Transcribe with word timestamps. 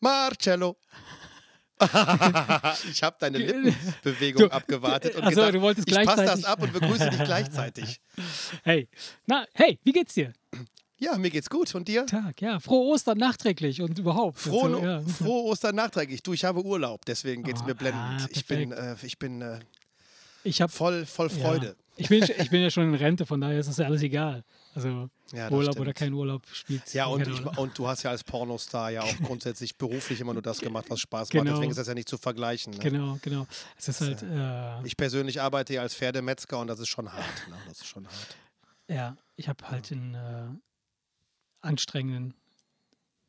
Marcello. 0.00 0.76
ich 2.90 3.02
habe 3.04 3.16
deine 3.20 3.38
Lippenbewegung 3.38 4.48
Du- 4.48 4.50
abgewartet 4.52 5.14
und 5.14 5.22
Ach 5.22 5.30
so, 5.30 5.36
gedacht, 5.36 5.54
du 5.54 5.60
wolltest 5.60 5.88
ich 5.88 5.94
passe 6.04 6.24
das 6.24 6.44
ab 6.44 6.60
und 6.60 6.72
begrüße 6.72 7.10
dich 7.10 7.24
gleichzeitig. 7.24 8.00
Hey, 8.64 8.88
na, 9.26 9.46
hey, 9.54 9.78
wie 9.84 9.92
geht's 9.92 10.14
dir? 10.14 10.32
Ja, 10.98 11.16
mir 11.16 11.30
geht's 11.30 11.48
gut. 11.48 11.72
Und 11.76 11.86
dir? 11.86 12.04
Tag, 12.06 12.40
ja, 12.42 12.58
frohe 12.58 12.88
Ostern 12.92 13.18
nachträglich 13.18 13.80
und 13.80 13.96
überhaupt. 13.96 14.38
Frohe, 14.40 14.64
Also, 14.74 14.84
ja. 14.84 15.00
frohe 15.02 15.44
Ostern 15.44 15.76
nachträglich. 15.76 16.24
Du, 16.24 16.32
ich 16.32 16.44
habe 16.44 16.64
Urlaub, 16.64 17.04
deswegen 17.04 17.44
geht's 17.44 17.60
Ah, 17.62 17.66
mir 17.66 17.74
blendend. 17.76 18.22
ah, 18.22 18.26
ich 18.30 18.44
bin, 18.46 18.72
äh, 18.72 18.96
ich 19.04 19.18
bin 19.20 19.40
äh, 19.40 19.60
Ich 20.42 20.60
habe 20.60 20.72
voll, 20.72 21.06
voll 21.06 21.30
Freude. 21.30 21.66
Ja. 21.66 21.74
Ich, 21.98 22.08
bin, 22.08 22.24
ich 22.24 22.50
bin 22.50 22.60
ja 22.62 22.70
schon 22.70 22.88
in 22.88 22.94
Rente, 22.96 23.24
von 23.26 23.40
daher 23.40 23.60
ist 23.60 23.68
das 23.68 23.76
ja 23.76 23.86
alles 23.86 24.02
egal. 24.02 24.42
Also 24.74 25.08
Ja, 25.32 25.50
Urlaub 25.50 25.72
stimmt. 25.72 25.80
oder 25.80 25.92
kein 25.94 26.12
Urlaub 26.12 26.42
spielt. 26.52 26.92
Ja, 26.94 27.06
und, 27.06 27.26
ich, 27.26 27.44
und 27.58 27.76
du 27.78 27.88
hast 27.88 28.02
ja 28.04 28.10
als 28.10 28.22
Pornostar 28.22 28.90
ja 28.90 29.02
auch 29.02 29.16
grundsätzlich 29.24 29.76
beruflich 29.76 30.20
immer 30.20 30.32
nur 30.34 30.42
das 30.42 30.60
gemacht, 30.60 30.86
was 30.88 31.00
Spaß 31.00 31.30
Genau. 31.30 31.44
macht. 31.44 31.54
Deswegen 31.54 31.70
ist 31.70 31.76
das 31.78 31.88
ja 31.88 31.94
nicht 31.94 32.08
zu 32.08 32.16
vergleichen. 32.18 32.72
Ne? 32.74 32.78
Genau, 32.78 33.18
genau. 33.22 33.46
Es 33.76 33.88
ist 33.88 34.00
halt, 34.00 34.22
äh, 34.22 34.86
Ich 34.86 34.96
persönlich 34.96 35.40
arbeite 35.40 35.74
ja 35.74 35.80
als 35.82 35.94
Pferdemetzger 35.94 36.58
und 36.60 36.66
das 36.68 36.78
ist 36.80 36.88
schon 36.88 37.12
hart. 37.12 37.48
Ne? 37.48 37.56
Das 37.66 37.78
ist 37.78 37.86
schon 37.86 38.06
hart. 38.06 38.36
ja, 38.88 39.16
ich 39.36 39.48
habe 39.48 39.68
halt 39.68 39.90
einen 39.92 40.14
äh, 40.14 40.46
anstrengenden, 41.60 42.34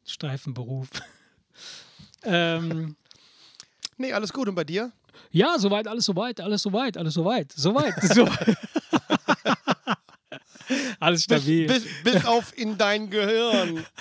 steifen 0.06 0.54
Beruf. 0.54 0.90
ähm, 2.24 2.96
Nee, 4.02 4.14
alles 4.14 4.32
gut. 4.32 4.48
Und 4.48 4.56
bei 4.56 4.64
dir? 4.64 4.94
ja, 5.32 5.60
soweit, 5.60 5.86
alles 5.88 6.06
soweit, 6.06 6.40
alles 6.40 6.62
soweit, 6.64 6.98
alles 6.98 7.14
soweit, 7.16 7.52
soweit. 7.52 8.02
So. 8.02 8.26
alles 11.00 11.26
Bis, 11.26 11.42
stabil. 11.42 11.68
bis, 11.68 11.86
bis 12.04 12.26
auf 12.26 12.58
in 12.58 12.78
dein 12.78 13.10
Gehirn. 13.10 13.86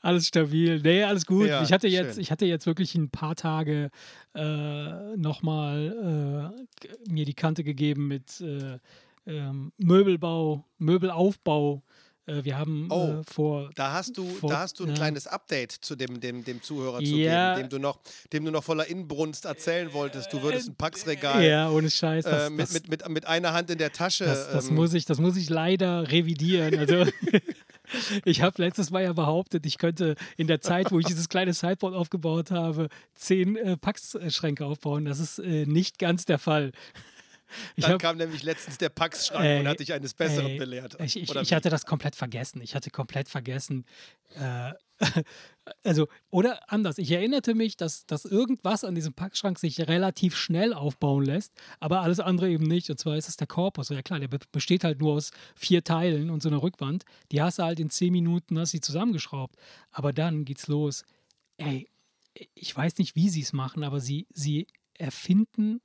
Alles 0.00 0.28
stabil. 0.28 0.80
Nee, 0.80 1.02
alles 1.02 1.26
gut. 1.26 1.48
Ja, 1.48 1.60
ich, 1.60 1.72
hatte 1.72 1.88
jetzt, 1.88 2.14
schön. 2.14 2.22
ich 2.22 2.30
hatte 2.30 2.46
jetzt 2.46 2.66
wirklich 2.66 2.94
ein 2.94 3.10
paar 3.10 3.34
Tage 3.34 3.90
äh, 4.32 5.16
nochmal 5.16 6.54
äh, 6.86 7.10
mir 7.10 7.24
die 7.24 7.34
Kante 7.34 7.64
gegeben 7.64 8.06
mit 8.06 8.40
äh, 8.40 8.78
ähm, 9.26 9.72
Möbelbau, 9.76 10.64
Möbelaufbau. 10.78 11.82
Äh, 12.28 12.44
wir 12.44 12.58
haben 12.58 12.88
Oh, 12.90 13.20
äh, 13.20 13.24
vor. 13.24 13.70
Da 13.74 13.92
hast 13.92 14.16
du, 14.18 14.26
Vor- 14.28 14.50
da 14.50 14.60
hast 14.60 14.78
du 14.78 14.84
ein 14.84 14.90
ja. 14.90 14.94
kleines 14.94 15.26
Update 15.26 15.72
zu 15.72 15.96
dem, 15.96 16.20
dem, 16.20 16.44
dem 16.44 16.62
Zuhörer 16.62 16.98
zu 16.98 17.04
Ja. 17.04 17.54
geben, 17.56 17.68
dem 17.68 17.70
du, 17.70 17.78
noch, 17.82 17.98
dem 18.32 18.44
du 18.44 18.50
noch 18.50 18.62
voller 18.64 18.86
Inbrunst 18.86 19.44
erzählen 19.46 19.92
wolltest. 19.92 20.32
Du 20.32 20.42
würdest 20.42 20.68
ein 20.68 20.74
Packsregal 20.74 21.42
Ja, 21.44 21.70
ohne 21.70 21.90
Scheiß. 21.90 22.24
Das, 22.24 22.46
äh, 22.48 22.50
mit, 22.50 22.60
das, 22.60 22.72
mit, 22.74 22.88
mit, 22.88 23.08
mit 23.08 23.26
einer 23.26 23.52
Hand 23.52 23.70
in 23.70 23.78
der 23.78 23.92
Tasche. 23.92 24.24
das, 24.24 24.50
das, 24.50 24.68
ähm, 24.68 24.74
muss 24.74 24.94
ich, 24.94 25.04
das 25.06 25.18
muss 25.18 25.36
ich 25.36 25.48
leider 25.50 26.10
revidieren. 26.10 26.78
Also. 26.78 27.04
Ich 28.26 28.42
habe 28.42 28.60
letztes 28.62 28.90
Mal 28.90 29.02
ja 29.04 29.14
behauptet, 29.14 29.64
ich 29.64 29.78
könnte 29.78 30.14
in 30.36 30.46
der 30.46 30.60
Zeit, 30.60 30.92
wo 30.92 30.98
ich 30.98 31.06
dieses 31.06 31.30
kleine 31.30 31.54
Sideboard 31.54 31.94
aufgebaut 31.94 32.50
habe, 32.50 32.88
zehn 33.14 33.56
äh, 33.56 33.78
Packschränke 33.78 34.66
aufbauen. 34.66 35.06
Das 35.06 35.20
ist 35.20 35.38
äh, 35.38 35.64
nicht 35.64 35.98
ganz 35.98 36.26
der 36.26 36.38
Fall. 36.38 36.72
Dann 37.76 37.92
hab- 37.92 38.00
kam 38.00 38.16
nämlich 38.16 38.42
letztens 38.42 38.78
der 38.78 38.88
Packschrank 38.88 39.44
Ey, 39.44 39.60
und 39.60 39.68
hat 39.68 39.80
dich 39.80 39.92
eines 39.92 40.14
Besseren 40.14 40.50
ey, 40.50 40.58
belehrt. 40.58 40.96
Ich, 41.00 41.16
ich, 41.16 41.34
ich 41.34 41.52
hatte 41.52 41.70
das 41.70 41.86
komplett 41.86 42.16
vergessen. 42.16 42.60
Ich 42.62 42.74
hatte 42.74 42.90
komplett 42.90 43.28
vergessen. 43.28 43.84
Äh, 44.34 44.72
also, 45.84 46.08
oder 46.30 46.70
anders. 46.72 46.98
Ich 46.98 47.10
erinnerte 47.10 47.54
mich, 47.54 47.76
dass, 47.76 48.04
dass 48.06 48.24
irgendwas 48.24 48.84
an 48.84 48.94
diesem 48.94 49.12
Packschrank 49.14 49.58
sich 49.58 49.80
relativ 49.88 50.36
schnell 50.36 50.74
aufbauen 50.74 51.24
lässt, 51.24 51.52
aber 51.80 52.00
alles 52.00 52.20
andere 52.20 52.50
eben 52.50 52.64
nicht. 52.64 52.90
Und 52.90 52.98
zwar 52.98 53.16
ist 53.16 53.28
es 53.28 53.36
der 53.36 53.46
Korpus. 53.46 53.88
Ja 53.90 54.02
klar, 54.02 54.18
der 54.20 54.28
be- 54.28 54.38
besteht 54.52 54.84
halt 54.84 55.00
nur 55.00 55.14
aus 55.14 55.30
vier 55.54 55.84
Teilen 55.84 56.30
und 56.30 56.42
so 56.42 56.48
einer 56.48 56.62
Rückwand. 56.62 57.04
Die 57.32 57.40
hast 57.40 57.58
du 57.58 57.62
halt 57.62 57.80
in 57.80 57.90
zehn 57.90 58.12
Minuten, 58.12 58.58
hast 58.58 58.70
sie 58.72 58.80
zusammengeschraubt. 58.80 59.56
Aber 59.90 60.12
dann 60.12 60.44
geht's 60.44 60.66
los. 60.66 61.04
Ey, 61.58 61.88
ich 62.54 62.76
weiß 62.76 62.98
nicht, 62.98 63.16
wie 63.16 63.28
sie 63.28 63.42
es 63.42 63.52
machen, 63.52 63.82
aber 63.84 64.00
sie, 64.00 64.26
sie 64.32 64.66
erfinden 64.94 65.80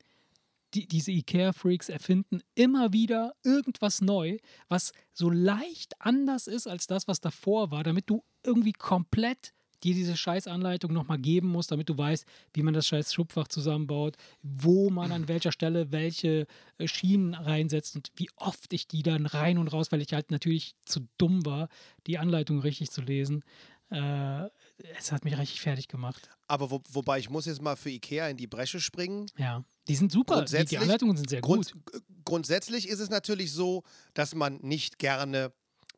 die, 0.73 0.87
diese 0.87 1.11
IKEA-Freaks 1.11 1.89
erfinden 1.89 2.41
immer 2.55 2.93
wieder 2.93 3.33
irgendwas 3.43 4.01
neu, 4.01 4.37
was 4.69 4.91
so 5.13 5.29
leicht 5.29 5.93
anders 5.99 6.47
ist 6.47 6.67
als 6.67 6.87
das, 6.87 7.07
was 7.07 7.21
davor 7.21 7.71
war, 7.71 7.83
damit 7.83 8.09
du 8.09 8.23
irgendwie 8.43 8.73
komplett 8.73 9.53
dir 9.83 9.93
diese 9.93 10.15
Scheißanleitung 10.15 10.93
nochmal 10.93 11.19
geben 11.19 11.49
musst, 11.49 11.71
damit 11.71 11.89
du 11.89 11.97
weißt, 11.97 12.25
wie 12.53 12.63
man 12.63 12.73
das 12.73 12.87
scheiß 12.87 13.13
Schubfach 13.13 13.47
zusammenbaut, 13.47 14.15
wo 14.41 14.89
man 14.89 15.11
an 15.11 15.27
welcher 15.27 15.51
Stelle 15.51 15.91
welche 15.91 16.47
äh, 16.77 16.87
Schienen 16.87 17.33
reinsetzt 17.33 17.95
und 17.95 18.11
wie 18.15 18.29
oft 18.37 18.71
ich 18.73 18.87
die 18.87 19.03
dann 19.03 19.25
rein 19.25 19.57
und 19.57 19.67
raus, 19.67 19.91
weil 19.91 20.01
ich 20.01 20.13
halt 20.13 20.31
natürlich 20.31 20.75
zu 20.85 21.07
dumm 21.17 21.45
war, 21.45 21.67
die 22.07 22.17
Anleitung 22.17 22.59
richtig 22.59 22.91
zu 22.91 23.01
lesen. 23.01 23.43
Äh, 23.89 24.49
es 24.97 25.11
hat 25.11 25.25
mich 25.25 25.37
richtig 25.37 25.61
fertig 25.61 25.87
gemacht. 25.87 26.29
Aber 26.47 26.71
wo, 26.71 26.81
wobei 26.89 27.19
ich 27.19 27.29
muss 27.29 27.45
jetzt 27.45 27.61
mal 27.61 27.75
für 27.75 27.89
Ikea 27.89 28.29
in 28.29 28.37
die 28.37 28.47
Bresche 28.47 28.79
springen. 28.79 29.29
Ja, 29.37 29.63
die 29.87 29.95
sind 29.95 30.11
super. 30.11 30.43
Die, 30.43 30.65
die 30.65 30.77
Anleitungen 30.77 31.17
sind 31.17 31.29
sehr 31.29 31.41
Grund, 31.41 31.71
gut. 31.73 32.01
grundsätzlich 32.25 32.87
ist 32.87 32.99
es 32.99 33.09
natürlich 33.09 33.51
so, 33.51 33.83
dass 34.13 34.33
man 34.35 34.57
nicht 34.61 34.99
gerne 34.99 35.51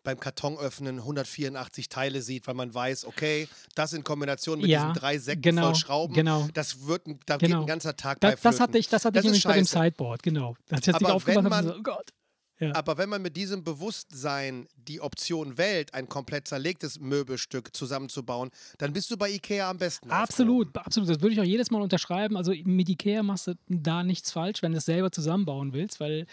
beim 0.03 0.19
Kartonöffnen 0.19 0.97
184 0.99 1.89
Teile 1.89 2.21
sieht, 2.21 2.45
weil 2.45 2.53
man 2.53 2.71
weiß, 2.73 3.05
okay, 3.05 3.47
das 3.73 3.91
in 3.93 4.03
Kombination 4.03 4.59
mit 4.59 4.69
Ja, 4.69 4.81
diesen 4.89 4.93
drei 5.01 5.17
Säcken 5.17 5.41
genau, 5.41 5.63
voll 5.63 5.75
Schrauben, 5.75 6.13
genau. 6.13 6.47
das 6.53 6.85
wird, 6.85 7.07
ein- 7.07 7.19
da 7.25 7.37
geht 7.37 7.49
Genau. 7.49 7.61
ein 7.61 7.67
ganzer 7.67 7.95
Tag 7.95 8.19
bei 8.19 8.31
Das, 8.31 8.41
das 8.41 8.55
flöten. 8.55 8.63
hatte 8.69 8.77
ich, 8.77 8.87
das 8.89 9.03
hatte 9.05 9.13
Das 9.15 9.21
ich 9.25 9.31
nämlich 9.31 9.43
bei 9.45 9.55
dem. 9.55 9.65
Sideboard, 9.65 10.21
genau. 10.21 10.55
Als 10.69 10.87
ich 10.87 10.93
Aber 10.93 11.13
aufgemacht 11.15 11.49
man- 11.49 11.65
so, 11.65 11.75
oh 11.75 11.81
Gott. 11.81 12.11
Ja. 12.59 12.73
Aber 12.75 12.97
wenn 12.97 13.09
man 13.09 13.21
mit 13.21 13.35
diesem 13.35 13.63
Bewusstsein 13.63 14.67
die 14.77 15.01
Option 15.01 15.57
wählt, 15.57 15.93
ein 15.93 16.07
komplett 16.07 16.47
zerlegtes 16.47 16.99
Möbelstück 16.99 17.75
zusammenzubauen, 17.75 18.49
dann 18.77 18.93
bist 18.93 19.11
du 19.11 19.17
bei 19.17 19.29
Ikea 19.29 19.69
am 19.69 19.77
besten. 19.77 20.09
Absolut, 20.11 20.75
absolut. 20.77 21.09
Das 21.09 21.21
würde 21.21 21.33
ich 21.33 21.39
auch 21.39 21.43
jedes 21.45 21.71
Mal 21.71 21.81
unterschreiben. 21.81 22.37
Also 22.37 22.53
mit 22.63 22.87
Ikea 22.89 23.23
machst 23.23 23.47
du 23.47 23.53
da 23.67 24.03
nichts 24.03 24.31
falsch, 24.31 24.61
wenn 24.61 24.71
du 24.71 24.77
es 24.77 24.85
selber 24.85 25.11
zusammenbauen 25.11 25.73
willst, 25.73 25.99
weil 25.99 26.25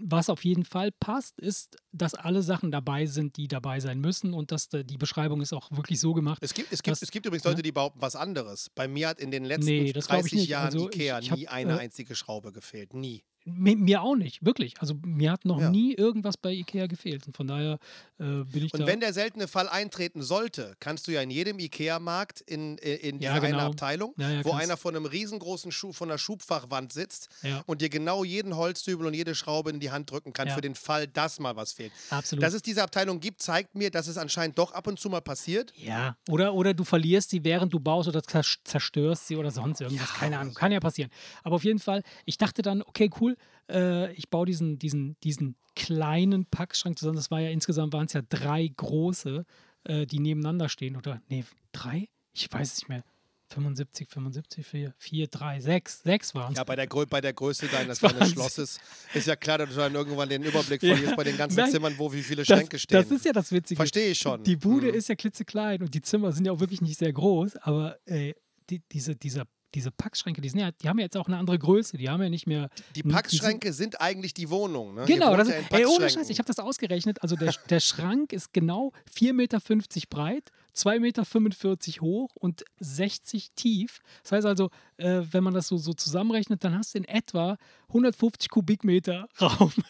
was 0.00 0.30
auf 0.30 0.44
jeden 0.44 0.64
Fall 0.64 0.92
passt, 0.92 1.40
ist, 1.40 1.76
dass 1.90 2.14
alle 2.14 2.42
Sachen 2.42 2.70
dabei 2.70 3.06
sind, 3.06 3.36
die 3.36 3.48
dabei 3.48 3.80
sein 3.80 3.98
müssen 4.00 4.32
und 4.32 4.52
dass 4.52 4.68
da- 4.68 4.84
die 4.84 4.96
Beschreibung 4.96 5.40
ist 5.40 5.52
auch 5.52 5.72
wirklich 5.72 5.98
so 5.98 6.14
gemacht. 6.14 6.38
Es 6.40 6.54
gibt, 6.54 6.72
es, 6.72 6.84
gibt, 6.84 6.92
Das- 6.92 7.02
es 7.02 7.10
gibt 7.10 7.26
übrigens 7.26 7.42
Leute, 7.44 7.62
die 7.62 7.72
behaupten 7.72 8.00
was 8.00 8.14
anderes. 8.14 8.70
Bei 8.76 8.86
mir 8.86 9.08
hat 9.08 9.18
in 9.18 9.32
den 9.32 9.44
letzten 9.44 9.64
Nee, 9.66 9.92
das 9.92 10.06
glaub 10.06 10.18
ich 10.18 10.30
30 10.30 10.38
nicht. 10.40 10.48
Jahren 10.50 10.66
Also 10.66 10.88
ich- 10.88 10.94
Ikea 10.94 11.18
ich 11.18 11.30
hab, 11.32 11.38
nie 11.38 11.48
eine 11.48 11.72
äh, 11.72 11.78
einzige 11.80 12.14
Schraube 12.14 12.52
gefehlt. 12.52 12.94
Nie. 12.94 13.24
Mir, 13.54 14.02
auch 14.02 14.14
nicht, 14.16 14.44
wirklich. 14.44 14.74
Also 14.80 14.94
mir 15.04 15.32
hat 15.32 15.44
noch 15.44 15.60
Ja. 15.60 15.70
nie 15.70 15.94
irgendwas 15.94 16.36
bei 16.36 16.52
Ikea 16.52 16.86
gefehlt. 16.86 17.26
Und 17.26 17.36
von 17.36 17.46
daher 17.46 17.78
äh, 18.18 18.44
bin 18.44 18.64
ich 18.64 18.72
Und 18.74 18.80
da. 18.80 18.86
wenn 18.86 19.00
der 19.00 19.12
seltene 19.12 19.48
Fall 19.48 19.68
eintreten 19.68 20.22
sollte, 20.22 20.74
kannst 20.80 21.06
du 21.08 21.12
ja 21.12 21.22
in 21.22 21.30
jedem 21.30 21.58
Ikea-Markt 21.58 22.40
in, 22.42 22.78
in, 22.78 22.96
in 22.98 23.18
Ja, 23.20 23.32
dieser 23.34 23.42
eine 23.44 23.52
genau. 23.56 23.66
Abteilung, 23.70 24.14
Ja, 24.18 24.44
wo 24.44 24.52
einer 24.52 24.76
von 24.76 24.94
einem 24.94 25.06
riesengroßen 25.06 25.72
Schuh, 25.72 25.92
von 25.92 26.10
einer 26.10 26.18
Schubfachwand 26.18 26.92
sitzt 26.92 27.28
und 27.66 27.80
dir 27.80 27.88
genau 27.88 28.24
jeden 28.24 28.56
Holzdübel 28.56 29.06
und 29.06 29.14
jede 29.14 29.34
Schraube 29.34 29.70
in 29.70 29.80
die 29.80 29.90
Hand 29.90 30.10
drücken 30.10 30.32
kann 30.32 30.48
für 30.50 30.60
den 30.60 30.74
Fall, 30.74 31.06
dass 31.06 31.38
mal 31.40 31.56
was 31.56 31.72
fehlt. 31.72 31.92
absolut. 32.10 32.42
Dass 32.42 32.54
es 32.54 32.62
diese 32.62 32.82
Abteilung 32.82 33.20
gibt, 33.20 33.40
zeigt 33.42 33.74
mir, 33.74 33.90
dass 33.90 34.06
es 34.08 34.18
anscheinend 34.18 34.58
doch 34.58 34.72
ab 34.72 34.86
und 34.86 34.98
zu 35.00 35.08
mal 35.08 35.20
passiert. 35.20 35.72
Ja, 35.76 36.16
oder, 36.28 36.54
oder 36.54 36.74
du 36.74 36.84
verlierst 36.84 37.30
sie, 37.30 37.44
während 37.44 37.72
du 37.72 37.80
baust 37.80 38.08
oder 38.08 38.20
zers- 38.20 38.58
zerstörst 38.64 39.26
sie 39.28 39.36
oder 39.36 39.50
sonst 39.50 39.80
irgendwas. 39.80 40.12
Keine 40.12 40.38
Ahnung, 40.38 40.54
kann 40.54 40.72
ja 40.72 40.80
passieren. 40.80 41.10
Aber 41.44 41.56
auf 41.56 41.64
jeden 41.64 41.78
Fall, 41.78 42.02
ich 42.24 42.36
dachte 42.36 42.62
dann, 42.62 42.82
okay, 42.82 43.08
cool, 43.20 43.36
äh, 43.70 44.12
ich 44.12 44.28
baue 44.30 44.46
diesen, 44.46 44.78
diesen, 44.78 45.16
diesen 45.24 45.56
kleinen 45.76 46.46
Packschrank 46.46 46.98
zusammen. 46.98 47.16
Das 47.16 47.30
war 47.30 47.40
ja 47.40 47.50
insgesamt, 47.50 47.92
waren 47.92 48.06
es 48.06 48.12
ja 48.12 48.22
drei 48.28 48.66
große, 48.76 49.44
äh, 49.84 50.06
die 50.06 50.18
nebeneinander 50.18 50.68
stehen. 50.68 50.96
Oder, 50.96 51.20
nee, 51.28 51.44
drei? 51.72 52.08
Ich 52.32 52.50
weiß 52.52 52.72
es 52.72 52.78
nicht 52.78 52.88
mehr. 52.88 53.04
75, 53.50 54.10
75, 54.10 54.66
4, 54.66 54.94
4 54.98 55.26
3, 55.28 55.60
6, 55.60 56.02
6 56.02 56.34
waren 56.34 56.52
es. 56.52 56.58
Ja, 56.58 56.64
bei 56.64 56.76
der, 56.76 56.86
Grö 56.86 57.06
bei 57.06 57.22
der 57.22 57.32
Größe 57.32 57.66
deines, 57.68 57.98
deines 58.00 58.32
Schlosses 58.32 58.78
ist 59.14 59.26
ja 59.26 59.36
klar, 59.36 59.56
dass 59.56 59.70
du 59.70 59.76
dann 59.76 59.94
irgendwann 59.94 60.28
den 60.28 60.42
Überblick 60.42 60.82
Ja. 60.82 60.94
verlierst 60.94 61.16
bei 61.16 61.24
den 61.24 61.36
ganzen 61.38 61.56
Nein, 61.56 61.70
Zimmern, 61.70 61.94
wo 61.96 62.12
wie 62.12 62.22
viele 62.22 62.42
das, 62.44 62.46
Schränke 62.58 62.78
stehen. 62.78 62.98
das 63.00 63.10
ist 63.10 63.24
ja 63.24 63.32
das 63.32 63.50
Witzige. 63.50 63.76
Verstehe 63.78 64.10
ich 64.10 64.18
schon. 64.18 64.44
Die 64.44 64.56
Bude 64.56 64.88
Mhm. 64.88 64.94
ist 64.94 65.08
ja 65.08 65.14
klitzeklein 65.14 65.80
und 65.82 65.94
die 65.94 66.02
Zimmer 66.02 66.30
sind 66.32 66.44
ja 66.44 66.52
auch 66.52 66.60
wirklich 66.60 66.82
nicht 66.82 66.98
sehr 66.98 67.12
groß, 67.12 67.56
aber 67.56 67.96
ey, 68.04 68.36
die, 68.68 68.82
diese, 68.92 69.16
dieser, 69.16 69.44
diese 69.74 69.90
Packschränke, 69.90 70.40
die, 70.40 70.48
sind 70.48 70.60
ja, 70.60 70.70
die 70.70 70.88
haben 70.88 70.98
ja 70.98 71.04
jetzt 71.04 71.16
auch 71.16 71.26
eine 71.26 71.36
andere 71.36 71.58
Größe. 71.58 71.96
Die 71.96 72.08
haben 72.08 72.22
ja 72.22 72.30
nicht 72.30 72.46
mehr. 72.46 72.70
Die 72.94 73.02
die 73.02 73.08
Packschränke 73.08 73.72
sind 73.72 74.00
eigentlich 74.00 74.34
die 74.34 74.50
Wohnung. 74.50 74.94
Ne? 74.94 75.04
Genau, 75.06 75.36
das 75.36 75.48
ja 75.48 75.56
ist, 75.56 75.70
in 75.70 75.76
ey, 75.76 75.86
ohne. 75.86 76.08
Scheiß, 76.08 76.30
ich 76.30 76.38
habe 76.38 76.46
das 76.46 76.58
ausgerechnet. 76.58 77.22
Also 77.22 77.36
der, 77.36 77.54
der 77.68 77.80
Schrank 77.80 78.32
ist 78.32 78.52
genau 78.52 78.92
4,50 79.14 79.32
Meter 79.34 79.60
breit, 80.08 80.50
2,45 80.74 81.00
Meter 81.00 82.02
hoch 82.02 82.30
und 82.36 82.64
60 82.80 83.50
tief. 83.54 84.00
Das 84.22 84.32
heißt 84.32 84.46
also, 84.46 84.70
äh, 84.96 85.22
wenn 85.30 85.44
man 85.44 85.54
das 85.54 85.68
so, 85.68 85.76
so 85.76 85.92
zusammenrechnet, 85.92 86.64
dann 86.64 86.76
hast 86.76 86.94
du 86.94 86.98
in 86.98 87.04
etwa 87.04 87.58
150 87.88 88.48
Kubikmeter 88.48 89.28
Raum. 89.40 89.72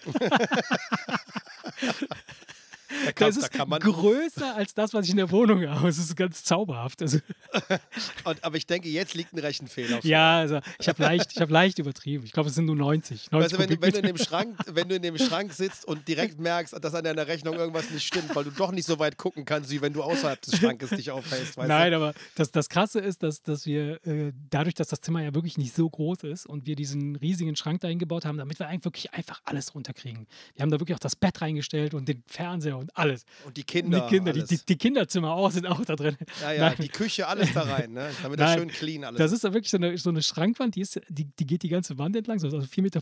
Da 3.05 3.13
kann, 3.13 3.29
Das 3.35 3.39
da 3.51 3.63
ist 3.63 3.69
man, 3.69 3.81
größer 3.81 4.55
als 4.57 4.75
das, 4.75 4.95
was 4.95 5.05
ich 5.05 5.11
in 5.11 5.17
der 5.19 5.31
Wohnung 5.31 5.67
habe. 5.69 5.89
Es 5.89 5.99
ist 5.99 6.17
ganz 6.17 6.43
zauberhaft. 6.45 7.03
Also, 7.03 7.19
und, 8.25 8.43
aber 8.45 8.57
ich 8.57 8.67
denke, 8.67 8.89
jetzt 8.89 9.15
liegt 9.15 9.33
ein 9.33 9.39
Rechenfehler. 9.39 10.01
vor. 10.01 10.05
ja, 10.11 10.39
also 10.39 10.61
ich 10.79 10.89
habe 10.89 11.03
leicht, 11.03 11.33
ich 11.35 11.41
hab 11.41 11.51
leicht 11.51 11.79
übertrieben. 11.79 12.25
Ich 12.25 12.33
glaube, 12.33 12.49
es 12.49 12.55
sind 12.55 12.67
nur 12.67 12.77
90. 12.77 13.31
90 13.31 13.33
Weißt 13.33 13.53
du, 13.55 13.59
wenn, 13.59 13.69
du- 13.77 13.83
wenn, 13.83 13.93
du 13.93 13.99
in 13.99 14.07
dem 14.07 14.17
Schrank, 14.19 14.59
wenn 14.67 14.89
du 14.89 14.95
in 14.97 15.03
dem 15.03 15.19
Schrank 15.19 15.53
sitzt 15.53 15.85
und 15.85 16.07
direkt 16.09 16.39
merkst, 16.39 16.75
dass 16.81 16.95
an 16.95 17.05
deiner 17.05 17.27
Rechnung 17.27 17.55
irgendwas 17.55 17.91
nicht 17.91 18.07
stimmt, 18.07 18.35
weil 18.35 18.45
du 18.45 18.51
doch 18.51 18.73
nicht 18.73 18.87
so 18.87 18.99
weit 18.99 19.17
gucken 19.17 19.45
kannst, 19.45 19.71
wie 19.71 19.81
wenn 19.81 19.93
du 19.93 20.03
außerhalb 20.03 20.41
des 20.41 20.57
Schrankes 20.57 20.91
dich 20.91 21.11
aufhältst. 21.11 21.59
Nein, 21.59 21.93
aber 21.95 22.15
das, 22.37 22.51
das 22.51 22.69
Krasse 22.69 23.01
ist, 23.01 23.23
dass, 23.23 23.43
dass 23.43 23.67
wir 23.67 24.05
äh, 24.07 24.33
dadurch, 24.51 24.75
dass 24.75 24.89
das 24.89 25.01
Zimmer 25.01 25.23
ja 25.23 25.35
wirklich 25.35 25.59
nicht 25.59 25.75
so 25.75 25.89
groß 25.89 26.23
ist 26.25 26.47
und 26.47 26.67
wir 26.67 26.77
diesen 26.77 27.17
riesigen 27.17 27.57
Schrank 27.57 27.81
da 27.81 27.89
eingebaut 27.89 28.25
haben, 28.25 28.39
damit 28.39 28.59
wir 28.59 28.67
eigentlich 28.69 28.85
wirklich 28.85 29.13
einfach 29.13 29.41
alles 29.45 29.75
runterkriegen. 29.75 30.27
Wir 30.55 30.63
haben 30.63 30.71
da 30.71 30.81
wirklich 30.81 30.95
auch 30.95 31.01
das 31.01 31.17
Bett 31.17 31.41
reingestellt 31.41 31.95
und 31.95 32.09
den 32.09 32.23
Fernseher 32.27 32.78
und 32.79 32.97
alles. 32.97 33.25
Und 33.45 33.57
die 33.57 33.63
Und 33.63 33.67
Kinder. 33.67 34.01
die 34.09 34.17
Kinder, 34.17 34.33
die, 34.33 34.45
die, 34.45 34.59
die 34.67 34.77
Kinderzimmer 34.77 35.33
auch 35.33 35.51
sind 35.51 35.67
auch 35.67 35.85
da 35.85 35.97
drin. 35.97 36.17
ja, 36.41 36.53
ja, 36.53 36.61
Nein. 36.71 36.77
die 36.81 36.89
Küche, 36.89 37.27
alles 37.29 37.53
da 37.53 37.63
rein, 37.63 37.93
ne? 37.93 38.11
damit 38.23 38.41
das 38.41 38.55
schön 38.55 38.69
clean 38.69 39.05
alles 39.05 39.19
Das 39.19 39.33
ist 39.33 39.45
da 39.45 39.53
wirklich 39.53 39.71
so 39.71 39.77
eine, 39.77 39.97
so 39.99 40.11
eine 40.11 40.23
Schrankwand, 40.23 40.75
die, 40.77 40.81
ist, 40.81 41.01
die, 41.09 41.25
die 41.25 41.47
geht 41.47 41.63
die 41.63 41.69
ganze 41.69 41.99
Wand 41.99 42.17
entlang, 42.17 42.39
so 42.39 42.47
also 42.47 42.59
4,50 42.59 42.81
Meter. 42.83 43.01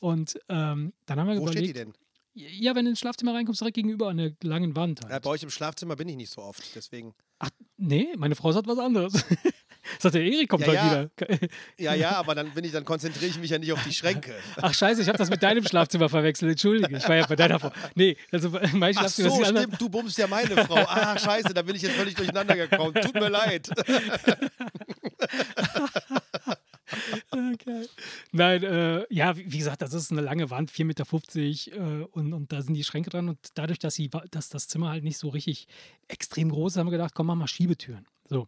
Und 0.00 0.38
ähm, 0.48 0.92
dann 1.06 1.20
haben 1.20 1.28
wir 1.28 1.38
Wo 1.40 1.48
steht 1.48 1.64
die 1.64 1.70
überlegt, 1.70 1.76
denn? 1.78 1.94
ja, 2.34 2.74
wenn 2.74 2.84
du 2.84 2.90
ins 2.90 3.00
Schlafzimmer 3.00 3.34
reinkommst, 3.34 3.60
direkt 3.60 3.74
gegenüber 3.76 4.08
an 4.08 4.16
der 4.16 4.32
langen 4.42 4.74
Wand. 4.76 5.00
Ja, 5.04 5.10
Halt. 5.10 5.22
bei 5.22 5.30
euch 5.30 5.42
im 5.42 5.50
Schlafzimmer 5.50 5.96
bin 5.96 6.08
ich 6.08 6.16
nicht 6.16 6.30
so 6.30 6.42
oft, 6.42 6.62
deswegen. 6.74 7.14
Ach, 7.38 7.50
nee, 7.76 8.08
meine 8.16 8.34
Frau 8.34 8.52
sagt 8.52 8.66
was 8.66 8.78
anderes. 8.78 9.12
sagt 9.98 10.14
der 10.14 10.22
Erik 10.22 10.48
kommt 10.48 10.66
Ja, 10.66 10.68
heute 10.68 10.76
ja. 10.76 10.90
wieder. 10.90 11.48
Ja, 11.78 11.94
ja, 11.94 12.12
aber 12.12 12.34
dann 12.34 12.50
bin 12.50 12.64
ich, 12.64 12.72
dann 12.72 12.84
konzentriere 12.84 13.30
ich 13.30 13.38
mich 13.38 13.50
ja 13.50 13.58
nicht 13.58 13.72
auf 13.72 13.82
die 13.84 13.92
Schränke. 13.92 14.34
Ach 14.56 14.72
scheiße, 14.72 15.02
ich 15.02 15.08
habe 15.08 15.18
das 15.18 15.30
mit 15.30 15.42
deinem 15.42 15.64
Schlafzimmer 15.64 16.08
verwechselt. 16.08 16.52
Entschuldige, 16.52 16.96
ich 16.96 17.08
war 17.08 17.16
ja 17.16 17.26
bei 17.26 17.36
deiner 17.36 17.58
Frau. 17.58 17.72
Nee, 17.94 18.16
also 18.30 18.50
mein 18.72 18.94
Ach 18.96 19.00
Schlafzimmer 19.00 19.30
so, 19.30 19.42
ist 19.42 19.48
stimmt, 19.48 19.80
du 19.80 19.88
bummst 19.88 20.18
ja 20.18 20.26
meine 20.26 20.56
Frau. 20.64 20.84
Ah, 20.86 21.18
scheiße, 21.18 21.52
da 21.54 21.62
bin 21.62 21.76
ich 21.76 21.82
jetzt 21.82 21.96
völlig 21.96 22.14
durcheinander 22.14 22.56
gekommen. 22.56 22.94
Tut 22.94 23.14
mir 23.14 23.28
leid. 23.28 23.68
Okay. 27.30 27.86
Nein, 28.32 28.62
äh, 28.62 29.06
ja, 29.10 29.36
wie 29.36 29.52
wie 29.52 29.58
gesagt, 29.58 29.82
das 29.82 29.94
ist 29.94 30.12
eine 30.12 30.20
lange 30.20 30.50
Wand, 30.50 30.70
4,50 30.70 30.84
Meter 30.84 32.00
äh, 32.00 32.04
und, 32.12 32.32
und 32.32 32.52
da 32.52 32.62
sind 32.62 32.74
die 32.74 32.84
Schränke 32.84 33.10
dran. 33.10 33.28
Und 33.28 33.38
dadurch, 33.54 33.78
dass, 33.78 33.94
sie, 33.94 34.10
dass 34.30 34.48
das 34.48 34.68
Zimmer 34.68 34.90
halt 34.90 35.04
nicht 35.04 35.18
so 35.18 35.28
richtig 35.28 35.66
extrem 36.08 36.50
groß 36.50 36.72
ist, 36.72 36.78
haben 36.78 36.86
wir 36.86 36.92
gedacht, 36.92 37.14
komm, 37.14 37.26
mach 37.26 37.34
mal 37.34 37.48
Schiebetüren. 37.48 38.06
So, 38.26 38.46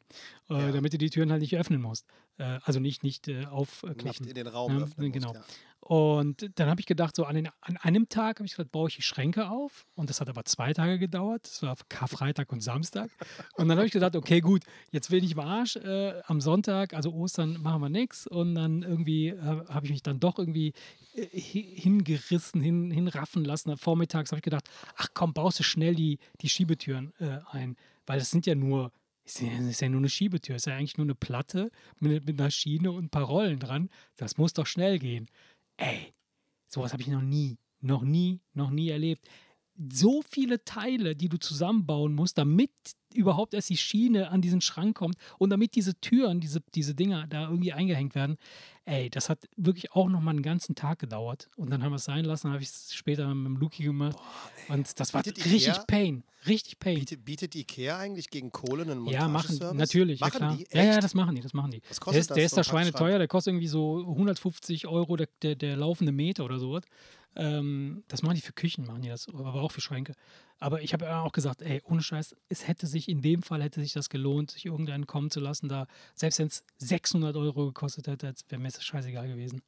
äh, 0.48 0.54
Ja. 0.54 0.72
damit 0.72 0.92
du 0.94 0.98
die 0.98 1.10
Türen 1.10 1.30
halt 1.30 1.42
nicht 1.42 1.54
öffnen 1.56 1.82
musst. 1.82 2.06
Äh, 2.38 2.58
also 2.62 2.80
nicht, 2.80 3.02
nicht 3.02 3.28
äh, 3.28 3.44
aufklappen. 3.46 4.04
Nicht 4.06 4.20
in 4.26 4.34
den 4.34 4.46
Raum 4.46 4.78
Ja, 4.78 4.84
öffnen. 4.84 5.12
genau. 5.12 5.28
Musst, 5.34 5.40
ja. 5.40 5.54
Und 5.80 6.50
dann 6.58 6.68
habe 6.68 6.80
ich 6.80 6.86
gedacht, 6.86 7.14
so 7.14 7.24
an, 7.24 7.36
den, 7.36 7.48
an 7.60 7.76
einem 7.76 8.08
Tag 8.08 8.38
habe 8.38 8.46
ich 8.46 8.52
gesagt, 8.52 8.72
baue 8.72 8.88
ich 8.88 8.96
die 8.96 9.02
Schränke 9.02 9.48
auf. 9.50 9.86
Und 9.94 10.10
das 10.10 10.20
hat 10.20 10.28
aber 10.28 10.44
zwei 10.44 10.72
Tage 10.72 10.98
gedauert. 10.98 11.44
Das 11.44 11.62
war 11.62 11.76
Karfreitag 11.88 12.50
und 12.52 12.60
Samstag. 12.60 13.10
Und 13.54 13.68
dann 13.68 13.76
habe 13.76 13.86
ich 13.86 13.92
gedacht, 13.92 14.16
okay, 14.16 14.40
gut, 14.40 14.62
jetzt 14.90 15.10
bin 15.10 15.22
ich 15.22 15.32
im 15.32 15.40
Arsch. 15.40 15.76
Äh, 15.76 16.22
am 16.26 16.40
Sonntag, 16.40 16.94
also 16.94 17.12
Ostern, 17.12 17.60
machen 17.62 17.82
wir 17.82 17.88
nichts. 17.90 18.26
Und 18.26 18.54
dann 18.56 18.82
irgendwie 18.82 19.28
äh, 19.28 19.36
habe 19.68 19.84
ich 19.86 19.92
mich 19.92 20.02
dann 20.02 20.18
doch 20.18 20.38
irgendwie 20.38 20.72
äh, 21.14 21.26
hi- 21.38 21.76
hingerissen, 21.78 22.60
hin, 22.62 22.90
hinraffen 22.90 23.44
lassen. 23.44 23.76
Vormittags 23.76 24.32
habe 24.32 24.38
ich 24.38 24.44
gedacht, 24.44 24.68
ach 24.96 25.08
komm, 25.14 25.34
baust 25.34 25.58
du 25.60 25.62
schnell 25.62 25.94
die, 25.94 26.18
die 26.40 26.48
Schiebetüren 26.48 27.12
ein. 27.50 27.76
Weil 28.06 28.18
das 28.18 28.30
sind 28.30 28.46
ja 28.46 28.54
nur, 28.54 28.90
ist 29.26 29.42
ist 29.42 29.80
ja 29.80 29.88
nur 29.88 29.98
eine 29.98 30.08
Schiebetür, 30.08 30.56
ist 30.56 30.66
ja 30.66 30.76
eigentlich 30.76 30.96
nur 30.96 31.06
eine 31.06 31.14
Platte 31.14 31.70
mit, 31.98 32.26
mit 32.26 32.40
einer 32.40 32.50
Schiene 32.50 32.92
und 32.92 33.06
ein 33.06 33.10
paar 33.10 33.24
Rollen 33.24 33.58
dran. 33.58 33.90
Das 34.16 34.38
muss 34.38 34.52
doch 34.52 34.66
schnell 34.66 34.98
gehen. 34.98 35.28
Ey, 35.76 36.14
sowas 36.68 36.92
habe 36.92 37.02
ich 37.02 37.08
noch 37.08 37.22
nie, 37.22 37.58
noch 37.80 38.02
nie, 38.02 38.40
noch 38.54 38.70
nie 38.70 38.88
erlebt. 38.88 39.28
So 39.78 40.22
viele 40.28 40.64
Teile, 40.64 41.14
die 41.16 41.28
du 41.28 41.38
zusammenbauen 41.38 42.14
musst, 42.14 42.38
damit 42.38 42.70
überhaupt 43.14 43.54
erst 43.54 43.70
die 43.70 43.76
Schiene 43.76 44.30
an 44.30 44.40
diesen 44.42 44.60
Schrank 44.60 44.96
kommt 44.96 45.16
und 45.38 45.50
damit 45.50 45.74
diese 45.74 45.94
Türen, 46.00 46.40
diese, 46.40 46.60
diese 46.74 46.94
Dinger 46.94 47.26
da 47.26 47.44
irgendwie 47.48 47.72
eingehängt 47.72 48.14
werden. 48.14 48.36
Ey, 48.84 49.10
das 49.10 49.28
hat 49.30 49.48
wirklich 49.56 49.92
auch 49.92 50.08
noch 50.08 50.20
mal 50.20 50.30
einen 50.30 50.42
ganzen 50.42 50.74
Tag 50.74 50.98
gedauert. 50.98 51.48
Und 51.56 51.70
dann 51.70 51.82
haben 51.82 51.92
wir 51.92 51.96
es 51.96 52.04
sein 52.04 52.24
lassen, 52.24 52.50
habe 52.52 52.62
ich 52.62 52.68
es 52.68 52.94
später 52.94 53.26
mit 53.34 53.46
dem 53.46 53.56
Luki 53.56 53.82
gemacht. 53.84 54.16
und 54.68 54.98
das 55.00 55.12
war 55.14 55.22
Bietet 55.22 55.44
richtig 55.44 55.72
Ikea- 55.74 55.86
Pain. 55.86 56.24
Richtig 56.46 56.78
Pain. 56.78 56.94
Bietet, 57.00 57.24
bietet 57.24 57.54
Ikea 57.56 57.98
eigentlich 57.98 58.30
gegen 58.30 58.52
Kohle 58.52 58.82
einen 58.82 59.04
Ja, 59.06 59.26
machen 59.26 59.56
Montageservice? 59.58 59.76
natürlich, 59.78 60.20
Machen 60.20 60.32
ja 60.34 60.38
klar. 60.38 60.58
Ja, 60.72 60.84
ja, 60.94 61.00
das 61.00 61.14
machen 61.14 61.34
die, 61.34 61.40
das 61.40 61.54
machen 61.54 61.72
die. 61.72 61.80
Was 61.88 61.98
Der 61.98 62.04
kostet 62.04 62.20
ist, 62.20 62.30
das, 62.30 62.34
der 62.36 62.44
ist 62.44 62.50
so 62.50 62.56
da 62.56 62.60
ein 62.60 62.64
Schweine 62.64 62.92
Packschrank? 62.92 63.10
teuer, 63.10 63.18
der 63.18 63.28
kostet 63.28 63.50
irgendwie 63.52 63.66
so 63.66 63.98
150 64.06 64.86
Euro 64.86 65.16
der, 65.16 65.28
der, 65.42 65.56
der 65.56 65.76
laufende 65.76 66.12
Meter 66.12 66.44
oder 66.44 66.60
sowas. 66.60 66.84
Ähm, 67.36 68.02
das 68.08 68.22
machen 68.22 68.34
die 68.34 68.40
für 68.40 68.52
Küchen, 68.52 68.86
machen 68.86 69.02
die 69.02 69.08
das, 69.08 69.28
aber 69.28 69.54
auch 69.54 69.70
für 69.72 69.80
Schränke. 69.80 70.14
Aber 70.58 70.80
ich 70.82 70.92
habe 70.94 71.14
auch 71.16 71.32
gesagt, 71.32 71.60
ey, 71.62 71.82
ohne 71.84 72.02
Scheiß, 72.02 72.34
es 72.48 72.66
hätte 72.66 72.86
sich 72.86 73.08
in 73.08 73.20
dem 73.20 73.42
Fall 73.42 73.62
hätte 73.62 73.80
sich 73.80 73.92
das 73.92 74.08
gelohnt, 74.08 74.50
sich 74.52 74.64
irgendeinen 74.66 75.06
kommen 75.06 75.30
zu 75.30 75.40
lassen, 75.40 75.68
da 75.68 75.86
selbst 76.14 76.38
wenn 76.38 76.46
es 76.46 76.64
600 76.78 77.36
Euro 77.36 77.66
gekostet 77.66 78.06
hätte, 78.08 78.32
wäre 78.48 78.60
mir 78.60 78.68
das 78.70 78.84
scheißegal 78.84 79.28
gewesen. 79.28 79.62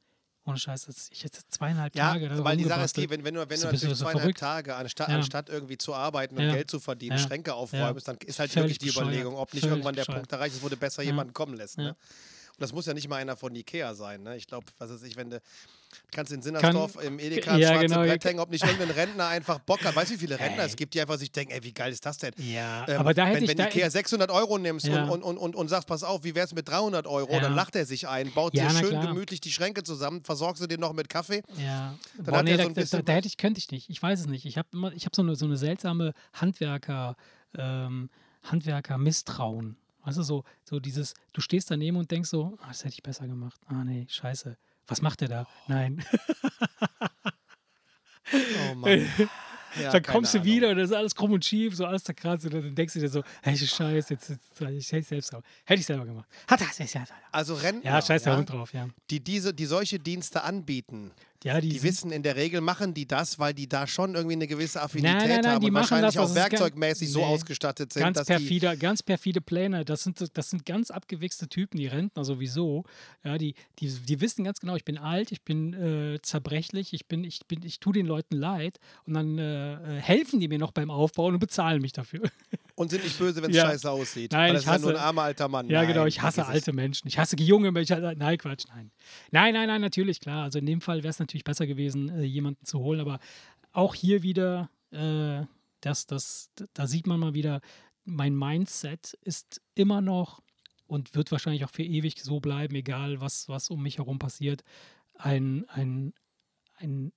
Ohne 0.45 0.57
Scheiß, 0.57 1.09
ich 1.11 1.23
hätte 1.23 1.41
zweieinhalb 1.49 1.95
Ja, 1.95 2.13
Tage 2.13 2.43
weil 2.43 2.57
die 2.57 2.63
Sache 2.63 2.81
ist 2.85 2.97
die, 2.97 3.09
wenn, 3.09 3.23
wenn 3.23 3.35
du, 3.35 3.41
wenn 3.47 3.59
du 3.59 3.65
natürlich 3.67 3.97
zweieinhalb 3.97 4.19
verrückt? 4.21 4.39
Tage, 4.39 4.75
anstatt, 4.75 5.09
Ja. 5.09 5.15
anstatt 5.15 5.49
irgendwie 5.49 5.77
zu 5.77 5.93
arbeiten 5.93 6.37
und 6.37 6.43
Ja. 6.43 6.51
Geld 6.53 6.71
zu 6.71 6.79
verdienen. 6.79 7.19
Schränke 7.19 7.53
aufräumst, 7.53 8.07
dann 8.07 8.17
ist 8.25 8.39
halt 8.39 8.49
Völlig 8.49 8.81
wirklich 8.81 8.93
die. 8.93 8.99
Überlegung, 8.99 9.35
ob 9.35 9.53
nicht 9.53 9.61
Völlig 9.61 9.73
irgendwann 9.73 9.95
der 9.95 10.01
bescheuert. 10.03 10.17
Punkt 10.21 10.31
erreicht 10.31 10.55
ist, 10.55 10.63
wo 10.63 10.69
du 10.69 10.77
besser 10.77 11.03
jemanden 11.03 11.33
kommen 11.33 11.55
lässt. 11.55 11.77
Ne? 11.77 11.95
Das 12.59 12.73
muss 12.73 12.85
ja 12.85 12.93
nicht 12.93 13.07
mal 13.09 13.15
einer 13.17 13.35
von 13.37 13.55
Ikea 13.55 13.93
sein. 13.95 14.23
Ne? 14.23 14.35
Ich 14.37 14.47
glaube, 14.47 14.65
was 14.77 14.89
weiß 14.91 15.03
ich, 15.03 15.15
wenn 15.15 15.29
du 15.29 15.41
kannst 16.11 16.31
in 16.31 16.41
Sinnersdorf 16.43 17.01
im 17.03 17.17
Edeka 17.17 17.57
ja, 17.57 17.69
schwarze 17.69 17.85
genau, 17.87 18.01
Brett 18.01 18.23
hängen, 18.23 18.39
ob 18.39 18.51
nicht 18.51 18.63
irgendein 18.63 18.91
Rentner 18.91 19.27
einfach 19.27 19.57
Bock 19.59 19.83
hat. 19.83 19.95
Weißt 19.95 20.11
du, 20.11 20.15
wie 20.15 20.19
viele 20.19 20.39
Rentner 20.39 20.61
Ey. 20.63 20.69
es 20.69 20.75
gibt, 20.75 20.93
die 20.93 21.01
einfach 21.01 21.17
sich 21.17 21.31
denken, 21.31 21.51
ey, 21.53 21.63
wie 21.63 21.73
geil 21.73 21.91
ist 21.91 22.05
das 22.05 22.19
denn? 22.19 22.31
Ja, 22.37 22.85
Ähm, 22.87 22.99
aber 22.99 23.13
da 23.15 23.25
hätte 23.25 23.37
wenn, 23.37 23.43
ich 23.45 23.49
wenn 23.49 23.57
da, 23.57 23.65
Ikea 23.67 23.89
600 23.89 24.29
Euro 24.29 24.57
nimmst 24.59 24.85
Ja. 24.85 25.03
und, 25.05 25.09
und, 25.09 25.23
und, 25.23 25.37
und, 25.39 25.55
und 25.55 25.67
sagst, 25.67 25.87
pass 25.87 26.03
auf, 26.03 26.23
wie 26.23 26.35
wär's 26.35 26.53
mit 26.53 26.67
300 26.69 27.07
Euro, 27.07 27.33
Ja. 27.33 27.39
dann 27.39 27.55
lacht 27.55 27.75
er 27.75 27.85
sich 27.87 28.07
ein, 28.07 28.31
baut 28.33 28.53
Ja, 28.53 28.67
dir 28.67 28.77
schön 28.77 28.89
klar. 28.89 29.07
gemütlich 29.07 29.41
die 29.41 29.51
Schränke 29.51 29.81
zusammen, 29.83 30.23
versorgst 30.23 30.61
du 30.61 30.67
den 30.67 30.79
noch 30.79 30.93
mit 30.93 31.09
Kaffee. 31.09 31.41
Ja, 31.57 31.95
Dann 32.17 32.25
Boah, 32.25 32.37
hat 32.37 32.45
nee, 32.45 32.51
er 32.51 32.57
da, 32.57 32.63
so 32.63 32.69
ein 32.69 32.75
bisschen- 32.75 32.99
da, 32.99 33.03
da 33.03 33.13
hätte 33.13 33.27
ich, 33.27 33.37
könnte 33.37 33.57
ich 33.59 33.71
nicht. 33.71 33.89
Ich 33.89 34.01
weiß 34.01 34.19
es 34.19 34.27
nicht. 34.27 34.45
Ich 34.45 34.57
habe 34.59 34.67
immer, 34.73 34.93
ich 34.93 35.05
habe 35.05 35.15
so 35.15 35.21
eine, 35.23 35.35
so 35.35 35.45
eine 35.45 35.57
seltsame 35.57 36.13
Handwerker, 36.33 37.15
ähm, 37.57 38.09
Handwerker-Misstrauen. 38.43 39.75
Du, 40.17 40.23
so, 40.23 40.43
so 40.63 40.79
dieses, 40.79 41.13
du 41.33 41.41
stehst 41.41 41.69
daneben 41.71 41.97
und 41.97 42.09
denkst 42.11 42.29
so, 42.29 42.57
ah, 42.61 42.67
das 42.69 42.79
hätte 42.83 42.95
ich 42.95 43.03
besser 43.03 43.27
gemacht. 43.27 43.59
Ah, 43.67 43.83
nee, 43.83 44.05
scheiße. 44.09 44.57
Was 44.87 45.01
macht 45.01 45.21
der 45.21 45.27
da? 45.27 45.47
Nein. 45.67 46.03
Oh 48.71 48.75
Mann. 48.75 49.07
Ja, 49.79 49.91
dann 49.91 50.01
kommst 50.01 50.33
du 50.33 50.39
Ahnung. 50.39 50.51
wieder 50.51 50.69
und 50.71 50.77
das 50.77 50.89
ist 50.89 50.95
alles 50.95 51.13
krumm 51.13 51.31
und 51.33 51.45
schief, 51.45 51.75
so 51.75 51.85
alles 51.85 52.03
zerkratzt 52.03 52.43
und 52.45 52.53
dann 52.55 52.73
denkst 52.73 52.95
du 52.95 52.99
dir 52.99 53.07
so, 53.09 53.23
hey, 53.43 53.55
Scheiße, 53.55 54.13
jetzt, 54.15 54.29
jetzt, 54.29 54.61
ich 54.61 54.91
hätte 54.91 54.97
ich 54.97 55.07
selbst 55.07 55.29
gemacht. 55.29 55.45
Hätte 55.63 55.79
ich 55.79 55.85
selber 55.85 56.05
gemacht. 56.05 56.27
Hat 56.47 56.59
das, 56.59 56.91
ja, 56.91 57.03
Also 57.31 57.53
Rentner, 57.53 57.91
ja, 57.91 58.01
scheiß 58.01 58.23
der 58.23 58.33
ja, 58.33 58.41
drauf, 58.41 58.73
ja. 58.73 58.87
die, 59.11 59.23
diese, 59.23 59.53
die 59.53 59.65
solche 59.65 59.99
Dienste 59.99 60.43
anbieten, 60.43 61.11
Ja, 61.43 61.61
die, 61.61 61.69
die 61.69 61.83
wissen 61.83 62.11
in 62.11 62.21
der 62.21 62.35
Regel, 62.35 62.59
machen 62.59 62.93
die 62.93 63.07
das, 63.07 63.39
weil 63.39 63.53
die 63.53 63.69
da 63.69 63.87
schon 63.87 64.13
irgendwie 64.15 64.35
eine 64.35 64.45
gewisse 64.45 64.81
Affinität 64.81 65.15
Nein, 65.19 65.29
nein, 65.29 65.41
nein, 65.41 65.51
haben 65.53 65.61
die 65.61 65.67
und 65.69 65.73
wahrscheinlich 65.73 66.13
das, 66.13 66.17
auch 66.17 66.29
es 66.29 66.35
ganz- 66.35 66.51
werkzeugmäßig 66.51 67.09
so 67.11 67.19
Nee. 67.19 67.25
ausgestattet 67.25 67.93
sind, 67.93 68.03
ganz 68.03 68.17
dass 68.17 68.27
die 68.27 68.33
perfide, 68.33 68.77
ganz 68.77 69.01
perfide 69.03 69.39
Pläne. 69.39 69.85
Das 69.85 70.03
sind, 70.03 70.21
das 70.37 70.49
sind 70.49 70.65
ganz 70.65 70.91
abgewichste 70.91 71.47
Typen, 71.47 71.77
die 71.77 71.87
Rentner 71.87 72.25
sowieso. 72.25 72.83
Ja, 73.23 73.37
die, 73.37 73.55
die, 73.79 73.87
die 73.87 74.19
wissen 74.19 74.43
ganz 74.43 74.59
genau, 74.59 74.75
ich 74.75 74.83
bin 74.83 74.97
alt, 74.97 75.31
ich 75.31 75.43
bin 75.43 75.73
äh, 75.73 76.19
zerbrechlich, 76.21 76.91
ich 76.93 77.05
bin, 77.07 77.23
ich 77.23 77.39
bin, 77.47 77.63
ich 77.63 77.79
tue 77.79 77.93
den 77.93 78.05
Leuten 78.05 78.35
leid 78.35 78.77
und 79.05 79.13
dann 79.13 79.37
äh, 79.37 79.97
äh, 79.97 80.01
helfen 80.01 80.41
die 80.41 80.49
mir 80.49 80.59
noch 80.59 80.71
beim 80.71 80.91
Aufbauen 80.91 81.35
und 81.35 81.39
bezahlen 81.39 81.81
mich 81.81 81.93
dafür. 81.93 82.23
und 82.79 82.89
sind 82.89 83.03
nicht 83.03 83.17
böse, 83.19 83.41
wenn 83.43 83.51
es 83.51 83.57
Ja. 83.57 83.65
scheiße 83.65 83.91
aussieht. 83.91 84.31
Nein, 84.31 84.47
weil 84.47 84.53
das 84.53 84.63
ich 84.63 84.67
ist 84.69 84.73
ja 84.73 84.79
nur 84.79 84.89
ein 84.91 84.95
hasse- 84.95 85.05
armer 85.05 85.21
alter 85.23 85.47
Mann. 85.49 85.67
Ja, 85.69 85.79
Nein, 85.79 85.87
genau, 85.89 86.05
ich 86.05 86.21
hasse 86.21 86.45
alte 86.45 86.71
Menschen. 86.71 87.07
Ich 87.09 87.17
hasse 87.19 87.35
junge 87.37 87.71
Menschen. 87.71 88.01
Nein, 88.17 88.37
Quatsch, 88.37 88.65
nein. 88.69 88.91
Nein, 89.31 89.53
nein, 89.53 89.67
nein, 89.67 89.81
natürlich, 89.81 90.19
klar. 90.21 90.43
Also 90.43 90.59
in 90.59 90.65
dem 90.65 90.79
Fall 90.81 90.99
wäre 91.03 91.09
es 91.09 91.19
natürlich 91.19 91.43
besser 91.43 91.67
gewesen, 91.67 92.09
äh, 92.09 92.23
jemanden 92.23 92.63
zu 92.65 92.79
holen. 92.79 93.01
Aber 93.01 93.19
auch 93.73 93.95
hier 93.95 94.23
wieder, 94.23 94.69
äh, 94.91 95.45
das, 95.81 96.05
das, 96.07 96.51
da 96.73 96.87
sieht 96.87 97.05
man 97.05 97.19
mal 97.19 97.33
wieder, 97.33 97.59
mein 98.05 98.33
Mindset 98.35 99.17
ist 99.23 99.61
immer 99.75 99.99
noch 100.01 100.41
und 100.87 101.15
wird 101.15 101.31
wahrscheinlich 101.31 101.65
auch 101.65 101.69
für 101.69 101.83
ewig 101.83 102.21
so 102.23 102.39
bleiben, 102.39 102.75
egal 102.75 103.19
was, 103.21 103.49
was 103.49 103.69
um 103.69 103.83
mich 103.83 103.97
herum 103.97 104.19
passiert, 104.19 104.63
ein, 105.15 105.65
ein, 105.69 106.13
ein 106.77 107.11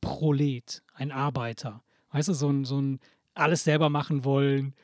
Prolet, 0.00 0.82
ein 0.94 1.10
Arbeiter. 1.12 1.82
Weißt 2.10 2.28
du, 2.28 2.32
so 2.34 2.48
ein, 2.48 2.64
so 2.64 2.80
ein 2.80 3.00
alles 3.34 3.64
selber 3.64 3.88
machen 3.88 4.24
wollen, 4.24 4.74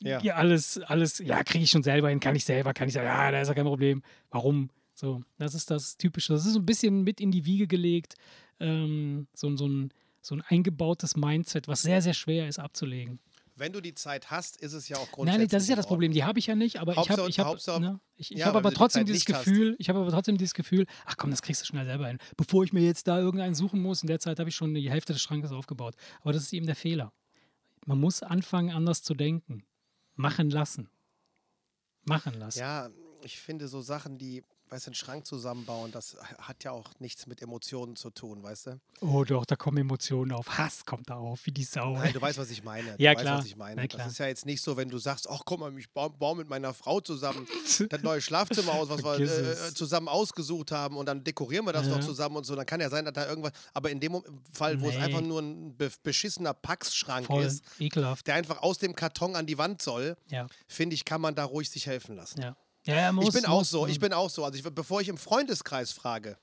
Ja. 0.00 0.20
ja, 0.22 0.34
alles, 0.36 0.78
alles, 0.78 1.18
ja, 1.18 1.42
kriege 1.42 1.64
ich 1.64 1.70
schon 1.70 1.82
selber 1.82 2.10
hin, 2.10 2.20
kann 2.20 2.36
ich 2.36 2.44
selber, 2.44 2.74
kann 2.74 2.88
ich 2.88 2.94
selber, 2.94 3.08
ja, 3.08 3.30
da 3.30 3.40
ist 3.40 3.48
ja 3.48 3.54
kein 3.54 3.64
Problem. 3.64 4.02
Warum? 4.30 4.70
So, 4.94 5.22
das 5.38 5.54
ist 5.54 5.70
das 5.70 5.96
Typische. 5.96 6.32
Das 6.32 6.46
ist 6.46 6.52
so 6.54 6.58
ein 6.58 6.66
bisschen 6.66 7.02
mit 7.02 7.20
in 7.20 7.30
die 7.30 7.44
Wiege 7.44 7.66
gelegt, 7.66 8.14
ähm, 8.60 9.26
so, 9.34 9.54
so, 9.56 9.66
ein, 9.68 9.90
so 10.22 10.34
ein 10.34 10.42
eingebautes 10.42 11.16
Mindset, 11.16 11.68
was 11.68 11.82
sehr, 11.82 12.00
sehr 12.02 12.14
schwer 12.14 12.48
ist 12.48 12.58
abzulegen. 12.58 13.18
Wenn 13.58 13.72
du 13.72 13.80
die 13.80 13.94
Zeit 13.94 14.30
hast, 14.30 14.58
ist 14.60 14.74
es 14.74 14.86
ja 14.90 14.96
auch 14.98 15.00
Nein, 15.04 15.10
grundsätzlich. 15.12 15.40
nee, 15.48 15.50
das 15.50 15.62
ist 15.62 15.68
ja 15.70 15.76
das. 15.76 15.86
Problem. 15.86 16.12
Die 16.12 16.24
habe 16.24 16.38
ich 16.38 16.46
ja 16.46 16.54
nicht, 16.54 16.78
aber 16.78 16.92
ich 16.92 16.98
Hauptsache- 16.98 17.20
habe 17.22 17.58
ich 17.58 17.68
hab, 17.68 17.80
ne, 17.80 18.00
ich, 18.16 18.30
ich 18.32 18.38
Ja, 18.38 18.46
hab 18.46 18.54
aber 18.54 18.68
die 18.68 18.76
trotzdem 18.76 19.00
Zeit 19.06 19.08
dieses 19.08 19.26
nicht 19.26 19.34
hast. 19.36 19.44
Gefühl, 19.46 19.76
ich 19.78 19.88
habe 19.88 19.98
aber 19.98 20.10
trotzdem 20.10 20.36
dieses 20.36 20.52
Gefühl, 20.52 20.84
ach 21.06 21.16
komm, 21.16 21.30
das 21.30 21.40
kriegst 21.40 21.62
du 21.62 21.64
schnell 21.66 21.86
selber 21.86 22.06
hin. 22.08 22.18
Bevor 22.36 22.64
ich 22.64 22.74
mir 22.74 22.82
jetzt 22.82 23.08
da 23.08 23.18
irgendeinen 23.18 23.54
suchen 23.54 23.80
muss, 23.80 24.02
in 24.02 24.08
der 24.08 24.18
Zeit 24.18 24.38
habe 24.40 24.50
ich 24.50 24.54
schon 24.56 24.74
die 24.74 24.90
Hälfte 24.90 25.14
des 25.14 25.22
Schrankes 25.22 25.52
aufgebaut. 25.52 25.94
Aber 26.20 26.34
das 26.34 26.42
ist 26.42 26.52
eben 26.52 26.66
der 26.66 26.76
Fehler. 26.76 27.12
Man 27.86 28.00
muss 28.00 28.22
anfangen, 28.22 28.70
anders 28.70 29.02
zu 29.02 29.14
denken. 29.14 29.64
Machen 30.16 30.50
lassen. 30.50 30.90
Machen 32.04 32.34
lassen. 32.34 32.58
Ja, 32.58 32.90
ich 33.22 33.38
finde 33.38 33.68
so 33.68 33.80
Sachen, 33.80 34.18
die, 34.18 34.42
weißt 34.68 34.86
du, 34.86 34.88
einen 34.90 34.94
Schrank 34.96 35.26
zusammenbauen, 35.26 35.92
das 35.92 36.16
hat 36.40 36.64
ja 36.64 36.72
auch 36.72 36.90
nichts 36.98 37.26
mit 37.26 37.40
Emotionen 37.42 37.94
zu 37.96 38.10
tun, 38.10 38.42
weißt 38.42 38.66
du? 38.66 38.80
Oh 39.00 39.22
doch, 39.24 39.44
da 39.44 39.54
kommen 39.56 39.78
Emotionen 39.78 40.32
auf. 40.32 40.58
Hass 40.58 40.84
kommt 40.84 41.08
da 41.10 41.14
auf, 41.16 41.46
wie 41.46 41.52
die 41.52 41.64
Sau. 41.64 41.92
Nein, 41.92 42.12
du 42.12 42.20
weißt, 42.20 42.38
was 42.38 42.50
ich 42.50 42.64
meine. 42.64 42.96
Du 42.96 43.02
Ja, 43.02 43.12
weißt, 43.12 43.20
klar. 43.20 43.38
was 43.38 43.46
ich 43.46 43.56
meine. 43.56 43.80
Na 43.80 43.86
klar. 43.86 44.02
Das 44.04 44.12
ist 44.12 44.18
ja 44.18 44.26
jetzt 44.26 44.44
nicht 44.46 44.60
so, 44.62 44.76
wenn 44.76 44.88
du 44.88 44.98
sagst, 44.98 45.28
ach 45.30 45.42
guck 45.44 45.60
mal, 45.60 45.76
ich 45.78 45.88
baue, 45.90 46.10
baue 46.10 46.36
mit 46.36 46.48
meiner 46.48 46.74
Frau 46.74 47.00
zusammen 47.00 47.46
das 47.90 48.02
neue 48.02 48.20
Schlafzimmer 48.20 48.72
aus, 48.72 48.88
was 48.88 49.02
wir 49.02 49.18
äh, 49.20 49.24
es. 49.24 49.74
zusammen 49.74 50.08
ausgesucht 50.08 50.72
haben 50.72 50.96
und 50.96 51.06
dann 51.06 51.22
dekorieren 51.22 51.64
wir 51.64 51.72
das 51.72 51.86
Ja. 51.86 51.96
noch 51.96 52.00
zusammen 52.04 52.36
und 52.36 52.44
so. 52.44 52.56
Dann 52.56 52.66
kann 52.66 52.80
ja 52.80 52.90
sein, 52.90 53.04
dass 53.04 53.14
da 53.14 53.28
irgendwas, 53.28 53.52
aber 53.74 53.90
in 53.90 54.00
dem 54.00 54.20
Fall, 54.52 54.80
wo 54.80 54.88
es 54.88 54.96
Nee. 54.96 55.02
einfach 55.02 55.20
nur 55.20 55.40
ein 55.42 55.76
be 55.76 55.90
beschissener 56.02 56.54
Packschrank 56.54 57.26
Voll 57.26 57.44
ist, 57.44 57.62
ekelhaft. 57.78 58.26
der 58.26 58.34
einfach 58.34 58.62
aus 58.62 58.78
dem 58.78 58.94
Karton 58.96 59.36
an 59.36 59.46
die 59.46 59.58
Wand 59.58 59.80
soll, 59.82 60.16
Ja, 60.28 60.46
finde 60.66 60.94
ich, 60.94 61.04
kann 61.04 61.20
man 61.20 61.34
da 61.34 61.44
ruhig 61.44 61.70
sich 61.70 61.86
helfen 61.86 62.16
lassen. 62.16 62.40
ja. 62.42 62.56
Ja, 62.86 63.12
muss, 63.12 63.26
Ich 63.26 63.32
bin 63.34 63.46
auch 63.46 63.58
muss, 63.58 63.70
so, 63.70 63.84
ne? 63.84 63.92
ich 63.92 63.98
bin 63.98 64.12
auch 64.12 64.30
so. 64.30 64.44
Also 64.44 64.58
ich, 64.58 64.62
bevor 64.74 65.00
ich 65.00 65.08
im 65.08 65.18
Freundeskreis 65.18 65.92
frage, 65.92 66.38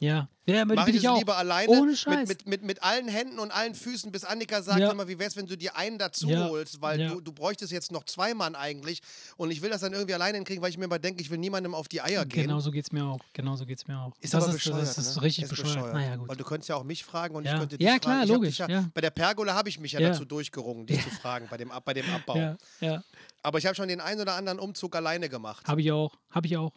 Ja, 0.00 0.28
ja 0.46 0.62
aber 0.62 0.76
mache 0.76 0.86
bin 0.86 0.94
ich 0.94 1.02
ich 1.02 1.08
auch. 1.08 1.18
lieber 1.18 1.36
alleine 1.36 1.68
Ohne 1.72 1.90
mit, 1.90 1.98
Scheiß. 1.98 2.28
mit, 2.28 2.46
mit, 2.46 2.62
mit 2.62 2.82
allen 2.84 3.08
Händen 3.08 3.40
und 3.40 3.50
allen 3.50 3.74
Füßen, 3.74 4.12
bis 4.12 4.22
Annika 4.24 4.62
sagt 4.62 4.78
Ja. 4.78 4.92
immer, 4.92 5.08
wie 5.08 5.18
wär's, 5.18 5.36
wenn 5.36 5.46
du 5.46 5.56
dir 5.56 5.76
einen 5.76 5.98
dazu 5.98 6.28
Ja. 6.28 6.48
holst, 6.48 6.80
weil 6.80 7.00
Ja. 7.00 7.08
du, 7.14 7.20
du 7.20 7.32
bräuchtest 7.32 7.72
jetzt 7.72 7.90
noch 7.90 8.04
zwei 8.04 8.32
Mann 8.32 8.54
eigentlich 8.54 9.00
und 9.36 9.50
ich 9.50 9.60
will 9.60 9.70
das 9.70 9.80
dann 9.80 9.92
irgendwie 9.92 10.14
alleine 10.14 10.36
hinkriegen, 10.38 10.62
weil 10.62 10.70
ich 10.70 10.78
mir 10.78 10.84
immer 10.84 11.00
denke, 11.00 11.20
ich 11.20 11.30
will 11.30 11.38
niemandem 11.38 11.74
auf 11.74 11.88
die 11.88 12.00
Eier 12.00 12.24
gehen. 12.24 12.42
Genau 12.44 12.60
so 12.60 12.70
geht 12.70 12.84
es 12.84 12.92
mir 12.92 13.04
auch. 13.04 13.18
Genau 13.32 13.56
so 13.56 13.66
geht's 13.66 13.88
mir 13.88 13.98
auch. 13.98 14.12
Ist 14.20 14.32
das 14.34 14.44
aber 14.44 14.52
ist, 14.54 14.62
bescheuert, 14.62 14.82
das 14.82 14.98
ist 14.98 15.16
ne? 15.16 15.22
richtig 15.22 15.44
Ist 15.44 15.50
bescheuert. 15.50 15.92
Naja, 15.94 16.14
gut. 16.14 16.28
Weil 16.28 16.36
du 16.36 16.44
könntest 16.44 16.68
ja 16.68 16.76
auch 16.76 16.84
mich 16.84 17.04
fragen 17.04 17.34
und 17.34 17.44
ich 17.44 17.50
könnte 17.50 17.76
dich 17.76 17.84
Ja, 17.84 17.94
fragen. 17.94 18.00
klar, 18.02 18.20
hab 18.20 18.28
logisch, 18.28 18.58
ja. 18.58 18.84
Bei 18.94 19.00
der 19.00 19.10
Pergola 19.10 19.54
habe 19.54 19.68
ich 19.68 19.80
mich 19.80 19.92
ja, 19.92 20.00
dazu 20.00 20.24
durchgerungen, 20.24 20.86
dich 20.86 21.02
zu 21.02 21.10
fragen, 21.10 21.48
bei 21.50 21.56
dem, 21.56 21.72
bei 21.84 21.92
dem 21.94 22.04
Abbau. 22.14 22.56
Ja. 22.80 23.02
Aber 23.42 23.58
ich 23.58 23.66
habe 23.66 23.74
schon 23.74 23.88
den 23.88 24.00
einen 24.00 24.20
oder 24.20 24.34
anderen 24.34 24.60
Umzug 24.60 24.94
alleine 24.94 25.28
gemacht. 25.28 25.66
Habe 25.66 25.80
ich 25.80 25.90
auch. 25.90 26.14
Habe 26.30 26.46
ich 26.46 26.56
auch. 26.56 26.72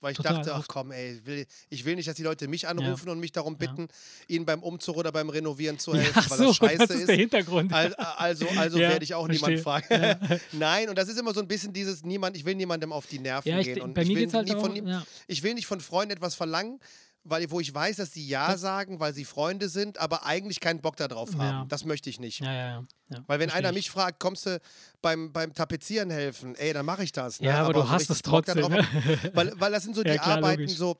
Weil 0.00 0.12
ich 0.12 0.18
Total 0.18 0.34
dachte, 0.34 0.54
ach 0.54 0.66
komm, 0.68 0.92
ey, 0.92 1.14
ich 1.14 1.26
will, 1.26 1.46
ich 1.70 1.84
will 1.86 1.94
nicht, 1.96 2.06
dass 2.06 2.16
die 2.16 2.22
Leute 2.22 2.48
mich 2.48 2.68
anrufen 2.68 3.08
und 3.08 3.18
mich 3.18 3.32
darum 3.32 3.54
Ja. 3.54 3.58
bitten, 3.66 3.88
ihnen 4.28 4.44
beim 4.44 4.62
Umzug 4.62 4.96
oder 4.98 5.10
beim 5.10 5.30
Renovieren 5.30 5.78
zu 5.78 5.94
Ja, 5.94 6.00
helfen, 6.02 6.12
ach 6.22 6.30
weil 6.30 6.38
so, 6.38 6.44
das 6.48 6.56
scheiße 6.56 6.76
das 6.78 6.90
ist 6.90 7.06
der 7.08 7.14
ist. 7.14 7.20
Hintergrund. 7.20 7.72
Al- 7.72 7.94
Also, 7.94 8.46
also 8.56 8.78
Ja, 8.78 8.90
werde 8.90 9.04
ich 9.04 9.14
auch 9.14 9.26
niemand 9.26 9.58
verstehe. 9.60 10.18
fragen. 10.18 10.40
Nein, 10.52 10.88
und 10.90 10.98
das 10.98 11.08
ist 11.08 11.18
immer 11.18 11.32
so 11.32 11.40
ein 11.40 11.48
bisschen 11.48 11.72
dieses 11.72 12.04
niemand, 12.04 12.36
ich 12.36 12.44
will 12.44 12.54
niemandem 12.54 12.92
auf 12.92 13.06
die 13.06 13.18
Nerven 13.18 13.48
ja, 13.48 13.58
ich, 13.58 13.66
gehen. 13.66 13.80
Und 13.80 13.94
bei 13.94 14.02
ich, 14.02 14.08
mir 14.08 14.16
will 14.18 14.32
halt 14.32 14.54
auch. 14.54 14.60
von, 14.60 14.86
ja. 14.86 15.06
ich 15.28 15.42
will 15.42 15.54
nicht 15.54 15.66
von 15.66 15.80
Freunden 15.80 16.12
etwas 16.12 16.34
verlangen, 16.34 16.78
weil, 17.28 17.50
wo 17.50 17.60
ich 17.60 17.74
weiß, 17.74 17.96
dass 17.96 18.10
die 18.10 18.26
Ja 18.26 18.56
sagen, 18.56 19.00
weil 19.00 19.12
sie 19.14 19.24
Freunde 19.24 19.68
sind, 19.68 19.98
aber 19.98 20.24
eigentlich 20.26 20.60
keinen 20.60 20.80
Bock 20.80 20.96
darauf 20.96 21.30
haben. 21.36 21.40
Ja. 21.60 21.64
Das 21.68 21.84
möchte 21.84 22.08
ich 22.10 22.20
nicht. 22.20 22.40
Ja, 22.40 22.52
ja. 22.52 22.84
Weil 23.26 23.38
wenn 23.38 23.50
einer 23.50 23.70
ich. 23.70 23.74
mich 23.76 23.90
fragt, 23.90 24.18
kommst 24.20 24.46
du 24.46 24.60
beim, 25.02 25.32
beim 25.32 25.52
Tapezieren 25.54 26.10
helfen, 26.10 26.54
ey, 26.56 26.72
dann 26.72 26.86
mache 26.86 27.04
ich 27.04 27.12
das. 27.12 27.40
ne? 27.40 27.48
Ja, 27.48 27.64
aber 27.64 27.72
du 27.74 27.80
so 27.80 27.90
hast 27.90 28.10
es 28.10 28.22
trotzdem, 28.22 28.56
darauf- 28.56 28.70
ne? 28.70 29.30
Weil, 29.34 29.52
weil 29.60 29.72
das 29.72 29.82
sind 29.84 29.94
so 29.96 30.02
die 30.04 30.10
klar, 30.10 30.38
Arbeiten, 30.38 30.62
logisch. 30.62 30.76
so 30.76 30.96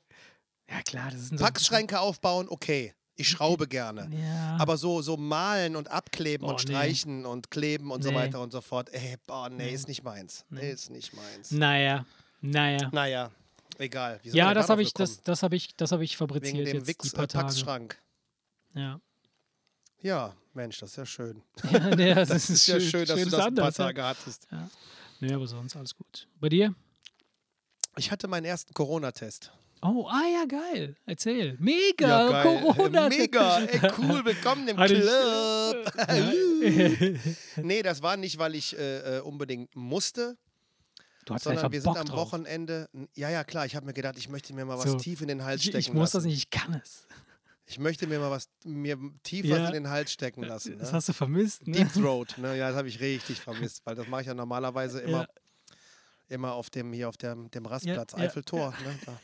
Ja, 0.71 0.83
klar, 0.83 1.11
das 1.11 1.29
sind 1.29 1.39
so. 1.39 1.45
Packschränke 1.45 1.99
aufbauen, 2.01 2.47
okay. 2.49 2.95
Ich 3.19 3.31
schraube 3.31 3.67
gerne. 3.67 4.11
Ja. 4.13 4.57
Aber 4.61 4.77
so, 4.77 5.01
so 5.01 5.17
malen 5.17 5.75
und 5.75 5.91
abkleben 5.91 6.47
Boah, 6.47 6.51
und 6.53 6.65
nee. 6.69 6.75
streichen 6.75 7.25
und 7.25 7.51
kleben 7.51 7.91
und 7.91 8.03
so 8.05 8.11
Nee. 8.11 8.17
weiter 8.17 8.43
und 8.43 8.53
so 8.53 8.61
fort. 8.61 8.91
Ey, 8.93 9.17
boah, 9.27 9.49
nee, 9.49 9.65
Nee. 9.65 9.71
ist 9.73 9.89
nicht 9.89 10.03
meins. 10.03 10.45
Nee, 10.51 10.61
Nee. 10.61 10.71
ist 10.73 10.91
nicht 10.91 11.15
meins. 11.15 11.51
naja, 11.51 12.05
naja. 12.43 12.91
Naja, 12.93 13.31
egal. 13.79 14.21
Ja, 14.23 14.55
das 14.55 14.67
da 14.67 14.73
habe 14.73 14.83
ich, 14.83 14.93
das, 14.93 15.23
das 15.23 15.43
habe 15.43 15.57
ich, 15.57 15.77
das 15.77 15.93
habe 15.93 16.05
ich 16.05 16.13
Wegen 16.13 16.19
fabriziert 16.19 16.67
dem 16.67 16.77
jetzt 16.77 16.83
die 16.83 16.89
Wix 16.89 17.13
paar 17.13 17.25
äh, 17.25 17.29
Tage. 17.29 17.89
Ja. 18.75 19.01
Ja, 20.03 20.37
Mensch, 20.53 20.79
das 20.79 20.91
ist 20.91 20.97
ja 20.97 21.07
schön. 21.07 21.43
ja, 21.71 21.95
nee, 21.95 22.15
das, 22.15 22.29
Das 22.31 22.51
ist 22.51 22.67
ja 22.67 22.81
schön, 22.81 23.07
dass 23.07 23.23
du 23.23 23.31
das 23.31 23.35
ein 23.35 23.39
paar 23.39 23.47
anders, 23.47 23.79
ja. 23.79 23.85
Tage 23.87 24.05
hattest. 24.05 24.49
Nee, 25.21 25.33
aber 25.33 25.47
sonst 25.47 25.77
alles 25.77 25.95
gut. 25.95 26.29
Bei 26.39 26.49
dir? 26.49 26.75
Ich 27.97 28.11
hatte 28.11 28.29
meinen 28.29 28.45
ersten 28.45 28.75
Corona-Test. 28.75 29.53
Oh, 29.83 30.07
ah 30.09 30.23
ja, 30.33 30.45
geil. 30.47 30.97
Erzähl. 31.07 31.57
Mega, 31.59 32.43
Corona. 32.43 33.09
Mega, 33.09 33.61
ey, 33.61 33.81
cool, 33.99 34.25
willkommen 34.25 34.67
im 34.69 34.77
Club. 34.87 35.93
Ja. 35.97 37.63
nee, 37.63 37.83
das 37.83 38.03
war 38.03 38.17
nicht, 38.17 38.39
weil 38.39 38.55
ich 38.55 38.77
äh, 38.77 39.19
äh, 39.19 39.21
unbedingt 39.21 39.75
musste, 39.77 40.37
Du 41.27 41.35
hast 41.35 41.43
sondern 41.45 41.71
wir 41.73 41.81
sind 41.81 41.91
Bock 41.93 41.99
am 41.99 42.07
drauf. 42.07 42.33
Wochenende. 42.33 42.89
Ja, 43.15 43.29
ja, 43.29 43.45
klar, 43.45 43.67
ich 43.67 43.77
habe 43.77 43.85
mir 43.85 43.93
gedacht, 43.93 44.17
ich 44.17 44.29
möchte 44.29 44.55
mir 44.55 44.65
mal 44.65 44.79
was 44.79 44.85
So. 44.93 44.97
tief 44.97 45.21
in 45.21 45.29
den 45.29 45.45
Hals 45.45 45.61
Ich, 45.61 45.67
stecken 45.69 45.79
ich 45.81 45.93
muss 45.93 46.15
lassen. 46.15 46.17
das 46.19 46.25
nicht, 46.25 46.39
ich 46.39 46.51
kann 46.51 46.81
es. 46.83 47.07
Ich 47.67 47.79
möchte 47.81 48.07
mir 48.07 48.21
mal 48.21 48.31
was 48.31 48.49
mir 48.65 48.97
tief 49.25 49.45
Ja. 49.45 49.67
in 49.67 49.73
den 49.73 49.89
Hals 49.91 50.13
stecken 50.13 50.43
lassen. 50.45 50.79
Das 50.79 50.91
Ne? 50.93 50.97
hast 50.97 51.09
du 51.09 51.13
vermisst, 51.13 51.67
ne? 51.67 51.73
Deep 51.79 51.93
Throat, 51.93 52.39
ne? 52.39 52.57
Ja, 52.57 52.69
das 52.69 52.77
habe 52.79 52.87
ich 52.89 53.01
richtig 53.01 53.41
vermisst, 53.41 53.83
weil 53.85 53.97
das 53.97 54.07
mache 54.07 54.21
ich 54.23 54.27
ja 54.29 54.35
normalerweise 54.35 55.01
immer, 55.03 55.23
Ja. 55.23 55.29
immer 56.29 56.53
auf 56.53 56.71
dem 56.71 56.93
hier 56.93 57.09
auf 57.09 57.17
dem, 57.17 57.51
dem 57.51 57.67
Rastplatz, 57.67 58.13
ja, 58.13 58.19
Eiffeltor. 58.19 58.71
Ne? 58.85 59.15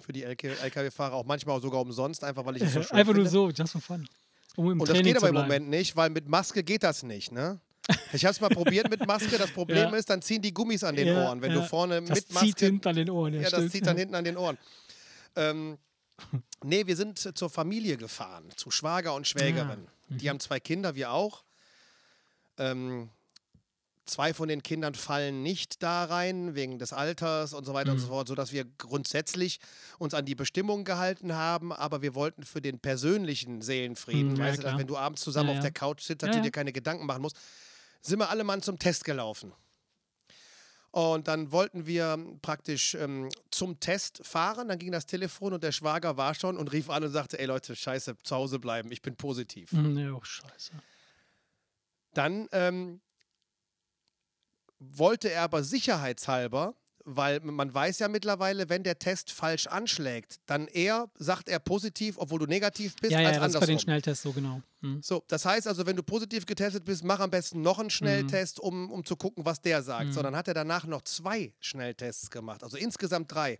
Für 0.00 0.12
die 0.12 0.24
LK 0.24 0.44
LKW-Fahrer 0.62 1.14
auch 1.14 1.24
manchmal 1.26 1.56
auch 1.58 1.62
sogar 1.62 1.80
umsonst, 1.80 2.24
einfach 2.24 2.44
weil 2.44 2.56
ich 2.56 2.62
es 2.64 2.72
so 2.72 2.82
schön 2.82 2.90
Einfach 2.96 3.12
nur 3.14 3.24
finde. 3.26 3.30
so, 3.30 3.50
just 3.50 3.70
for 3.72 3.80
fun. 3.80 4.08
Um 4.56 4.66
Und 4.80 4.88
das 4.88 4.98
geht 5.00 5.16
aber 5.16 5.28
im. 5.28 5.34
Moment 5.36 5.68
nicht, 5.68 5.94
weil 5.94 6.10
mit 6.10 6.28
Maske 6.28 6.64
geht 6.64 6.82
das 6.82 7.04
nicht, 7.04 7.30
ne? 7.30 7.60
Ich 8.12 8.24
habe 8.24 8.32
es 8.32 8.40
mal 8.40 8.50
probiert 8.50 8.88
mit 8.88 9.06
Maske. 9.06 9.38
Das 9.38 9.50
Problem 9.50 9.90
Ja. 9.90 9.96
ist, 9.96 10.10
dann 10.10 10.22
ziehen 10.22 10.42
die 10.42 10.52
Gummis 10.54 10.82
an 10.84 10.96
den 10.96 11.08
Ja, 11.08 11.24
Ohren. 11.24 11.42
Wenn 11.42 11.52
ja. 11.52 11.60
du 11.60 11.66
vorne 11.68 12.00
Das 12.02 12.08
mit 12.18 12.26
zieht 12.26 12.34
Maske. 12.34 12.64
hinten 12.66 12.88
an 12.88 12.96
den 12.96 13.10
Ohren. 13.10 13.34
Ja, 13.34 13.42
das 13.42 13.50
stimmt. 13.50 13.72
zieht 13.72 13.86
dann 13.86 13.96
hinten 13.96 14.14
an 14.14 14.24
den 14.24 14.36
Ohren. 14.36 14.58
Ähm, 15.36 15.78
nee, 16.64 16.86
wir 16.86 16.96
sind 16.96 17.18
zur 17.36 17.50
Familie 17.50 17.96
gefahren, 17.96 18.50
zu 18.56 18.70
Schwager 18.70 19.14
und 19.14 19.26
Schwägerin. 19.26 19.86
Ah, 19.88 20.14
Die 20.14 20.28
haben 20.28 20.40
zwei 20.40 20.60
Kinder, 20.60 20.94
wir 20.94 21.12
auch. 21.12 21.44
Ähm, 22.58 23.10
zwei 24.04 24.34
von 24.34 24.48
den 24.48 24.62
Kindern 24.62 24.94
fallen 24.94 25.42
nicht 25.42 25.82
da 25.84 26.04
rein, 26.04 26.54
wegen 26.56 26.78
des 26.80 26.92
Alters 26.92 27.54
und 27.54 27.64
so 27.64 27.74
weiter 27.74 27.92
und 27.92 27.98
so 27.98 28.06
Mhm. 28.06 28.10
fort, 28.10 28.28
sodass 28.28 28.52
wir 28.52 28.64
grundsätzlich 28.64 29.60
uns 29.98 30.14
an 30.14 30.24
die 30.26 30.34
Bestimmungen 30.34 30.84
gehalten 30.84 31.34
haben, 31.34 31.72
aber 31.72 32.02
wir 32.02 32.14
wollten 32.16 32.42
für 32.42 32.60
den 32.60 32.80
persönlichen 32.80 33.62
Seelenfrieden, 33.62 34.32
Mhm, 34.32 34.36
ja, 34.36 34.44
weißt 34.46 34.64
du, 34.64 34.76
wenn 34.78 34.86
du 34.88 34.96
abends 34.96 35.22
zusammen 35.22 35.50
Ja, 35.50 35.54
auf 35.54 35.60
der 35.60 35.70
Couch 35.70 36.02
sitzt, 36.02 36.22
dass 36.22 36.28
Ja, 36.30 36.36
du 36.36 36.42
dir 36.42 36.50
keine 36.50 36.72
Gedanken 36.72 37.06
machen 37.06 37.22
musst, 37.22 37.36
sind 38.00 38.18
wir 38.18 38.30
alle 38.30 38.44
Mann 38.44 38.62
zum 38.62 38.78
Test 38.78 39.04
gelaufen. 39.04 39.52
Und 40.92 41.28
dann 41.28 41.52
wollten 41.52 41.86
wir 41.86 42.18
praktisch 42.42 42.94
ähm, 42.94 43.28
zum 43.52 43.78
Test 43.78 44.26
fahren. 44.26 44.66
Dann 44.68 44.78
ging 44.78 44.90
das 44.90 45.06
Telefon 45.06 45.52
und 45.52 45.62
der 45.62 45.70
Schwager 45.70 46.16
war 46.16 46.34
schon 46.34 46.56
und 46.56 46.72
rief 46.72 46.90
an 46.90 47.04
und 47.04 47.10
sagte: 47.12 47.38
Ey 47.38 47.46
Leute, 47.46 47.76
scheiße, 47.76 48.16
zu 48.24 48.34
Hause 48.34 48.58
bleiben, 48.58 48.90
ich 48.90 49.00
bin 49.00 49.14
positiv. 49.14 49.70
Mhm, 49.72 49.96
Ja, 49.98 50.12
oh, 50.12 50.24
scheiße. 50.24 50.72
Dann 52.14 52.48
ähm, 52.50 53.00
wollte 54.80 55.30
er 55.30 55.42
aber 55.42 55.62
sicherheitshalber, 55.62 56.74
weil 57.04 57.40
man 57.40 57.72
weiß 57.72 57.98
ja 57.98 58.08
mittlerweile, 58.08 58.68
wenn 58.68 58.82
der 58.82 58.98
Test 58.98 59.30
falsch 59.32 59.66
anschlägt, 59.66 60.36
dann 60.46 60.66
eher 60.68 61.08
sagt 61.18 61.48
er 61.48 61.58
positiv, 61.58 62.16
obwohl 62.18 62.38
du 62.40 62.46
negativ 62.46 62.96
bist, 63.00 63.12
Ja, 63.12 63.18
als 63.18 63.36
ja, 63.36 63.40
das 63.42 63.54
ist 63.54 63.60
bei 63.60 63.66
den 63.66 63.78
Schnelltests 63.78 64.22
so 64.22 64.32
genau. 64.32 64.62
Mhm. 64.82 65.02
So, 65.02 65.22
das 65.28 65.44
heißt 65.44 65.66
also, 65.68 65.86
wenn 65.86 65.96
du 65.96 66.02
positiv 66.02 66.46
getestet 66.46 66.84
bist, 66.84 67.04
mach 67.04 67.20
am 67.20 67.30
besten 67.30 67.60
noch 67.62 67.78
einen 67.78 67.90
Schnelltest, 67.90 68.60
um, 68.60 68.90
um 68.90 69.04
zu 69.04 69.16
gucken, 69.16 69.44
was 69.44 69.60
der 69.60 69.82
sagt. 69.82 70.06
Mhm. 70.08 70.12
So, 70.12 70.22
dann 70.22 70.34
hat 70.36 70.48
er 70.48 70.54
danach 70.54 70.86
noch 70.86 71.02
zwei 71.02 71.52
Schnelltests 71.60 72.30
gemacht, 72.30 72.62
also 72.62 72.76
insgesamt 72.76 73.32
drei. 73.32 73.58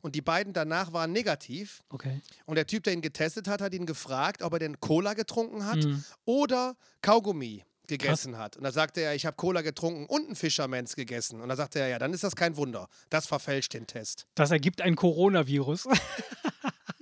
Und 0.00 0.14
die 0.14 0.22
beiden 0.22 0.52
danach 0.52 0.92
waren 0.92 1.12
negativ. 1.12 1.82
Okay. 1.90 2.20
Und 2.46 2.56
der 2.56 2.66
Typ, 2.66 2.84
der 2.84 2.92
ihn 2.94 3.02
getestet 3.02 3.48
hat, 3.48 3.60
hat 3.60 3.72
ihn 3.74 3.86
gefragt, 3.86 4.42
ob 4.42 4.52
er 4.54 4.58
denn 4.58 4.80
Cola 4.80 5.14
getrunken 5.14 5.66
hat 5.66 5.84
Mhm. 5.84 6.04
oder 6.24 6.74
Kaugummi 7.02 7.64
gegessen 7.86 8.38
hat. 8.38 8.56
Und 8.56 8.64
da 8.64 8.72
sagte 8.72 9.00
er, 9.00 9.14
ich 9.14 9.26
habe 9.26 9.36
Cola 9.36 9.62
getrunken 9.62 10.06
und 10.06 10.26
einen 10.26 10.36
Fischermans 10.36 10.96
gegessen. 10.96 11.40
Und 11.40 11.48
da 11.48 11.56
sagte 11.56 11.80
er, 11.80 11.88
ja, 11.88 11.98
dann 11.98 12.12
ist 12.12 12.24
das 12.24 12.36
kein 12.36 12.56
Wunder. 12.56 12.88
Das 13.10 13.26
verfälscht 13.26 13.74
den 13.74 13.86
Test. 13.86 14.26
Das 14.34 14.50
ergibt 14.50 14.80
ein 14.80 14.96
Coronavirus. 14.96 15.88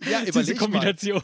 Ja, 0.03 0.21
Diese 0.21 0.31
überleg 0.31 0.55
mal. 0.55 0.65
Kombination. 0.65 1.23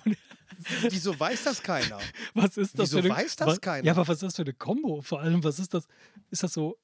Wieso 0.90 1.18
weiß 1.18 1.44
das 1.44 1.62
keiner? 1.62 1.98
Was 2.34 2.58
ist 2.58 2.78
das 2.78 2.90
Wieso 2.90 2.98
für 2.98 3.04
eine, 3.06 3.14
weiß 3.14 3.36
das 3.36 3.60
keiner? 3.60 3.86
Ja, 3.86 3.92
aber 3.92 4.06
was 4.06 4.16
ist 4.16 4.22
das 4.22 4.36
für 4.36 4.42
eine 4.42 4.52
Kombo? 4.52 5.00
Vor 5.02 5.20
allem, 5.20 5.42
was 5.42 5.58
ist 5.58 5.72
das? 5.72 5.86
Ist 6.30 6.42
das 6.42 6.52
so? 6.52 6.76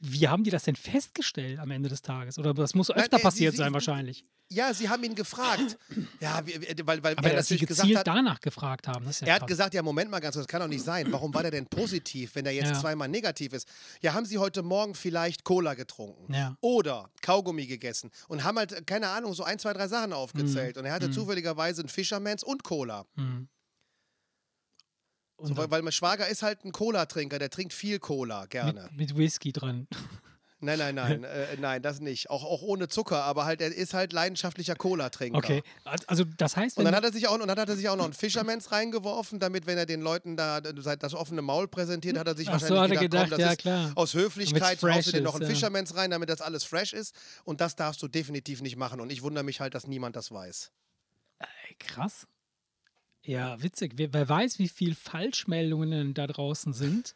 Wie 0.00 0.28
haben 0.28 0.44
die 0.44 0.50
das 0.50 0.64
denn 0.64 0.76
festgestellt 0.76 1.58
am 1.58 1.70
Ende 1.70 1.88
des 1.88 2.02
Tages? 2.02 2.38
Oder 2.38 2.52
das 2.52 2.74
muss 2.74 2.90
öfter 2.90 3.02
Nein, 3.02 3.12
äh, 3.12 3.16
sie- 3.18 3.22
passiert 3.22 3.52
sie- 3.52 3.58
sein 3.58 3.72
wahrscheinlich. 3.72 4.24
Ja, 4.52 4.74
sie 4.74 4.88
haben 4.88 5.02
ihn 5.04 5.14
gefragt. 5.14 5.78
Ja, 6.20 6.42
weil, 6.84 7.02
weil 7.02 7.14
Aber 7.16 7.30
er 7.30 7.36
dass 7.36 7.46
sie 7.48 7.56
gezielt 7.56 7.96
hat, 7.98 8.06
danach 8.06 8.40
gefragt 8.40 8.88
haben, 8.88 9.06
Er 9.22 9.34
hat 9.34 9.40
krass. 9.42 9.48
gesagt, 9.48 9.74
ja, 9.74 9.82
Moment 9.82 10.10
mal 10.10 10.18
ganz 10.20 10.34
kurz, 10.34 10.44
das 10.46 10.48
kann 10.50 10.60
doch 10.60 10.68
nicht 10.68 10.84
sein. 10.84 11.10
Warum 11.12 11.32
war 11.32 11.42
der 11.42 11.50
denn 11.52 11.66
positiv, 11.66 12.34
wenn 12.34 12.44
er 12.44 12.52
jetzt 12.52 12.72
Ja. 12.72 12.80
zweimal 12.80 13.08
negativ 13.08 13.52
ist? 13.54 13.66
Ja, 14.02 14.12
haben 14.12 14.26
Sie 14.26 14.36
heute 14.38 14.62
Morgen 14.62 14.94
vielleicht 14.94 15.44
Cola 15.44 15.74
getrunken? 15.74 16.34
Ja. 16.34 16.56
Oder 16.60 17.08
Kaugummi 17.22 17.66
gegessen 17.66 18.10
und 18.28 18.44
haben 18.44 18.58
halt, 18.58 18.86
keine 18.86 19.08
Ahnung, 19.08 19.32
so 19.34 19.44
ein, 19.44 19.58
zwei, 19.58 19.72
drei 19.72 19.88
Sachen 19.88 20.12
aufgezählt. 20.12 20.76
Und 20.76 20.84
er 20.84 20.92
hatte 20.92 21.10
zufälligerweise 21.10 21.80
einen 21.82 21.88
Fischermans 21.88 22.42
und 22.42 22.62
Cola. 22.64 23.06
Mhm. 23.14 23.48
So, 25.42 25.56
weil, 25.56 25.70
weil 25.70 25.82
mein 25.82 25.92
Schwager 25.92 26.28
ist 26.28 26.42
halt 26.42 26.64
ein 26.64 26.72
Cola-Trinker, 26.72 27.38
der 27.38 27.50
trinkt 27.50 27.72
viel 27.72 27.98
Cola, 27.98 28.46
gerne. 28.46 28.88
Mit, 28.92 29.10
mit 29.10 29.16
Whisky 29.16 29.52
dran. 29.52 29.86
Nein, 30.62 30.78
nein, 30.78 30.94
nein, 30.94 31.24
äh, 31.24 31.56
nein, 31.58 31.80
das 31.80 32.00
nicht. 32.00 32.28
Auch, 32.28 32.44
auch 32.44 32.60
ohne 32.60 32.86
Zucker, 32.88 33.24
aber 33.24 33.46
halt, 33.46 33.62
er 33.62 33.74
ist 33.74 33.94
halt 33.94 34.12
leidenschaftlicher 34.12 34.74
Cola-Trinker. 34.74 35.38
Okay. 35.38 35.62
Also 36.06 36.24
das 36.36 36.54
heißt, 36.54 36.76
Und 36.76 36.84
dann 36.84 36.94
hat 36.94 37.02
er 37.02 37.12
sich 37.12 37.28
auch, 37.28 37.40
und 37.40 37.48
dann 37.48 37.58
hat 37.58 37.68
er 37.70 37.76
sich 37.76 37.88
auch 37.88 37.96
noch 37.96 38.04
einen 38.04 38.12
Fishermans 38.12 38.70
reingeworfen, 38.70 39.40
damit, 39.40 39.66
wenn 39.66 39.78
er 39.78 39.86
den 39.86 40.02
Leuten 40.02 40.36
da 40.36 40.60
das 40.60 41.14
offene 41.14 41.40
Maul 41.40 41.66
präsentiert, 41.66 42.18
hat 42.18 42.26
er 42.26 42.36
sich 42.36 42.48
Ach 42.50 42.60
so, 42.60 42.74
wahrscheinlich 42.74 42.98
hat 42.98 43.04
er 43.04 43.08
gedacht, 43.08 43.30
gedacht, 43.30 43.30
komm, 43.30 43.38
das 43.38 43.46
ja, 43.46 43.52
ist 43.52 43.58
klar. 43.58 43.92
aus 43.94 44.12
Höflichkeit 44.12 44.82
haust 44.82 45.08
du 45.08 45.12
dir 45.12 45.22
noch 45.22 45.34
einen 45.34 45.44
ja. 45.44 45.48
Fishermans 45.48 45.96
rein, 45.96 46.10
damit 46.10 46.28
das 46.28 46.42
alles 46.42 46.64
fresh 46.64 46.92
ist. 46.92 47.14
Und 47.44 47.62
das 47.62 47.74
darfst 47.74 48.02
du 48.02 48.08
definitiv 48.08 48.60
nicht 48.60 48.76
machen. 48.76 49.00
Und 49.00 49.10
ich 49.10 49.22
wundere 49.22 49.44
mich 49.44 49.60
halt, 49.60 49.74
dass 49.74 49.86
niemand 49.86 50.14
das 50.14 50.30
weiß. 50.30 50.72
Ey, 51.38 51.76
krass. 51.78 52.26
Ja, 53.24 53.62
witzig. 53.62 53.92
Wer, 53.96 54.12
wer 54.12 54.28
weiß, 54.28 54.58
wie 54.58 54.68
viel 54.68 54.94
Falschmeldungen 54.94 56.14
da 56.14 56.26
draußen 56.26 56.72
sind. 56.72 57.14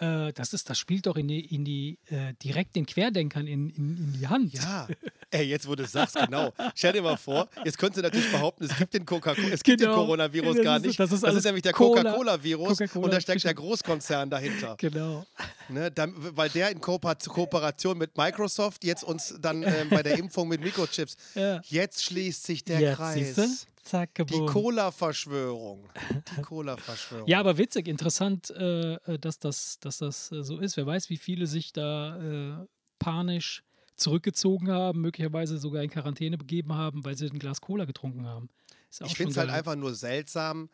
Äh, 0.00 0.32
das 0.32 0.54
ist, 0.54 0.70
das 0.70 0.78
spielt 0.78 1.04
doch 1.06 1.16
in 1.16 1.28
die, 1.28 1.40
in 1.54 1.66
die 1.66 1.98
äh, 2.06 2.32
direkt 2.42 2.74
den 2.76 2.86
Querdenkern 2.86 3.46
in, 3.46 3.68
in, 3.68 3.96
in 3.98 4.12
die 4.18 4.26
Hand. 4.26 4.54
Ja, 4.54 4.88
ey, 5.30 5.44
jetzt 5.44 5.68
wo 5.68 5.74
du 5.74 5.82
es 5.82 5.92
sagst, 5.92 6.16
genau. 6.16 6.50
Stell 6.74 6.94
dir 6.94 7.02
mal 7.02 7.18
vor, 7.18 7.46
jetzt 7.66 7.76
könntest 7.76 7.98
du 7.98 8.02
natürlich 8.02 8.30
behaupten, 8.32 8.64
es 8.64 8.74
gibt 8.74 8.94
den, 8.94 9.04
Coca 9.04 9.32
es 9.52 9.62
gibt 9.62 9.80
Genau. 9.80 9.92
den 9.92 9.96
Coronavirus 9.96 10.56
Das 10.56 10.64
gar 10.64 10.76
ist- 10.78 10.86
nicht. 10.86 10.98
das 10.98 11.12
ist 11.12 11.22
das 11.22 11.34
ist 11.34 11.44
nämlich 11.44 11.62
der 11.62 11.74
Cola- 11.74 12.02
Coca-Cola-Virus 12.04 12.78
Coca-Cola 12.78 13.04
und 13.04 13.12
da 13.12 13.20
steckt 13.20 13.44
der 13.44 13.52
Großkonzern 13.52 14.30
dahinter. 14.30 14.76
Genau. 14.78 15.26
Ne, 15.72 15.90
dann, 15.90 16.14
weil 16.36 16.48
der 16.50 16.70
in 16.70 16.80
Kooper 16.80 17.14
Kooperation 17.14 17.98
mit 17.98 18.16
Microsoft 18.16 18.84
jetzt 18.84 19.04
uns 19.04 19.34
dann 19.40 19.62
ähm, 19.62 19.88
bei 19.90 20.02
der 20.02 20.18
Impfung 20.18 20.48
mit 20.48 20.60
Mikrochips. 20.60 21.16
Ja. 21.34 21.60
Jetzt 21.64 22.04
schließt 22.04 22.44
sich 22.44 22.64
der 22.64 22.80
Jetzt, 22.80 22.96
Kreis. 22.96 23.66
Zack, 23.82 24.14
Die. 24.14 24.46
Cola-Verschwörung. 24.46 25.88
Die 26.36 26.42
Cola-Verschwörung. 26.42 27.26
Ja, 27.26 27.40
aber 27.40 27.58
witzig, 27.58 27.88
interessant, 27.88 28.50
äh, 28.50 28.94
äh, 28.94 29.18
dass 29.18 29.38
das, 29.38 29.78
dass 29.80 29.98
das 29.98 30.30
äh, 30.30 30.42
so 30.44 30.58
ist. 30.58 30.76
Wer 30.76 30.86
weiß, 30.86 31.10
wie 31.10 31.16
viele 31.16 31.46
sich 31.46 31.72
da 31.72 32.16
äh, 32.62 32.66
panisch 32.98 33.62
zurückgezogen 33.96 34.70
haben, 34.70 35.00
möglicherweise 35.00 35.58
sogar 35.58 35.82
in 35.82 35.90
Quarantäne 35.90 36.38
begeben 36.38 36.74
haben, 36.74 37.04
weil 37.04 37.16
sie 37.16 37.26
ein 37.26 37.38
Glas 37.38 37.60
Cola 37.60 37.84
getrunken 37.84 38.26
haben. 38.26 38.50
Ist 38.88 39.00
ja 39.00 39.06
auch 39.06 39.10
ich 39.10 39.16
finde 39.16 39.32
es 39.32 39.36
halt 39.36 39.50
einfach 39.50 39.74
nur 39.74 39.94
seltsam, 39.94 40.70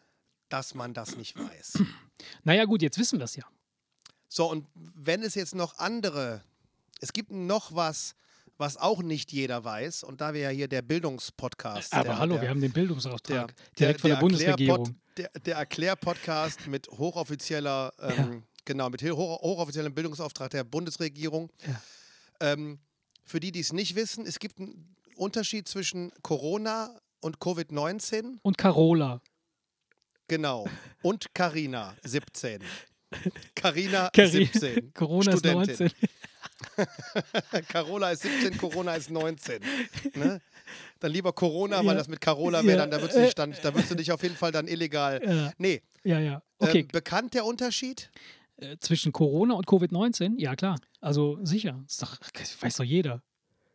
dass 0.48 0.74
man 0.74 0.92
das 0.92 1.16
nicht 1.16 1.36
weiß. 1.38 1.82
Naja, 2.42 2.64
gut, 2.64 2.82
jetzt 2.82 2.98
wissen 2.98 3.20
wir 3.20 3.26
es 3.26 3.36
ja. 3.36 3.44
So, 4.28 4.50
und 4.50 4.66
wenn 4.74 5.22
es 5.22 5.34
jetzt 5.34 5.54
noch 5.54 5.78
andere, 5.78 6.42
es 7.00 7.12
gibt 7.12 7.30
noch 7.30 7.74
was, 7.74 8.14
was 8.58 8.76
auch 8.76 9.02
nicht 9.02 9.32
jeder 9.32 9.64
weiß, 9.64 10.04
und 10.04 10.20
da 10.20 10.34
wir 10.34 10.40
ja 10.42 10.48
hier 10.50 10.68
der 10.68 10.82
Bildungspodcast. 10.82 11.92
Aber 11.94 12.04
der, 12.04 12.18
hallo, 12.18 12.34
der, 12.34 12.42
wir 12.42 12.50
haben 12.50 12.60
den 12.60 12.72
Bildungsauftrag 12.72 13.54
der, 13.56 13.66
direkt 13.78 14.00
von 14.00 14.10
der, 14.10 14.16
Bundesregierung. 14.16 14.96
Der, 15.16 15.56
Erklär-Podcast 15.56 16.66
mit 16.66 16.88
hochoffizieller, 16.88 17.92
ähm, 18.00 18.44
genau, 18.64 18.90
mit 18.90 19.02
hoch, 19.02 19.40
hochoffiziellem 19.40 19.94
Bildungsauftrag 19.94 20.50
der 20.50 20.64
Bundesregierung. 20.64 21.50
Ja. 21.66 22.52
Ähm, 22.52 22.78
für 23.24 23.40
die, 23.40 23.50
die 23.50 23.60
es 23.60 23.72
nicht 23.72 23.94
wissen, 23.94 24.26
es 24.26 24.38
gibt 24.38 24.58
einen 24.58 24.96
Unterschied 25.16 25.68
zwischen 25.68 26.12
Corona 26.22 26.94
und 27.20 27.38
Covid-19. 27.38 28.38
Und 28.42 28.58
Carola. 28.58 29.20
Genau. 30.28 30.68
Und 31.02 31.34
Carina, 31.34 31.96
17. 32.04 32.62
Carina, 33.54 34.08
Cari- 34.12 34.46
17. 34.52 34.92
Corona 34.94 35.32
ist 35.32 35.38
Studentin. 35.40 35.90
19. 36.76 37.66
Carola 37.68 38.10
ist 38.12 38.22
17, 38.22 38.58
Corona 38.58 38.94
ist 38.94 39.10
19. 39.10 39.60
Ne? 40.14 40.40
Dann 41.00 41.12
lieber 41.12 41.32
Corona, 41.32 41.78
weil 41.78 41.86
Ja. 41.86 41.94
das 41.94 42.08
mit 42.08 42.20
Carola 42.20 42.60
Ja. 42.60 42.66
wäre, 42.66 42.78
dann 42.78 42.90
da 42.90 43.00
würdest, 43.00 43.16
du 43.18 43.22
dich 43.24 43.34
dann, 43.34 43.54
da 43.62 43.74
würdest 43.74 43.90
du 43.90 43.94
dich 43.94 44.12
auf 44.12 44.22
jeden 44.22 44.36
Fall 44.36 44.52
dann 44.52 44.66
illegal. 44.68 45.20
Ja, 45.24 45.52
Nee, 45.58 45.82
ja, 46.04 46.18
ja. 46.20 46.42
Okay, 46.58 46.80
ähm, 46.80 46.88
bekannt 46.88 47.34
der 47.34 47.44
Unterschied? 47.44 48.10
äh, 48.60 48.76
zwischen 48.78 49.12
Corona 49.12 49.54
und 49.54 49.66
Covid-19? 49.66 50.34
Ja, 50.38 50.56
klar. 50.56 50.80
Also 51.00 51.38
sicher. 51.44 51.82
Ist 51.86 52.02
doch, 52.02 52.18
weiß 52.60 52.76
doch 52.76 52.84
jeder. 52.84 53.22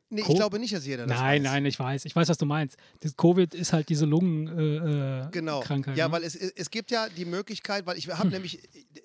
Nee, 0.10 0.22
Co- 0.22 0.34
ich 0.34 0.38
glaube 0.38 0.60
nicht, 0.60 0.74
dass 0.74 0.86
jeder 0.86 1.08
das 1.08 1.18
nein, 1.18 1.44
weiß. 1.44 1.52
nein, 1.52 1.66
ich 1.66 1.80
weiß. 1.80 2.06
Ich 2.06 2.16
weiß, 2.16 2.28
was 2.30 2.38
du 2.38 2.46
meinst. 2.46 2.78
Das 3.00 3.16
Covid 3.18 3.56
ist 3.56 3.74
halt 3.74 3.90
diese 3.90 4.06
Lungenkrankheit. 4.06 5.28
Äh, 5.28 5.32
Genau. 5.32 5.62
Krankheit, 5.62 5.98
ja, 5.98 6.08
ne? 6.08 6.12
weil 6.12 6.24
es, 6.24 6.36
es 6.36 6.70
gibt 6.70 6.92
ja 6.92 7.08
die 7.10 7.25
Möglichkeit, 7.25 7.86
weil 7.88 7.98
ich 7.98 8.10
habe 8.10 8.28
nämlich, 8.30 8.60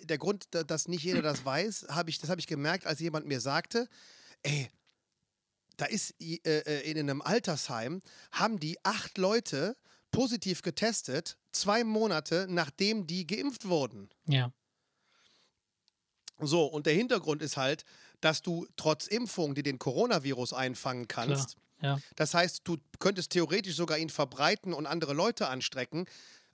der 0.09 0.19
Grund, 0.19 0.47
da- 0.50 0.65
dass 0.65 0.88
nicht 0.88 1.05
jeder 1.05 1.23
das 1.23 1.45
weiß, 1.45 1.87
habe 1.91 2.11
ich, 2.11 2.19
das 2.19 2.29
habe 2.31 2.41
ich 2.41 2.47
gemerkt, 2.47 2.87
als 2.87 3.00
jemand 3.00 3.27
mir 3.27 3.41
sagte, 3.41 3.88
ey, 4.43 4.69
da 5.77 5.85
ist 5.87 6.15
äh, 6.21 6.38
äh, 6.45 6.91
in 6.91 6.99
einem 6.99 7.23
Altersheim, 7.23 8.00
haben 8.33 8.59
die 8.59 8.85
acht 8.85 9.17
Leute 9.19 9.77
positiv 10.11 10.62
getestet, 10.62 11.37
zwei 11.53 11.85
Monate 11.85 12.47
nachdem 12.49 13.07
die 13.07 13.27
geimpft 13.27 13.68
wurden. 13.68 14.09
Ja. 14.27 14.53
So, 16.40 16.66
und 16.66 16.87
der 16.87 16.94
Hintergrund 16.94 17.42
ist 17.42 17.57
halt, 17.57 17.85
dass 18.21 18.42
du 18.42 18.66
trotz 18.77 19.07
Impfung, 19.07 19.55
die 19.55 19.62
den 19.62 19.79
Coronavirus 19.79 20.53
einfangen 20.53 21.09
kannst, 21.09 21.57
Ja. 21.83 21.99
das 22.16 22.35
heißt, 22.35 22.61
du 22.64 22.77
könntest 23.01 23.31
theoretisch 23.31 23.75
sogar 23.77 23.99
ihn 23.99 24.11
verbreiten 24.11 24.73
und 24.73 24.87
andere 24.87 25.14
Leute 25.14 25.49
anstecken, 25.49 26.07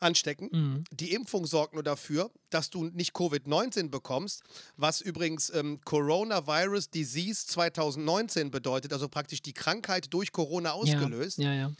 anstecken. 0.05 0.49
Mhm. 0.53 0.85
Die 0.93 1.13
Impfung 1.13 1.47
sorgt 1.47 1.75
nur 1.75 1.83
dafür, 1.83 2.31
dass 2.51 2.71
du 2.71 2.85
nicht 2.85 3.15
Covid-19 3.15 3.89
bekommst, 3.91 4.43
was 4.77 5.01
übrigens 5.01 5.51
ähm, 5.51 5.81
Coronavirus 5.85 6.91
Disease 6.91 7.47
2019 7.47 8.51
bedeutet, 8.51 8.93
also 8.93 9.09
praktisch 9.09 9.43
die 9.43 9.53
Krankheit 9.53 10.13
durch 10.13 10.31
Corona 10.31 10.73
ausgelöst. 10.73 11.39
Ja, 11.39 11.53
ja. 11.53 11.73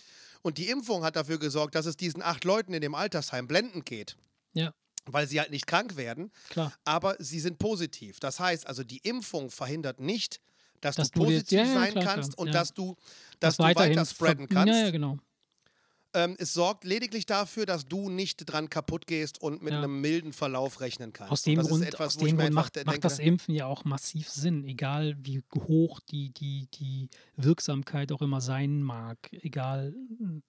Und 0.43 0.59
die 0.59 0.69
Impfung 0.69 1.05
hat 1.05 1.17
dafür 1.17 1.39
gesorgt, 1.39 1.75
dass 1.75 1.87
es 1.87 1.97
diesen 1.97 2.23
acht 2.23 2.45
Leuten 2.45 2.75
in 2.75 2.81
dem 2.81 2.95
Altersheim 2.95 3.47
blendend 3.47 3.87
geht, 3.87 4.17
Ja, 4.53 4.75
weil 5.07 5.27
sie 5.27 5.39
halt 5.41 5.51
nicht 5.51 5.67
krank 5.67 5.97
werden, 5.97 6.31
klar. 6.51 6.73
aber 6.85 7.17
sie 7.19 7.41
sind 7.41 7.59
positiv. 7.59 8.21
Das 8.21 8.41
heißt 8.41 8.67
also, 8.67 8.83
die 8.85 8.99
Impfung 8.99 9.51
verhindert 9.51 10.01
nicht, 10.01 10.41
dass, 10.81 10.97
Dass 10.97 11.11
du 11.11 11.21
du 11.21 11.25
positiv 11.27 11.59
ja, 11.59 11.65
ja, 11.65 11.75
sein 11.75 11.93
klar, 11.93 12.05
kannst 12.05 12.35
klar, 12.35 12.41
und 12.41 12.47
ja. 12.49 12.53
dass 12.53 12.75
du, 12.75 12.95
dass 13.41 13.57
du 13.57 13.63
weiterhin 13.63 13.93
weiter 13.93 14.05
spreaden 14.05 14.49
kannst. 14.49 14.75
Ja, 14.75 14.85
ja, 14.85 14.91
genau. 14.91 15.19
Ähm, 16.15 16.37
es 16.39 16.53
sorgt 16.55 16.85
lediglich 16.85 17.27
dafür, 17.27 17.67
dass 17.67 17.87
du 17.87 18.09
nicht 18.09 18.45
dran 18.51 18.71
kaputt 18.71 19.07
gehst 19.07 19.41
und 19.43 19.63
mit 19.63 19.73
Ja. 19.73 19.79
einem 19.81 20.01
milden 20.01 20.33
Verlauf 20.33 20.81
rechnen 20.81 21.13
kannst. 21.13 21.33
Aus 21.33 21.43
dem 21.43 21.59
Grund, 21.61 21.85
etwas, 21.85 22.17
aus 22.17 22.17
dem 22.19 22.37
Grund 22.39 22.53
macht, 22.53 22.77
de- 22.77 22.85
macht 22.85 22.95
denke, 22.95 23.01
das 23.09 23.19
Impfen 23.19 23.55
ja 23.55 23.67
auch 23.67 23.85
massiv 23.85 24.29
Sinn, 24.29 24.65
egal 24.65 25.17
wie 25.21 25.43
hoch 25.55 26.01
die, 26.01 26.31
die, 26.31 26.69
die 26.75 27.09
Wirksamkeit 27.37 28.13
auch 28.13 28.23
immer 28.23 28.41
sein 28.41 28.83
mag. 28.83 29.19
Egal, 29.33 29.95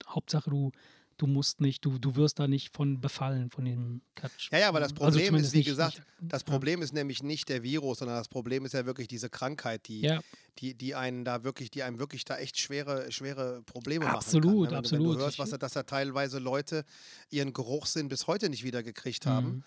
Hauptsache 0.08 0.48
du, 0.50 0.70
du 1.18 1.26
musst 1.26 1.60
nicht, 1.60 1.84
du, 1.84 1.98
du 1.98 2.14
wirst 2.16 2.38
da 2.38 2.46
nicht 2.46 2.74
von 2.74 3.00
befallen, 3.00 3.50
von 3.50 3.64
dem 3.64 4.02
Catch. 4.14 4.50
Ja, 4.52 4.58
ja, 4.58 4.68
aber 4.68 4.80
das 4.80 4.90
Also 4.92 4.96
Problem 5.04 5.20
ist, 5.22 5.26
zumindest 5.28 5.52
wie 5.54 5.58
nicht- 5.58 5.66
gesagt, 5.66 5.98
nicht- 6.20 6.32
das 6.32 6.42
ja. 6.42 6.46
Problem 6.48 6.82
ist 6.82 6.92
nämlich 6.92 7.22
nicht 7.22 7.48
der 7.48 7.62
Virus, 7.62 7.98
sondern 7.98 8.16
das 8.18 8.28
Problem 8.28 8.64
ist 8.64 8.72
ja 8.74 8.86
wirklich 8.86 9.08
diese 9.08 9.30
Krankheit, 9.30 9.88
die, 9.88 10.00
Ja, 10.02 10.20
die, 10.58 10.74
die 10.74 10.94
einen 10.94 11.24
da 11.24 11.44
wirklich, 11.44 11.70
die 11.70 11.82
einem 11.82 11.98
wirklich 11.98 12.24
da 12.24 12.36
echt 12.38 12.58
schwere, 12.58 13.10
schwere 13.12 13.62
Probleme 13.62 14.04
machen 14.04 14.16
Absolut, 14.16 14.44
kann. 14.44 14.52
ne? 14.52 14.60
wenn, 14.60 14.68
du- 14.68 14.70
Wenn 14.72 14.78
absolut. 14.78 15.16
du 15.16 15.20
hörst, 15.20 15.38
was, 15.38 15.50
da- 15.50 15.58
dass 15.58 15.72
da 15.72 15.82
teilweise 15.82 16.38
Leute 16.38 16.84
ihren 17.30 17.52
Geruchssinn 17.52 18.08
bis 18.08 18.26
heute 18.26 18.48
nicht 18.50 18.64
wieder 18.64 18.82
gekriegt 18.82 19.26
haben, 19.26 19.46
Mhm. 19.48 19.64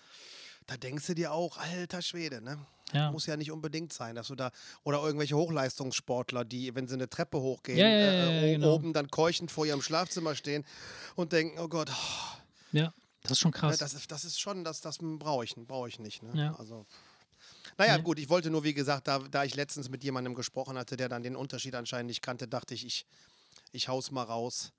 da 0.66 0.76
denkst 0.76 1.06
du 1.08 1.14
dir 1.14 1.32
auch, 1.32 1.56
alter 1.58 2.02
Schwede, 2.02 2.40
ne? 2.42 2.58
Ja. 2.92 3.10
Muss 3.12 3.26
ja 3.26 3.36
nicht 3.36 3.50
unbedingt 3.50 3.92
sein, 3.92 4.14
dass 4.16 4.28
du 4.28 4.34
da 4.34 4.50
oder 4.84 5.02
irgendwelche 5.02 5.36
Hochleistungssportler, 5.36 6.44
die, 6.44 6.74
wenn 6.74 6.88
sie 6.88 6.94
eine 6.94 7.08
Treppe 7.08 7.40
hochgehen, 7.40 7.78
Ja, 7.78 7.86
äh, 7.86 8.28
o- 8.28 8.52
genau. 8.54 8.74
oben 8.74 8.92
dann 8.92 9.10
keuchend 9.10 9.50
vor 9.50 9.66
ihrem 9.66 9.82
Schlafzimmer 9.82 10.34
stehen 10.34 10.64
und 11.16 11.32
denken, 11.32 11.58
oh 11.58 11.68
Gott, 11.68 11.90
oh, 11.90 12.36
ja, 12.72 12.92
das 13.22 13.32
ist 13.32 13.38
schon 13.40 13.50
ne, 13.52 13.56
krass. 13.58 13.78
das, 13.78 13.94
ist, 13.94 14.10
das 14.10 14.24
ist 14.24 14.40
schon, 14.40 14.64
das, 14.64 14.80
das 14.80 14.98
brauche 15.00 15.44
ich, 15.44 15.54
brauche 15.56 15.88
ich 15.88 15.98
nicht. 15.98 16.22
Ne? 16.22 16.30
Ja. 16.34 16.54
Also, 16.56 16.86
naja, 17.78 17.96
Nee. 17.98 18.02
gut, 18.02 18.18
ich 18.18 18.28
wollte 18.28 18.50
nur, 18.50 18.64
wie 18.64 18.74
gesagt, 18.74 19.08
da, 19.08 19.18
da 19.20 19.44
ich 19.44 19.54
letztens 19.54 19.88
mit 19.88 20.02
jemandem 20.04 20.34
gesprochen 20.34 20.76
hatte, 20.78 20.96
der 20.96 21.08
dann 21.08 21.22
den 21.22 21.36
Unterschied 21.36 21.74
anscheinend 21.74 22.08
nicht 22.08 22.22
kannte, 22.22 22.48
dachte 22.48 22.74
ich, 22.74 22.84
ich, 22.84 23.06
ich 23.72 23.88
hau's 23.88 24.10
mal 24.10 24.22
raus, 24.24 24.72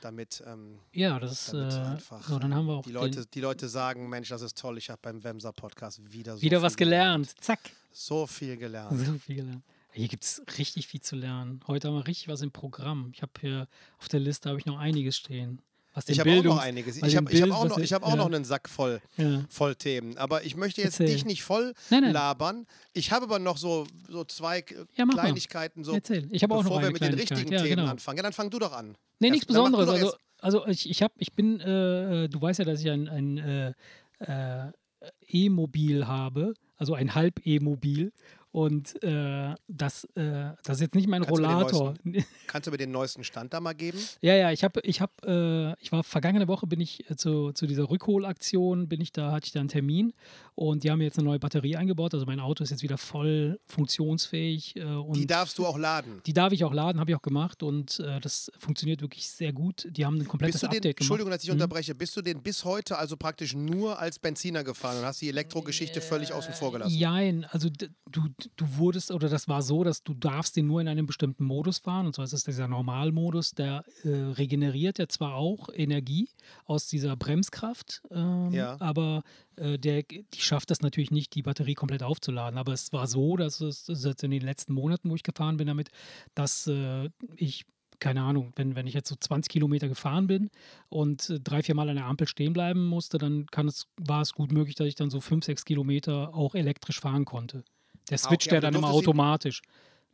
damit, 0.00 0.42
ähm, 0.46 0.78
ja, 0.92 1.18
das 1.18 1.32
ist, 1.32 1.52
damit 1.52 1.72
äh, 1.72 1.76
einfach 1.76 2.22
so, 2.22 2.38
dann 2.38 2.54
haben 2.54 2.66
wir 2.66 2.74
auch 2.74 2.84
die, 2.84 2.92
Leute, 2.92 3.26
die 3.26 3.40
Leute 3.40 3.68
sagen, 3.68 4.08
Mensch, 4.08 4.28
das 4.28 4.42
ist 4.42 4.58
toll, 4.58 4.78
ich 4.78 4.90
habe 4.90 5.00
beim 5.02 5.22
Wemser 5.22 5.52
Podcast 5.52 6.00
wieder 6.12 6.36
so 6.36 6.42
wieder 6.42 6.58
viel 6.58 6.62
was 6.62 6.76
gelernt. 6.76 7.34
Zack. 7.40 7.60
So 7.92 8.26
viel 8.26 8.56
gelernt. 8.56 8.98
So 8.98 9.18
viel 9.18 9.36
gelernt. 9.36 9.62
Hier 9.92 10.08
gibt 10.08 10.24
es 10.24 10.42
richtig 10.58 10.86
viel 10.86 11.00
zu 11.00 11.16
lernen. 11.16 11.60
Heute 11.66 11.88
haben 11.88 11.94
wir 11.94 12.06
richtig 12.06 12.28
was 12.28 12.42
im 12.42 12.52
Programm. 12.52 13.10
Ich 13.12 13.22
habe 13.22 13.32
hier 13.40 13.68
auf 13.98 14.08
der 14.08 14.20
Liste 14.20 14.48
habe 14.48 14.58
ich 14.58 14.66
noch 14.66 14.78
einiges 14.78 15.16
stehen. 15.16 15.60
Was 15.92 16.08
Ich 16.08 16.20
habe 16.20 16.30
auch 16.38 16.44
noch 16.44 16.58
einiges. 16.58 17.02
Ich 17.02 17.16
habe 17.16 17.30
hab 17.32 17.50
auch, 17.50 17.64
noch, 17.68 17.78
ich 17.78 17.92
hab 17.92 18.02
auch 18.04 18.10
ja. 18.10 18.16
noch 18.16 18.26
einen 18.26 18.44
Sack 18.44 18.68
voll, 18.68 19.00
Ja. 19.16 19.44
voll 19.48 19.74
Themen. 19.74 20.16
Aber 20.18 20.44
ich 20.44 20.56
möchte 20.56 20.80
jetzt 20.82 21.00
Erzähl. 21.00 21.14
dich 21.14 21.24
nicht 21.24 21.42
voll 21.42 21.74
Nein, 21.90 22.02
nein. 22.02 22.12
labern. 22.12 22.66
Ich 22.92 23.10
habe 23.10 23.24
aber 23.24 23.38
noch 23.40 23.56
so, 23.56 23.86
so 24.08 24.24
zwei 24.24 24.64
Ja. 24.96 25.04
Kleinigkeiten, 25.06 25.82
so, 25.82 25.92
Erzähl. 25.92 26.28
Ich 26.30 26.42
habe 26.44 26.54
auch 26.54 26.62
noch 26.62 26.70
bevor 26.70 26.82
wir 26.82 26.92
mit 26.92 27.02
den 27.02 27.14
richtigen 27.14 27.50
Themen 27.50 27.64
genau. 27.68 27.86
anfangen. 27.86 28.18
Ja, 28.18 28.22
dann 28.22 28.32
fang 28.32 28.50
du 28.50 28.58
doch 28.60 28.72
an. 28.72 28.96
Nee, 29.18 29.26
Erst- 29.28 29.32
nichts 29.32 29.46
Besonderes. 29.46 29.88
Also, 29.88 30.12
also 30.38 30.66
ich, 30.68 30.88
ich, 30.88 31.02
hab, 31.02 31.12
ich 31.18 31.32
bin, 31.34 31.58
äh, 31.60 32.28
du 32.28 32.40
weißt 32.40 32.60
ja, 32.60 32.64
dass 32.64 32.80
ich 32.80 32.88
ein, 32.90 33.08
ein 33.08 33.38
äh, 33.38 33.72
äh, 34.20 34.72
E-Mobil 35.26 36.06
habe, 36.06 36.54
also 36.76 36.94
ein 36.94 37.14
Halb-E-Mobil. 37.14 38.12
Und 38.52 39.00
äh, 39.04 39.54
das, 39.68 40.04
äh, 40.16 40.50
das 40.64 40.76
ist 40.78 40.80
jetzt 40.80 40.94
nicht 40.96 41.06
mein 41.08 41.22
Kannst 41.22 41.38
du 41.38 41.42
mir 41.42 41.48
den 41.48 41.56
Rollator. 41.56 41.94
Kannst 42.48 42.66
du 42.66 42.72
mir 42.72 42.78
den 42.78 42.90
neuesten 42.90 43.22
Stand 43.22 43.52
da 43.54 43.60
mal 43.60 43.74
geben? 43.74 43.98
Ja, 44.22 44.34
ja, 44.34 44.50
ich 44.50 44.64
habe, 44.64 44.80
ich 44.82 45.00
habe, 45.00 45.76
äh, 45.78 45.82
ich 45.82 45.92
war 45.92 46.02
vergangene 46.02 46.48
Woche 46.48 46.66
bin 46.66 46.80
ich 46.80 47.08
äh, 47.08 47.14
zu, 47.14 47.52
zu 47.52 47.66
dieser 47.68 47.88
Rückholaktion, 47.88 48.88
bin 48.88 49.00
ich 49.00 49.12
da, 49.12 49.30
hatte 49.30 49.46
ich 49.46 49.52
da 49.52 49.60
einen 49.60 49.68
Termin 49.68 50.12
und 50.56 50.82
die 50.82 50.90
haben 50.90 50.98
mir 50.98 51.04
jetzt 51.04 51.18
eine 51.18 51.28
neue 51.28 51.38
Batterie 51.38 51.76
eingebaut. 51.76 52.12
Also 52.12 52.26
mein 52.26 52.40
Auto 52.40 52.64
ist 52.64 52.70
jetzt 52.70 52.82
wieder 52.82 52.98
voll 52.98 53.60
funktionsfähig. 53.66 54.76
Äh, 54.76 54.82
und 54.84 55.16
Die 55.16 55.26
darfst 55.26 55.58
du 55.58 55.66
auch 55.66 55.78
laden. 55.78 56.20
die 56.26 56.32
darf 56.32 56.52
ich 56.52 56.64
auch 56.64 56.72
laden, 56.72 56.98
habe 57.00 57.10
ich 57.12 57.16
auch 57.16 57.22
gemacht 57.22 57.62
und 57.62 58.00
äh, 58.00 58.20
das 58.20 58.50
funktioniert 58.58 59.00
wirklich 59.00 59.30
sehr 59.30 59.52
gut. 59.52 59.86
Die 59.90 60.04
haben 60.04 60.18
ein 60.20 60.26
komplettes 60.28 60.54
Bist 60.54 60.64
du 60.64 60.68
den, 60.68 60.76
Update 60.78 60.96
gemacht. 60.96 61.00
Entschuldigung, 61.02 61.30
dass 61.30 61.42
ich 61.44 61.48
Mhm. 61.50 61.54
unterbreche, 61.54 61.94
bist 61.94 62.16
du 62.16 62.22
den 62.22 62.42
bis 62.42 62.64
heute 62.64 62.98
also 62.98 63.16
praktisch 63.16 63.54
nur 63.54 63.98
als 63.98 64.18
Benziner 64.18 64.64
gefahren 64.64 64.98
und 64.98 65.04
hast 65.04 65.20
die 65.20 65.28
Elektrogeschichte 65.28 66.00
völlig 66.00 66.32
außen 66.32 66.54
vor 66.54 66.72
gelassen? 66.72 66.96
Jein, 66.96 67.44
also 67.50 67.68
du, 68.10 68.22
du 68.56 68.76
wurdest, 68.76 69.10
oder 69.10 69.28
das 69.28 69.48
war 69.48 69.62
so, 69.62 69.84
dass 69.84 70.02
du 70.02 70.14
darfst 70.14 70.56
den 70.56 70.66
nur 70.66 70.80
in 70.80 70.88
einem 70.88 71.06
bestimmten 71.06 71.44
Modus 71.44 71.78
fahren, 71.78 72.06
und 72.06 72.14
zwar 72.14 72.24
ist 72.24 72.32
es 72.32 72.44
dieser 72.44 72.68
Normalmodus, 72.68 73.52
der 73.52 73.84
äh, 74.04 74.08
regeneriert 74.08 74.98
ja 74.98 75.08
zwar 75.08 75.34
auch 75.34 75.68
Energie 75.72 76.28
aus 76.64 76.86
dieser 76.88 77.16
Bremskraft, 77.16 78.02
ähm, 78.10 78.52
Ja. 78.52 78.76
aber 78.80 79.22
äh, 79.56 79.78
der, 79.78 80.02
die 80.02 80.40
schafft 80.40 80.70
das 80.70 80.80
natürlich 80.80 81.10
nicht, 81.10 81.34
die 81.34 81.42
Batterie 81.42 81.74
komplett 81.74 82.02
aufzuladen. 82.02 82.58
Aber 82.58 82.72
es 82.72 82.92
war 82.92 83.06
so, 83.06 83.36
dass 83.36 83.60
es 83.60 83.86
jetzt 83.86 84.22
in 84.24 84.30
den 84.30 84.42
letzten 84.42 84.72
Monaten, 84.72 85.10
wo 85.10 85.14
ich 85.14 85.22
gefahren 85.22 85.56
bin 85.56 85.66
damit, 85.66 85.90
dass 86.34 86.66
äh, 86.66 87.10
ich 87.36 87.64
keine 88.00 88.22
Ahnung, 88.22 88.52
wenn, 88.56 88.74
wenn 88.74 88.86
ich 88.86 88.94
jetzt 88.94 89.10
so 89.10 89.14
20 89.14 89.50
Kilometer 89.52 89.86
gefahren 89.86 90.26
bin 90.26 90.50
und 90.88 91.30
äh, 91.30 91.38
drei, 91.38 91.62
vier 91.62 91.74
Mal 91.74 91.88
an 91.88 91.96
der 91.96 92.06
Ampel 92.06 92.26
stehen 92.26 92.52
bleiben 92.54 92.86
musste, 92.86 93.18
dann 93.18 93.46
kann 93.46 93.68
es, 93.68 93.86
war 94.00 94.22
es 94.22 94.32
gut 94.32 94.50
möglich, 94.52 94.74
dass 94.74 94.86
ich 94.88 94.94
dann 94.94 95.10
so 95.10 95.20
fünf, 95.20 95.44
sechs 95.44 95.64
Kilometer 95.64 96.34
auch 96.34 96.54
elektrisch 96.54 96.98
fahren 97.00 97.26
konnte. 97.26 97.62
Der 98.10 98.18
switcht 98.18 98.52
ja 98.52 98.60
dann 98.60 98.74
immer 98.74 98.90
automatisch. 98.90 99.62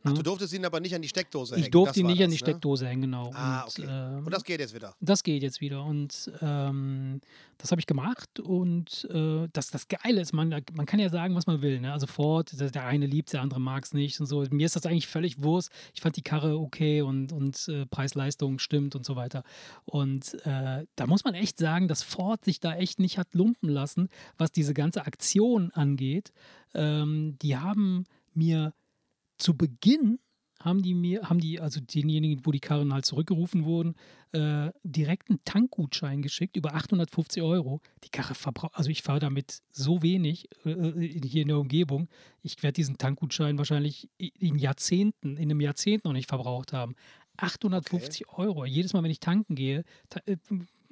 Ach, 0.03 0.13
du 0.13 0.21
durftest 0.21 0.53
ihn 0.53 0.65
aber 0.65 0.79
nicht 0.79 0.95
an 0.95 1.01
die 1.01 1.07
Steckdose 1.07 1.55
hängen. 1.55 1.65
ich 1.65 1.71
durfte 1.71 1.93
das 1.93 1.97
ihn 1.97 2.05
nicht 2.05 2.23
an 2.23 2.29
das, 2.29 2.37
die 2.37 2.43
ne? 2.43 2.49
Steckdose 2.51 2.87
hängen, 2.87 3.01
genau. 3.01 3.31
Ah, 3.33 3.63
und, 3.63 3.79
okay. 3.79 3.87
ähm, 3.89 4.25
Und 4.25 4.33
das 4.33 4.43
geht 4.43 4.59
jetzt 4.59 4.73
wieder. 4.73 4.95
das 4.99 5.23
geht 5.23 5.43
jetzt 5.43 5.59
wieder. 5.59 5.83
Und 5.83 6.31
ähm, 6.41 7.21
das 7.57 7.71
habe 7.71 7.81
ich 7.81 7.87
gemacht. 7.87 8.39
Und 8.39 9.07
äh, 9.11 9.47
das, 9.51 9.67
das 9.67 9.87
Geile 9.87 10.21
ist, 10.21 10.33
man, 10.33 10.49
man 10.73 10.85
kann 10.85 10.99
ja 10.99 11.09
sagen, 11.09 11.35
was 11.35 11.47
man 11.47 11.61
will. 11.61 11.79
Ne? 11.79 11.91
Also 11.91 12.07
Ford, 12.07 12.59
der, 12.59 12.69
der 12.69 12.85
eine 12.85 13.05
liebt 13.05 13.33
der 13.33 13.41
andere 13.41 13.59
mag 13.59 13.83
es 13.83 13.93
nicht 13.93 14.19
und 14.19 14.27
so. 14.27 14.43
Mir 14.49 14.65
ist 14.65 14.75
das 14.75 14.85
eigentlich 14.85 15.07
völlig 15.07 15.41
Wurst. 15.43 15.71
Ich 15.93 16.01
fand 16.01 16.15
die 16.15 16.21
Karre 16.21 16.57
okay 16.57 17.01
und, 17.01 17.31
und 17.31 17.67
äh, 17.67 17.85
Preis-Leistung 17.85 18.59
stimmt 18.59 18.95
und 18.95 19.05
so 19.05 19.15
weiter. 19.15 19.43
Und 19.85 20.35
äh, 20.45 20.85
da 20.95 21.07
muss 21.07 21.23
man 21.23 21.33
echt 21.33 21.57
sagen, 21.57 21.87
dass 21.87 22.03
Ford 22.03 22.45
sich 22.45 22.59
da 22.59 22.75
echt 22.75 22.99
nicht 22.99 23.17
hat 23.17 23.33
lumpen 23.33 23.69
lassen, 23.69 24.09
was 24.37 24.51
diese 24.51 24.73
ganze 24.73 25.05
Aktion 25.05 25.71
angeht. 25.71 26.31
Ähm, 26.73 27.37
die 27.41 27.57
haben 27.57 28.05
mir 28.33 28.73
zu 29.37 29.55
Beginn 29.55 30.19
haben 30.59 30.81
die 30.81 30.93
mir, 30.93 31.29
haben 31.29 31.39
die, 31.39 31.59
also 31.59 31.79
denjenigen, 31.79 32.45
wo 32.45 32.51
die 32.51 32.59
Karren 32.59 32.93
halt 32.93 33.05
zurückgerufen 33.05 33.65
wurden, 33.65 33.95
äh, 34.31 34.71
direkt 34.83 35.29
einen 35.29 35.39
Tankgutschein 35.45 36.21
geschickt 36.21 36.57
über 36.57 36.73
850 36.73 37.43
Euro. 37.43 37.81
Die 38.03 38.09
Karre 38.09 38.35
verbraucht, 38.35 38.75
also 38.75 38.89
ich 38.89 39.03
fahre 39.03 39.19
damit 39.19 39.59
so 39.71 40.01
wenig 40.01 40.49
äh, 40.65 40.71
äh, 40.71 41.27
hier 41.27 41.43
in 41.43 41.49
der 41.49 41.59
Umgebung. 41.59 42.09
Ich 42.41 42.61
werde 42.63 42.73
diesen 42.73 42.97
Tankgutschein 42.97 43.57
wahrscheinlich 43.57 44.09
in 44.17 44.57
Jahrzehnten, 44.57 45.37
in 45.37 45.43
einem 45.43 45.61
Jahrzehnt 45.61 46.05
noch 46.05 46.13
nicht 46.13 46.29
verbraucht 46.29 46.73
haben. 46.73 46.95
850 47.37 48.29
Euro. 48.29 48.65
Jedes 48.65 48.93
Mal, 48.93 49.03
wenn 49.03 49.11
ich 49.11 49.19
tanken 49.19 49.55
gehe, 49.55 49.83
ta 50.09 50.21
äh, 50.25 50.37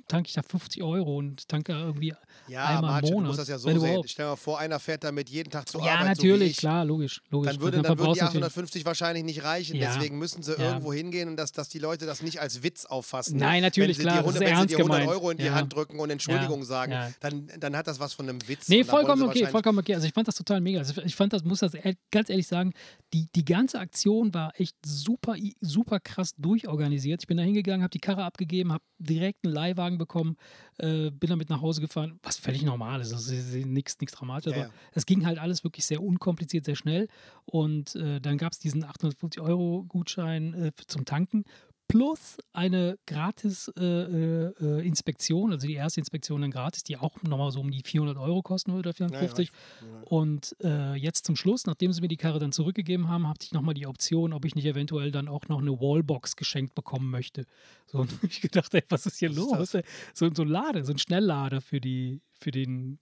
tanke 0.08 0.28
ich 0.30 0.34
da 0.34 0.42
50 0.42 0.84
Euro 0.84 1.18
und 1.18 1.48
tanke 1.48 1.72
irgendwie 1.74 2.14
Ja, 2.48 2.66
einmal 2.66 2.92
Martin, 2.92 3.08
im 3.08 3.12
du 3.12 3.16
Monat. 3.18 3.28
musst 3.30 3.40
das 3.40 3.48
ja 3.48 3.58
so 3.58 3.70
sehen. 3.70 3.78
überhaupt. 3.78 4.10
Stell 4.10 4.26
dir 4.26 4.30
mal 4.32 4.36
vor, 4.36 4.60
einer 4.60 4.80
fährt 4.80 5.04
damit 5.04 5.30
jeden 5.30 5.50
Tag 5.50 5.68
zur 5.68 5.84
Ja, 5.84 5.96
Arbeit. 5.96 6.18
so 6.18 6.24
wie 6.24 6.28
natürlich, 6.28 6.52
ich. 6.52 6.58
klar, 6.58 6.86
logisch, 6.86 7.22
logisch. 7.30 7.52
Dann, 7.54 7.62
würde, 7.62 7.78
Dann 7.82 7.98
würden 7.98 7.98
die 8.14 8.20
du 8.20 8.26
natürlich- 8.26 8.44
850 8.44 8.86
wahrscheinlich 8.86 9.24
nicht 9.24 9.44
reichen. 9.44 9.76
Ja. 9.78 9.94
Deswegen 9.94 10.18
müssen 10.20 10.44
sie 10.44 10.54
Ja. 10.54 10.60
irgendwo 10.70 10.94
hingehen 10.94 11.30
und 11.30 11.38
dass, 11.38 11.52
dass 11.52 11.70
die 11.70 11.80
Leute 11.80 12.06
das 12.06 12.22
nicht 12.22 12.40
als 12.40 12.62
Witz 12.64 12.86
auffassen. 12.86 13.38
Nein, 13.38 13.62
natürlich, 13.64 13.98
wenn 13.98 14.04
klar, 14.06 14.18
Die, 14.20 14.26
das 14.26 14.36
ist 14.36 14.42
100 14.42 14.60
wenn 14.62 14.68
sie 14.70 14.76
dir 14.76 14.78
100 14.84 14.98
gemeint. 15.00 15.10
Euro 15.12 15.30
in 15.32 15.38
die 15.38 15.44
Ja. 15.46 15.54
Hand 15.56 15.74
drücken 15.74 16.00
und 16.00 16.10
Entschuldigung 16.10 16.60
Ja, 16.60 16.66
sagen, 16.66 16.92
ja. 16.92 17.10
Dann, 17.20 17.50
dann 17.60 17.76
hat 17.76 17.88
das 17.88 18.00
was 18.00 18.14
von 18.14 18.30
einem 18.30 18.48
Witz. 18.48 18.68
Nee, 18.70 18.84
vollkommen 18.84 19.24
okay, 19.24 19.48
vollkommen 19.48 19.80
okay. 19.80 19.96
Also 19.96 20.08
ich 20.08 20.14
fand 20.14 20.28
das 20.28 20.36
total 20.36 20.62
mega. 20.62 20.80
Also 20.80 21.02
ich 21.04 21.16
fand 21.16 21.34
das, 21.34 21.44
muss 21.44 21.60
das 21.60 21.74
e- 21.74 21.96
ganz 22.12 22.30
ehrlich 22.30 22.48
sagen, 22.48 22.74
die, 23.14 23.28
die 23.36 23.46
ganze 23.46 23.80
Aktion 23.80 24.34
war 24.34 24.52
echt 24.60 24.76
super, 24.86 25.36
super 25.62 26.00
krass 26.00 26.34
durchorganisiert. 26.38 27.22
Ich 27.24 27.28
bin 27.28 27.38
da 27.38 27.44
hingegangen, 27.44 27.82
habe 27.84 27.92
die 27.92 28.00
Karre 28.00 28.24
abgegeben, 28.24 28.72
habe 28.72 28.84
direkt 29.00 29.44
einen 29.46 29.54
Leihwagen 29.54 29.95
bekommen, 29.98 30.38
äh, 30.78 31.10
bin 31.12 31.30
damit 31.30 31.50
nach 31.50 31.62
Hause 31.62 31.82
gefahren, 31.82 32.20
was 32.24 32.38
völlig 32.38 32.64
normal 32.64 33.02
ist. 33.02 33.12
Ist 33.12 33.66
nichts 33.66 33.98
dramatisch. 33.98 34.52
Ja, 34.52 34.58
aber 34.58 34.68
ja. 34.68 34.74
es 34.94 35.06
ging 35.06 35.26
halt 35.26 35.40
alles 35.40 35.64
wirklich 35.64 35.86
sehr 35.86 36.02
unkompliziert, 36.02 36.66
sehr 36.66 36.76
schnell. 36.76 37.08
Und 37.46 37.96
äh, 37.96 38.20
dann 38.20 38.38
gab 38.38 38.54
es 38.54 38.60
diesen 38.60 38.84
850 38.84 39.42
Euro 39.42 39.86
Gutschein 39.88 40.54
äh, 40.54 40.72
zum 40.88 41.06
Tanken. 41.06 41.46
Plus 41.88 42.38
eine 42.52 42.98
gratis 43.06 43.72
äh, 43.78 43.84
äh, 43.84 44.54
äh, 44.60 44.86
Inspektion, 44.88 45.52
also 45.52 45.68
die 45.68 45.76
erste 45.76 46.00
Inspektion 46.02 46.42
dann 46.42 46.52
gratis, 46.52 46.84
die 46.84 46.98
auch 46.98 47.22
nochmal 47.24 47.52
so 47.52 47.60
um 47.62 47.70
die 47.72 47.82
400 47.86 48.18
Euro 48.18 48.42
kosten 48.42 48.74
würde, 48.74 48.90
oder 48.90 48.98
Ja, 48.98 49.06
ja, 49.06 49.20
450. 49.28 49.50
ich- 49.52 50.12
Und 50.12 50.56
äh, 50.64 50.96
jetzt 50.96 51.26
zum 51.26 51.36
Schluss, 51.36 51.66
nachdem 51.68 51.94
sie 51.94 52.02
mir 52.02 52.08
die 52.08 52.18
Karre 52.18 52.40
dann 52.40 52.52
zurückgegeben 52.52 53.08
haben, 53.08 53.28
hatte 53.30 53.46
ich 53.46 53.52
nochmal 53.54 53.76
die 53.76 53.86
Option, 53.88 54.34
ob 54.34 54.46
ich 54.46 54.56
nicht 54.56 54.66
eventuell 54.66 55.12
dann 55.12 55.28
auch 55.28 55.48
noch 55.48 55.60
eine 55.62 55.80
Wallbox 55.80 56.36
geschenkt 56.36 56.74
bekommen 56.76 57.10
möchte. 57.12 57.46
So, 57.86 58.00
und 58.02 58.12
ich 58.24 58.42
gedacht, 58.42 58.74
ey, 58.74 58.84
was 58.90 59.06
ist 59.06 59.20
hier 59.20 59.30
Was 59.30 59.38
ist 59.38 59.52
los? 59.58 59.74
ey? 59.76 59.84
So, 60.14 60.34
so 60.34 60.42
ein 60.42 60.48
Lader, 60.48 60.84
so 60.84 60.92
ein 60.92 60.98
Schnelllader 60.98 61.62
für 61.62 61.80
die, 61.80 62.22
für 62.34 62.52
den, 62.52 62.98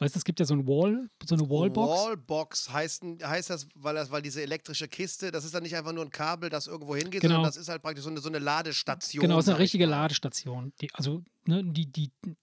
weißt 0.00 0.14
du, 0.14 0.18
es 0.18 0.24
gibt 0.24 0.40
ja 0.40 0.46
so 0.46 0.54
ein 0.54 0.66
Wall, 0.66 1.08
so 1.24 1.34
eine 1.36 1.48
Wallbox. 1.48 1.90
Wallbox 2.04 2.72
heißt, 2.72 3.04
heißt 3.22 3.50
das, 3.50 3.68
weil 3.76 3.94
das, 3.94 4.10
weil 4.10 4.22
diese 4.22 4.42
elektrische 4.42 4.88
Kiste, 4.88 5.30
das 5.30 5.44
ist 5.44 5.54
dann 5.54 5.62
nicht 5.62 5.76
einfach 5.76 5.92
nur 5.92 6.04
ein 6.04 6.10
Kabel, 6.10 6.50
das 6.50 6.66
irgendwo 6.66 6.96
hingeht, 6.96 7.20
Genau. 7.20 7.34
sondern 7.34 7.50
das 7.50 7.56
ist 7.56 7.68
halt 7.68 7.82
praktisch 7.82 8.04
so 8.04 8.10
eine, 8.10 8.20
so 8.20 8.28
eine 8.28 8.38
Ladestation. 8.38 9.22
genau, 9.22 9.36
das 9.36 9.44
ist 9.44 9.50
eine 9.50 9.58
richtige 9.58 9.86
mal. 9.86 9.90
Ladestation. 9.90 10.72
Die, 10.80 10.92
also, 10.94 11.22
ne, 11.46 11.62
die, 11.62 11.86
die, 11.86 12.10
die 12.24 12.36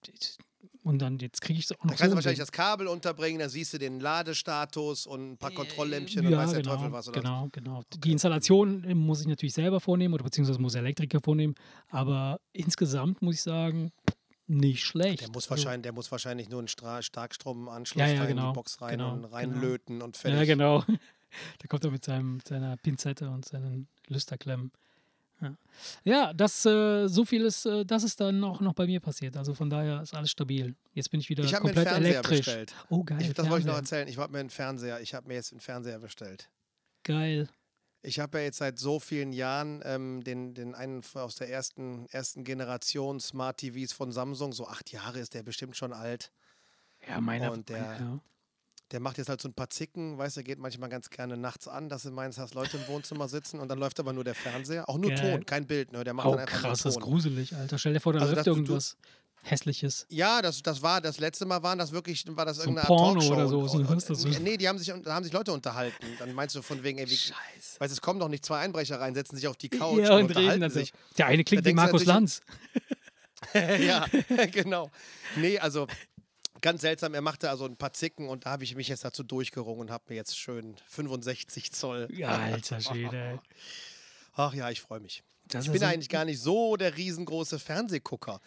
und 0.84 1.00
dann, 1.00 1.18
jetzt 1.18 1.42
kriege 1.42 1.58
ich 1.58 1.66
es 1.66 1.72
auch 1.72 1.84
noch 1.84 1.90
Da 1.90 1.96
kannst 1.96 2.00
so 2.00 2.04
du 2.06 2.12
ein 2.12 2.14
wahrscheinlich 2.16 2.38
das 2.38 2.52
Kabel 2.52 2.86
unterbringen, 2.86 3.40
dann 3.40 3.50
siehst 3.50 3.74
du 3.74 3.78
den 3.78 4.00
Ladestatus 4.00 5.06
und 5.06 5.32
ein 5.32 5.36
paar 5.36 5.50
Kontrolllämpchen 5.50 6.24
und 6.24 6.32
ja, 6.32 6.38
weiß 6.38 6.52
der 6.52 6.62
genau, 6.62 6.76
Teufel 6.76 6.92
was. 6.92 7.08
Oder? 7.08 7.20
Genau, 7.20 7.48
genau. 7.52 7.82
Die 8.02 8.12
Installation 8.12 8.84
äh, 8.84 8.94
muss 8.94 9.20
ich 9.20 9.26
natürlich 9.26 9.52
selber 9.52 9.80
vornehmen 9.80 10.14
oder 10.14 10.24
beziehungsweise 10.24 10.58
muss 10.60 10.72
der 10.72 10.82
Elektriker 10.82 11.20
vornehmen. 11.22 11.54
Aber 11.90 12.40
insgesamt 12.52 13.20
muss 13.20 13.34
ich 13.34 13.42
sagen, 13.42 13.90
nicht 14.48 14.84
schlecht. 14.84 15.22
Der 15.22 15.30
muss, 15.30 15.50
wahrscheinlich, 15.50 15.82
der 15.82 15.92
muss 15.92 16.10
wahrscheinlich 16.10 16.48
nur 16.48 16.60
einen 16.60 16.68
Stra 16.68 17.02
Starkstromanschluss 17.02 18.00
Ja, 18.00 18.06
ja, 18.06 18.20
rein 18.20 18.30
in 18.30 18.36
genau, 18.36 18.50
die 18.50 18.54
Box 18.54 18.80
rein 18.80 18.98
genau, 18.98 19.12
und 19.12 19.22
genau. 19.22 19.34
reinlöten 19.34 20.02
und 20.02 20.16
fertig. 20.16 20.38
Ja, 20.40 20.44
genau. 20.44 20.84
Da 21.58 21.68
kommt 21.68 21.84
er 21.84 21.90
mit, 21.90 22.02
seinem, 22.02 22.36
mit 22.36 22.48
seiner 22.48 22.78
Pinzette 22.78 23.28
und 23.28 23.44
seinen 23.44 23.86
Lüsterklemmen. 24.06 24.72
Ja, 25.40 25.56
ja 26.04 26.32
das, 26.32 26.64
äh, 26.64 27.06
so 27.06 27.24
viel 27.26 27.44
ist, 27.44 27.66
äh, 27.66 27.84
das 27.84 28.02
ist 28.02 28.18
dann 28.18 28.42
auch 28.44 28.60
noch 28.60 28.72
bei 28.72 28.86
mir 28.86 28.98
passiert. 29.00 29.36
Also 29.36 29.52
von 29.54 29.68
daher 29.68 30.00
ist 30.00 30.14
alles 30.14 30.30
stabil. 30.30 30.74
Jetzt 30.94 31.10
bin 31.10 31.20
ich 31.20 31.28
wieder 31.28 31.44
Ich 31.44 31.54
habe 31.54 31.64
mir 31.64 31.70
einen 31.70 31.74
komplett 31.74 31.92
Fernseher 31.92 32.12
elektrisch. 32.12 32.38
bestellt. 32.38 32.74
Oh, 32.88 33.04
geil. 33.04 33.18
Ich, 33.20 33.34
das 33.34 33.48
wollte 33.48 33.60
ich 33.60 33.66
noch 33.66 33.76
erzählen. 33.76 34.08
Ich 34.08 34.16
habe 34.16 34.32
mir 34.32 34.38
einen 34.38 34.50
Fernseher, 34.50 35.00
ich 35.00 35.14
habe 35.14 35.28
mir 35.28 35.34
jetzt 35.34 35.52
einen 35.52 35.60
Fernseher 35.60 35.98
bestellt. 35.98 36.48
Geil. 37.04 37.48
Ich 38.02 38.20
habe 38.20 38.38
ja 38.38 38.44
jetzt 38.44 38.58
seit 38.58 38.78
so 38.78 39.00
vielen 39.00 39.32
Jahren 39.32 39.82
ähm, 39.84 40.22
den, 40.22 40.54
den 40.54 40.74
einen 40.74 41.02
aus 41.14 41.34
der 41.36 41.50
ersten, 41.50 42.06
ersten 42.10 42.44
Generation 42.44 43.18
Smart 43.20 43.58
TVs 43.58 43.92
von 43.92 44.12
Samsung, 44.12 44.52
so 44.52 44.66
acht 44.68 44.90
Jahre 44.92 45.18
ist 45.18 45.34
der 45.34 45.42
bestimmt 45.42 45.76
schon 45.76 45.92
alt. 45.92 46.30
Ja, 47.08 47.20
meiner. 47.20 47.52
Und 47.52 47.68
der- 47.68 47.78
ja. 48.00 48.20
Der 48.90 49.00
macht 49.00 49.18
jetzt 49.18 49.28
halt 49.28 49.42
so 49.42 49.48
ein 49.50 49.52
paar 49.52 49.68
Zicken, 49.68 50.16
weißt 50.16 50.38
du, 50.38 50.42
geht 50.42 50.58
manchmal 50.58 50.88
ganz 50.88 51.10
gerne 51.10 51.36
nachts 51.36 51.68
an, 51.68 51.90
dass 51.90 52.04
du 52.04 52.10
meinst, 52.10 52.38
hast 52.38 52.54
Leute 52.54 52.78
im 52.78 52.86
Wohnzimmer 52.88 53.28
sitzen 53.28 53.60
und 53.60 53.68
dann 53.68 53.78
läuft 53.78 54.00
aber 54.00 54.14
nur 54.14 54.24
der 54.24 54.34
Fernseher. 54.34 54.88
Auch 54.88 54.96
nur 54.96 55.10
Geil. 55.10 55.32
Ton, 55.34 55.44
kein 55.44 55.66
Bild, 55.66 55.92
ne? 55.92 56.04
Der 56.04 56.14
macht 56.14 56.26
Oh, 56.26 56.30
dann 56.30 56.40
einfach 56.40 56.60
krass, 56.62 56.80
das 56.84 56.94
ist 56.94 57.00
gruselig, 57.02 57.54
Alter. 57.54 57.76
Stell 57.76 57.92
dir 57.92 58.00
vor, 58.00 58.14
da 58.14 58.20
Also, 58.20 58.32
läuft 58.34 58.38
dass 58.46 58.54
du- 58.54 58.58
irgendwas 58.60 58.96
Hässliches. 59.42 60.06
Ja, 60.10 60.42
das, 60.42 60.62
das 60.62 60.82
war, 60.82 61.00
das 61.00 61.18
letzte 61.20 61.46
Mal 61.46 61.62
waren 61.62 61.78
das 61.78 61.92
wirklich, 61.92 62.24
war 62.28 62.44
das 62.44 62.56
So 62.56 62.62
ein 62.62 62.68
irgendeine 62.76 62.86
Porno 62.86 63.20
Talkshow. 63.20 63.32
oder 63.34 63.48
so, 63.48 63.58
Und, 63.60 63.68
so 64.02 64.12
und, 64.12 64.16
so. 64.16 64.28
nee, 64.40 64.56
die 64.56 64.68
haben 64.68 64.78
sich, 64.78 64.92
da 65.02 65.14
haben 65.14 65.24
sich 65.24 65.32
Leute 65.32 65.52
unterhalten. 65.52 66.06
Dann 66.18 66.32
meinst 66.32 66.54
du 66.54 66.62
von 66.62 66.82
wegen, 66.82 66.98
ey, 66.98 67.08
wie, 67.08 67.16
Scheiße. 67.16 67.80
weißt 67.80 67.90
du, 67.90 67.94
es 67.94 68.00
kommen 68.00 68.20
doch 68.20 68.28
nicht 68.28 68.44
zwei 68.44 68.58
Einbrecher 68.58 69.00
rein, 69.00 69.14
setzen 69.14 69.36
sich 69.36 69.46
auf 69.48 69.56
die 69.56 69.68
Couch 69.68 69.98
Ja, 69.98 70.16
und, 70.16 70.24
und 70.24 70.30
reden 70.30 70.36
unterhalten 70.38 70.60
dann 70.60 70.70
so. 70.70 70.80
sich. 70.80 70.92
Der 71.16 71.26
eine 71.26 71.44
klingt 71.44 71.64
wie 71.64 71.72
Markus 71.72 72.04
Lanz. 72.04 72.40
ja, 73.54 74.06
genau. 74.52 74.90
Nee, 75.36 75.58
also 75.58 75.86
ganz 76.60 76.80
seltsam. 76.82 77.14
Er 77.14 77.22
machte 77.22 77.50
also 77.50 77.64
ein 77.64 77.76
paar 77.76 77.92
Zicken 77.92 78.28
und 78.28 78.46
da 78.46 78.50
habe 78.50 78.64
ich 78.64 78.74
mich 78.74 78.88
jetzt 78.88 79.04
dazu 79.04 79.22
durchgerungen 79.22 79.80
und 79.82 79.90
habe 79.90 80.04
mir 80.08 80.16
jetzt 80.16 80.38
schön 80.38 80.76
65 80.88 81.72
Zoll. 81.72 82.08
Ja, 82.12 82.28
alter 82.38 82.80
Schwede. 82.80 83.40
Ach 84.34 84.54
ja, 84.54 84.70
ich 84.70 84.80
freue 84.80 85.00
mich. 85.00 85.22
Das 85.46 85.64
Ich 85.66 85.72
bin 85.72 85.82
eigentlich 85.82 86.08
gar 86.10 86.24
nicht 86.24 86.40
so 86.40 86.76
der 86.76 86.96
riesengroße 86.96 87.58
Fernsehgucker. 87.58 88.40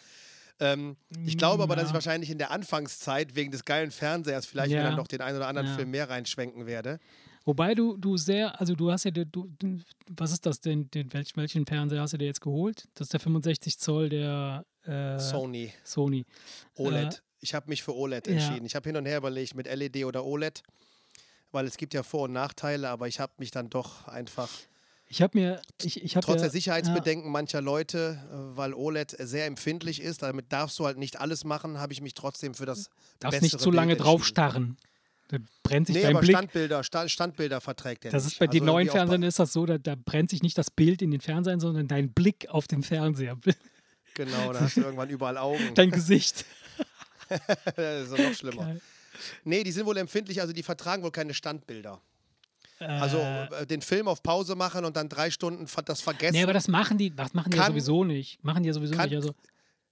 Ähm, 0.60 0.96
ich 1.26 1.36
glaube 1.38 1.62
aber, 1.62 1.74
dass 1.74 1.84
ich 1.86 1.90
Ja. 1.90 1.94
wahrscheinlich 1.94 2.30
in 2.30 2.38
der 2.38 2.50
Anfangszeit 2.50 3.34
wegen 3.34 3.50
des 3.50 3.64
geilen 3.64 3.90
Fernsehers 3.90 4.46
vielleicht 4.46 4.72
Ja. 4.72 4.82
dann 4.84 4.96
noch 4.96 5.06
den 5.08 5.20
einen 5.20 5.36
oder 5.36 5.48
anderen 5.48 5.68
Ja. 5.68 5.74
Film 5.76 5.90
mehr 5.90 6.08
reinschwenken 6.08 6.66
werde. 6.66 6.98
Wobei 7.44 7.74
du, 7.74 7.96
du 7.96 8.16
sehr, 8.16 8.60
also 8.60 8.74
du 8.76 8.92
hast 8.92 9.04
ja, 9.04 9.10
du, 9.10 9.24
du, 9.24 9.78
was 10.08 10.30
ist 10.30 10.46
das 10.46 10.60
denn, 10.60 10.88
den, 10.92 11.12
welchen, 11.12 11.36
welchen 11.36 11.66
Fernseher 11.66 12.00
hast 12.00 12.12
du 12.12 12.18
dir 12.18 12.26
jetzt 12.26 12.40
geholt? 12.40 12.86
Das 12.94 13.06
ist 13.06 13.12
der 13.12 13.20
65 13.20 13.78
Zoll 13.80 14.08
der 14.10 14.64
äh, 14.84 15.18
Sony, 15.18 15.72
Sony. 15.82 16.24
OLED. 16.76 17.20
ich 17.40 17.54
habe 17.54 17.68
mich 17.68 17.82
für 17.82 17.96
OLED 17.96 18.28
ja. 18.28 18.34
entschieden. 18.34 18.64
Ich 18.64 18.76
habe 18.76 18.88
hin 18.88 18.96
und 18.96 19.06
her 19.06 19.18
überlegt 19.18 19.56
mit 19.56 19.66
LED 19.66 20.04
oder 20.04 20.24
OLED, 20.24 20.62
weil 21.50 21.66
es 21.66 21.76
gibt 21.76 21.94
ja 21.94 22.04
Vor- 22.04 22.22
und 22.24 22.32
Nachteile, 22.32 22.88
aber 22.90 23.08
ich 23.08 23.18
habe 23.18 23.32
mich 23.38 23.50
dann 23.50 23.68
doch 23.70 24.06
einfach 24.06 24.48
Ich 25.12 25.20
habe 25.20 25.38
mir, 25.38 25.60
ich, 25.82 26.02
ich 26.02 26.16
habe 26.16 26.24
trotz 26.24 26.36
ja, 26.36 26.42
der 26.44 26.50
Sicherheitsbedenken 26.50 27.30
mancher 27.30 27.60
Leute, 27.60 28.18
äh, 28.30 28.56
weil 28.56 28.72
OLED 28.72 29.14
sehr 29.18 29.44
empfindlich 29.44 30.00
ist, 30.00 30.22
damit 30.22 30.50
darfst 30.50 30.78
du 30.78 30.86
halt 30.86 30.96
nicht 30.96 31.20
alles 31.20 31.44
machen, 31.44 31.78
habe 31.78 31.92
ich 31.92 32.00
mich 32.00 32.14
trotzdem 32.14 32.54
für 32.54 32.64
das 32.64 32.88
darfst 33.18 33.42
nicht 33.42 33.60
zu 33.60 33.70
lange 33.70 33.96
drauf 33.96 34.24
starren. 34.24 34.78
Da 35.28 35.36
brennt 35.62 35.88
sich 35.88 35.96
Nee, 35.96 36.02
dein 36.02 36.12
aber 36.16 36.20
Blick. 36.20 36.34
Standbilder, 36.34 36.82
Sta 36.82 37.08
Standbilder 37.10 37.60
verträgt 37.60 38.06
er 38.06 38.10
Das 38.10 38.24
nicht. 38.24 38.32
ist 38.34 38.38
bei 38.38 38.46
den 38.46 38.62
Also 38.62 38.72
neuen 38.72 38.88
auch 38.88 38.92
bei- 38.94 38.98
Fernsehern 39.00 39.22
ist 39.24 39.38
das 39.38 39.52
so, 39.52 39.66
da, 39.66 39.76
da 39.76 39.96
brennt 40.02 40.30
sich 40.30 40.42
nicht 40.42 40.56
das 40.56 40.70
Bild 40.70 41.02
in 41.02 41.10
den 41.10 41.20
Fernsehern, 41.20 41.60
sondern 41.60 41.88
dein 41.88 42.10
Blick 42.14 42.48
auf 42.48 42.66
den 42.66 42.82
Fernseher, 42.82 43.36
Genau, 44.14 44.52
da 44.54 44.60
hast 44.60 44.78
du 44.78 44.80
irgendwann 44.80 45.10
überall 45.10 45.36
Augen. 45.36 45.74
dein 45.74 45.90
Gesicht. 45.90 46.46
das 47.76 48.08
ist 48.08 48.18
noch 48.18 48.32
schlimmer. 48.34 48.64
Geil. 48.64 48.80
Nee, 49.44 49.62
die 49.62 49.72
sind 49.72 49.84
wohl 49.84 49.96
empfindlich, 49.98 50.40
also 50.40 50.54
die 50.54 50.62
vertragen 50.62 51.02
wohl 51.02 51.12
keine 51.12 51.34
Standbilder. 51.34 52.00
Also 52.88 53.18
Äh, 53.18 53.62
äh, 53.62 53.66
den 53.66 53.82
Film 53.82 54.08
auf 54.08 54.22
Pause 54.22 54.54
machen 54.56 54.84
und 54.84 54.96
dann 54.96 55.08
drei 55.08 55.30
Stunden 55.30 55.66
das 55.84 56.00
vergessen. 56.00 56.34
nee, 56.34 56.42
aber 56.42 56.52
das 56.52 56.68
machen 56.68 56.98
die, 56.98 57.14
das 57.14 57.34
machen 57.34 57.50
die 57.50 57.56
ja 57.58 57.66
sowieso 57.66 58.04
nicht. 58.04 58.42
Machen 58.44 58.62
die 58.62 58.68
ja 58.68 58.72
sowieso 58.72 58.94
kann- 58.94 59.08
nicht. 59.08 59.16
Also, 59.16 59.34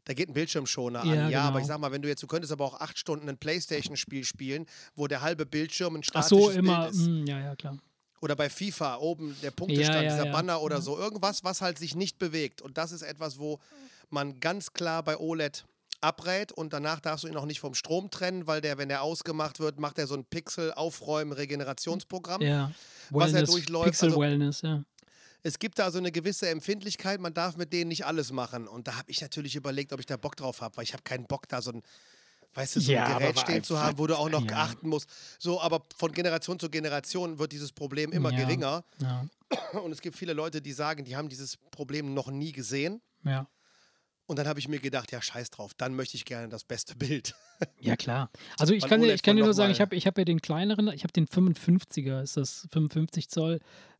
da 0.05 0.15
geht 0.15 0.29
ein 0.29 0.33
Bildschirmschoner 0.35 1.05
Ja, 1.05 1.25
an. 1.27 1.31
Ja, 1.31 1.41
aber 1.43 1.49
genau. 1.53 1.61
ich 1.61 1.67
sag 1.67 1.79
mal, 1.79 1.93
wenn 1.93 2.03
du 2.03 2.09
jetzt, 2.09 2.23
du 2.23 2.27
könntest 2.27 2.53
aber 2.53 2.65
auch 2.65 2.81
acht 2.81 2.99
Stunden 2.99 3.29
ein 3.29 3.37
Playstation-Spiel 3.39 4.25
spielen, 4.25 4.67
wo 4.95 5.07
der 5.07 5.21
halbe 5.21 5.47
Bildschirm 5.47 5.95
ein 5.95 6.01
ach 6.03 6.09
statisches 6.09 6.45
so, 6.47 6.51
immer. 6.51 6.83
Bild 6.85 6.95
ist. 6.95 7.07
Mh, 7.07 7.25
ja, 7.29 7.41
ja, 7.41 7.57
klar. 7.57 7.77
Oder 8.23 8.37
bei 8.37 8.51
FIFA 8.51 8.97
oben 8.97 9.37
der 9.43 9.51
Punktestand, 9.51 10.05
Ja, 10.05 10.17
dieser. 10.17 10.27
Banner 10.33 10.61
oder 10.63 10.77
Ja. 10.77 10.83
so. 10.83 10.99
Irgendwas, 10.99 11.45
was 11.45 11.61
halt 11.63 11.79
sich 11.79 11.95
nicht 11.95 12.19
bewegt. 12.19 12.61
Und 12.61 12.77
das 12.77 12.93
ist 12.93 13.03
etwas, 13.03 13.39
wo 13.39 13.61
man 14.11 14.41
ganz 14.41 14.73
klar 14.73 15.03
bei 15.03 15.17
OLED 15.19 15.65
abrät 16.01 16.53
und 16.53 16.73
danach 16.73 17.01
darfst 17.01 17.25
du 17.25 17.29
ihn 17.29 17.37
auch 17.37 17.45
nicht 17.45 17.61
vom 17.61 17.75
Strom 17.75 18.11
trennen, 18.11 18.47
weil 18.47 18.61
der, 18.61 18.79
wenn 18.79 18.89
der 18.89 19.03
ausgemacht 19.03 19.61
wird, 19.61 19.79
macht 19.79 19.99
er 19.99 20.07
so 20.07 20.15
ein 20.15 20.25
Pixel-Aufräumen-Regenerationsprogramm. 20.25 22.43
Ja. 22.43 22.73
Was 23.11 23.33
er 23.33 23.45
durchläuft, 23.45 23.91
Pixel 24.01 24.23
also- 24.23 24.67
ja. 24.67 24.85
Es 25.43 25.59
gibt 25.59 25.79
da 25.79 25.91
so 25.91 25.97
eine 25.99 26.13
gewisse 26.13 26.51
Empfindlichkeit, 26.51 27.19
man 27.19 27.33
darf 27.33 27.57
mit 27.57 27.73
denen 27.73 27.89
nicht 27.89 28.05
alles 28.05 28.31
machen. 28.31 28.69
Und 28.69 28.89
da 28.89 28.97
habe 28.97 29.11
ich 29.11 29.23
natürlich 29.23 29.57
überlegt, 29.57 29.93
ob 29.95 30.01
ich 30.01 30.05
da 30.07 30.19
Bock 30.19 30.37
drauf 30.37 30.61
habe, 30.61 30.77
weil 30.77 30.85
ich 30.85 30.93
habe 30.93 31.03
keinen 31.03 31.27
Bock, 31.27 31.49
da 31.49 31.63
so 31.63 31.71
ein, 31.73 31.83
weißt 32.53 32.77
du, 32.77 32.81
so 32.81 32.93
Ja, 32.93 33.07
ein 33.07 33.19
Gerät 33.19 33.39
stehen 33.39 33.65
zu 33.65 33.81
haben, 33.83 33.97
wo 33.97 34.07
du 34.07 34.19
auch 34.19 34.29
noch 34.29 34.45
ja. 34.45 34.65
achten 34.65 34.87
musst. 34.89 35.09
So, 35.39 35.59
aber 35.61 35.83
von 35.97 36.13
Generation 36.13 36.59
zu 36.59 36.69
Generation 36.69 37.39
wird 37.39 37.53
dieses 37.53 37.73
Problem 37.73 38.13
immer 38.13 38.31
Ja. 38.33 38.39
geringer. 38.41 38.85
Und 39.83 39.93
es 39.93 40.03
gibt 40.03 40.17
viele 40.17 40.35
Leute, 40.35 40.61
die 40.61 40.73
sagen, 40.73 41.05
die 41.05 41.17
haben 41.17 41.31
dieses 41.31 41.57
Problem 41.57 42.13
noch 42.13 42.31
nie 42.31 42.53
gesehen. 42.53 43.01
ja. 43.25 43.47
Und 44.31 44.37
dann 44.39 44.47
habe 44.47 44.61
ich 44.61 44.69
mir 44.69 44.79
gedacht, 44.79 45.11
ja, 45.11 45.21
scheiß 45.21 45.51
drauf, 45.51 45.75
dann 45.75 45.97
möchte 45.97 46.17
ich 46.17 46.25
gerne 46.25 46.49
das 46.49 46.63
beste 46.63 46.95
Bild. 46.95 47.35
Ja, 47.81 47.97
klar. 47.97 48.31
Also 48.59 48.73
ich 48.73 48.87
kann, 48.87 49.03
ich 49.03 49.23
kann 49.23 49.37
dir 49.37 49.45
nur 49.45 49.53
sagen, 49.53 49.71
ich 49.73 49.81
habe 49.83 49.95
ich 49.97 50.07
hab 50.07 50.17
ja 50.17 50.25
den 50.25 50.41
kleineren, 50.41 50.89
ich 50.95 51.03
habe 51.03 51.13
den 51.13 51.27
55er, 51.27 52.23
ist 52.23 52.37
das 52.39 52.67
55 52.73 53.29
Zoll. 53.29 53.59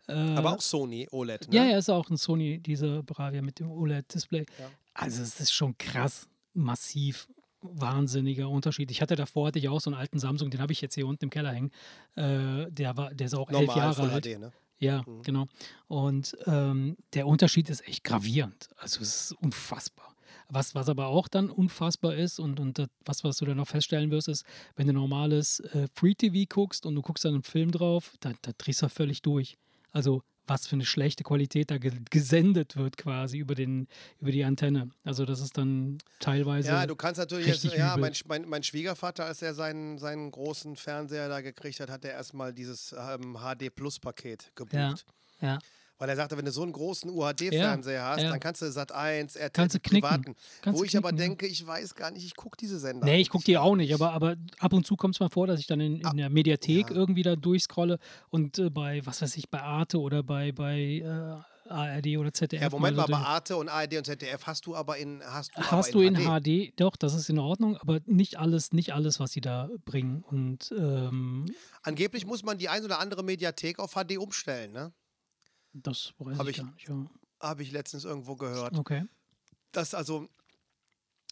Äh, 0.09 0.13
Aber 0.13 0.53
auch 0.55 0.61
Sony 0.63 1.07
OLED, 1.11 1.49
ne? 1.51 1.57
Ja, 1.57 1.65
ja, 1.67 1.77
ist 1.77 1.91
auch 1.91 2.09
ein 2.09 2.17
Sony, 2.17 2.59
diese 2.59 3.03
Bravia 3.03 3.43
mit 3.43 3.59
dem 3.59 3.71
OLED-Display. 3.71 4.47
Ja. 4.59 4.71
Also 4.95 5.23
es 5.23 5.41
ist 5.41 5.53
schon 5.53 5.77
krass, 5.77 6.27
massiv, 6.55 7.29
wahnsinniger 7.61 8.49
Unterschied. 8.49 8.91
Ich 8.91 9.03
hatte 9.03 9.17
davor, 9.17 9.49
hatte 9.49 9.59
ich 9.59 9.69
auch 9.69 9.81
so 9.81 9.91
einen 9.91 9.99
alten 10.01 10.19
Samsung, 10.19 10.51
den 10.51 10.61
habe 10.63 10.73
ich 10.73 10.81
jetzt 10.81 10.95
hier 10.95 11.07
unten 11.07 11.25
im 11.25 11.31
Keller 11.31 11.53
hängen. 11.53 11.71
Äh, 12.15 12.71
der, 12.71 12.97
war, 12.97 13.13
der 13.13 13.27
ist 13.27 13.35
auch 13.35 13.51
elf 13.51 13.61
Normal 13.67 13.77
Jahre 13.77 13.95
Full 13.95 14.11
alt. 14.11 14.25
HD, 14.25 14.39
ne? 14.39 14.53
Ja, 14.79 15.03
Mhm. 15.07 15.23
genau. 15.23 15.47
Und 15.89 16.35
ähm, 16.47 16.97
der 17.13 17.27
Unterschied 17.27 17.69
ist 17.69 17.87
echt 17.87 18.05
gravierend. 18.05 18.71
Also 18.79 19.01
es 19.03 19.31
ist 19.31 19.33
unfassbar. 19.43 20.10
Was, 20.51 20.75
was 20.75 20.89
aber 20.89 21.07
auch 21.07 21.29
dann 21.29 21.51
unfassbar 21.51 22.15
ist 22.15 22.39
und, 22.39 22.61
und 22.61 22.87
was, 23.05 23.25
was 23.25 23.39
du 23.39 23.45
dann 23.45 23.57
noch 23.57 23.69
feststellen 23.69 24.11
wirst, 24.11 24.29
ist, 24.29 24.45
wenn 24.77 24.87
du 24.87 24.93
normales 24.93 25.61
äh, 25.61 25.87
Free 25.95 26.15
TV 26.15 26.47
guckst 26.49 26.87
und 26.87 26.95
du 26.95 27.03
guckst 27.03 27.25
dann 27.25 27.35
einen 27.35 27.43
Film 27.43 27.71
drauf, 27.71 28.15
da, 28.21 28.33
da 28.43 28.53
drehst 28.59 28.83
du 28.83 28.89
völlig 28.89 29.23
durch. 29.23 29.57
Also 29.93 30.23
was 30.51 30.67
für 30.67 30.75
eine 30.75 30.85
schlechte 30.85 31.23
Qualität 31.23 31.71
da 31.71 31.79
ge 31.79 31.93
gesendet 32.11 32.77
wird 32.77 32.97
quasi 32.97 33.39
über, 33.39 33.55
den, 33.55 33.87
über 34.19 34.33
die 34.33 34.43
Antenne. 34.43 34.91
Also 35.05 35.25
das 35.25 35.41
ist 35.41 35.57
dann 35.57 35.99
teilweise... 36.19 36.69
Ja, 36.69 36.87
du 36.87 36.97
kannst 36.97 37.21
natürlich 37.21 37.47
jetzt, 37.47 37.65
ja, 37.65 37.97
mein, 37.97 38.13
mein, 38.27 38.49
mein 38.49 38.63
Schwiegervater, 38.65 39.25
als 39.25 39.41
er 39.43 39.55
seinen, 39.55 39.99
seinen 39.99 40.31
großen 40.33 40.75
Fernseher 40.75 41.29
da 41.29 41.41
gekriegt 41.41 41.79
hat, 41.79 41.89
hat 41.89 42.05
er 42.05 42.13
erstmal 42.13 42.53
dieses 42.53 42.93
ähm, 42.93 43.39
HD 43.39 43.73
Plus 43.73 44.01
Paket 44.01 44.51
gebucht. 44.57 44.75
Ja, 44.75 44.95
ja. 45.41 45.59
Weil 46.01 46.09
er 46.09 46.17
sagte, 46.17 46.37
wenn 46.37 46.45
du 46.45 46.51
so 46.51 46.63
einen 46.63 46.73
großen 46.73 47.11
UHD-Fernseher 47.11 48.05
hast, 48.05 48.23
ja. 48.23 48.31
dann 48.31 48.41
kannst 48.41 48.63
du 48.63 48.71
Sat 48.73 48.91
1, 48.91 49.37
RTL, 49.37 49.51
Kannst 49.53 49.75
du 49.77 49.81
knicken. 49.81 50.09
privaten. 50.09 50.37
Kannst 50.63 50.79
Wo 50.79 50.83
du 50.83 50.89
ich 50.89 50.97
aber 50.97 51.11
knicken, 51.11 51.23
ja. 51.23 51.29
denke, 51.29 51.47
ich 51.47 51.67
weiß 51.67 51.95
gar 51.95 52.11
nicht, 52.11 52.25
ich 52.25 52.35
gucke 52.35 52.57
diese 52.57 52.79
Sender. 52.79 53.05
Nee, 53.05 53.21
ich 53.21 53.31
eigentlich 53.31 53.31
gucke 53.31 53.45
die 53.45 53.59
auch 53.59 53.77
nicht, 53.77 53.93
aber, 53.95 54.13
aber 54.13 54.37
ab 54.59 54.73
und 54.73 54.87
zu 54.87 54.97
kommt 54.97 55.15
es 55.15 55.21
mal 55.21 55.29
vor, 55.29 55.47
dass 55.47 55.61
ich 55.61 55.67
dann 55.67 55.81
in, 55.81 56.01
in 56.01 56.17
der 56.17 56.31
Mediathek 56.31 56.91
ja. 56.91 56.97
irgendwie 56.97 57.23
da 57.23 57.37
durchscrolle 57.37 57.99
und 58.31 58.59
äh, 58.59 58.71
bei, 58.71 59.05
was 59.05 59.23
weiß 59.23 59.37
ich, 59.37 59.51
bei 59.51 59.61
Arte 59.61 60.01
oder 60.01 60.23
bei, 60.23 60.53
bei 60.53 61.03
äh, 61.05 61.71
ARD 61.71 62.17
oder 62.19 62.33
ZDF. 62.33 62.63
Ja, 62.63 62.71
Moment 62.71 62.97
mal, 62.97 63.07
bei 63.07 63.17
Arte 63.17 63.57
und 63.57 63.69
ARD 63.69 63.99
und 63.99 64.07
ZDF 64.07 64.47
hast 64.47 64.67
du 64.67 64.75
aber 64.75 64.97
in 64.97 65.23
hast 65.23 65.57
du 65.57 65.61
Hast 65.61 65.91
aber 65.91 65.93
du 65.93 66.01
in 66.01 66.15
HD. 66.17 66.73
HD, 66.73 66.81
doch, 66.81 66.97
das 66.97 67.15
ist 67.15 67.29
in 67.31 67.39
Ordnung, 67.39 67.77
aber 67.77 68.01
nicht 68.07 68.39
alles, 68.39 68.73
nicht 68.73 68.93
alles, 68.93 69.21
was 69.21 69.33
sie 69.33 69.41
da 69.41 69.69
bringen. 69.85 70.25
Und 70.29 70.73
ähm, 70.77 71.47
Angeblich 71.83 72.27
muss 72.27 72.43
man 72.43 72.59
die 72.59 72.69
ein 72.69 72.85
oder 72.85 72.99
andere 72.99 73.23
Mediathek 73.23 73.79
auf 73.79 73.93
HD 73.95 74.19
umstellen, 74.19 74.73
ne? 74.73 74.93
Das 75.73 76.13
weiß 76.19 76.39
Hab 76.39 76.49
ich, 76.49 76.57
gar 76.59 76.65
nicht. 76.73 76.89
Ja. 76.89 77.07
Habe 77.41 77.63
ich 77.63 77.73
letztens 77.73 78.05
irgendwo 78.05 78.37
gehört. 78.37 78.77
Okay. 78.79 79.05
Das 79.73 79.95
also 79.95 80.29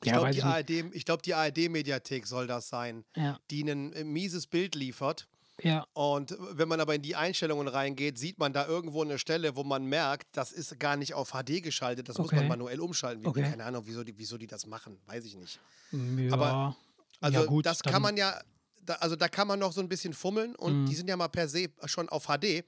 ich 0.03 0.07
Ja, 0.11 0.19
glaube, 0.19 0.31
die. 0.31 0.43
ARD, 0.43 1.05
glaub, 1.05 1.23
die 1.23 1.35
ARD-Mediathek 1.35 2.27
soll 2.27 2.47
das 2.47 2.69
sein, 2.69 3.05
Ja, 3.17 3.39
die 3.51 3.63
ein 3.69 3.93
äh, 3.93 4.05
mieses 4.05 4.47
Bild 4.47 4.75
liefert. 4.77 5.27
ja, 5.61 5.87
Und 5.93 6.37
wenn 6.53 6.69
man 6.69 6.81
aber 6.81 6.95
in 6.95 7.03
die 7.03 7.17
Einstellungen 7.17 7.67
reingeht, 7.67 8.17
sieht 8.17 8.39
man 8.39 8.53
da 8.53 8.67
irgendwo 8.67 9.03
eine 9.03 9.19
Stelle, 9.19 9.57
wo 9.57 9.65
man 9.65 9.85
merkt, 9.87 10.29
das 10.37 10.53
ist 10.53 10.79
gar 10.79 10.97
nicht 10.97 11.15
auf 11.15 11.33
HD 11.33 11.61
geschaltet, 11.63 12.09
das 12.09 12.17
muss 12.17 12.31
man 12.31 12.41
Okay. 12.41 12.49
manuell 12.49 12.81
umschalten. 12.81 13.27
Okay. 13.27 13.43
Keine 13.43 13.65
Ahnung, 13.65 13.83
wieso 13.87 14.05
die, 14.05 14.17
wieso 14.17 14.39
die 14.39 14.47
das 14.47 14.67
machen, 14.67 15.01
weiß 15.07 15.25
ich 15.25 15.35
nicht. 15.37 15.59
ja. 15.91 16.33
Aber- 16.33 16.77
Also 17.21 17.45
gut, 17.47 17.67
das 17.67 17.83
kann 17.83 18.01
man 18.01 18.17
ja, 18.17 18.41
da, 18.83 18.95
also 18.95 19.17
da 19.17 19.29
kann 19.29 19.49
man 19.49 19.59
noch 19.59 19.73
so 19.73 19.81
ein 19.81 19.89
bisschen 19.89 20.13
fummeln 20.15 20.55
und 20.55 20.83
Mhm. 20.83 20.87
die 20.87 20.95
sind 20.95 21.09
ja 21.09 21.17
mal 21.17 21.27
per 21.27 21.49
se 21.49 21.67
schon 21.87 22.09
auf 22.09 22.27
HD, 22.29 22.65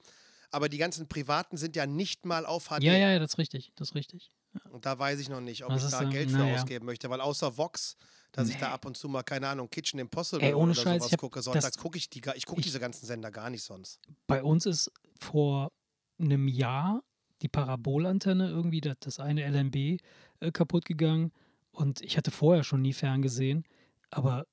aber 0.51 0.69
die 0.69 0.77
ganzen 0.77 1.07
privaten 1.07 1.57
sind 1.57 1.75
ja 1.75 1.85
nicht 1.85 2.25
mal 2.25 2.45
auf 2.45 2.67
HD. 2.69 2.83
Ja, 2.83 2.93
ja, 2.93 3.11
ja, 3.11 3.19
das 3.19 3.31
ist 3.33 3.37
richtig, 3.37 3.71
das 3.75 3.89
ist 3.89 3.95
richtig. 3.95 4.31
Und 4.69 4.85
da 4.85 4.99
weiß 4.99 5.19
ich 5.19 5.29
noch 5.29 5.39
nicht, 5.41 5.63
ob 5.63 5.69
Das 5.71 5.85
ich 5.85 5.91
da 5.91 6.03
Geld 6.03 6.29
für 6.29 6.37
naja. 6.37 6.55
ausgeben 6.55 6.85
möchte, 6.85 7.09
weil 7.09 7.21
außer 7.21 7.57
Vox, 7.57 7.95
dass 8.33 8.49
ich 8.49 8.57
da 8.57 8.67
Nee. 8.67 8.73
ab 8.73 8.85
und 8.85 8.97
zu 8.97 9.07
mal, 9.07 9.23
keine 9.23 9.47
Ahnung, 9.47 9.69
Kitchen 9.69 9.97
Impossible 9.99 10.45
Ey, 10.45 10.53
ohne 10.53 10.71
oder 10.73 10.81
Scheiß, 10.81 11.03
sowas 11.05 11.17
gucke. 11.17 11.41
Sonntags 11.41 11.77
gucke 11.77 11.97
ich 11.97 12.09
die, 12.09 12.21
ich 12.35 12.45
gucke 12.45 12.59
ich- 12.59 12.65
diese 12.65 12.79
ganzen 12.81 13.05
Sender 13.05 13.31
gar 13.31 13.49
nicht 13.49 13.63
sonst. 13.63 13.99
Bei 14.27 14.43
uns 14.43 14.65
ist 14.65 14.91
vor 15.19 15.71
einem 16.19 16.47
Jahr 16.49 17.01
die 17.41 17.47
Parabolantenne 17.47 18.49
irgendwie, 18.49 18.81
das, 18.81 18.97
das 18.99 19.19
eine 19.19 19.43
LNB, 19.43 19.99
äh, 20.41 20.51
kaputt 20.51 20.85
gegangen. 20.85 21.31
Und 21.71 22.01
ich 22.01 22.17
hatte 22.17 22.29
vorher 22.31 22.63
schon 22.65 22.81
nie 22.81 22.93
ferngesehen. 22.93 23.63
Aber 24.09 24.45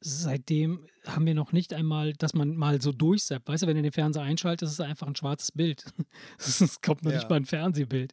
seitdem 0.00 0.86
haben 1.06 1.26
wir 1.26 1.34
noch 1.34 1.52
nicht 1.52 1.72
einmal, 1.74 2.12
dass 2.14 2.34
man 2.34 2.56
mal 2.56 2.80
so 2.80 2.92
durchsappt. 2.92 3.48
Weißt 3.48 3.62
du, 3.62 3.66
wenn 3.66 3.76
du 3.76 3.82
den 3.82 3.92
Fernseher 3.92 4.22
einschaltet, 4.22 4.66
ist 4.66 4.74
es 4.74 4.80
einfach 4.80 5.06
ein 5.06 5.16
schwarzes 5.16 5.52
Bild. 5.52 5.84
Es 6.38 6.80
kommt 6.80 7.02
noch 7.04 7.10
Ja. 7.12 7.18
nicht 7.18 7.28
mal 7.30 7.36
ein 7.36 7.44
Fernsehbild. 7.46 8.12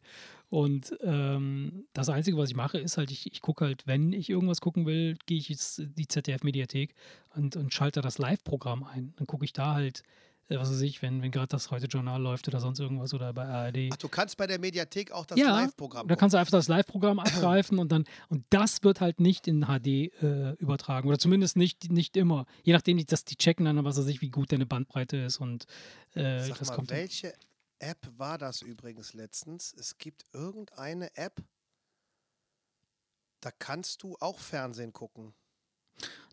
Und 0.50 0.94
ähm, 1.02 1.84
das 1.92 2.08
Einzige, 2.08 2.38
was 2.38 2.48
ich 2.50 2.56
mache, 2.56 2.78
ist 2.78 2.96
halt, 2.96 3.10
ich, 3.10 3.30
ich 3.30 3.42
gucke 3.42 3.66
halt, 3.66 3.86
wenn 3.86 4.12
ich 4.14 4.30
irgendwas 4.30 4.60
gucken 4.62 4.86
will, 4.86 5.16
gehe 5.26 5.36
ich 5.38 5.50
jetzt 5.50 5.78
in 5.78 5.94
die 5.94 6.08
ZDF-Mediathek 6.08 6.94
und, 7.34 7.56
und 7.56 7.74
schalte 7.74 8.00
das 8.00 8.16
Live-Programm 8.18 8.82
ein. 8.84 9.12
Dann 9.16 9.26
gucke 9.26 9.44
ich 9.44 9.52
da 9.52 9.74
halt, 9.74 10.02
was 10.48 10.70
weiß 10.70 10.80
ich, 10.80 11.02
wenn, 11.02 11.20
wenn 11.22 11.30
gerade 11.30 11.48
das 11.48 11.70
heute 11.70 11.86
Journal 11.86 12.20
läuft 12.20 12.48
oder 12.48 12.60
sonst 12.60 12.78
irgendwas 12.78 13.12
oder 13.12 13.32
bei 13.32 13.44
ARD. 13.44 13.90
Ach, 13.92 13.96
du 13.96 14.08
kannst 14.08 14.36
bei 14.36 14.46
der 14.46 14.58
Mediathek 14.58 15.12
auch 15.12 15.26
das 15.26 15.38
Ja, 15.38 15.50
Live-Programm 15.60 16.08
Da 16.08 16.16
kannst 16.16 16.34
du 16.34 16.38
einfach 16.38 16.52
das 16.52 16.68
Live-Programm 16.68 17.18
abgreifen 17.20 17.78
und 17.78 17.92
dann, 17.92 18.04
und 18.28 18.44
das 18.50 18.82
wird 18.82 19.00
halt 19.00 19.20
nicht 19.20 19.46
in 19.46 19.66
HD 19.66 19.86
äh, 20.22 20.52
übertragen. 20.54 21.08
Oder 21.08 21.18
zumindest 21.18 21.56
nicht, 21.56 21.90
nicht 21.90 22.16
immer. 22.16 22.46
Je 22.62 22.72
nachdem, 22.72 22.96
die, 22.96 23.04
dass 23.04 23.24
die 23.24 23.36
checken 23.36 23.66
dann, 23.66 23.84
was 23.84 23.98
weiß 23.98 24.06
ich, 24.06 24.22
wie 24.22 24.30
gut 24.30 24.52
deine 24.52 24.66
Bandbreite 24.66 25.18
ist 25.18 25.38
und 25.38 25.66
äh, 26.14 26.40
Sag 26.40 26.58
das 26.58 26.68
mal, 26.68 26.74
kommt. 26.76 26.90
welche 26.90 27.34
App 27.78 28.08
war 28.16 28.38
das 28.38 28.62
übrigens 28.62 29.12
letztens? 29.14 29.74
Es 29.78 29.98
gibt 29.98 30.24
irgendeine 30.32 31.14
App, 31.16 31.42
da 33.40 33.50
kannst 33.58 34.02
du 34.02 34.16
auch 34.20 34.38
Fernsehen 34.38 34.92
gucken. 34.92 35.34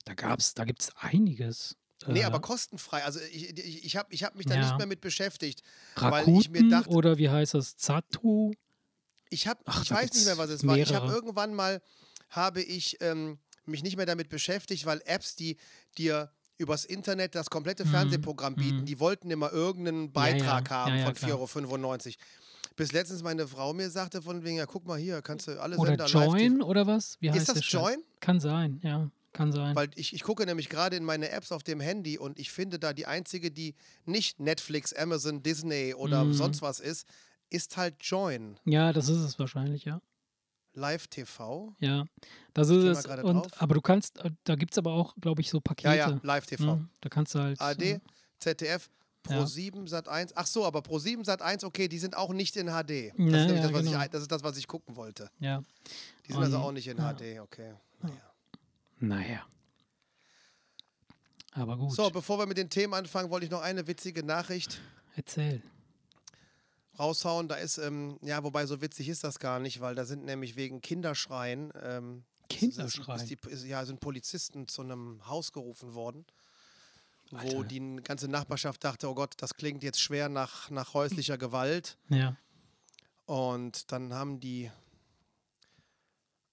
Da 0.06 0.14
gab's, 0.14 0.54
da 0.54 0.64
gibt 0.66 0.82
es 0.84 0.96
einiges. 0.96 1.76
Nee, 2.08 2.24
aber 2.24 2.40
kostenfrei. 2.40 3.04
Also 3.04 3.20
ich, 3.32 3.58
ich, 3.58 3.86
ich 3.86 3.96
habe 3.98 4.14
ich 4.14 4.24
hab 4.24 4.36
mich 4.36 4.46
da 4.46 4.56
Ja. 4.56 4.62
nicht 4.62 4.78
mehr 4.78 4.88
mit 4.88 5.02
beschäftigt. 5.02 5.62
weil 5.96 6.24
ich 6.24 6.28
Rakuten 6.28 6.52
mir 6.52 6.70
dachte- 6.70 6.90
oder 6.90 7.18
wie 7.18 7.30
heißt 7.30 7.54
das? 7.54 7.78
Zatu? 7.78 8.54
Ich, 9.30 9.48
hab, 9.48 9.60
Ach, 9.66 9.82
ich 9.84 9.92
weiß 9.92 10.14
nicht 10.14 10.26
mehr, 10.26 10.38
was 10.38 10.50
es 10.50 10.66
war. 10.66 10.78
Ich 10.78 10.94
habe 10.94 11.06
mehrere. 11.08 11.16
irgendwann 11.18 11.54
mal, 11.54 11.82
habe 12.30 12.62
ich 12.62 12.98
ähm, 13.02 13.40
mich 13.66 13.84
nicht 13.84 13.98
mehr 13.98 14.06
damit 14.06 14.30
beschäftigt, 14.30 14.86
weil 14.86 15.02
Apps, 15.06 15.36
die 15.36 15.58
dir 15.98 16.32
übers 16.58 16.86
Internet 16.86 17.36
das 17.36 17.50
komplette 17.50 17.86
Mhm, 17.86 17.90
Fernsehprogramm 17.90 18.56
bieten, 18.56 18.78
mhm. 18.82 18.86
die 18.86 19.00
wollten 19.00 19.30
immer 19.32 19.52
irgendeinen 19.52 20.12
Beitrag 20.14 20.70
ja, 20.70 20.76
haben 20.86 20.96
ja, 20.98 21.06
von 21.06 21.14
klar. 21.16 21.32
4,95 21.32 22.06
Euro. 22.08 22.16
Bis 22.78 22.92
letztens 22.92 23.24
meine 23.24 23.48
Frau 23.48 23.74
mir 23.74 23.90
sagte 23.90 24.22
von 24.22 24.44
wegen, 24.44 24.58
ja 24.58 24.66
guck 24.66 24.86
mal 24.86 24.98
hier, 25.00 25.22
kannst 25.22 25.48
du 25.48 25.60
alle 25.62 25.78
Oder 25.78 25.92
Sender. 25.92 26.06
Join 26.08 26.62
oder 26.62 26.86
was? 26.88 27.18
Wie 27.22 27.30
heißt 27.32 27.40
Ist 27.40 27.56
das 27.58 27.64
Scheiß? 27.66 27.82
Join? 27.82 27.98
Kann 28.20 28.40
sein, 28.40 28.80
ja. 28.84 29.10
Kann 29.36 29.52
sein. 29.52 29.76
Weil 29.76 29.90
ich, 29.96 30.14
ich 30.14 30.24
gucke 30.24 30.46
nämlich 30.46 30.70
gerade 30.70 30.96
in 30.96 31.04
meine 31.04 31.30
Apps 31.30 31.52
auf 31.52 31.62
dem 31.62 31.80
Handy 31.80 32.18
und 32.18 32.40
ich 32.40 32.52
finde 32.52 32.80
da 32.80 32.94
die 32.94 33.06
einzige, 33.06 33.52
die 33.52 33.76
nicht 34.06 34.40
Netflix, 34.40 34.92
Amazon, 34.94 35.44
Disney 35.44 35.94
oder 35.94 36.24
Mhm. 36.24 36.34
sonst 36.34 36.62
was 36.64 36.80
ist, 36.80 37.08
ist 37.52 37.78
halt 37.78 37.96
Join. 38.02 38.60
ja, 38.66 38.92
das 38.92 39.08
ist 39.10 39.20
es 39.20 39.38
wahrscheinlich, 39.38 39.86
ja. 39.86 40.02
Live 40.74 41.08
TV. 41.08 41.74
Ja, 41.80 42.06
das 42.54 42.68
ist 42.70 42.84
es. 42.84 43.06
Und, 43.24 43.62
aber 43.62 43.76
du 43.76 43.82
kannst, 43.82 44.20
äh, 44.20 44.32
da 44.44 44.56
gibt 44.56 44.74
es 44.74 44.78
aber 44.78 44.92
auch, 44.92 45.16
glaube 45.22 45.42
ich, 45.42 45.50
so 45.50 45.62
Pakete. 45.62 45.96
Ja, 45.96 46.10
ja, 46.10 46.20
Live 46.24 46.48
TV. 46.48 46.64
ne? 46.66 46.90
Da 47.02 47.08
kannst 47.10 47.34
du 47.36 47.40
halt. 47.40 47.62
ARD, 47.62 47.82
äh, 47.82 48.00
ZDF, 48.40 48.90
Ja. 49.30 49.42
Pro7, 49.42 49.88
Sat1. 49.90 50.34
Ach 50.36 50.46
so, 50.46 50.66
aber 50.66 50.80
Pro7, 50.82 51.24
Sat1, 51.26 51.64
okay, 51.64 51.88
die 51.88 51.98
sind 51.98 52.18
auch 52.18 52.34
nicht 52.34 52.58
in 52.58 52.68
HD. 52.68 52.70
Das, 52.70 52.84
Ja, 52.90 52.92
ist, 52.92 53.16
nämlich 53.18 53.56
ja, 53.56 53.62
das, 53.62 53.74
was 53.74 53.84
genau. 53.86 54.02
ich, 54.04 54.10
das 54.10 54.22
ist 54.24 54.32
das, 54.32 54.44
was 54.44 54.58
ich 54.58 54.68
gucken 54.68 54.96
wollte. 54.98 55.30
ja. 55.40 55.64
Die 56.28 56.34
sind 56.34 56.42
also 56.44 56.58
Und- 56.58 56.64
auch 56.64 56.72
nicht 56.74 56.88
in. 56.88 56.98
HD, 56.98 57.40
okay. 57.40 57.74
Naja. 58.02 58.16
Aber 61.56 61.78
gut. 61.78 61.94
So, 61.94 62.10
bevor 62.10 62.38
wir 62.38 62.46
mit 62.46 62.58
den 62.58 62.70
Themen 62.70 62.94
anfangen, 62.94 63.30
wollte 63.30 63.46
ich 63.46 63.52
noch 63.52 63.62
eine 63.62 63.88
witzige 63.88 64.24
Nachricht 64.24 64.82
Erzähl. 65.16 65.64
raushauen. 67.00 67.48
Da 67.48 67.56
ist, 67.56 67.78
ähm, 67.78 68.20
ja, 68.22 68.44
wobei 68.44 68.66
so 68.66 68.82
witzig 68.82 69.08
ist 69.08 69.24
das 69.24 69.40
gar 69.40 69.60
nicht, 69.60 69.80
weil 69.80 69.96
da 69.96 70.04
sind 70.06 70.26
nämlich 70.26 70.58
wegen 70.58 70.82
Kinderschreien. 70.82 71.72
Ähm, 71.82 72.26
Kinderschreien? 72.50 73.22
Ist, 73.22 73.32
ist 73.32 73.46
die, 73.46 73.50
ist, 73.50 73.64
ja, 73.66 73.86
sind 73.86 74.02
Polizisten 74.02 74.68
zu 74.68 74.82
einem 74.82 75.26
Haus 75.28 75.54
gerufen 75.54 75.94
worden, 75.94 76.26
wo 77.32 77.38
Alter. 77.38 77.64
die 77.64 77.96
ganze 78.04 78.28
Nachbarschaft 78.28 78.84
dachte, 78.84 79.10
oh 79.10 79.16
Gott, 79.16 79.36
das 79.38 79.56
klingt 79.56 79.82
jetzt 79.82 80.02
schwer 80.02 80.28
nach, 80.28 80.70
nach 80.70 80.94
häuslicher 80.94 81.38
Gewalt. 81.38 81.98
Ja. 82.10 82.36
Und 83.26 83.94
dann 83.94 84.14
haben 84.14 84.42
die, 84.42 84.70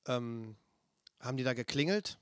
ähm, 0.07 0.55
haben 1.19 1.37
die 1.37 1.45
da 1.45 1.55
geklingelt 1.55 2.19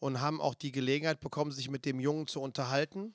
und 0.00 0.20
haben 0.20 0.40
auch 0.40 0.54
die 0.54 0.72
Gelegenheit 0.72 1.20
bekommen, 1.20 1.52
sich 1.52 1.70
mit 1.70 1.84
dem 1.84 2.00
Jungen 2.00 2.26
zu 2.26 2.40
unterhalten. 2.40 3.14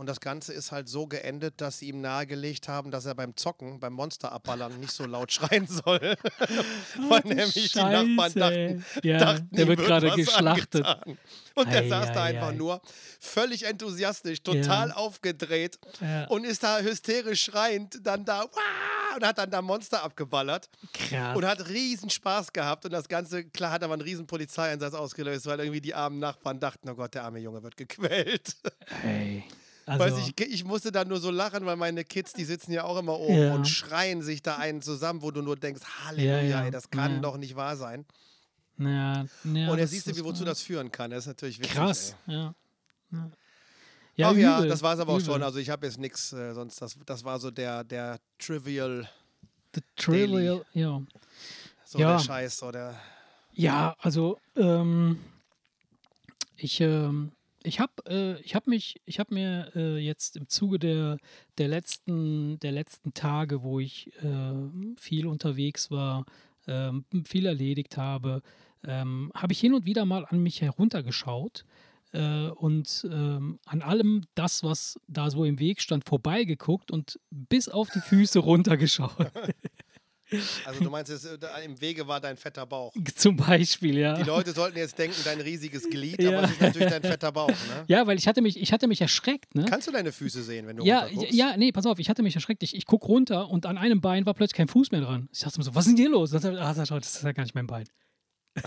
Und 0.00 0.06
das 0.06 0.20
Ganze 0.20 0.54
ist 0.54 0.72
halt 0.72 0.88
so 0.88 1.06
geendet, 1.06 1.60
dass 1.60 1.80
sie 1.80 1.88
ihm 1.88 2.00
nahegelegt 2.00 2.68
haben, 2.68 2.90
dass 2.90 3.04
er 3.04 3.14
beim 3.14 3.36
Zocken, 3.36 3.80
beim 3.80 3.92
Monster 3.92 4.32
abballern, 4.32 4.80
nicht 4.80 4.92
so 4.92 5.04
laut 5.04 5.30
schreien 5.32 5.66
soll. 5.66 6.16
Weil 7.10 7.20
nämlich 7.26 7.72
die 7.72 7.78
Nachbarn 7.78 8.32
dachten, 8.32 8.84
Ja, 9.02 9.18
dachten, 9.18 9.48
der 9.52 9.68
wird 9.68 9.80
gerade 9.80 10.10
geschlachtet. 10.12 10.86
angetan. 10.86 11.18
Und 11.54 11.70
der 11.70 11.82
Ei, 11.82 11.88
saß 11.90 12.12
da 12.12 12.22
ei, 12.24 12.28
einfach 12.30 12.48
ei. 12.48 12.52
nur 12.54 12.80
völlig 13.20 13.64
enthusiastisch, 13.64 14.42
total 14.42 14.88
Ja. 14.88 14.96
aufgedreht 14.96 15.78
Ja, 16.00 16.24
und 16.28 16.44
ist 16.46 16.62
da 16.62 16.78
hysterisch 16.80 17.42
schreiend 17.44 17.98
dann 18.02 18.24
da 18.24 18.44
"Wah!" 18.44 19.16
und 19.16 19.26
hat 19.26 19.36
dann 19.36 19.50
da 19.50 19.60
Monster 19.60 20.02
abgeballert 20.02 20.70
krass. 20.94 21.36
und 21.36 21.44
hat 21.44 21.68
riesen 21.68 22.08
Spaß 22.08 22.54
gehabt 22.54 22.86
und 22.86 22.92
das 22.92 23.06
Ganze, 23.06 23.44
klar, 23.44 23.72
hat 23.72 23.82
aber 23.84 23.92
einen 23.92 24.02
riesen 24.02 24.26
Polizeieinsatz 24.26 24.94
ausgelöst, 24.94 25.44
weil 25.44 25.58
irgendwie 25.60 25.82
die 25.82 25.92
armen 25.94 26.20
Nachbarn 26.20 26.58
dachten, 26.58 26.88
oh 26.88 26.94
Gott, 26.94 27.12
der 27.12 27.24
arme 27.24 27.40
Junge 27.40 27.62
wird 27.62 27.76
gequält. 27.76 28.56
Ey. 29.04 29.44
Also, 29.90 30.16
Weiß 30.16 30.28
ich, 30.28 30.40
ich 30.46 30.64
musste 30.64 30.92
dann 30.92 31.08
nur 31.08 31.18
so 31.20 31.30
lachen, 31.30 31.66
weil 31.66 31.76
meine 31.76 32.04
Kids, 32.04 32.32
die 32.32 32.44
sitzen 32.44 32.70
ja 32.72 32.84
auch 32.84 32.96
immer 32.98 33.18
oben 33.18 33.34
Ja. 33.42 33.54
und 33.54 33.66
schreien 33.66 34.22
sich 34.22 34.40
da 34.42 34.56
einen 34.56 34.82
zusammen, 34.82 35.20
wo 35.22 35.30
du 35.32 35.42
nur 35.42 35.56
denkst, 35.56 35.82
Halleluja, 36.04 36.42
Ja, 36.42 36.64
ey, 36.64 36.70
das 36.70 36.90
kann 36.90 37.20
doch 37.22 37.36
nicht 37.36 37.56
wahr 37.56 37.76
sein. 37.76 38.04
ja, 38.78 39.24
und 39.44 39.78
jetzt 39.78 39.90
siehst 39.90 40.06
du, 40.06 40.16
wie 40.16 40.24
wozu 40.24 40.44
das 40.44 40.62
führen 40.62 40.90
kann. 40.92 41.10
Das 41.10 41.20
ist 41.24 41.26
natürlich 41.26 41.58
witzig. 41.58 41.72
Krass, 41.74 42.14
Ey. 42.26 42.34
ja. 42.34 42.54
ja. 44.16 44.30
Ach 44.30 44.36
ja, 44.36 44.64
das 44.66 44.82
war 44.82 44.94
es 44.94 45.00
aber 45.00 45.12
auch 45.12 45.16
übel. 45.18 45.26
schon. 45.32 45.42
Also 45.42 45.58
ich 45.58 45.70
habe 45.70 45.86
jetzt 45.86 45.98
nichts, 45.98 46.32
äh, 46.32 46.52
sonst 46.54 46.80
das, 46.80 46.96
das 47.06 47.24
war 47.24 47.38
so 47.40 47.50
der, 47.50 47.84
der 47.84 48.18
Trivial, 48.38 49.08
The 49.74 49.80
Trivial, 49.96 50.64
ja. 50.72 51.00
so 51.84 51.98
Ja. 51.98 52.12
der 52.12 52.18
Scheiß, 52.24 52.58
so 52.58 52.70
der. 52.70 52.94
Ja, 53.52 53.94
also 53.98 54.38
ähm, 54.56 55.18
ich, 56.56 56.80
ähm, 56.80 57.32
ich 57.62 57.80
habe 57.80 57.92
äh, 58.06 58.40
ich 58.40 58.54
hab 58.54 58.66
mich, 58.66 59.00
ich 59.04 59.18
habe 59.18 59.34
mir 59.34 59.72
äh, 59.74 59.98
jetzt 59.98 60.36
im 60.36 60.48
Zuge 60.48 60.78
der, 60.78 61.18
der, 61.58 61.68
letzten, 61.68 62.58
der 62.60 62.72
letzten 62.72 63.12
Tage, 63.12 63.62
wo 63.62 63.80
ich 63.80 64.10
äh, 64.22 64.52
viel 64.96 65.26
unterwegs 65.26 65.90
war, 65.90 66.24
ähm, 66.66 67.04
viel 67.24 67.46
erledigt 67.46 67.96
habe, 67.96 68.42
ähm, 68.84 69.30
habe 69.34 69.52
ich 69.52 69.60
hin 69.60 69.74
und 69.74 69.84
wieder 69.84 70.04
mal 70.04 70.24
an 70.24 70.42
mich 70.42 70.62
heruntergeschaut 70.62 71.64
äh, 72.12 72.48
und 72.48 73.06
ähm, 73.10 73.58
an 73.66 73.82
allem 73.82 74.22
das, 74.34 74.62
was 74.62 74.98
da 75.06 75.30
so 75.30 75.44
im 75.44 75.58
Weg 75.58 75.80
stand, 75.80 76.08
vorbeigeguckt 76.08 76.90
und 76.90 77.20
bis 77.30 77.68
auf 77.68 77.90
die 77.90 78.00
Füße 78.00 78.38
runtergeschaut. 78.38 79.32
Also 80.64 80.84
du 80.84 80.90
meinst, 80.90 81.10
es, 81.10 81.24
äh, 81.24 81.36
im 81.64 81.80
Wege 81.80 82.06
war 82.06 82.20
dein 82.20 82.36
fetter 82.36 82.64
Bauch. 82.66 82.92
Zum 83.16 83.36
Beispiel, 83.36 83.98
ja. 83.98 84.14
Die 84.16 84.22
Leute 84.22 84.52
sollten 84.52 84.78
jetzt 84.78 84.98
denken, 84.98 85.16
dein 85.24 85.40
riesiges 85.40 85.88
Glied, 85.90 86.22
Ja. 86.22 86.30
aber 86.38 86.44
es 86.44 86.50
ist 86.52 86.60
natürlich 86.60 86.88
dein 86.88 87.02
fetter 87.02 87.32
Bauch. 87.32 87.48
Ne? 87.48 87.56
Ja, 87.88 88.06
weil 88.06 88.16
ich 88.18 88.28
hatte 88.28 88.40
mich, 88.42 88.60
ich 88.60 88.72
hatte 88.72 88.86
mich 88.86 89.00
erschreckt, 89.00 89.54
ne? 89.54 89.64
Kannst 89.68 89.88
du 89.88 89.92
deine 89.92 90.12
Füße 90.12 90.42
sehen, 90.42 90.66
wenn 90.66 90.76
du 90.76 90.84
Ja, 90.84 91.00
runterguckst? 91.00 91.34
ja, 91.34 91.56
nee, 91.56 91.72
pass 91.72 91.86
auf, 91.86 91.98
ich 91.98 92.08
hatte 92.08 92.22
mich 92.22 92.34
erschreckt. 92.34 92.62
Ich, 92.62 92.74
ich 92.76 92.86
guck 92.86 93.08
runter 93.08 93.48
und 93.48 93.66
an 93.66 93.78
einem 93.78 94.00
Bein 94.00 94.26
war 94.26 94.34
plötzlich 94.34 94.56
kein 94.56 94.68
Fuß 94.68 94.90
mehr 94.92 95.00
dran. 95.00 95.28
Ich 95.32 95.40
dachte 95.40 95.58
mir 95.58 95.64
so, 95.64 95.74
was 95.74 95.86
ist 95.86 95.92
denn 95.92 95.96
hier 96.04 96.10
los? 96.10 96.30
Das, 96.30 96.44
ah, 96.44 96.74
das 96.74 96.90
ist 97.16 97.22
ja 97.22 97.32
gar 97.32 97.42
nicht 97.42 97.54
mein 97.54 97.66
Bein. 97.66 97.84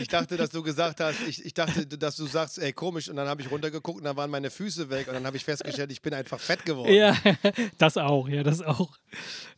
Ich 0.00 0.08
dachte, 0.08 0.36
dass 0.36 0.50
du 0.50 0.62
gesagt 0.62 1.00
hast, 1.00 1.16
ich, 1.26 1.44
ich 1.44 1.54
dachte, 1.54 1.86
dass 1.86 2.16
du 2.16 2.26
sagst, 2.26 2.58
ey, 2.58 2.72
komisch, 2.72 3.08
und 3.08 3.16
dann 3.16 3.28
habe 3.28 3.42
ich 3.42 3.50
runtergeguckt 3.50 3.98
und 3.98 4.04
dann 4.04 4.16
waren 4.16 4.30
meine 4.30 4.50
Füße 4.50 4.90
weg 4.90 5.08
und 5.08 5.14
dann 5.14 5.26
habe 5.26 5.36
ich 5.36 5.44
festgestellt, 5.44 5.90
ich 5.92 6.02
bin 6.02 6.14
einfach 6.14 6.38
fett 6.40 6.64
geworden. 6.64 6.92
Ja, 6.92 7.16
das 7.78 7.96
auch, 7.96 8.28
ja, 8.28 8.42
das 8.42 8.62
auch. 8.62 8.96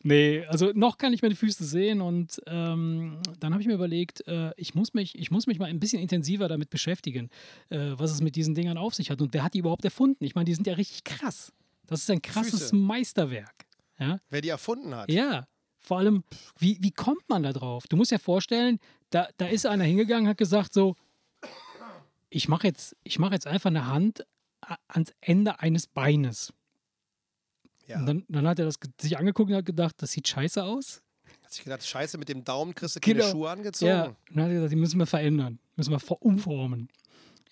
Nee, 0.03 0.45
also 0.45 0.71
noch 0.73 0.97
kann 0.97 1.13
ich 1.13 1.21
meine 1.21 1.35
Füße 1.35 1.63
sehen 1.63 2.01
und 2.01 2.41
ähm, 2.47 3.19
dann 3.39 3.53
habe 3.53 3.61
ich 3.61 3.67
mir 3.67 3.75
überlegt, 3.75 4.27
äh, 4.27 4.51
ich, 4.57 4.75
muss 4.75 4.93
mich, 4.93 5.17
ich 5.17 5.31
muss 5.31 5.47
mich 5.47 5.59
mal 5.59 5.65
ein 5.65 5.79
bisschen 5.79 6.01
intensiver 6.01 6.47
damit 6.47 6.69
beschäftigen, 6.69 7.29
äh, 7.69 7.91
was 7.93 8.11
es 8.11 8.21
mit 8.21 8.35
diesen 8.35 8.55
Dingern 8.55 8.77
auf 8.77 8.95
sich 8.95 9.09
hat 9.11 9.21
und 9.21 9.33
wer 9.33 9.43
hat 9.43 9.53
die 9.53 9.59
überhaupt 9.59 9.85
erfunden? 9.85 10.23
Ich 10.23 10.35
meine, 10.35 10.45
die 10.45 10.55
sind 10.55 10.67
ja 10.67 10.73
richtig 10.73 11.03
krass. 11.03 11.51
Das 11.87 12.01
ist 12.01 12.09
ein 12.09 12.21
krasses 12.21 12.61
Füße. 12.61 12.75
Meisterwerk. 12.75 13.65
Ja, 13.99 14.19
Wer 14.29 14.41
die 14.41 14.49
erfunden 14.49 14.95
hat. 14.95 15.11
Ja, 15.11 15.47
vor 15.81 15.97
allem, 15.97 16.23
wie, 16.57 16.77
wie 16.81 16.91
kommt 16.91 17.27
man 17.27 17.43
da 17.43 17.51
drauf? 17.51 17.87
Du 17.87 17.97
musst 17.97 18.11
ja 18.11 18.19
vorstellen, 18.19 18.79
da, 19.09 19.27
da 19.37 19.47
ist 19.47 19.65
einer 19.65 19.83
hingegangen, 19.83 20.27
hat 20.27 20.37
gesagt 20.37 20.73
so, 20.73 20.95
ich 22.29 22.47
mache 22.47 22.67
jetzt, 22.67 22.95
ich 23.03 23.19
mach 23.19 23.31
jetzt 23.31 23.47
einfach 23.47 23.69
eine 23.69 23.87
Hand 23.87 24.25
ans 24.87 25.11
Ende 25.19 25.59
eines 25.59 25.87
Beines. 25.87 26.53
Ja. 27.87 27.99
Und 27.99 28.05
dann, 28.05 28.25
dann 28.29 28.47
hat 28.47 28.59
er 28.59 28.65
das 28.65 28.75
sich 28.99 29.17
angeguckt 29.17 29.49
und 29.49 29.57
hat 29.57 29.65
gedacht, 29.65 29.95
das 29.97 30.11
sieht 30.11 30.27
scheiße 30.27 30.63
aus. 30.63 31.01
Hat 31.43 31.51
sich 31.51 31.63
gedacht, 31.63 31.85
scheiße, 31.85 32.17
mit 32.17 32.29
dem 32.29 32.43
Daumen 32.43 32.73
kriegst 32.75 32.95
du 32.95 32.99
keine 32.99 33.19
Genau. 33.19 33.31
Schuhe 33.31 33.49
angezogen. 33.49 33.89
Ja, 33.89 34.03
und 34.05 34.15
dann 34.29 34.43
hat 34.43 34.49
er 34.51 34.53
gesagt, 34.55 34.71
die 34.71 34.77
müssen 34.77 34.99
wir 34.99 35.07
verändern, 35.07 35.59
müssen 35.75 35.91
wir 35.91 36.21
umformen. 36.21 36.87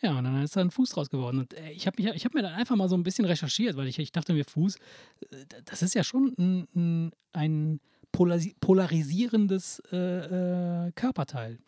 Ja, 0.01 0.17
und 0.17 0.23
dann 0.23 0.41
ist 0.41 0.55
da 0.55 0.61
ein 0.61 0.71
Fuß 0.71 0.91
draus 0.91 1.09
geworden. 1.09 1.39
Und 1.39 1.53
äh, 1.55 1.71
ich 1.71 1.85
habe 1.85 2.01
ich 2.01 2.25
hab 2.25 2.33
mir 2.33 2.41
dann 2.41 2.53
einfach 2.53 2.77
mal 2.77 2.87
so 2.87 2.95
ein 2.95 3.03
bisschen 3.03 3.25
recherchiert, 3.25 3.75
weil 3.75 3.87
ich, 3.87 3.99
ich 3.99 4.13
dachte 4.13 4.31
mir, 4.33 4.45
Fuß, 4.45 4.75
äh, 4.75 5.45
das 5.65 5.81
ist 5.81 5.93
ja 5.93 6.03
schon 6.05 6.33
ein, 6.37 6.67
ein, 6.73 7.11
ein 7.33 7.79
polasi- 8.13 8.55
polarisierendes 8.59 9.81
äh, 9.91 10.87
äh, 10.87 10.91
Körperteil. 10.93 11.59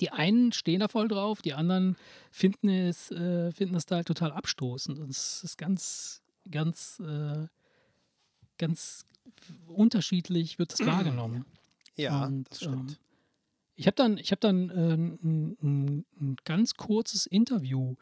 Die 0.00 0.10
einen 0.10 0.52
stehen 0.52 0.80
da 0.80 0.88
voll 0.88 1.08
drauf, 1.08 1.42
die 1.42 1.54
anderen 1.54 1.96
finden 2.30 2.68
es, 2.68 3.10
äh, 3.10 3.50
finden 3.52 3.74
es 3.74 3.86
da 3.86 3.96
halt 3.96 4.06
total 4.06 4.30
abstoßend. 4.32 4.98
Und 4.98 5.10
es 5.10 5.42
ist 5.42 5.58
ganz, 5.58 6.22
ganz, 6.50 7.00
äh, 7.00 7.46
ganz 8.58 9.04
unterschiedlich 9.66 10.58
wird 10.58 10.72
es 10.72 10.80
wahrgenommen. 10.86 11.44
Ja, 11.96 12.26
Und, 12.26 12.48
das 12.50 12.58
stimmt. 12.58 12.92
ähm, 12.92 12.96
Ich 13.74 13.86
habe 13.86 13.96
dann, 13.96 14.18
ich 14.18 14.30
hab 14.30 14.40
dann 14.40 14.70
äh, 14.70 14.94
ein, 14.94 15.56
ein, 15.62 16.04
ein 16.20 16.36
ganz 16.44 16.74
kurzes 16.74 17.26
Interview 17.26 17.92
äh, 17.94 17.96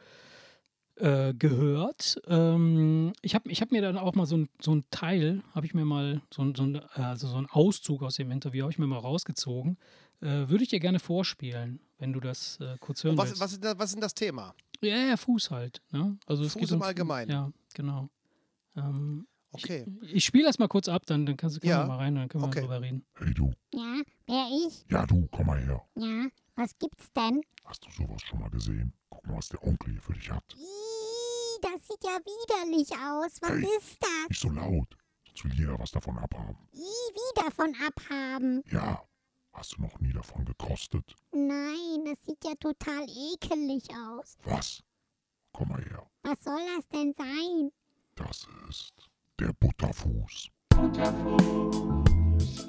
gehört. 0.97 2.21
Ähm, 2.27 3.13
ich 3.23 3.35
habe 3.35 3.51
ich 3.51 3.61
hab 3.61 3.71
mir 3.71 3.83
dann 3.83 3.99
auch 3.99 4.15
mal 4.15 4.27
so 4.27 4.37
ein, 4.39 4.49
so 4.61 4.75
ein 4.75 4.85
Teil, 4.91 5.43
habe 5.55 5.67
ich 5.67 5.75
mir 5.75 5.85
mal, 5.85 6.23
so, 6.33 6.43
ein- 6.43 6.55
so, 6.55 6.63
ein, 6.65 6.77
also 6.95 7.29
so 7.29 7.37
ein 7.37 7.47
Auszug 7.47 8.03
aus 8.03 8.17
dem 8.17 8.31
Interview, 8.31 8.63
habe 8.63 8.73
ich 8.73 8.79
mir 8.79 8.87
mal 8.87 8.99
rausgezogen. 8.99 9.77
Äh, 10.23 10.49
Würde 10.49 10.63
ich 10.65 10.71
dir 10.71 10.81
gerne 10.81 10.99
vorspielen, 10.99 11.81
wenn 11.99 12.13
du 12.15 12.21
das 12.21 12.59
äh, 12.61 12.77
kurz 12.81 13.05
hören 13.05 13.13
Und 13.13 13.19
was, 13.19 13.29
willst. 13.31 13.41
was, 13.43 13.53
ist 13.53 13.63
was 13.79 13.85
ist 13.91 13.95
denn 13.95 14.01
das 14.01 14.15
Thema? 14.15 14.55
Ja, 14.81 14.97
ja, 15.09 15.17
Fuß 15.17 15.51
halt. 15.51 15.83
Ne? 15.93 16.19
Also 16.27 16.45
es 16.45 16.53
Fuß 16.55 16.61
geht 16.63 16.71
im 16.71 16.77
um 16.77 16.83
Allgemeinen. 16.83 17.31
Ja, 17.31 17.53
genau. 17.75 18.09
Ähm, 18.77 19.27
Okay. 19.53 19.87
Ich, 20.03 20.15
ich 20.17 20.25
spiele 20.25 20.45
das 20.45 20.59
mal 20.59 20.69
kurz 20.69 20.87
ab, 20.87 21.07
dann, 21.07 21.25
dann 21.25 21.37
kannst 21.39 21.63
du 21.63 21.67
Ja, 21.67 21.87
mal 21.87 21.97
rein 21.97 22.13
und 22.15 22.21
dann 22.21 22.29
können 22.29 22.45
wir 22.45 22.49
okay. 22.49 22.61
drüber 22.61 22.83
reden. 22.83 23.07
Hey 23.15 23.33
du, 23.33 23.53
Ja, 23.73 24.03
wer 24.27 24.49
ich? 24.67 24.85
ja 24.91 25.07
du, 25.07 25.27
komm 25.31 25.47
mal 25.47 25.59
her. 25.59 25.83
Ja, 25.95 26.27
was 26.57 26.77
gibt's 26.79 27.11
denn? 27.15 27.41
Hast 27.65 27.87
du 27.87 27.91
sowas 27.91 28.21
schon 28.23 28.41
mal 28.41 28.51
gesehen? 28.51 28.93
Mal, 29.27 29.37
was 29.37 29.49
der 29.49 29.63
Onkel 29.65 29.93
hier 29.93 30.03
für 30.03 30.13
dich 30.13 30.31
hat. 30.31 30.45
Ih, 30.55 31.61
das 31.63 31.87
sieht 31.89 32.03
ja 32.05 32.19
widerlich 32.19 32.91
aus. 32.93 33.39
Was 33.41 33.51
Hey. 33.51 33.67
ist 33.79 33.97
das? 34.01 34.29
Nicht 34.29 34.41
so 34.41 34.49
laut, 34.51 34.97
sonst 35.27 35.45
will 35.45 35.55
jeder 35.55 35.79
was 35.79 35.91
davon 35.91 36.19
abhaben. 36.19 36.57
Ih, 36.73 36.79
wie 36.79 37.43
davon 37.43 37.75
abhaben? 37.87 38.63
Ja, 38.71 39.03
hast 39.53 39.77
du 39.77 39.83
noch 39.83 39.99
nie 40.01 40.13
davon 40.13 40.45
gekostet? 40.45 41.15
Nein, 41.33 42.05
das 42.05 42.19
sieht 42.25 42.45
ja 42.45 42.55
total 42.61 43.05
ekelig 43.09 43.89
aus. 43.95 44.37
Was? 44.45 44.83
Komm 45.53 45.69
mal 45.71 45.83
her. 45.85 46.07
Was 46.23 46.39
soll 46.45 46.61
das 46.77 46.87
denn 46.89 47.15
sein? 47.17 47.73
Das 48.15 48.47
ist 48.69 48.95
der 49.41 49.53
Butterfuß. 49.55 50.51
Du 50.71 50.89
bist 52.37 52.69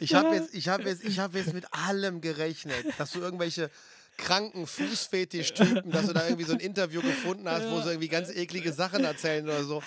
Ich 0.00 0.14
habe 0.14 0.34
jetzt, 0.34 0.54
ich 0.54 0.66
jetzt, 0.66 1.04
ich 1.04 1.16
jetzt 1.16 1.52
mit 1.54 1.72
allem 1.72 2.20
gerechnet, 2.20 2.84
dass 2.98 3.12
du 3.12 3.20
irgendwelche 3.20 3.70
kranken 4.16 4.66
Fußfetisch-Typen, 4.66 5.90
dass 5.90 6.06
du 6.06 6.12
da 6.12 6.24
irgendwie 6.26 6.44
so 6.44 6.52
ein 6.52 6.60
Interview 6.60 7.00
gefunden 7.00 7.48
hast, 7.48 7.68
wo 7.70 7.80
sie 7.80 7.90
irgendwie 7.90 8.08
ganz 8.08 8.30
eklige 8.30 8.72
Sachen 8.72 9.04
erzählen 9.04 9.44
oder 9.44 9.64
so. 9.64 9.82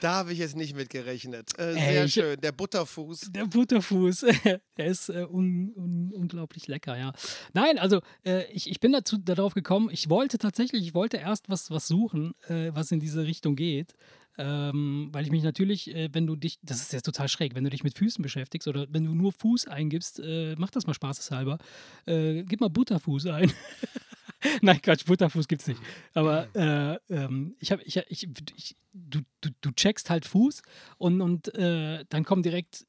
Da 0.00 0.14
habe 0.14 0.32
ich 0.32 0.38
jetzt 0.38 0.56
nicht 0.56 0.74
mit 0.74 0.88
gerechnet. 0.88 1.50
Äh, 1.58 1.74
Ey, 1.74 1.92
sehr 1.92 2.04
ich- 2.04 2.12
schön. 2.14 2.40
Der 2.40 2.52
Butterfuß. 2.52 3.32
Der 3.32 3.44
Butterfuß, 3.46 4.20
der 4.78 4.86
ist 4.86 5.10
äh, 5.10 5.26
un, 5.30 5.72
un, 5.76 6.12
unglaublich 6.14 6.68
lecker, 6.68 6.96
ja. 6.96 7.12
Nein, 7.52 7.78
also 7.78 8.00
äh, 8.24 8.44
ich, 8.52 8.70
ich 8.70 8.80
bin 8.80 8.92
dazu 8.92 9.18
darauf 9.18 9.54
gekommen, 9.54 9.90
ich 9.92 10.08
wollte 10.08 10.38
tatsächlich, 10.38 10.84
ich 10.84 10.94
wollte 10.94 11.18
erst 11.18 11.48
was, 11.50 11.70
was 11.70 11.86
suchen, 11.86 12.34
äh, 12.48 12.70
was 12.74 12.90
in 12.92 13.00
diese 13.00 13.24
Richtung 13.24 13.56
geht. 13.56 13.94
Ähm, 14.38 15.08
weil 15.12 15.24
ich 15.24 15.30
mich 15.30 15.42
natürlich, 15.42 15.94
äh, 15.94 16.08
wenn 16.12 16.26
du 16.26 16.36
dich, 16.36 16.58
das 16.62 16.80
ist 16.80 16.92
jetzt 16.92 17.04
total 17.04 17.28
schräg, 17.28 17.54
wenn 17.54 17.64
du 17.64 17.70
dich 17.70 17.82
mit 17.82 17.98
Füßen 17.98 18.22
beschäftigst 18.22 18.68
oder 18.68 18.86
wenn 18.90 19.04
du 19.04 19.14
nur 19.14 19.32
Fuß 19.32 19.66
eingibst, 19.66 20.20
äh, 20.20 20.54
mach 20.56 20.70
das 20.70 20.86
mal 20.86 20.94
spaßeshalber, 20.94 21.58
äh, 22.06 22.44
gib 22.44 22.60
mal 22.60 22.70
Butterfuß 22.70 23.26
ein. 23.26 23.52
Nein, 24.62 24.80
Quatsch, 24.80 25.04
Butterfuß 25.04 25.48
gibt's 25.48 25.66
nicht. 25.66 25.80
Aber 26.14 26.46
äh, 26.54 26.98
ähm, 27.12 27.56
ich 27.58 27.72
habe, 27.72 27.82
ich, 27.82 27.96
ich, 28.08 28.28
ich, 28.56 28.76
du, 28.92 29.20
du, 29.40 29.50
du 29.60 29.72
checkst 29.72 30.10
halt 30.10 30.24
Fuß 30.24 30.62
und, 30.98 31.20
und 31.20 31.54
äh, 31.56 32.04
dann 32.08 32.24
kommen 32.24 32.42
direkt 32.42 32.86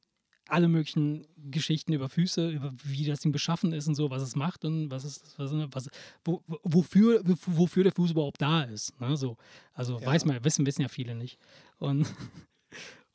alle 0.51 0.67
möglichen 0.67 1.25
Geschichten 1.51 1.93
über 1.93 2.09
Füße, 2.09 2.49
über 2.49 2.73
wie 2.83 3.05
das 3.05 3.19
Ding 3.21 3.31
beschaffen 3.31 3.73
ist 3.73 3.87
und 3.87 3.95
so, 3.95 4.09
was 4.09 4.21
es 4.21 4.35
macht 4.35 4.65
und 4.65 4.89
was 4.91 5.03
es, 5.03 5.23
was, 5.37 5.51
was, 5.71 5.89
wo, 6.23 6.43
wofür, 6.63 7.21
wofür 7.45 7.83
der 7.83 7.91
Fuß 7.93 8.11
überhaupt 8.11 8.41
da 8.41 8.63
ist. 8.63 8.99
Ne? 8.99 9.15
So, 9.17 9.37
also 9.73 9.99
Ja. 9.99 10.05
weiß 10.07 10.25
man, 10.25 10.43
wissen, 10.43 10.65
wissen 10.65 10.81
ja 10.81 10.87
viele 10.87 11.15
nicht. 11.15 11.37
Und, 11.77 12.05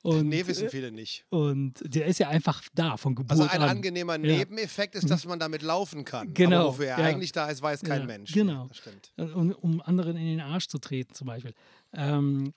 und, 0.02 0.28
nee, 0.28 0.46
wissen 0.46 0.68
viele 0.68 0.92
nicht. 0.92 1.24
und 1.30 1.74
der 1.82 2.06
ist 2.06 2.18
ja 2.18 2.28
einfach 2.28 2.62
da 2.74 2.96
von 2.98 3.14
Geburt 3.14 3.30
Also 3.30 3.44
ein 3.44 3.62
an. 3.62 3.68
angenehmer 3.70 4.18
Nebeneffekt 4.18 4.94
ist, 4.96 5.08
dass 5.08 5.24
man 5.24 5.38
damit 5.38 5.62
laufen 5.62 6.04
kann. 6.04 6.34
Genau, 6.34 6.56
Aber 6.60 6.68
wofür 6.68 6.86
er 6.88 6.98
ja. 6.98 7.04
eigentlich 7.06 7.32
da 7.32 7.48
ist, 7.48 7.62
weiß 7.62 7.82
kein 7.82 8.06
Mensch. 8.06 8.32
genau. 8.32 8.68
Um, 9.16 9.52
um 9.52 9.80
anderen 9.80 10.16
in 10.16 10.26
den 10.26 10.40
Arsch 10.40 10.68
zu 10.68 10.78
treten 10.78 11.14
zum 11.14 11.26
Beispiel. 11.28 11.54
Ähm, 11.94 12.52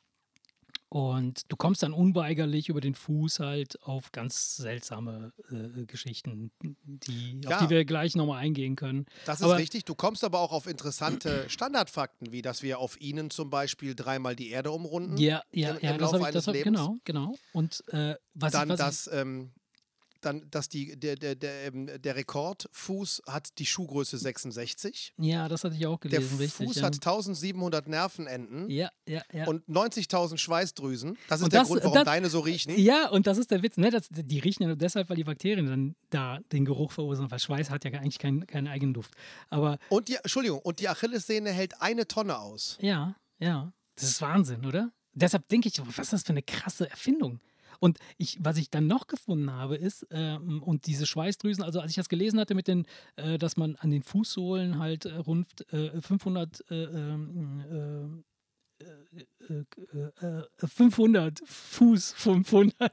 und 0.89 1.41
du 1.51 1.55
kommst 1.57 1.83
dann 1.83 1.91
unweigerlich 1.93 2.69
über 2.69 2.79
den 2.81 2.95
Fuß 2.95 3.39
halt 3.39 3.81
auf 3.83 4.11
ganz 4.11 4.55
seltsame 4.55 5.33
äh, 5.51 5.85
Geschichten, 5.85 6.51
die, 6.61 7.41
auf 7.45 7.51
Ja. 7.51 7.63
die 7.65 7.69
wir 7.69 7.83
gleich 7.85 8.15
nochmal 8.15 8.39
eingehen 8.39 8.75
können. 8.75 9.05
Das 9.25 9.39
ist 9.39 9.43
Aber- 9.43 9.57
richtig. 9.57 9.83
Du 9.85 9.95
kommst 9.95 10.23
aber 10.23 10.39
auch 10.39 10.51
auf 10.51 10.65
interessante 10.67 11.49
Standardfakten, 11.49 12.31
wie 12.31 12.41
dass 12.41 12.63
wir 12.63 12.79
auf 12.79 12.99
ihnen 13.01 13.29
zum 13.29 13.49
Beispiel 13.49 13.95
dreimal 13.95 14.35
die 14.35 14.49
Erde 14.49 14.71
umrunden. 14.71 15.17
Ja, 15.17 15.43
ja, 15.51 15.71
im- 15.75 15.83
ja, 15.83 15.91
im 15.91 15.97
das 15.97 16.13
ich, 16.13 16.21
eines 16.21 16.33
das 16.33 16.47
hab, 16.47 16.53
Lebens. 16.55 16.77
genau, 16.79 16.97
genau. 17.03 17.35
Und 17.53 17.83
äh, 17.93 18.15
was 18.33 18.53
Dann, 18.53 18.67
ich, 18.69 18.73
was 18.73 18.79
dass, 18.79 19.09
ähm, 19.11 19.51
dann, 20.21 20.49
dass 20.51 20.69
die, 20.69 20.97
der, 20.99 21.15
der, 21.15 21.35
der, 21.35 21.65
ähm, 21.67 21.89
der 22.01 22.15
Rekordfuß 22.15 23.23
hat 23.27 23.57
die 23.59 23.65
Schuhgröße 23.65 24.17
66. 24.17 25.13
ich, 25.17 25.25
ja, 25.25 25.47
das 25.47 25.63
hatte 25.63 25.75
ich 25.75 25.85
auch 25.85 25.99
Der 25.99 26.09
gelesen, 26.11 26.37
richtig. 26.37 26.67
Fuß 26.67 26.75
ja. 26.77 26.83
hat 26.83 26.95
1700 26.95 27.87
Nervenenden 27.87 28.69
ja, 28.69 28.89
ja, 29.07 29.21
ja. 29.33 29.47
und 29.47 29.67
90.000 29.67 30.37
Schweißdrüsen. 30.37 31.17
Das 31.27 31.39
ist 31.39 31.43
Und 31.45 31.53
der 31.53 31.61
das- 31.61 31.67
Grund, 31.69 31.83
warum 31.83 31.95
das- 31.95 32.05
deine 32.05 32.29
so 32.29 32.39
riechen. 32.39 32.77
Ja, 32.77 33.09
und 33.09 33.27
das 33.27 33.37
ist 33.37 33.51
der 33.51 33.61
Witz, 33.63 33.77
ne? 33.77 33.89
Das, 33.89 34.07
die 34.09 34.39
riechen 34.39 34.63
ja 34.63 34.67
nur 34.67 34.77
deshalb, 34.77 35.09
weil 35.09 35.17
die 35.17 35.23
Bakterien 35.23 35.65
dann 35.67 35.95
da 36.09 36.39
den 36.51 36.65
Geruch 36.65 36.91
verursachen, 36.91 37.29
weil 37.31 37.39
Schweiß 37.39 37.69
hat 37.69 37.83
ja 37.85 37.91
eigentlich 37.91 38.19
keinen, 38.19 38.45
keinen 38.47 38.67
eigenen 38.67 38.93
Duft. 38.93 39.11
Aber 39.49 39.77
Und 39.89 40.07
die, 40.07 40.15
Entschuldigung, 40.15 40.59
und 40.59 40.79
die 40.79 40.89
Achillessehne 40.89 41.51
hält 41.51 41.81
eine 41.81 42.07
Tonne 42.07 42.37
aus. 42.39 42.77
Ja, 42.81 43.15
ja. 43.39 43.71
Das 43.95 44.03
ist 44.09 44.21
Wahnsinn, 44.21 44.65
oder? 44.65 44.91
Deshalb 45.13 45.47
denke 45.47 45.67
ich, 45.67 45.79
was 45.83 45.97
ist 46.05 46.13
das 46.13 46.23
für 46.23 46.29
eine 46.29 46.43
krasse 46.43 46.89
Erfindung? 46.89 47.39
Und 47.79 47.99
ich, 48.17 48.37
was 48.41 48.57
ich 48.57 48.69
dann 48.69 48.87
noch 48.87 49.07
gefunden 49.07 49.51
habe, 49.51 49.75
ist, 49.75 50.07
ähm, 50.11 50.61
und 50.63 50.85
diese 50.87 51.05
Schweißdrüsen, 51.05 51.63
also 51.63 51.79
als 51.79 51.91
ich 51.91 51.97
das 51.97 52.09
gelesen 52.09 52.39
hatte 52.39 52.55
mit 52.55 52.67
den, 52.67 52.85
äh, 53.15 53.37
dass 53.37 53.57
man 53.57 53.75
an 53.77 53.91
den 53.91 54.03
Fußsohlen 54.03 54.79
halt 54.79 55.05
äh, 55.05 55.15
rund 55.15 55.71
äh, 55.73 56.01
500, 56.01 56.63
äh, 56.71 56.75
ähm, 58.79 59.25
äh, 59.49 60.27
äh, 60.27 60.39
äh, 60.39 60.67
500 60.67 61.41
Fuß, 61.45 62.13
500, 62.17 62.91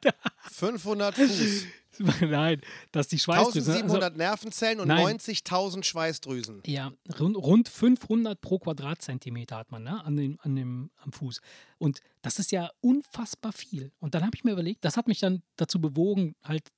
500 0.51 1.15
Fuß, 1.15 1.67
nein, 2.21 2.61
dass 2.93 3.09
die 3.09 3.19
Schweißdrüsen, 3.19 3.73
also, 3.73 3.73
1700 3.73 4.17
Nervenzellen 4.17 4.81
und 4.81 4.89
Nein. 4.89 5.19
90.000 5.19 5.85
Schweißdrüsen. 5.85 6.63
Ja, 6.67 6.93
rund, 7.19 7.37
rund 7.37 7.69
500 7.69 8.41
pro 8.41 8.59
Quadratzentimeter 8.59 9.57
hat 9.57 9.71
man 9.71 9.85
ne, 9.85 10.05
an 10.05 10.17
dem, 10.17 10.39
an 10.43 10.57
dem, 10.57 10.91
am 11.03 11.13
Fuß. 11.13 11.41
Und 11.79 12.01
das 12.23 12.39
ist 12.39 12.53
ja 12.53 12.71
unfassbar 12.81 13.53
viel. 13.53 13.93
Und 14.01 14.15
dann 14.15 14.23
habe 14.23 14.37
ich 14.37 14.45
mir 14.45 14.53
überlegt, 14.53 14.85
das 14.85 14.97
hat 14.97 15.09
mich 15.09 15.21
dann 15.21 15.43
dazu 15.57 15.81
bewogen, 15.81 16.35
halt, 16.43 16.69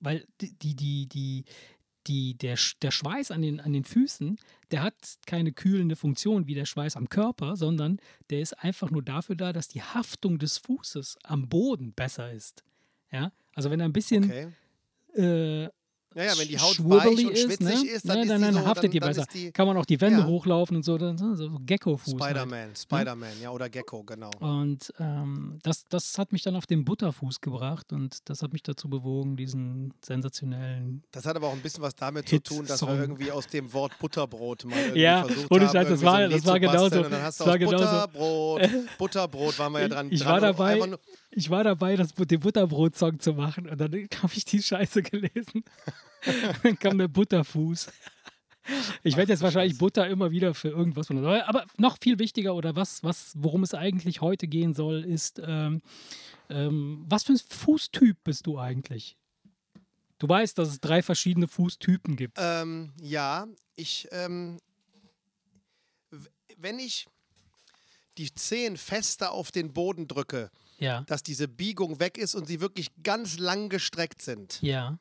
weil 0.00 0.26
die, 0.40 0.54
die, 0.58 0.74
die, 0.74 1.08
die, 1.08 1.44
die, 2.08 2.34
der, 2.34 2.58
der 2.82 2.90
Schweiß 2.90 3.30
an 3.30 3.42
den, 3.42 3.60
an 3.60 3.72
den 3.72 3.84
Füßen, 3.84 4.38
der 4.70 4.82
hat 4.82 4.94
keine 5.26 5.52
kühlende 5.52 5.94
Funktion 5.96 6.46
wie 6.46 6.54
der 6.54 6.64
Schweiß 6.64 6.96
am 6.96 7.08
Körper, 7.08 7.56
sondern 7.56 7.98
der 8.30 8.40
ist 8.40 8.54
einfach 8.54 8.90
nur 8.90 9.02
dafür 9.02 9.36
da, 9.36 9.52
dass 9.52 9.68
die 9.68 9.82
Haftung 9.82 10.38
des 10.38 10.58
Fußes 10.58 11.18
am 11.22 11.48
Boden 11.48 11.92
besser 11.92 12.32
ist. 12.32 12.64
Ja, 13.12 13.32
also 13.54 13.70
wenn 13.70 13.80
er 13.80 13.86
ein 13.86 13.92
bisschen 13.92 14.24
Okay. 14.24 14.48
äh, 15.14 15.68
Naja, 16.14 16.32
wenn 16.38 16.48
die 16.48 16.58
Haut 16.58 16.74
schwurbelig 16.74 17.26
und 17.26 17.38
schwitzig 17.38 17.60
ist, 17.60 17.60
dann, 17.62 17.68
ne, 17.84 17.90
ist 17.90 18.08
dann, 18.08 18.22
die 18.22 18.28
dann 18.28 18.54
so, 18.54 18.66
haftet 18.66 18.84
dann, 18.84 18.90
die 18.92 19.00
dann 19.00 19.08
besser. 19.10 19.26
die 19.32 19.52
Kann 19.52 19.66
man 19.66 19.76
auch 19.76 19.84
die 19.84 20.00
Wände 20.00 20.20
Ja. 20.20 20.26
hochlaufen 20.26 20.76
und 20.76 20.82
so, 20.82 20.96
dann 20.98 21.18
so, 21.18 21.58
Gecko-Fuß. 21.66 22.14
Halt. 22.14 22.22
Spider-Man, 22.38 22.74
Spider-Man, 22.76 23.28
ja, 23.42 23.50
oder 23.50 23.68
Gecko, 23.68 24.02
genau. 24.04 24.30
Und 24.40 24.92
ähm, 24.98 25.58
das, 25.62 25.84
das 25.88 26.16
hat 26.18 26.32
mich 26.32 26.42
dann 26.42 26.56
auf 26.56 26.66
den 26.66 26.84
Butterfuß 26.84 27.40
gebracht 27.40 27.92
und 27.92 28.18
das 28.28 28.42
hat 28.42 28.52
mich 28.52 28.62
dazu 28.62 28.88
bewogen, 28.88 29.36
diesen 29.36 29.92
sensationellen. 30.04 31.02
Das 31.12 31.26
hat 31.26 31.36
aber 31.36 31.48
auch 31.48 31.52
ein 31.52 31.60
bisschen 31.62 31.82
was 31.82 31.94
damit 31.94 32.28
zu 32.28 32.42
tun, 32.42 32.66
dass 32.66 32.82
wir 32.82 32.98
irgendwie 32.98 33.30
aus 33.30 33.46
dem 33.46 33.72
Wort 33.72 33.92
Butterbrot 33.98 34.64
mal 34.64 34.78
irgendwie 34.78 35.00
Ja, 35.00 35.24
versucht 35.24 35.50
ohne 35.50 35.66
haben, 35.66 35.72
Scheiß, 35.72 35.88
das 35.88 36.02
war- 36.02 36.24
so 36.24 36.30
das 36.36 36.46
war 36.46 36.54
zu 36.54 36.60
genauso. 36.60 37.04
Und 37.04 37.12
dann 37.12 37.22
hast 37.22 37.40
du 37.40 37.44
Das 37.44 37.60
war. 37.60 38.08
Butterbrot, 38.08 38.62
Butterbrot 38.98 39.58
waren 39.58 39.72
wir 39.72 39.80
ja 39.82 39.88
dran. 39.88 40.08
ich 40.10 40.20
dran 40.20 40.40
war 40.42 40.50
und 40.76 40.90
dabei, 40.90 40.98
ich 41.30 41.50
war 41.50 41.62
dabei, 41.64 41.96
das, 41.96 42.14
den 42.14 42.40
Butterbrot-Song 42.40 43.20
zu 43.20 43.34
machen 43.34 43.68
und 43.68 43.78
dann 43.80 43.92
habe 44.22 44.32
ich 44.34 44.44
die 44.46 44.62
Scheiße 44.62 45.02
gelesen. 45.02 45.62
Dann 46.62 46.78
kam 46.78 46.98
der 46.98 47.08
Butterfuß. 47.08 47.88
Ich 49.02 49.16
werde 49.16 49.32
jetzt 49.32 49.40
wahrscheinlich 49.42 49.78
Butter 49.78 50.06
immer 50.08 50.30
wieder 50.30 50.52
für 50.52 50.68
irgendwas 50.68 51.06
benutzen. 51.08 51.26
Aber- 51.26 51.48
Aber 51.48 51.64
noch 51.78 51.96
viel 52.00 52.18
wichtiger 52.18 52.54
oder 52.54 52.76
was, 52.76 53.02
was, 53.02 53.32
worum 53.36 53.62
es 53.62 53.72
eigentlich 53.72 54.20
heute 54.20 54.46
gehen 54.46 54.74
soll, 54.74 55.04
ist, 55.04 55.40
ähm, 55.42 55.80
ähm, 56.50 57.04
was 57.08 57.24
für 57.24 57.32
ein 57.32 57.38
Fußtyp 57.38 58.16
bist 58.24 58.46
du 58.46 58.58
eigentlich? 58.58 59.16
Du 60.18 60.28
weißt, 60.28 60.58
dass 60.58 60.68
es 60.68 60.80
drei 60.80 61.00
verschiedene 61.02 61.48
Fußtypen 61.48 62.16
gibt. 62.16 62.36
Ähm, 62.38 62.92
ja, 63.00 63.46
ich, 63.76 64.06
ähm, 64.10 64.58
wenn 66.56 66.78
ich 66.78 67.06
die 68.18 68.34
Zehen 68.34 68.76
fester 68.76 69.30
auf 69.32 69.50
den 69.52 69.72
Boden 69.72 70.08
drücke, 70.08 70.50
Ja, 70.78 71.02
dass 71.02 71.22
diese 71.22 71.46
Biegung 71.48 72.00
weg 72.00 72.18
ist 72.18 72.34
und 72.34 72.46
sie 72.46 72.60
wirklich 72.60 72.90
ganz 73.02 73.38
lang 73.38 73.68
gestreckt 73.68 74.20
sind, 74.22 74.60
ja. 74.60 74.98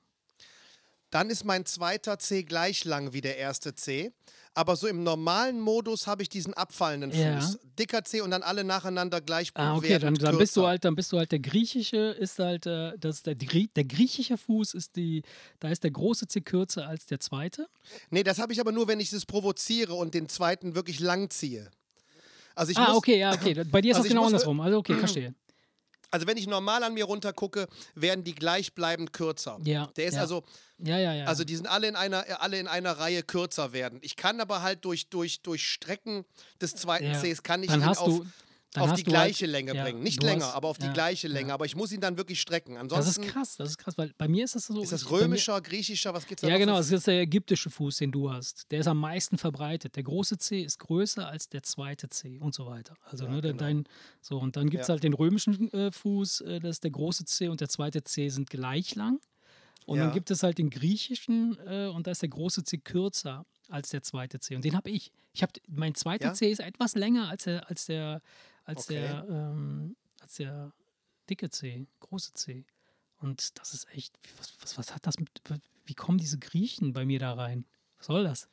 Dann 1.10 1.30
ist 1.30 1.46
mein 1.46 1.66
zweiter 1.66 2.20
C 2.20 2.44
gleich 2.44 2.86
lang 2.86 3.14
wie 3.14 3.22
der 3.22 3.38
erste 3.38 3.74
C. 3.76 4.12
Aber 4.54 4.76
so 4.76 4.88
im 4.88 5.04
normalen 5.04 5.60
Modus 5.60 6.08
habe 6.08 6.24
ich 6.24 6.30
diesen 6.30 6.56
abfallenden 6.56 7.12
Ja. 7.12 7.40
Fuß. 7.40 7.60
Dicker 7.78 8.04
C 8.04 8.22
und 8.22 8.32
dann 8.32 8.42
alle 8.42 8.64
nacheinander 8.64 9.22
gleich 9.22 9.52
Ah, 9.54 9.76
okay, 9.76 10.00
dann, 10.00 10.16
dann 10.16 10.38
bist 10.40 10.58
du 10.58 10.66
halt, 10.66 10.84
dann 10.84 10.96
bist 10.96 11.12
du 11.12 11.20
halt 11.20 11.32
der 11.32 11.38
griechische, 11.38 11.98
ist 11.98 12.40
halt, 12.40 12.66
äh, 12.66 12.98
das 12.98 13.22
der, 13.22 13.36
der 13.36 13.84
griechische 13.84 14.36
Fuß 14.36 14.74
ist 14.74 14.96
die, 14.96 15.22
da 15.60 15.70
ist 15.70 15.84
der 15.84 15.92
große 15.92 16.28
C 16.28 16.42
kürzer 16.42 16.88
als 16.88 17.06
der 17.06 17.20
zweite. 17.20 17.68
Nee, 18.10 18.24
das 18.24 18.40
habe 18.40 18.52
ich 18.52 18.60
aber 18.60 18.72
nur, 18.72 18.88
wenn 18.88 19.00
ich 19.00 19.12
das 19.12 19.28
provoziere 19.28 19.94
und 19.94 20.16
den 20.16 20.28
zweiten 20.28 20.74
wirklich 20.74 21.00
lang 21.00 21.30
ziehe. 21.30 21.70
Also 22.56 22.72
ich 22.72 22.78
ah, 22.80 22.88
muss, 22.88 22.98
okay, 22.98 23.20
ja, 23.20 23.34
okay. 23.34 23.64
Bei 23.72 23.82
dir 23.82 23.92
ist 23.92 23.98
Also 23.98 24.06
das 24.06 24.10
genau 24.10 24.26
andersrum. 24.26 24.60
Also 24.60 24.80
okay, 24.80 24.96
verstehe. 24.96 25.36
Also 26.12 26.26
wenn 26.28 26.38
ich 26.38 26.48
normal 26.48 26.84
an 26.84 26.94
mir 26.94 27.06
runter 27.06 27.34
gucke, 27.34 27.68
werden 27.96 28.24
die 28.24 28.34
gleichbleibend 28.36 29.12
kürzer. 29.14 29.60
Ja, 29.64 29.88
Der 29.98 30.06
ist 30.06 30.16
ja. 30.16 30.22
also, 30.22 30.44
Ja, 30.80 30.98
ja, 30.98 31.14
ja. 31.14 31.26
also 31.26 31.44
die 31.44 31.56
sind 31.56 31.68
alle 31.68 31.88
in 31.88 31.96
einer, 31.96 32.26
alle 32.40 32.60
in 32.60 32.68
einer 32.68 32.94
Reihe 32.94 33.24
kürzer 33.24 33.74
werden. 33.74 34.00
Ich 34.02 34.16
kann 34.16 34.40
aber 34.40 34.62
halt 34.62 34.86
durch, 34.86 35.10
durch, 35.10 35.42
durch 35.42 35.68
Strecken 35.70 36.24
des 36.62 36.76
zweiten 36.76 37.12
Ja. 37.12 37.20
Cs 37.22 37.44
kann 37.44 37.62
ich 37.64 37.70
dann 37.70 37.82
ihn 37.82 37.86
hast 37.86 38.00
auf, 38.00 38.08
du, 38.20 38.26
dann 38.74 38.84
auf 38.84 38.96
die 38.96 39.04
halt- 39.04 39.06
gleiche 39.08 39.46
Länge 39.46 39.74
ja, 39.74 39.84
bringen. 39.84 40.04
Nicht 40.04 40.22
länger, 40.22 40.46
hast- 40.48 40.56
aber 40.56 40.68
auf 40.68 40.78
die 40.78 40.86
ja, 40.88 40.94
gleiche 40.94 41.28
ja. 41.28 41.34
Länge. 41.34 41.54
Aber 41.54 41.66
ich 41.66 41.76
muss 41.76 41.92
ihn 41.92 42.02
dann 42.02 42.18
wirklich 42.18 42.40
strecken. 42.42 42.74
Das 42.74 42.82
Ansonsten 42.84 43.24
ist 43.24 43.32
krass, 43.32 43.56
das 43.58 43.70
ist 43.70 43.78
krass, 43.78 43.98
weil 43.98 44.14
bei 44.18 44.28
mir 44.28 44.44
ist 44.44 44.56
das 44.56 44.68
so. 44.68 44.82
ist 44.82 44.92
das 44.92 45.06
bei 45.06 45.12
mir- 45.12 45.22
römischer, 45.24 45.62
griechischer, 45.62 46.14
was 46.14 46.28
geht's 46.28 46.42
da 46.42 46.48
Ja, 46.50 46.58
genau, 46.58 46.78
es 46.78 46.92
ist 46.92 47.08
der 47.08 47.22
ägyptische 47.22 47.70
Fuß, 47.70 47.98
den 47.98 48.12
du 48.12 48.32
hast. 48.32 48.70
Der 48.72 48.80
ist 48.82 48.88
am 48.88 49.00
meisten 49.00 49.38
verbreitet. 49.38 49.96
Der 49.96 50.04
große 50.04 50.38
C 50.38 50.62
ist 50.62 50.80
größer 50.80 51.28
als 51.28 51.50
der 51.50 51.64
zweite 51.64 52.10
C 52.10 52.40
und 52.40 52.54
so 52.54 52.66
weiter. 52.68 52.96
Also, 53.06 53.28
ne, 53.28 53.42
genau. 53.42 53.58
dein, 53.58 53.86
so, 54.22 54.38
und 54.38 54.56
dann 54.58 54.70
gibt 54.70 54.82
es 54.82 54.88
Ja. 54.90 54.94
halt 54.94 55.04
den 55.04 55.14
römischen 55.14 55.72
äh, 55.74 55.92
Fuß, 55.92 56.42
äh, 56.42 56.60
das 56.60 56.72
ist 56.78 56.84
der 56.84 56.92
große 56.92 57.26
C 57.26 57.48
und 57.48 57.62
der 57.62 57.70
zweite 57.70 58.04
C 58.04 58.30
sind 58.30 58.50
gleich 58.50 58.96
lang. 58.96 59.20
Und 59.86 60.00
dann 60.00 60.10
Ja. 60.10 60.14
gibt 60.14 60.30
es 60.32 60.44
halt 60.44 60.58
den 60.58 60.70
griechischen 60.70 61.58
äh, 61.66 61.88
und 61.88 62.08
da 62.08 62.12
ist 62.12 62.22
der 62.22 62.28
große 62.28 62.66
C 62.66 62.78
kürzer 62.78 63.46
als 63.70 63.90
der 63.90 64.04
zweite 64.04 64.38
C. 64.40 64.56
Und 64.56 64.66
den 64.66 64.76
habe 64.76 64.90
ich. 64.90 65.12
Ich 65.34 65.42
habe 65.44 65.54
mein 65.70 65.96
zweiter 65.96 66.28
Ja? 66.28 66.34
C 66.34 66.52
ist 66.52 66.60
etwas 66.60 66.96
länger 66.96 67.30
als 67.30 67.46
der, 67.46 67.70
als 67.70 67.86
der, 67.86 68.22
als 68.68 68.86
Okay. 68.86 68.96
der, 68.96 69.26
ähm, 69.30 69.96
als 70.22 70.36
der 70.36 70.72
dicke 71.30 71.50
C, 71.50 71.88
große 72.00 72.34
C. 72.34 72.66
Und 73.20 73.58
das 73.60 73.74
ist 73.74 73.88
echt, 73.94 74.18
was, 74.38 74.54
was, 74.62 74.78
was 74.78 74.94
hat 74.94 75.08
das 75.08 75.18
mit, 75.20 75.30
wie 75.86 75.96
kommen 75.96 76.20
diese 76.20 76.38
Griechen 76.38 76.94
bei 76.94 77.06
mir 77.06 77.18
da 77.20 77.34
rein? 77.34 77.66
Was 77.98 78.06
soll 78.08 78.24
das? 78.24 78.48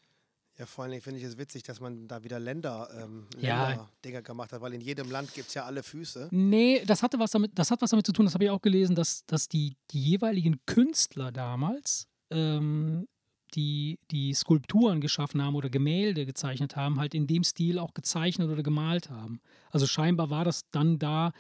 Ja, 0.57 0.67
vor 0.67 0.85
allen 0.85 0.93
Dingen 0.93 1.03
finde 1.03 1.19
ich 1.19 1.27
es 1.27 1.37
witzig, 1.37 1.65
dass 1.65 1.81
man 1.81 2.07
da 2.07 2.23
wieder 2.23 2.39
Länder, 2.39 2.89
ähm, 2.97 3.27
Ja. 3.41 3.69
Länder-Dinger 3.71 4.23
gemacht 4.23 4.53
hat, 4.53 4.61
weil 4.61 4.73
in 4.73 4.81
jedem 4.81 5.11
Land 5.11 5.35
gibt 5.35 5.49
es 5.49 5.55
ja 5.55 5.65
alle 5.65 5.83
Füße. 5.83 6.29
Nee, 6.31 6.85
das 6.87 7.03
hatte 7.03 7.19
was 7.19 7.33
damit, 7.33 7.51
das 7.59 7.73
hat 7.73 7.83
was 7.83 7.91
damit 7.91 8.07
zu 8.07 8.12
tun, 8.12 8.25
das 8.25 8.35
habe 8.35 8.45
ich 8.45 8.51
auch 8.51 8.62
gelesen, 8.62 8.95
dass, 8.95 9.27
dass 9.27 9.49
die, 9.49 9.77
die 9.91 10.01
jeweiligen 10.01 10.65
Künstler 10.65 11.33
damals 11.33 12.07
ähm, 12.31 13.09
die, 13.55 13.98
die 14.11 14.34
Skulpturen 14.34 15.00
geschaffen 15.00 15.42
haben 15.42 15.55
oder 15.55 15.70
Gemälde 15.70 16.26
gezeichnet 16.26 16.76
haben, 16.76 16.98
halt 16.98 17.14
in 17.14 17.26
dem 17.26 17.44
Stil 17.44 17.78
auch 17.78 17.94
gezeichnet 17.94 18.50
oder 18.50 18.62
gemalt 18.62 19.11
haben. 19.11 19.40
Also 19.70 19.86
scheinbar 19.86 20.30
war 20.30 20.44
das 20.44 20.68
dann 20.70 20.98
da, 20.98 21.32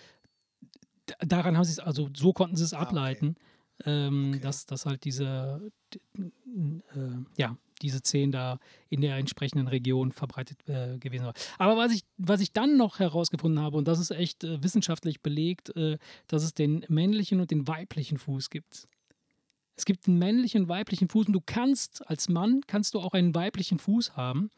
daran 1.20 1.56
haben 1.56 1.64
sie 1.64 1.72
es, 1.72 1.80
also 1.80 2.08
so 2.14 2.32
konnten 2.32 2.56
sie 2.56 2.64
es 2.64 2.72
Ah, 2.72 2.78
okay. 2.78 2.86
ableiten, 2.88 3.36
ähm, 3.84 4.30
Okay. 4.30 4.40
dass, 4.40 4.66
dass 4.66 4.86
halt 4.86 5.04
diese, 5.04 5.70
äh, 6.16 6.20
ja, 7.36 7.56
diese 7.82 7.98
Szenen 7.98 8.30
da 8.32 8.58
in 8.88 9.00
der 9.00 9.16
entsprechenden 9.16 9.66
Region 9.66 10.12
verbreitet 10.12 10.66
äh, 10.68 10.96
gewesen 10.98 11.26
war. 11.26 11.34
Aber 11.58 11.76
was 11.76 11.92
ich, 11.92 12.04
was 12.16 12.40
ich 12.40 12.52
dann 12.52 12.76
noch 12.76 13.00
herausgefunden 13.00 13.60
habe, 13.60 13.76
und 13.76 13.88
das 13.88 13.98
ist 13.98 14.10
echt 14.12 14.44
äh, 14.44 14.62
wissenschaftlich 14.62 15.20
belegt, 15.20 15.74
äh, 15.76 15.98
dass 16.28 16.44
es 16.44 16.54
den 16.54 16.84
männlichen 16.88 17.40
und 17.40 17.50
den 17.50 17.66
weiblichen 17.66 18.18
Fuß 18.18 18.50
gibt. 18.50 18.86
Es 19.76 19.84
gibt 19.84 20.06
einen 20.06 20.18
männlichen 20.18 20.62
und 20.62 20.68
weiblichen 20.68 21.08
Fuß 21.08 21.26
und 21.26 21.32
du 21.32 21.40
kannst 21.44 22.06
als 22.08 22.28
Mann 22.28 22.60
kannst 22.66 22.94
du 22.94 23.00
auch 23.00 23.12
einen 23.12 23.34
weiblichen 23.34 23.78
Fuß 23.78 24.16
haben. 24.16 24.50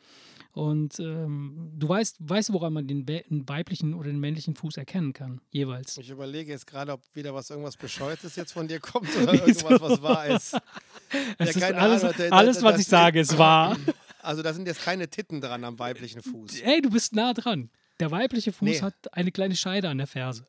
Und 0.52 0.98
ähm, 1.00 1.70
du 1.76 1.86
weißt, 1.88 2.16
weißt 2.20 2.48
du, 2.48 2.52
woran 2.54 2.72
man 2.72 2.86
den, 2.86 3.06
we- 3.06 3.24
den 3.28 3.46
weiblichen 3.46 3.92
oder 3.92 4.08
den 4.08 4.18
männlichen 4.20 4.54
Fuß 4.54 4.78
erkennen 4.78 5.12
kann, 5.12 5.42
jeweils. 5.50 5.98
Ich 5.98 6.08
überlege 6.08 6.50
jetzt 6.50 6.66
gerade, 6.66 6.92
ob 6.92 7.02
wieder 7.12 7.34
was 7.34 7.50
irgendwas 7.50 7.76
Bescheuertes 7.76 8.36
jetzt 8.36 8.52
von 8.52 8.66
dir 8.66 8.80
kommt 8.80 9.08
oder 9.22 9.34
irgendwas, 9.34 9.80
was 9.80 10.02
wahr 10.02 10.26
ist. 10.28 10.56
Es 11.38 11.54
ist 11.56 11.62
alles, 11.62 12.02
Ahnung, 12.04 12.14
da- 12.18 12.28
da- 12.30 12.36
alles, 12.36 12.62
was 12.62 12.80
ich 12.80 12.86
sage, 12.86 13.20
ist 13.20 13.36
wahr. 13.38 13.76
Also 14.22 14.42
da 14.42 14.52
sind 14.52 14.66
jetzt 14.66 14.82
keine 14.82 15.06
Titten 15.08 15.40
dran 15.40 15.62
am 15.62 15.78
weiblichen 15.78 16.20
Fuß. 16.20 16.60
Ey, 16.62 16.80
du 16.82 16.90
bist 16.90 17.14
nah 17.14 17.32
dran. 17.32 17.70
Der 18.00 18.10
weibliche 18.10 18.50
Fuß 18.50 18.68
Nee. 18.68 18.80
hat 18.80 18.94
eine 19.12 19.30
kleine 19.30 19.54
Scheide 19.54 19.88
an 19.88 19.98
der 19.98 20.08
Ferse. 20.08 20.48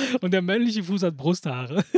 Und 0.20 0.30
der 0.32 0.42
männliche 0.42 0.82
Fuß 0.84 1.02
hat 1.02 1.16
Brusthaare. 1.16 1.84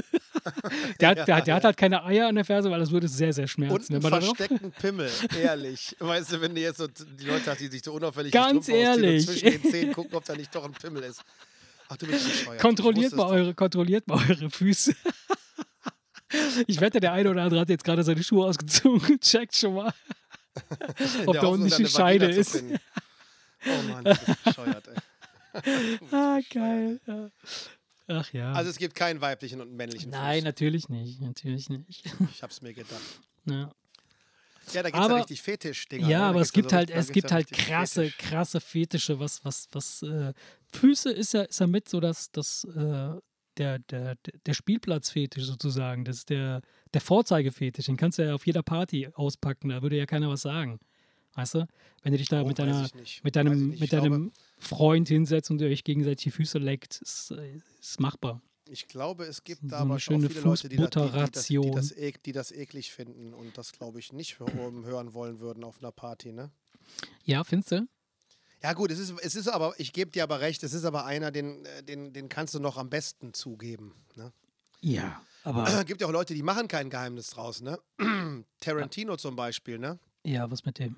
Der 1.00 1.10
hat, 1.10 1.28
der, 1.28 1.36
hat, 1.36 1.46
der 1.46 1.54
hat 1.54 1.62
halt 1.64 1.76
keine 1.76 2.02
Eier 2.04 2.26
an 2.26 2.34
der 2.34 2.44
Ferse, 2.44 2.68
weil 2.68 2.80
das 2.80 2.90
würde 2.90 3.06
sehr, 3.06 3.32
sehr 3.32 3.44
Und 3.44 3.48
schmerzen. 3.48 3.92
einen 3.94 4.02
man 4.02 4.10
da 4.12 4.18
drauf- 4.18 4.36
versteckten 4.36 4.72
Pimmel, 4.72 5.08
ehrlich. 5.40 5.94
Weißt 6.00 6.32
du, 6.32 6.40
wenn 6.40 6.52
du 6.54 6.60
jetzt 6.60 6.78
so 6.78 6.88
die 6.88 7.24
Leute 7.26 7.48
hast, 7.48 7.60
die 7.60 7.68
sich 7.68 7.80
so 7.84 7.92
unauffällig 7.92 8.32
Ganz 8.32 8.66
die 8.66 8.72
ehrlich. 8.72 9.28
und 9.28 9.38
zwischen 9.38 9.62
den 9.62 9.70
Zähnen 9.70 9.92
gucken, 9.92 10.16
ob 10.16 10.24
da 10.24 10.34
nicht 10.34 10.52
doch 10.52 10.64
ein 10.64 10.72
Pimmel 10.72 11.04
ist. 11.04 11.22
Ach, 11.88 11.96
du 11.96 12.06
bist 12.08 12.24
bescheuert. 12.28 12.60
kontrolliert, 12.60 13.12
mal 13.14 13.26
eure, 13.28 13.54
kontrolliert 13.54 14.08
mal 14.08 14.18
eure 14.28 14.50
Füße. 14.50 14.94
Ich 16.66 16.80
wette, 16.80 16.98
der 16.98 17.12
eine 17.12 17.28
oder 17.30 17.42
andere 17.42 17.60
hat 17.60 17.68
jetzt 17.68 17.84
gerade 17.84 18.02
seine 18.02 18.22
Schuhe 18.22 18.46
ausgezogen. 18.46 19.20
Checkt 19.20 19.54
schon 19.54 19.74
mal, 19.74 19.92
ob 21.26 21.34
der 21.34 21.42
da 21.42 21.46
unten 21.48 21.64
nicht 21.64 21.74
eine 21.76 21.84
die 21.84 21.90
Scheide 21.92 22.26
ist. 22.26 22.56
Oh 23.66 23.82
Mann, 23.92 24.04
du 24.04 24.14
bist 24.14 24.44
bescheuert, 24.44 24.88
ey. 24.88 25.98
Ah, 26.10 26.40
geil. 26.52 27.00
Ja. 27.06 27.28
Ach 28.14 28.32
ja. 28.32 28.52
Also 28.52 28.70
es 28.70 28.76
gibt 28.78 28.94
keinen 28.94 29.20
weiblichen 29.20 29.60
und 29.60 29.72
männlichen 29.72 30.10
Nein, 30.10 30.38
Fuß. 30.40 30.44
natürlich 30.44 30.88
nicht. 30.88 31.20
Natürlich 31.20 31.68
nicht. 31.70 32.04
Ich 32.32 32.42
hab's 32.42 32.60
mir 32.62 32.74
gedacht. 32.74 33.00
Ja. 33.44 33.72
Ja, 34.72 34.82
da 34.84 34.90
gibt's 34.90 34.98
Aber- 35.04 35.14
ja 35.14 35.18
richtig 35.18 35.42
Fetisch-Dinger. 35.42 36.08
Ja, 36.08 36.18
ne? 36.20 36.24
Aber 36.26 36.40
es 36.40 36.52
gibt 36.52 36.70
ja 36.70 36.78
halt, 36.78 36.90
es 36.90 37.10
gibt 37.10 37.28
ja 37.30 37.34
halt 37.34 37.50
krasse, 37.50 38.04
Fetisch. 38.04 38.18
krasse 38.18 38.60
Fetische, 38.60 39.18
was, 39.18 39.44
was, 39.44 39.66
was, 39.72 40.02
äh, 40.02 40.32
Füße 40.72 41.10
ist 41.10 41.34
ja, 41.34 41.42
ist 41.42 41.58
ja 41.58 41.66
mit 41.66 41.88
so 41.88 41.98
das, 41.98 42.30
das, 42.30 42.62
äh, 42.64 43.14
der, 43.56 43.80
der, 43.80 44.14
der 44.46 44.54
Spielplatzfetisch 44.54 45.42
sozusagen. 45.44 46.04
Das 46.04 46.18
ist 46.18 46.30
der, 46.30 46.60
der 46.94 47.00
Vorzeigefetisch. 47.00 47.86
Den 47.86 47.96
kannst 47.96 48.18
du 48.18 48.22
ja 48.26 48.34
auf 48.36 48.46
jeder 48.46 48.62
Party 48.62 49.08
auspacken, 49.14 49.70
da 49.70 49.82
würde 49.82 49.96
ja 49.96 50.06
keiner 50.06 50.28
was 50.28 50.42
sagen. 50.42 50.78
Weißt 51.34 51.54
du? 51.54 51.66
Wenn 52.04 52.12
du 52.12 52.18
dich 52.18 52.28
da 52.28 52.42
Oh, 52.42 52.46
mit 52.46 52.60
deiner, 52.60 52.88
mit 53.24 53.34
deinem, 53.36 53.68
mit 53.70 53.92
deinem 53.92 54.32
Freund 54.62 55.08
hinsetzt 55.08 55.50
und 55.50 55.60
ihr 55.60 55.68
euch 55.68 55.84
gegenseitig 55.84 56.24
die 56.24 56.30
Füße 56.30 56.58
leckt, 56.58 57.00
ist, 57.02 57.30
äh, 57.32 57.60
ist 57.80 58.00
machbar. 58.00 58.40
Ich 58.68 58.86
glaube, 58.88 59.24
es 59.24 59.44
gibt 59.44 59.68
So 59.68 59.76
aber 59.76 59.98
schon 59.98 60.20
schöne 60.20 60.28
viele 60.30 60.40
Leute, 60.42 60.68
die, 60.68 60.76
da, 60.76 60.86
die, 60.86 61.00
die, 61.10 61.30
das, 61.30 61.46
die, 61.46 61.70
das, 61.72 61.90
ek, 61.92 62.22
die 62.22 62.32
das 62.32 62.52
eklig 62.52 62.92
finden 62.92 63.34
und 63.34 63.58
das, 63.58 63.72
glaube 63.72 63.98
ich, 63.98 64.12
nicht 64.12 64.36
hö- 64.38 64.84
hören 64.84 65.12
wollen 65.14 65.40
würden 65.40 65.64
auf 65.64 65.78
einer 65.80 65.92
Party, 65.92 66.32
ne? 66.32 66.50
Ja, 67.24 67.44
findest 67.44 67.72
du? 67.72 67.86
Ja 68.62 68.72
gut, 68.74 68.92
es 68.92 69.00
ist, 69.00 69.12
es 69.20 69.34
ist 69.34 69.48
aber, 69.48 69.74
ich 69.78 69.92
gebe 69.92 70.12
dir 70.12 70.22
aber 70.22 70.40
recht, 70.40 70.62
es 70.62 70.72
ist 70.72 70.84
aber 70.84 71.04
einer, 71.04 71.32
den, 71.32 71.64
äh, 71.64 71.82
den, 71.82 72.12
den 72.12 72.28
kannst 72.28 72.54
du 72.54 72.60
noch 72.60 72.76
am 72.78 72.88
besten 72.88 73.34
zugeben. 73.34 73.94
Ne? 74.14 74.32
Ja, 74.80 75.20
aber 75.42 75.66
Es 75.66 75.84
gibt 75.86 76.00
ja 76.00 76.06
auch 76.06 76.12
Leute, 76.12 76.32
die 76.34 76.42
machen 76.44 76.68
kein 76.68 76.88
Geheimnis 76.88 77.30
draus, 77.30 77.60
ne? 77.60 77.78
Tarantino 78.60 79.16
zum 79.16 79.34
Beispiel, 79.36 79.78
ne? 79.78 79.98
ja, 80.24 80.48
was 80.50 80.64
mit 80.64 80.78
dem? 80.78 80.96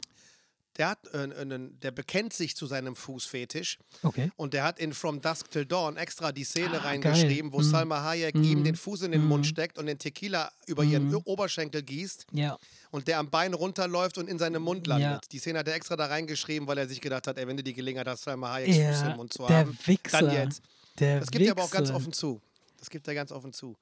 Der 0.76 0.88
hat, 0.88 0.98
äh, 1.12 1.18
einen- 1.18 1.78
der 1.80 1.92
bekennt 1.92 2.32
sich 2.32 2.56
zu 2.56 2.66
seinem 2.66 2.96
Fußfetisch 2.96 3.78
Okay. 4.02 4.32
und 4.36 4.54
der 4.54 4.64
hat 4.64 4.80
in 4.80 4.92
From 4.92 5.20
Dusk 5.20 5.48
Till 5.50 5.64
Dawn 5.66 5.96
extra 5.96 6.32
die 6.32 6.42
Szene 6.42 6.80
Ah, 6.80 6.84
reingeschrieben, 6.86 7.50
geil. 7.50 7.52
wo 7.52 7.58
Mhm. 7.58 7.70
Salma 7.70 8.02
Hayek 8.02 8.34
Mhm. 8.34 8.42
ihm 8.44 8.64
den 8.64 8.74
Fuß 8.74 9.02
in 9.02 9.12
den 9.12 9.24
Mund 9.24 9.44
Mhm. 9.44 9.48
steckt 9.50 9.78
und 9.78 9.86
den 9.86 9.98
Tequila 10.00 10.50
über 10.66 10.82
ihren 10.82 11.10
Mhm. 11.10 11.20
Oberschenkel 11.24 11.82
gießt 11.82 12.26
Ja. 12.32 12.58
und 12.90 13.06
der 13.06 13.20
am 13.20 13.30
Bein 13.30 13.54
runterläuft 13.54 14.18
und 14.18 14.28
in 14.28 14.38
seinem 14.38 14.62
Mund 14.62 14.86
Ja. 14.88 14.96
landet. 14.96 15.30
Die 15.30 15.38
Szene 15.38 15.60
hat 15.60 15.68
er 15.68 15.74
extra 15.74 15.94
da 15.96 16.06
reingeschrieben, 16.06 16.66
weil 16.66 16.78
er 16.78 16.88
sich 16.88 17.00
gedacht 17.00 17.28
hat, 17.28 17.38
ey, 17.38 17.46
wenn 17.46 17.56
du 17.56 17.62
die 17.62 17.74
Gelegenheit 17.74 18.08
hast, 18.08 18.24
Salma 18.24 18.54
Hayeks 18.54 18.74
Fuß 18.76 19.00
Ja, 19.02 19.10
im 19.10 19.16
Mund 19.16 19.32
zu 19.32 19.46
der 19.46 19.56
haben, 19.58 19.78
Wichser. 19.86 20.20
dann 20.22 20.34
jetzt. 20.34 20.60
Der 20.98 21.20
Das 21.20 21.30
gibt 21.30 21.44
er 21.44 21.52
aber 21.52 21.62
auch 21.62 21.70
ganz 21.70 21.88
Wichser. 21.88 21.96
offen 21.96 22.12
zu. 22.12 22.40
Das 22.78 22.90
gibt 22.90 23.06
er 23.08 23.14
ganz 23.14 23.30
offen 23.32 23.52
zu. 23.52 23.76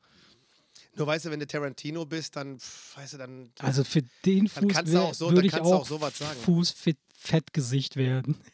Nur 0.94 1.06
weißt 1.06 1.24
du, 1.24 1.30
wenn 1.30 1.40
du 1.40 1.46
Tarantino 1.46 2.04
bist, 2.04 2.36
dann, 2.36 2.58
weißt 2.96 3.14
du, 3.14 3.18
dann. 3.18 3.50
Also 3.60 3.82
für 3.84 4.02
den 4.26 4.46
Fuß 4.48 4.68
kannst 4.72 4.92
du 4.92 4.96
wär- 4.98 5.02
auch 5.04 5.14
so- 5.14 5.30
würde 5.32 5.46
ich 5.46 5.54
auch, 5.54 5.88
auch. 5.88 6.00
Fußfettgesicht 6.44 7.96
werden. 7.96 8.36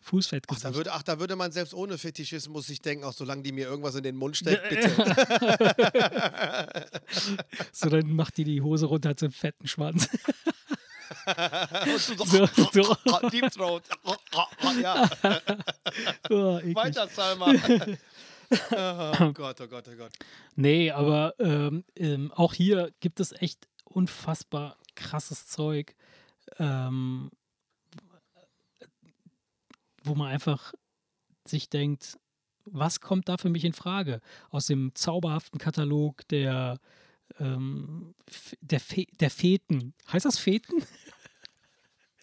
ach, 0.00 0.08
Fußfettgesicht. 0.10 0.64
da 0.64 0.74
würde, 0.74 0.92
ach, 0.94 1.02
da 1.02 1.20
würde 1.20 1.36
man 1.36 1.52
selbst 1.52 1.74
ohne 1.74 1.98
Fetischismus 1.98 2.66
sich 2.68 2.80
denken, 2.80 3.04
auch 3.04 3.12
solange 3.12 3.42
die 3.42 3.52
mir 3.52 3.66
irgendwas 3.66 3.94
in 3.94 4.04
den 4.04 4.16
Mund 4.16 4.36
steckt, 4.38 4.70
bitte. 4.70 4.90
so, 7.72 7.90
dann 7.90 8.10
macht 8.14 8.38
die 8.38 8.44
die 8.44 8.62
Hose 8.62 8.86
runter, 8.86 9.12
so 9.18 9.26
einen 9.26 9.34
fetten 9.34 9.68
Schwanz. 9.68 10.08
Und 11.26 12.18
du 12.20 12.24
So, 12.26 12.46
so. 12.72 12.96
Deep 13.30 13.50
Throat. 13.50 13.82
ja, 14.80 15.08
Oh, 16.30 16.58
weiter, 16.74 17.06
Salma. 17.14 17.52
oh 19.20 19.32
Gott, 19.32 19.60
oh 19.60 19.66
Gott, 19.66 19.88
oh 19.88 19.96
Gott. 19.96 20.12
Nee, 20.56 20.90
aber 20.90 21.34
ähm, 21.38 21.84
ähm, 21.96 22.32
auch 22.32 22.54
hier 22.54 22.92
gibt 23.00 23.20
es 23.20 23.32
echt 23.32 23.68
unfassbar 23.84 24.76
krasses 24.94 25.46
Zeug, 25.46 25.94
ähm, 26.58 27.30
wo 30.02 30.14
man 30.14 30.28
einfach 30.28 30.72
sich 31.46 31.68
denkt, 31.68 32.18
was 32.64 33.00
kommt 33.00 33.28
da 33.28 33.36
für 33.36 33.48
mich 33.48 33.64
in 33.64 33.72
Frage? 33.72 34.20
Aus 34.50 34.66
dem 34.66 34.94
zauberhaften 34.94 35.58
Katalog 35.58 36.26
der, 36.28 36.78
ähm, 37.38 38.14
der, 38.60 38.80
Fe 38.80 39.06
der 39.20 39.30
Feten. 39.30 39.94
Heißt 40.12 40.26
das 40.26 40.38
Feten? 40.38 40.82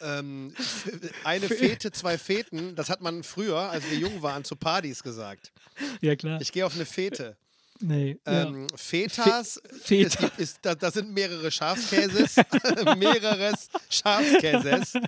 Ähm, 0.01 0.53
eine 1.23 1.47
Fete, 1.47 1.91
zwei 1.91 2.17
Feten, 2.17 2.75
das 2.75 2.89
hat 2.89 3.01
man 3.01 3.23
früher, 3.23 3.57
als 3.57 3.89
wir 3.89 3.97
jung 3.97 4.21
waren, 4.21 4.43
zu 4.43 4.55
Partys 4.55 5.01
gesagt. 5.03 5.51
ja, 6.01 6.15
klar. 6.15 6.39
Ich 6.41 6.51
gehe 6.51 6.65
auf 6.65 6.75
eine 6.75 6.85
Fete. 6.85 7.37
nee. 7.79 8.17
ja. 8.25 8.43
Ähm, 8.43 8.67
Fetas, 8.75 9.61
Fe- 9.83 10.03
es 10.03 10.17
gibt, 10.17 10.37
ist, 10.39 10.59
da, 10.61 10.75
da 10.75 10.91
sind 10.91 11.11
mehrere 11.13 11.49
Schafskäses, 11.51 12.35
mehreres 12.97 13.69
Schafskäses. 13.89 14.93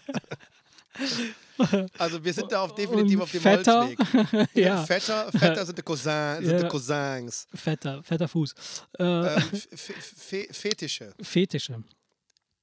Also 1.98 2.24
wir 2.24 2.34
sind 2.34 2.52
da 2.52 2.62
auf 2.62 2.76
definitiv 2.76 3.16
Und 3.18 3.22
auf 3.24 3.32
dem 3.32 3.42
Fetter. 3.42 3.88
Holzweg. 3.88 4.48
ja, 4.54 4.84
Fetter, 4.86 5.32
Fetter 5.32 5.66
sind 5.66 5.78
die 5.78 5.82
Cousins. 5.82 6.38
Sind 6.46 6.52
Ja. 6.52 6.62
die 6.64 6.68
Cousins. 6.68 7.48
fetter, 7.54 8.04
fetter 8.04 8.28
Fuß. 8.28 8.54
Äh, 9.00 9.04
Ähm, 9.04 9.44
Fetische. 10.52 11.14
Fetische. 11.22 11.84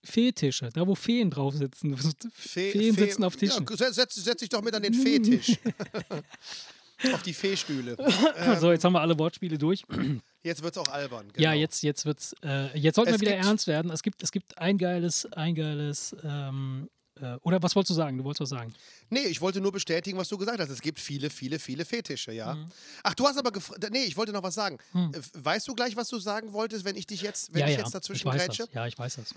Fetische, 0.05 0.69
da 0.73 0.87
wo 0.87 0.95
Feen 0.95 1.31
drauf 1.31 1.55
sitzen. 1.59 1.97
Fe 1.97 2.71
Feen 2.71 2.95
Fe- 2.95 3.07
sitzen 3.07 3.25
auf 3.25 3.37
Tischen. 3.37 3.67
Ja, 3.79 3.93
setz, 3.93 4.15
setz, 4.15 4.41
dich 4.41 4.49
doch 4.49 4.63
mit 4.63 4.75
an 4.75 4.83
den 4.83 4.95
Fetisch. 4.95 5.59
auf 7.13 7.23
die 7.23 7.35
Feestühle. 7.35 7.97
Ähm, 8.37 8.59
so, 8.61 8.73
jetzt 8.73 8.85
haben 8.85 8.93
wir 8.95 9.01
alle 9.01 9.19
Wortspiele 9.19 9.59
durch. 9.59 9.85
Jetzt 10.43 10.63
wird 10.63 10.77
es 10.77 10.79
auch 10.83 10.89
albern. 10.89 11.27
Ja, 11.39 11.53
genau. 11.53 11.61
jetzt, 11.63 11.83
jetzt 11.83 12.05
wird's, 12.05 12.35
äh, 12.45 12.77
jetzt 12.79 12.97
sollten 12.97 13.13
wir 13.13 13.15
Es 13.15 13.21
wieder 13.23 13.33
gibt- 13.33 13.45
ernst 13.47 13.67
werden. 13.67 13.91
Es 13.91 14.03
gibt, 14.03 14.23
es 14.23 14.31
gibt 14.31 14.59
ein 14.59 14.77
geiles, 14.77 15.25
ein 15.33 15.55
geiles, 15.55 16.15
ähm, 16.23 16.91
äh, 17.19 17.37
oder 17.43 17.63
was 17.63 17.75
wolltest 17.77 17.91
du 17.91 17.95
sagen? 17.95 18.19
Du 18.19 18.25
wolltest 18.25 18.43
was 18.43 18.49
sagen. 18.51 18.75
Nee, 19.09 19.21
ich 19.23 19.41
wollte 19.41 19.61
nur 19.63 19.73
bestätigen, 19.73 20.19
was 20.19 20.29
du 20.29 20.37
gesagt 20.37 20.59
hast. 20.59 20.69
Es 20.69 20.83
gibt 20.83 21.01
viele, 21.01 21.31
viele, 21.31 21.59
viele 21.59 21.87
Fetische, 21.87 22.33
ja. 22.33 22.55
Mhm. 22.57 22.67
Ach, 23.05 23.15
du 23.15 23.27
hast 23.27 23.39
aber 23.39 23.53
gefragt. 23.53 23.87
Nee, 23.91 24.05
ich 24.05 24.17
wollte 24.19 24.33
noch 24.33 24.43
was 24.43 24.55
sagen. 24.55 24.77
Hm. 24.93 25.13
Äh, 25.15 25.21
Weißt 25.45 25.67
du 25.69 25.75
gleich, 25.75 25.97
was 25.97 26.09
du 26.09 26.19
sagen 26.19 26.53
wolltest, 26.53 26.85
wenn 26.85 26.97
ich 26.97 27.07
dich 27.07 27.23
jetzt, 27.23 27.55
wenn 27.55 27.61
ja, 27.61 27.69
ich 27.69 27.75
ja, 27.75 27.79
jetzt 27.81 27.95
dazwischen 27.95 28.29
ich 28.29 28.35
grätsche? 28.35 28.65
das. 28.65 28.75
Ja, 28.75 28.87
ich 28.87 28.99
weiß 28.99 29.17
das. 29.17 29.35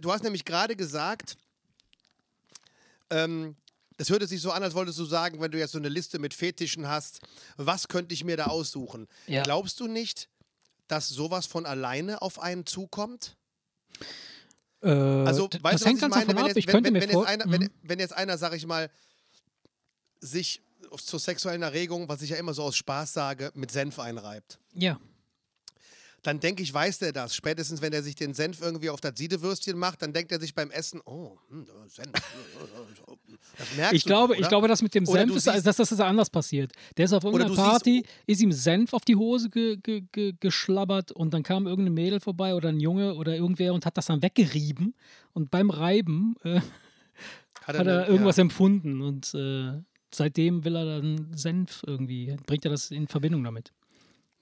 Du 0.00 0.12
hast 0.12 0.22
nämlich 0.24 0.44
gerade 0.44 0.74
gesagt, 0.76 1.36
ähm, 3.10 3.56
Das 3.96 4.10
hörte 4.10 4.28
sich 4.28 4.40
so 4.40 4.52
an, 4.52 4.62
als 4.62 4.74
wolltest 4.74 4.96
du 5.00 5.04
sagen, 5.04 5.40
wenn 5.40 5.50
du 5.50 5.58
jetzt 5.58 5.72
so 5.72 5.78
eine 5.78 5.88
Liste 5.88 6.20
mit 6.20 6.32
Fetischen 6.32 6.86
hast, 6.86 7.20
was 7.56 7.88
könnte 7.88 8.14
ich 8.14 8.22
mir 8.22 8.36
da 8.36 8.46
aussuchen? 8.46 9.08
Ja. 9.26 9.42
Glaubst 9.42 9.80
du 9.80 9.88
nicht, 9.88 10.28
dass 10.86 11.08
sowas 11.08 11.46
von 11.46 11.66
alleine 11.66 12.22
auf 12.22 12.38
einen 12.38 12.64
zukommt? 12.64 13.34
Äh, 14.82 14.88
Also, 14.90 15.48
weißt 15.60 15.84
du, 15.84 15.88
was 15.90 15.94
ich 15.96 16.00
meine? 16.08 16.28
Wenn 16.28 16.46
jetzt, 16.46 16.56
ich 16.58 16.66
wenn, 16.68 16.84
wenn, 16.84 16.94
jetzt 16.94 17.26
einer, 17.26 17.46
Mhm. 17.46 17.70
wenn 17.82 17.98
jetzt 17.98 18.12
einer, 18.12 18.38
sag 18.38 18.54
ich 18.54 18.66
mal, 18.66 18.88
sich 20.20 20.62
zur 21.04 21.18
sexuellen 21.18 21.62
Erregung, 21.62 22.08
was 22.08 22.22
ich 22.22 22.30
ja 22.30 22.36
immer 22.36 22.54
so 22.54 22.62
aus 22.62 22.76
Spaß 22.76 23.12
sage, 23.12 23.50
mit 23.54 23.72
Senf 23.72 23.98
einreibt. 23.98 24.58
ja. 24.74 25.00
Dann 26.22 26.40
denke 26.40 26.62
ich, 26.64 26.74
weiß 26.74 26.98
der 26.98 27.12
das. 27.12 27.34
Spätestens, 27.34 27.80
wenn 27.80 27.92
er 27.92 28.02
sich 28.02 28.16
den 28.16 28.34
Senf 28.34 28.60
irgendwie 28.60 28.90
auf 28.90 29.00
das 29.00 29.12
Siedewürstchen 29.16 29.78
macht, 29.78 30.02
dann 30.02 30.12
denkt 30.12 30.32
er 30.32 30.40
sich 30.40 30.52
beim 30.54 30.70
Essen, 30.72 31.00
oh, 31.04 31.38
hm, 31.48 31.64
Senf. 31.86 32.10
Das 33.56 33.76
merkst 33.76 33.94
Ich 33.94 34.02
du 34.02 34.08
glaube, 34.08 34.28
doch, 34.32 34.34
ich 34.34 34.40
oder? 34.40 34.48
glaube, 34.48 34.68
das 34.68 34.82
mit 34.82 34.94
dem 34.94 35.06
Oder 35.06 35.20
Senf 35.20 35.36
ist, 35.36 35.46
dass 35.46 35.76
das 35.76 35.92
ist 35.92 36.00
anders 36.00 36.28
passiert. 36.30 36.72
Der 36.96 37.04
ist 37.04 37.12
auf 37.12 37.24
Oder 37.24 37.44
irgendeiner 37.44 37.70
Party, 37.70 38.04
ist 38.26 38.40
ihm 38.40 38.52
Senf 38.52 38.92
auf 38.92 39.04
die 39.04 39.16
Hose 39.16 39.48
ge, 39.48 39.76
ge, 39.76 40.02
ge, 40.12 40.34
geschlabbert 40.40 41.12
und 41.12 41.32
dann 41.34 41.42
kam 41.42 41.66
irgendeine 41.66 41.94
Mädel 41.94 42.20
vorbei 42.20 42.54
oder 42.54 42.68
ein 42.70 42.80
Junge 42.80 43.14
oder 43.14 43.36
irgendwer 43.36 43.72
und 43.74 43.86
hat 43.86 43.96
das 43.96 44.06
dann 44.06 44.22
weggerieben 44.22 44.94
und 45.32 45.50
beim 45.50 45.70
Reiben 45.70 46.34
äh, 46.44 46.60
hat 47.64 47.74
er 47.76 47.80
eine- 47.80 48.06
irgendwas 48.06 48.36
ja. 48.36 48.42
empfunden 48.42 49.02
und 49.02 49.32
äh, 49.34 49.80
seitdem 50.12 50.64
will 50.64 50.76
er 50.76 50.84
dann 50.84 51.28
Senf 51.34 51.82
irgendwie, 51.86 52.36
bringt 52.46 52.64
er 52.64 52.70
das 52.72 52.90
in 52.90 53.06
Verbindung 53.08 53.44
damit. 53.44 53.72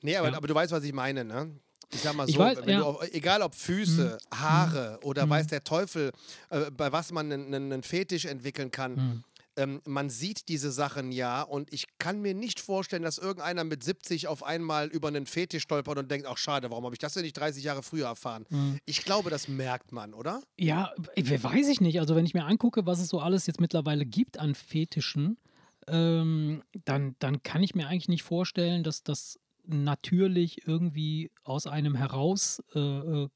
Nee, 0.02 0.16
aber, 0.16 0.30
Ja. 0.30 0.36
aber 0.36 0.46
du 0.46 0.54
weißt, 0.54 0.72
was 0.72 0.84
ich 0.84 0.92
meine, 0.92 1.24
ne? 1.24 1.50
Ich 1.92 2.00
sag 2.00 2.14
mal 2.14 2.26
so, 2.26 2.38
weiß, 2.38 2.58
ja. 2.66 2.78
Mhm. 2.80 2.96
du 3.00 3.06
egal 3.12 3.42
ob 3.42 3.54
Füße, 3.54 4.18
Haare 4.34 4.98
oder 5.02 5.28
weiß 5.28 5.46
der 5.46 5.62
Teufel, 5.64 6.12
äh, 6.50 6.70
bei 6.70 6.92
was 6.92 7.12
man 7.12 7.32
einen, 7.32 7.82
Fetisch 7.82 8.24
entwickeln 8.24 8.70
kann, 8.70 8.94
Mhm. 8.94 9.24
ähm, 9.56 9.80
man 9.86 10.10
sieht 10.10 10.48
diese 10.48 10.70
Sachen 10.72 11.12
ja 11.12 11.42
und 11.42 11.72
ich 11.72 11.86
kann 11.98 12.20
mir 12.20 12.34
nicht 12.34 12.60
vorstellen, 12.60 13.02
dass 13.04 13.18
irgendeiner 13.18 13.64
mit 13.64 13.84
70 13.84 14.26
auf 14.28 14.42
einmal 14.42 14.88
über 14.88 15.08
einen 15.08 15.26
Fetisch 15.26 15.62
stolpert 15.62 15.96
und 15.98 16.10
denkt, 16.10 16.26
ach 16.28 16.36
schade, 16.38 16.70
warum 16.70 16.84
habe 16.84 16.94
ich 16.94 16.98
das 16.98 17.14
denn 17.14 17.22
nicht 17.22 17.38
30 17.38 17.62
Jahre 17.64 17.82
früher 17.82 18.06
erfahren? 18.06 18.44
Mhm. 18.50 18.78
Ich 18.84 19.04
glaube, 19.04 19.30
das 19.30 19.46
merkt 19.48 19.92
man, 19.92 20.12
oder? 20.12 20.42
Ja, 20.58 20.92
wer 21.14 21.42
weiß 21.42 21.68
ich 21.68 21.80
nicht. 21.80 22.00
Also 22.00 22.16
wenn 22.16 22.26
ich 22.26 22.34
mir 22.34 22.44
angucke, 22.44 22.84
was 22.84 22.98
es 22.98 23.08
so 23.08 23.20
alles 23.20 23.46
jetzt 23.46 23.60
mittlerweile 23.60 24.04
gibt 24.04 24.38
an 24.38 24.54
Fetischen, 24.54 25.38
ähm, 25.88 26.62
dann, 26.84 27.14
dann 27.20 27.42
kann 27.44 27.62
ich 27.62 27.74
mir 27.74 27.86
eigentlich 27.86 28.08
nicht 28.08 28.24
vorstellen, 28.24 28.82
dass 28.82 29.04
das 29.04 29.38
natürlich 29.66 30.66
irgendwie 30.66 31.30
aus 31.44 31.66
einem 31.66 31.94
heraus 31.94 32.62
äh, 32.74 32.80
äh, 32.80 33.28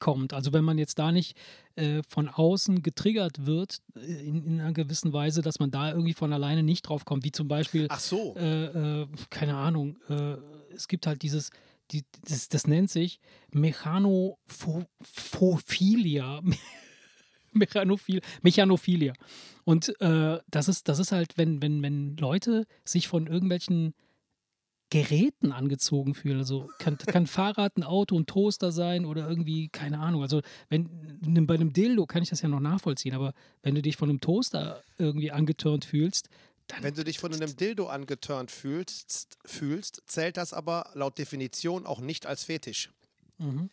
kommt. 0.00 0.32
Also 0.32 0.52
wenn 0.52 0.64
man 0.64 0.78
jetzt 0.78 0.98
da 0.98 1.12
nicht 1.12 1.36
äh, 1.76 2.02
von 2.08 2.28
außen 2.28 2.82
getriggert 2.82 3.46
wird, 3.46 3.78
äh, 3.94 4.00
in, 4.00 4.44
in 4.44 4.60
einer 4.60 4.72
gewissen 4.72 5.12
Weise, 5.12 5.42
dass 5.42 5.60
man 5.60 5.70
da 5.70 5.90
irgendwie 5.90 6.14
von 6.14 6.32
alleine 6.32 6.64
nicht 6.64 6.82
drauf 6.82 7.04
kommt, 7.04 7.22
wie 7.24 7.30
zum 7.30 7.46
Beispiel 7.46 7.86
Ach 7.88 8.00
so. 8.00 8.34
äh, 8.36 9.02
äh, 9.02 9.06
keine 9.28 9.54
Ahnung, 9.56 9.98
äh, 10.08 10.34
es 10.74 10.88
gibt 10.88 11.06
halt 11.06 11.22
dieses, 11.22 11.50
die, 11.92 12.02
das, 12.26 12.48
das 12.48 12.66
nennt 12.66 12.90
sich 12.90 13.20
Mechanophilia. 13.52 16.40
Mechanophil, 17.52 18.20
Mechanophilia. 18.42 19.12
Und 19.64 19.92
das, 19.98 20.68
ist, 20.68 20.88
das 20.88 21.00
ist 21.00 21.10
halt, 21.10 21.36
wenn, 21.36 21.60
wenn, 21.60 21.82
wenn 21.82 22.16
Leute 22.16 22.64
sich 22.84 23.08
von 23.08 23.26
irgendwelchen 23.26 23.92
Geräten 24.90 25.52
angezogen 25.52 26.14
fühlen. 26.14 26.38
Also 26.38 26.68
kann, 26.78 26.98
kann 26.98 27.26
Fahrrad, 27.26 27.76
ein 27.76 27.84
Auto, 27.84 28.18
ein 28.18 28.26
Toaster 28.26 28.72
sein 28.72 29.04
oder 29.04 29.28
irgendwie, 29.28 29.68
keine 29.68 30.00
Ahnung. 30.00 30.22
Also 30.22 30.42
wenn 30.68 31.46
bei 31.46 31.54
einem 31.54 31.72
Dildo 31.72 32.06
kann 32.06 32.22
ich 32.22 32.30
das 32.30 32.42
ja 32.42 32.48
noch 32.48 32.60
nachvollziehen, 32.60 33.14
aber 33.14 33.32
wenn 33.62 33.74
du 33.74 33.82
dich 33.82 33.96
von 33.96 34.10
einem 34.10 34.20
Toaster 34.20 34.82
irgendwie 34.98 35.30
angetörnt 35.30 35.84
fühlst, 35.84 36.28
dann 36.66 36.82
Wenn 36.82 36.94
du 36.94 37.04
dich 37.04 37.18
von 37.18 37.32
einem 37.34 37.56
Dildo 37.56 37.88
angeturnt 37.88 38.50
fühlst, 38.50 39.38
fühlst, 39.44 40.02
zählt 40.06 40.36
das 40.36 40.52
aber 40.52 40.90
laut 40.94 41.18
Definition 41.18 41.84
auch 41.84 42.00
nicht 42.00 42.26
als 42.26 42.44
Fetisch. 42.44 42.90
Mhm. 43.38 43.70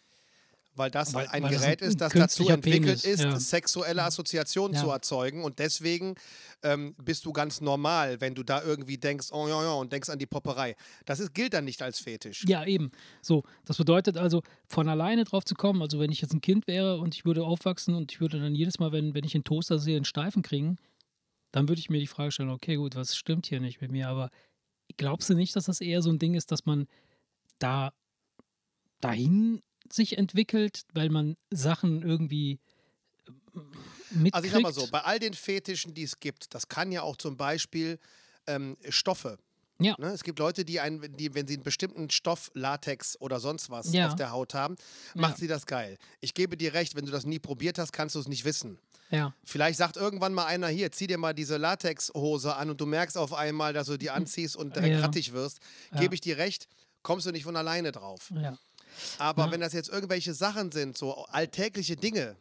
Weil 0.78 0.92
das 0.92 1.14
Weil- 1.14 1.28
ein 1.30 1.44
weil 1.44 1.52
das 1.52 1.62
Gerät 1.62 1.82
ein 1.82 1.88
ist, 1.90 2.02
das 2.02 2.14
dazu 2.14 2.48
entwickelt 2.50 3.02
Penis, 3.02 3.06
ist, 3.06 3.24
ja. 3.24 3.40
sexuelle 3.40 4.04
Assoziationen 4.04 4.76
Ja. 4.76 4.82
zu 4.84 4.90
erzeugen. 4.90 5.44
Und 5.44 5.60
deswegen 5.60 6.16
ähm, 6.64 6.96
bist 7.04 7.26
du 7.26 7.34
ganz 7.34 7.62
normal, 7.62 8.22
wenn 8.22 8.36
du 8.36 8.44
da 8.44 8.64
irgendwie 8.64 8.98
denkst, 8.98 9.28
oh 9.32 9.48
ja, 9.48 9.62
ja, 9.64 9.74
und 9.74 9.92
denkst 9.92 10.10
an 10.10 10.20
die 10.20 10.26
Popperei. 10.26 10.76
Das 11.06 11.20
ist, 11.20 11.34
gilt 11.34 11.54
dann 11.54 11.66
nicht 11.66 11.82
als 11.82 12.00
Fetisch. 12.00 12.46
Ja, 12.48 12.66
eben. 12.66 12.92
So, 13.22 13.44
das 13.66 13.78
bedeutet 13.78 14.18
also, 14.18 14.42
von 14.68 14.88
alleine 14.90 15.24
drauf 15.24 15.44
zu 15.46 15.56
kommen, 15.56 15.82
also 15.82 16.00
wenn 16.00 16.12
ich 16.12 16.22
jetzt 16.22 16.34
ein 16.34 16.42
Kind 16.42 16.68
wäre 16.68 16.98
und 17.00 17.16
ich 17.16 17.26
würde 17.26 17.44
aufwachsen 17.44 17.96
und 17.96 18.12
ich 18.12 18.22
würde 18.22 18.40
dann 18.40 18.56
jedes 18.56 18.80
Mal, 18.80 18.92
wenn, 18.92 19.14
wenn 19.14 19.24
ich 19.24 19.36
einen 19.36 19.44
Toaster 19.44 19.80
sehe, 19.80 19.96
einen 19.96 20.06
Steifen 20.06 20.42
kriegen, 20.42 20.78
dann 21.52 21.68
würde 21.70 21.80
ich 21.80 21.90
mir 21.90 22.00
die 22.00 22.08
Frage 22.08 22.32
stellen, 22.32 22.50
okay, 22.50 22.76
gut, 22.76 22.96
was 22.96 23.16
stimmt 23.16 23.48
hier 23.48 23.60
nicht 23.60 23.82
mit 23.82 23.92
mir? 23.92 24.08
Aber 24.10 24.30
glaubst 24.98 25.30
du 25.30 25.34
nicht, 25.34 25.56
dass 25.56 25.66
das 25.66 25.82
eher 25.82 26.02
so 26.02 26.10
ein 26.10 26.20
Ding 26.20 26.34
ist, 26.36 26.52
dass 26.52 26.66
man 26.66 26.88
da 27.60 27.94
dahin 29.02 29.62
sich 29.94 30.18
entwickelt, 30.18 30.84
weil 30.94 31.10
man 31.10 31.38
Sachen 31.52 32.02
irgendwie 32.04 32.60
äh, 33.28 33.32
mitkriegt? 34.10 34.36
Also 34.36 34.46
ich 34.48 34.54
sag 34.54 34.62
mal 34.62 34.74
so, 34.74 34.88
bei 34.88 35.02
all 35.02 35.20
den 35.20 35.34
Fetischen, 35.34 35.94
die 35.94 36.04
es 36.04 36.20
gibt, 36.20 36.54
das 36.54 36.68
kann 36.68 36.92
ja 36.92 37.02
auch 37.02 37.18
zum 37.18 37.38
Beispiel 37.38 38.00
ähm, 38.48 38.78
Stoffe. 38.90 39.38
Ja. 39.80 39.96
Ne? 40.00 40.08
Es 40.08 40.24
gibt 40.24 40.40
Leute, 40.40 40.66
die, 40.66 40.80
einen, 40.80 41.16
die, 41.18 41.36
wenn 41.36 41.46
sie 41.48 41.54
einen 41.54 41.64
bestimmten 41.64 42.10
Stoff, 42.10 42.50
Latex 42.56 43.16
oder 43.22 43.40
sonst 43.40 43.70
was 43.70 43.94
Ja. 43.94 44.08
auf 44.08 44.16
der 44.16 44.32
Haut 44.32 44.54
haben, 44.56 44.76
macht 45.14 45.34
Ja. 45.34 45.38
sie 45.38 45.48
das 45.48 45.66
geil. 45.68 45.98
Ich 46.20 46.34
gebe 46.34 46.58
dir 46.58 46.74
recht, 46.74 46.96
wenn 46.96 47.06
du 47.06 47.12
das 47.12 47.26
nie 47.26 47.38
probiert 47.40 47.78
hast, 47.78 47.92
kannst 47.94 48.16
du 48.16 48.20
es 48.20 48.28
nicht 48.28 48.44
wissen. 48.44 48.80
Ja, 49.12 49.34
Vielleicht 49.46 49.78
sagt 49.78 49.96
irgendwann 49.96 50.34
mal 50.34 50.46
einer 50.48 50.68
hier, 50.68 50.92
zieh 50.92 51.08
dir 51.08 51.18
mal 51.18 51.34
diese 51.34 51.56
Latexhose 51.58 52.56
an 52.56 52.70
und 52.72 52.82
du 52.82 52.86
merkst 52.86 53.18
auf 53.18 53.34
einmal, 53.34 53.72
dass 53.72 53.88
du 53.88 53.98
die 53.98 54.10
anziehst 54.10 54.58
und 54.58 54.76
direkt 54.76 54.96
Ja. 54.96 55.02
rattig 55.02 55.32
wirst. 55.32 55.60
Gebe 55.94 56.14
ich 56.16 56.20
dir 56.22 56.38
recht, 56.38 56.68
kommst 57.04 57.26
du 57.26 57.32
nicht 57.32 57.44
von 57.44 57.56
alleine 57.56 57.92
drauf. 57.94 58.34
ja, 58.36 58.58
Aber 59.18 59.46
Ja. 59.46 59.52
wenn 59.52 59.62
das 59.62 59.74
jetzt 59.74 59.90
irgendwelche 59.90 60.34
Sachen 60.34 60.72
sind, 60.72 60.98
so 60.98 61.26
alltägliche 61.26 61.96
Dinge 61.96 62.36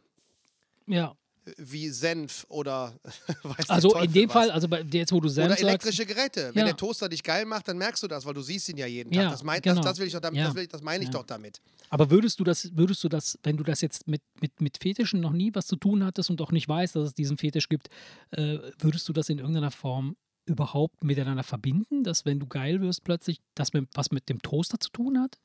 ja. 0.87 1.15
wie 1.57 1.89
Senf 1.89 2.45
oder 2.49 2.93
weiß 3.43 3.69
Also 3.69 3.95
in 3.99 4.11
dem 4.11 4.29
was. 4.29 4.33
Fall, 4.33 4.51
also 4.51 4.67
bei 4.67 4.81
jetzt, 4.81 5.11
wo 5.11 5.19
du 5.19 5.27
Oder 5.27 5.33
selbst 5.33 5.49
sagst, 5.51 5.63
elektrische 5.63 6.05
Geräte. 6.05 6.51
Wenn 6.53 6.61
Ja. 6.61 6.65
der 6.65 6.77
Toaster 6.77 7.07
dich 7.09 7.23
geil 7.23 7.45
macht, 7.45 7.67
dann 7.67 7.77
merkst 7.77 8.03
du 8.03 8.07
das, 8.07 8.25
weil 8.25 8.33
du 8.33 8.41
siehst 8.41 8.67
ihn 8.69 8.77
ja 8.77 8.85
jeden 8.85 9.11
Tag. 9.11 9.23
Ja, 9.23 9.29
das, 9.31 9.43
mein, 9.43 9.61
genau. 9.61 9.75
das, 9.75 9.85
das 9.85 9.99
will 9.99 10.07
ich 10.07 10.13
doch 10.13 10.19
damit, 10.21 10.39
das, 10.41 10.55
will, 10.55 10.67
das 10.67 10.81
meine 10.81 11.03
ich 11.03 11.09
doch 11.09 11.25
damit. 11.25 11.61
Aber 11.89 12.09
würdest 12.09 12.39
du 12.39 12.43
das, 12.43 12.75
würdest 12.75 13.01
du 13.03 13.07
das, 13.09 13.39
wenn 13.43 13.55
du 13.55 13.63
das 13.63 13.79
jetzt 13.81 14.07
mit, 14.07 14.21
mit, 14.41 14.59
mit 14.59 14.77
Fetischen 14.81 15.21
noch 15.21 15.31
nie 15.31 15.51
was 15.55 15.67
zu 15.67 15.77
tun 15.77 16.03
hattest 16.03 16.29
und 16.29 16.41
auch 16.41 16.51
nicht 16.51 16.67
weißt, 16.67 16.95
dass 16.97 17.03
es 17.09 17.13
diesen 17.13 17.37
Fetisch 17.37 17.69
gibt, 17.69 17.87
äh, 18.31 18.57
würdest 18.79 19.07
du 19.07 19.13
das 19.13 19.29
in 19.29 19.39
irgendeiner 19.39 19.71
Form 19.71 20.17
überhaupt 20.45 21.03
miteinander 21.03 21.43
verbinden, 21.43 22.03
dass 22.03 22.25
wenn 22.25 22.39
du 22.39 22.45
geil 22.47 22.81
wirst, 22.81 23.03
plötzlich 23.03 23.39
das 23.55 23.71
mit, 23.73 23.87
was 23.93 24.11
mit 24.11 24.27
dem 24.29 24.41
Toaster 24.41 24.79
zu 24.79 24.89
tun 24.89 25.19
hat? 25.19 25.37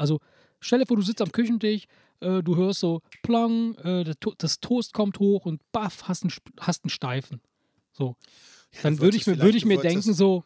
Also 0.00 0.18
stell 0.60 0.78
dir 0.78 0.86
vor, 0.86 0.96
du 0.96 1.02
sitzt 1.02 1.20
am 1.22 1.30
Küchentisch, 1.30 1.84
äh, 2.20 2.42
du 2.42 2.56
hörst 2.56 2.80
so 2.80 3.02
Plang, 3.22 3.74
äh, 3.76 4.14
das 4.38 4.60
Toast 4.60 4.92
kommt 4.94 5.18
hoch 5.18 5.46
und 5.46 5.60
baff, 5.72 6.08
hast 6.08 6.22
einen, 6.24 6.32
hast 6.60 6.84
einen 6.84 6.90
Steifen. 6.90 7.40
So. 7.92 8.16
Dann 8.82 8.96
du 8.96 9.02
würde 9.02 9.16
ich 9.16 9.26
mir, 9.26 9.34
es 9.34 9.40
würde 9.40 9.58
ich 9.58 9.64
mir 9.64 9.78
denken 9.78 10.14
so, 10.14 10.44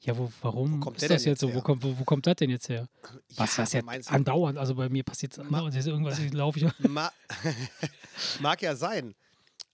ja, 0.00 0.16
wo, 0.18 0.30
warum 0.42 0.80
kommt 0.80 1.00
ist 1.02 1.10
das 1.10 1.24
jetzt 1.24 1.40
so? 1.40 1.52
Wo 1.54 1.62
kommt, 1.62 1.82
wo, 1.82 1.98
wo 1.98 2.04
kommt 2.04 2.26
das 2.26 2.36
denn 2.36 2.50
jetzt 2.50 2.68
her? 2.68 2.88
Was 3.36 3.56
Ja, 3.56 3.62
das 3.62 3.72
jetzt 3.72 4.10
du- 4.10 4.12
andauernd? 4.12 4.58
Also 4.58 4.74
bei 4.74 4.88
mir 4.90 5.02
passiert 5.02 5.32
es 5.32 5.38
andauernd. 5.38 5.74
Ist 5.74 5.86
irgendwas, 5.86 6.20
laufe 6.32 6.58
ich. 6.58 6.88
Ma 6.88 7.10
Mag 8.40 8.60
ja 8.60 8.76
sein. 8.76 9.14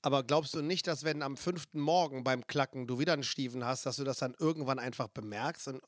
Aber 0.03 0.23
glaubst 0.23 0.55
du 0.55 0.63
nicht, 0.63 0.87
dass 0.87 1.05
wenn 1.05 1.23
am 1.23 1.37
fünften 1.37 1.81
Morgen 1.81 2.25
beim 2.25 2.47
Klacken 2.47 2.87
du 2.87 2.99
wieder 2.99 3.13
einen 3.13 3.25
Stiefen 3.25 3.65
hast, 3.65 3.85
dass 3.87 3.97
du 3.97 4.05
das 4.05 4.19
dann 4.19 4.35
irgendwann 4.39 4.79
einfach 4.79 5.09
bemerkst? 5.09 5.69
Und 5.69 5.83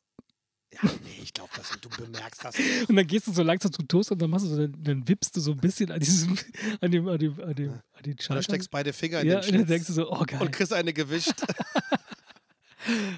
ja, 0.73 0.91
nee, 1.05 1.23
ich 1.23 1.35
glaube, 1.35 1.51
dass 1.57 1.70
du 1.81 1.89
bemerkst 1.89 2.45
das. 2.45 2.59
nicht. 2.59 2.89
Und 2.89 2.97
dann 2.97 3.07
gehst 3.07 3.27
du 3.27 3.33
so 3.33 3.43
langsam 3.43 3.73
zum 3.73 3.87
Toast 3.87 4.11
und 4.12 4.23
dann 4.23 4.31
machst 4.31 4.47
du 4.47 4.51
so, 4.51 4.57
dann, 4.57 4.75
dann 4.83 5.09
wippst 5.09 5.37
du 5.37 5.41
so 5.41 5.53
ein 5.53 5.59
bisschen 5.59 5.91
an 5.91 6.01
diesem, 6.01 6.39
an 6.81 6.91
dem, 6.91 7.09
an 7.09 7.18
dem, 7.18 7.41
an 7.41 7.55
dem, 7.55 7.70
an 7.70 8.03
den 8.05 8.14
Oder 8.14 8.23
Schalter. 8.23 8.43
steckst 8.43 8.70
beide 8.70 8.93
Finger 8.93 9.20
in 9.20 9.29
ja, 9.29 9.41
den 9.41 9.51
und 9.51 9.61
dann 9.61 9.68
denkst 9.68 9.87
du 9.89 9.93
so, 9.93 10.11
oh 10.11 10.25
geil. 10.27 10.41
und 10.41 10.51
kriegst 10.51 10.73
eine 10.73 10.93
gewischt. 10.93 11.35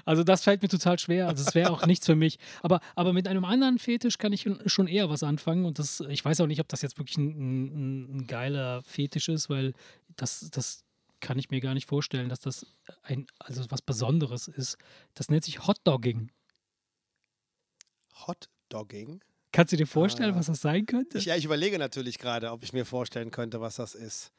Also 0.05 0.23
das 0.23 0.43
fällt 0.43 0.61
mir 0.61 0.67
total 0.67 0.99
schwer. 0.99 1.27
Also 1.27 1.43
es 1.43 1.55
wäre 1.55 1.71
auch 1.71 1.85
nichts 1.87 2.05
für 2.05 2.15
mich. 2.15 2.37
Aber, 2.61 2.79
aber 2.95 3.13
mit 3.13 3.27
einem 3.27 3.45
anderen 3.45 3.79
Fetisch 3.79 4.19
kann 4.19 4.31
ich 4.31 4.47
schon 4.67 4.87
eher 4.87 5.09
was 5.09 5.23
anfangen. 5.23 5.65
Und 5.65 5.79
das, 5.79 6.01
ich 6.01 6.23
weiß 6.23 6.41
auch 6.41 6.45
nicht, 6.47 6.59
ob 6.59 6.67
das 6.67 6.83
jetzt 6.83 6.99
wirklich 6.99 7.17
ein, 7.17 7.29
ein, 7.29 8.17
ein 8.17 8.27
geiler 8.27 8.83
Fetisch 8.83 9.29
ist, 9.29 9.49
weil 9.49 9.73
das, 10.15 10.49
das 10.51 10.83
kann 11.19 11.39
ich 11.39 11.49
mir 11.49 11.61
gar 11.61 11.73
nicht 11.73 11.87
vorstellen, 11.87 12.29
dass 12.29 12.39
das 12.39 12.67
ein, 13.01 13.25
also 13.39 13.63
was 13.69 13.81
Besonderes 13.81 14.47
ist. 14.47 14.77
Das 15.15 15.29
nennt 15.29 15.43
sich 15.43 15.65
Hotdogging. 15.65 16.29
Hotdogging. 18.27 19.21
Kannst 19.51 19.71
du 19.73 19.77
dir 19.77 19.87
vorstellen, 19.87 20.33
Ah. 20.33 20.37
was 20.37 20.47
das 20.47 20.61
sein 20.61 20.85
könnte? 20.85 21.17
Ich, 21.17 21.25
ja, 21.25 21.35
ich 21.35 21.45
überlege 21.45 21.77
natürlich 21.79 22.17
gerade, 22.19 22.51
ob 22.51 22.63
ich 22.63 22.73
mir 22.73 22.85
vorstellen 22.85 23.31
könnte, 23.31 23.61
was 23.61 23.75
das 23.77 23.95
ist. 23.95 24.31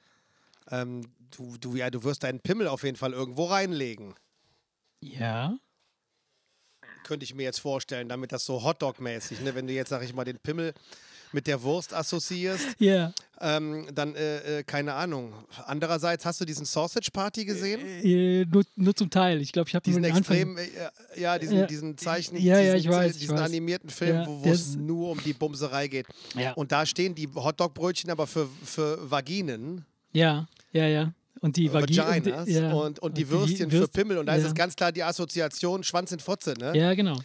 Ähm, 0.70 1.02
du, 1.36 1.56
du, 1.58 1.76
ja, 1.76 1.90
du 1.90 2.02
wirst 2.04 2.22
deinen 2.24 2.40
Pimmel 2.40 2.68
auf 2.68 2.82
jeden 2.82 2.96
Fall 2.96 3.12
irgendwo 3.12 3.44
reinlegen. 3.44 4.14
ja. 5.00 5.56
Könnte 7.04 7.22
ich 7.22 7.34
mir 7.36 7.44
jetzt 7.44 7.60
vorstellen, 7.60 8.08
damit 8.08 8.32
das 8.32 8.44
so 8.44 8.64
Hotdog-mäßig, 8.64 9.40
ne? 9.42 9.54
wenn 9.54 9.68
du 9.68 9.72
jetzt, 9.72 9.90
sag 9.90 10.02
ich 10.02 10.12
mal, 10.12 10.24
den 10.24 10.40
Pimmel 10.40 10.74
mit 11.36 11.46
der 11.46 11.62
Wurst 11.62 11.92
assoziierst, 11.94 12.66
Ja. 12.78 13.12
ähm, 13.40 13.86
dann, 13.94 14.14
äh, 14.14 14.60
äh, 14.60 14.62
keine 14.64 14.94
Ahnung. 14.94 15.32
Andererseits, 15.66 16.24
hast 16.24 16.40
du 16.40 16.44
diesen 16.46 16.64
Sausage 16.64 17.10
Party 17.12 17.44
gesehen? 17.44 17.80
Äh, 18.02 18.46
nur, 18.46 18.64
nur 18.74 18.94
zum 18.96 19.10
Teil. 19.10 19.40
Ich 19.42 19.52
glaube, 19.52 19.68
ich 19.68 19.74
habe 19.74 19.84
diesen 19.84 20.02
extrem, 20.02 20.56
äh, 20.56 20.66
ja, 21.20 21.38
diesen, 21.38 21.66
diesen 21.66 21.98
Zeichen, 21.98 22.36
Ja, 22.38 22.58
ja, 22.58 22.74
diesen, 22.74 22.90
ich 22.90 22.96
weiß, 22.96 23.18
diesen 23.18 23.38
animierten 23.38 23.90
Film, 23.90 24.16
Ja, 24.16 24.26
wo, 24.26 24.50
es 24.50 24.74
nur 24.76 25.10
um 25.10 25.22
die 25.22 25.34
Bumserei 25.34 25.88
geht. 25.88 26.06
Und 26.56 26.72
da 26.72 26.86
stehen 26.86 27.14
die 27.14 27.28
Hotdog-Brötchen 27.28 28.10
aber 28.10 28.26
für, 28.26 28.48
für 28.64 29.10
Vaginen, 29.10 29.84
Ja, 30.12 30.48
ja, 30.72 30.86
ja. 30.86 31.12
Und 31.42 31.58
die 31.58 31.70
Vagi 31.70 31.98
Vaginas 31.98 32.46
und, 32.46 32.46
die- 32.48 32.58
und, 32.74 32.98
und 33.00 33.18
die 33.18 33.28
Würstchen 33.28 33.70
für 33.70 33.80
Würst- 33.82 33.92
Pimmel. 33.92 34.16
Und 34.16 34.24
da 34.26 34.34
ist 34.36 34.44
es 34.46 34.54
ganz 34.54 34.74
klar 34.74 34.90
die 34.90 35.02
Assoziation 35.02 35.84
Schwanz 35.84 36.10
in 36.10 36.18
Fotze. 36.18 36.54
Ne? 36.58 36.72
Ja, 36.74 36.94
genau. 36.94 37.18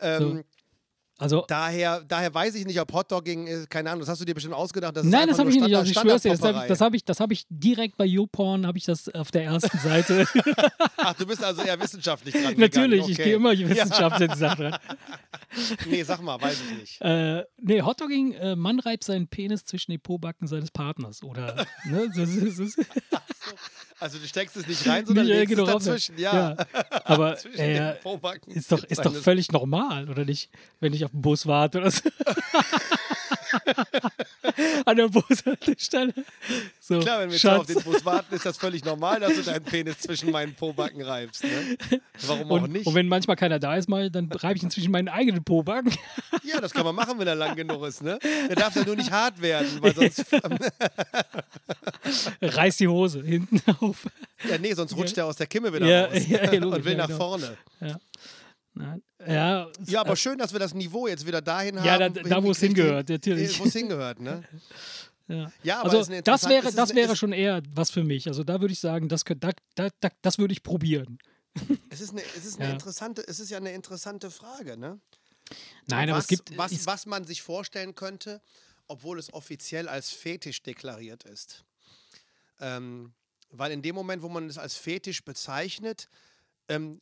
Ähm, 0.00 0.44
Also, 1.18 1.44
daher, 1.48 2.02
daher 2.06 2.34
weiß 2.34 2.54
ich 2.56 2.66
nicht, 2.66 2.78
ob 2.78 2.92
Hotdogging 2.92 3.46
ist, 3.46 3.70
keine 3.70 3.90
Ahnung, 3.90 4.00
das 4.00 4.10
hast 4.10 4.20
du 4.20 4.26
dir 4.26 4.34
bestimmt 4.34 4.54
ausgedacht. 4.54 4.96
Das 4.96 5.04
ist 5.04 5.10
nein, 5.10 5.26
das 5.26 5.38
habe 5.38 5.48
ich 5.48 5.56
nicht. 5.56 5.74
Also 5.74 5.90
ich 5.90 5.98
schwör's 5.98 6.22
dir, 6.22 6.32
das 6.32 6.42
habe 6.42 6.68
das 6.68 6.80
hab 6.82 6.94
ich, 6.94 7.04
das 7.04 7.20
hab 7.20 7.32
ich 7.32 7.46
direkt 7.48 7.96
bei 7.96 8.04
YouPorn, 8.04 8.66
habe 8.66 8.76
ich 8.76 8.84
das 8.84 9.08
auf 9.14 9.30
der 9.30 9.44
ersten 9.44 9.78
Seite. 9.78 10.26
Ach, 10.98 11.14
du 11.14 11.26
bist 11.26 11.42
also 11.42 11.62
eher 11.62 11.80
wissenschaftlich 11.80 12.34
dran 12.34 12.54
Natürlich, 12.58 13.06
gegangen. 13.06 13.12
ich 13.12 13.18
okay. 13.18 13.24
gehe 13.24 13.34
immer 13.36 13.52
Wissenschaft 13.52 14.20
in 14.20 14.30
die 14.30 14.36
Sache 14.36 14.72
rein. 14.72 14.78
Nee, 15.88 16.02
sag 16.02 16.20
mal, 16.20 16.40
weiß 16.40 16.60
ich 16.68 16.78
nicht. 16.78 17.00
Äh, 17.00 17.44
nee, 17.58 17.80
Hotdogging, 17.80 18.32
äh, 18.32 18.56
Mann 18.56 18.78
reibt 18.80 19.04
seinen 19.04 19.28
Penis 19.28 19.64
zwischen 19.64 19.92
die 19.92 19.98
Pobacken 19.98 20.46
seines 20.46 20.70
Partners. 20.70 21.22
Oder, 21.22 21.66
ne, 21.86 22.10
das 22.14 22.28
ist, 22.28 22.58
das 22.58 22.58
ist, 22.58 22.78
Also 23.98 24.18
du 24.18 24.26
steckst 24.26 24.56
es 24.56 24.66
nicht 24.66 24.86
rein, 24.86 25.06
sondern 25.06 25.26
nicht, 25.26 25.34
legst 25.36 25.56
genau, 25.56 25.64
es 25.64 25.84
dazwischen. 25.84 26.18
Ja, 26.18 26.54
Aber 27.04 27.36
zwischen 27.38 27.58
äh, 27.58 27.96
ist 28.48 28.70
doch, 28.70 28.84
ist 28.84 29.04
doch 29.04 29.14
völlig 29.14 29.52
normal, 29.52 30.10
oder 30.10 30.24
nicht? 30.26 30.50
Wenn 30.80 30.92
ich 30.92 31.04
auf 31.04 31.12
den 31.12 31.22
Bus 31.22 31.46
warte 31.46 31.78
oder 31.78 31.90
so. 31.90 32.02
An 34.84 34.96
der 34.96 35.08
Bushaltestelle. 35.08 36.14
So, 36.80 37.00
Klar, 37.00 37.20
wenn 37.20 37.30
wir 37.30 37.36
jetzt 37.36 37.46
auf 37.46 37.66
den 37.66 37.82
Bus 37.82 38.04
warten, 38.04 38.34
ist 38.34 38.46
das 38.46 38.56
völlig 38.56 38.84
normal, 38.84 39.20
dass 39.20 39.34
du 39.34 39.42
deinen 39.42 39.64
Penis 39.64 39.98
zwischen 39.98 40.30
meinen 40.30 40.54
Pobacken 40.54 41.02
reibst. 41.02 41.44
Ne? 41.44 41.76
Warum 42.26 42.50
auch 42.50 42.62
und, 42.62 42.72
nicht? 42.72 42.86
und 42.86 42.94
wenn 42.94 43.08
manchmal 43.08 43.36
keiner 43.36 43.58
da 43.58 43.76
ist, 43.76 43.88
mal, 43.88 44.10
dann 44.10 44.30
reibe 44.30 44.56
ich 44.56 44.62
ihn 44.62 44.70
zwischen 44.70 44.90
meinen 44.90 45.08
eigenen 45.08 45.44
Pobacken. 45.44 45.92
ja, 46.44 46.60
das 46.60 46.72
kann 46.72 46.84
man 46.84 46.94
machen, 46.94 47.18
wenn 47.18 47.26
er 47.26 47.34
lang 47.34 47.56
genug 47.56 47.84
ist. 47.86 48.02
Ne? 48.02 48.18
Der 48.48 48.56
darf 48.56 48.74
ja 48.76 48.84
nur 48.84 48.96
nicht 48.96 49.10
hart 49.10 49.40
werden, 49.40 49.68
weil 49.80 49.94
sonst, 49.94 50.24
Reiß 52.40 52.76
die 52.76 52.88
Hose 52.88 53.22
hinten 53.22 53.60
auf. 53.80 54.06
ja, 54.48 54.58
nee, 54.58 54.72
sonst 54.74 54.96
rutscht 54.96 55.18
er 55.18 55.26
aus 55.26 55.36
der 55.36 55.46
Kimme 55.46 55.72
wieder 55.72 55.86
Ja, 55.86 56.04
raus 56.06 56.22
ja, 56.28 56.44
ja, 56.44 56.52
logisch, 56.58 56.78
und 56.78 56.84
will 56.84 56.92
ja, 56.92 56.98
nach 56.98 57.06
genau. 57.08 57.18
vorne. 57.18 57.56
Nein. 58.78 59.02
Ja, 59.26 59.70
Ja, 59.86 60.00
aber 60.02 60.16
schön, 60.16 60.36
dass 60.38 60.52
wir 60.52 60.60
das 60.60 60.74
Niveau 60.74 61.06
jetzt 61.08 61.26
wieder 61.26 61.40
dahin 61.40 61.76
Ja, 61.76 61.98
haben. 61.98 62.12
da- 62.14 62.22
da, 62.22 62.42
wo 62.44 62.50
es 62.50 62.60
hingehört, 62.60 63.08
natürlich. 63.08 63.58
Wo 63.58 63.64
es 63.64 63.72
hingehört, 63.72 64.20
ne? 64.20 64.42
Ja. 65.28 65.50
Ja, 65.64 65.80
aber 65.80 65.90
also 65.90 66.20
das 66.22 66.48
wäre, 66.48 66.70
das 66.72 66.90
eine- 66.92 67.00
wäre 67.00 67.16
schon 67.16 67.32
eher 67.32 67.60
was 67.74 67.90
für 67.90 68.04
mich. 68.04 68.28
Also 68.28 68.44
da 68.44 68.60
würde 68.60 68.70
ich 68.72 68.78
sagen, 68.78 69.08
das, 69.08 69.24
da, 69.24 69.50
da, 69.74 69.88
da, 69.98 70.08
das 70.22 70.38
würde 70.38 70.52
ich 70.52 70.62
probieren. 70.62 71.18
Es 71.90 72.00
ist, 72.00 72.10
eine, 72.12 72.22
es, 72.36 72.44
ist 72.44 72.58
eine 72.60 72.68
Ja. 72.68 72.72
interessante, 72.74 73.26
es 73.26 73.40
ist 73.40 73.50
ja 73.50 73.56
eine 73.56 73.72
interessante 73.72 74.30
Frage, 74.30 74.76
ne? 74.76 75.00
Nein, 75.88 76.10
aber 76.10 76.18
was, 76.18 76.24
es 76.24 76.28
gibt. 76.28 76.56
was, 76.56 76.70
es, 76.70 76.86
was 76.86 77.06
man 77.06 77.24
sich 77.24 77.42
vorstellen 77.42 77.96
könnte, 77.96 78.40
obwohl 78.86 79.18
es 79.18 79.32
offiziell 79.34 79.88
als 79.88 80.10
Fetisch 80.10 80.62
deklariert 80.62 81.24
ist. 81.24 81.64
Ähm, 82.60 83.12
weil 83.50 83.72
in 83.72 83.82
dem 83.82 83.94
Moment, 83.96 84.22
wo 84.22 84.28
man 84.28 84.48
es 84.48 84.58
als 84.58 84.76
Fetisch 84.76 85.24
bezeichnet, 85.24 86.08
ähm, 86.68 87.00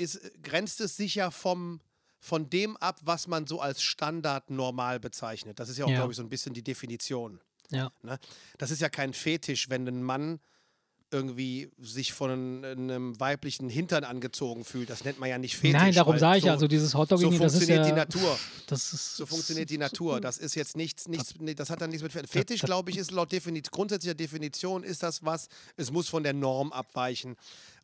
ist, 0.00 0.20
grenzt 0.42 0.80
es 0.80 0.96
sich 0.96 1.14
ja 1.14 1.30
vom, 1.30 1.80
von 2.18 2.50
dem 2.50 2.76
ab, 2.78 2.98
was 3.04 3.28
man 3.28 3.46
so 3.46 3.60
als 3.60 3.82
Standard 3.82 4.50
normal 4.50 4.98
bezeichnet. 5.00 5.58
Das 5.60 5.68
ist 5.68 5.78
ja 5.78 5.84
auch, 5.84 5.90
Ja. 5.90 5.96
glaube 5.98 6.12
ich, 6.12 6.16
so 6.16 6.22
ein 6.22 6.28
bisschen 6.28 6.54
die 6.54 6.62
Definition. 6.64 7.40
ja. 7.70 7.92
Ne? 8.02 8.18
Das 8.58 8.70
ist 8.70 8.80
ja 8.80 8.88
kein 8.88 9.12
Fetisch, 9.14 9.68
wenn 9.70 9.86
ein 9.86 10.02
Mann 10.02 10.40
irgendwie 11.12 11.68
sich 11.80 12.12
von 12.12 12.30
einem 12.64 13.18
weiblichen 13.18 13.68
Hintern 13.68 14.04
angezogen 14.04 14.64
fühlt. 14.64 14.90
Das 14.90 15.02
nennt 15.04 15.18
man 15.18 15.28
ja 15.28 15.38
nicht 15.38 15.56
Fetisch. 15.56 15.72
Nein, 15.80 15.92
darum 15.92 16.16
sage 16.18 16.38
ich 16.38 16.42
so, 16.42 16.46
ja, 16.46 16.52
also 16.52 16.68
dieses 16.68 16.90
so 16.92 16.98
Hotdogging, 16.98 17.36
das 17.36 17.54
ist 17.54 17.58
funktioniert 17.64 17.84
ja. 17.86 17.92
die 17.92 17.98
Natur. 17.98 18.38
Ist, 18.70 19.16
So 19.16 19.26
funktioniert 19.26 19.70
die 19.70 19.78
Natur. 19.86 20.20
Das 20.20 20.38
ist 20.38 20.54
jetzt 20.54 20.76
nichts, 20.76 21.08
nichts 21.08 21.34
nee, 21.40 21.54
das 21.56 21.68
hat 21.70 21.80
dann 21.80 21.90
nichts 21.90 22.04
mit 22.04 22.12
Fe- 22.12 22.22
das- 22.22 22.30
Fetisch, 22.30 22.62
glaube 22.62 22.90
ich, 22.92 22.96
ist 22.96 23.10
laut 23.10 23.32
Defini 23.32 23.60
grundsätzlicher 23.60 24.14
Definition 24.14 24.84
ist 24.84 25.02
das 25.02 25.24
was, 25.24 25.48
es 25.76 25.90
muss 25.90 26.08
von 26.08 26.22
der 26.22 26.32
Norm 26.32 26.72
abweichen 26.72 27.34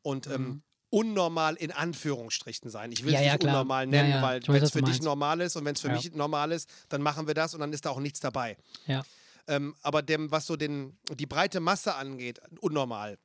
und 0.02 0.28
ähm, 0.28 0.62
unnormal 0.90 1.54
in 1.56 1.72
Anführungsstrichen 1.72 2.70
sein. 2.70 2.92
Ich 2.92 3.04
will 3.04 3.10
Mhm. 3.10 3.14
Ja, 3.14 3.20
es 3.20 3.26
ja, 3.26 3.32
nicht 3.32 3.40
klar. 3.40 3.54
unnormal 3.54 3.86
nennen, 3.86 4.10
ja, 4.10 4.22
weil 4.22 4.40
wenn 4.46 4.62
es 4.62 4.70
für 4.70 4.82
dich 4.82 5.02
normal 5.02 5.40
ist 5.40 5.56
und 5.56 5.64
wenn 5.64 5.74
es 5.74 5.80
für 5.80 5.90
mich 5.90 6.12
normal 6.14 6.52
ist, 6.52 6.68
dann 6.88 7.02
machen 7.02 7.26
wir 7.26 7.34
das 7.34 7.54
und 7.54 7.60
dann 7.60 7.72
ist 7.72 7.84
da 7.84 7.90
auch 7.90 8.00
nichts 8.00 8.20
dabei. 8.20 8.56
Ähm, 9.48 9.74
aber 9.82 10.02
dem, 10.02 10.30
was 10.30 10.46
so 10.46 10.56
den, 10.56 10.98
die 11.14 11.26
breite 11.26 11.60
Masse 11.60 11.94
angeht, 11.94 12.40
unnormal. 12.60 13.16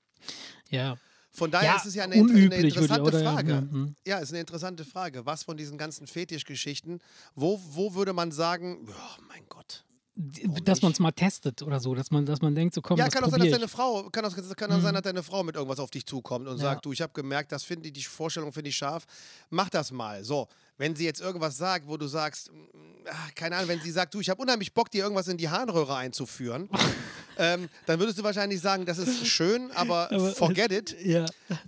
Ja. 0.70 0.98
Von 1.32 1.50
daher 1.50 1.78
ist 1.78 1.86
es 1.86 1.96
ja 1.96 2.04
eine, 2.04 2.16
eine 2.16 2.24
unüblich, 2.24 2.60
ich, 2.60 2.76
interessante 2.76 3.02
oder? 3.02 3.24
Frage. 3.24 3.52
ja, 3.52 3.58
hm. 3.60 3.96
Ja, 4.06 4.20
ist 4.20 4.30
eine 4.32 4.42
interessante 4.42 4.84
Frage. 4.84 5.26
Was 5.26 5.44
von 5.44 5.56
diesen 5.58 5.78
ganzen 5.78 6.06
Fetischgeschichten, 6.06 7.00
wo, 7.36 7.60
wo 7.70 7.96
würde 7.96 8.14
man 8.14 8.32
sagen, 8.32 8.86
oh 8.88 9.22
mein 9.30 9.44
Gott. 9.48 9.86
Dass 10.16 10.82
man 10.82 10.92
es 10.92 11.00
mal 11.00 11.12
testet 11.12 11.62
oder 11.62 11.80
so, 11.80 11.96
dass 11.96 12.12
man, 12.12 12.26
dass 12.26 12.42
man 12.42 12.54
denkt, 12.54 12.76
so 12.76 12.82
komm, 12.82 12.98
ja, 12.98 13.08
kann 13.08 13.24
auch 13.24 13.30
sein, 13.30 13.40
dass 13.40 13.50
deine. 13.52 13.68
Frau, 13.68 14.10
kann 14.10 14.26
auch, 14.26 14.36
kann 14.56 14.72
auch 14.72 14.82
sein, 14.82 14.94
dass 14.94 15.04
deine 15.04 15.24
Frau 15.24 15.42
mit 15.44 15.56
irgendwas 15.56 15.80
auf 15.80 15.90
dich 15.90 16.06
zukommt 16.06 16.48
und 16.48 16.58
Ja. 16.58 16.64
sagt, 16.64 16.86
du, 16.86 16.92
ich 16.92 17.02
habe 17.02 17.14
gemerkt, 17.14 17.52
das 17.52 17.64
finde 17.64 17.88
ich, 17.88 17.94
die 17.94 18.04
Vorstellung 18.04 18.52
finde 18.52 18.70
ich 18.70 18.76
scharf, 18.76 19.06
mach 19.50 19.70
das 19.70 19.92
mal. 19.92 20.24
So, 20.26 20.48
wenn 20.78 20.96
sie 20.96 21.06
jetzt 21.06 21.22
irgendwas 21.22 21.58
sagt, 21.58 21.88
wo 21.88 21.96
du 21.96 22.08
sagst, 22.08 22.52
mm, 22.52 23.08
ah, 23.08 23.14
keine 23.36 23.56
Ahnung, 23.56 23.70
wenn 23.70 23.80
sie 23.80 23.92
sagt, 23.92 24.14
du, 24.14 24.20
ich 24.20 24.30
habe 24.30 24.42
unheimlich 24.42 24.74
Bock, 24.74 24.92
dir 24.92 25.04
irgendwas 25.04 25.28
in 25.30 25.38
die 25.38 25.48
Harnröhre 25.50 25.96
einzuführen, 25.96 26.70
ähm, 27.38 27.70
dann 27.86 28.00
würdest 28.00 28.20
du 28.20 28.24
wahrscheinlich 28.24 28.60
sagen, 28.60 28.86
das 28.86 28.98
ist 28.98 29.26
schön, 29.28 29.72
aber, 29.72 30.12
Aber- 30.12 30.32
forget 30.36 30.72
it. 30.74 30.96
Ja. 31.06 31.26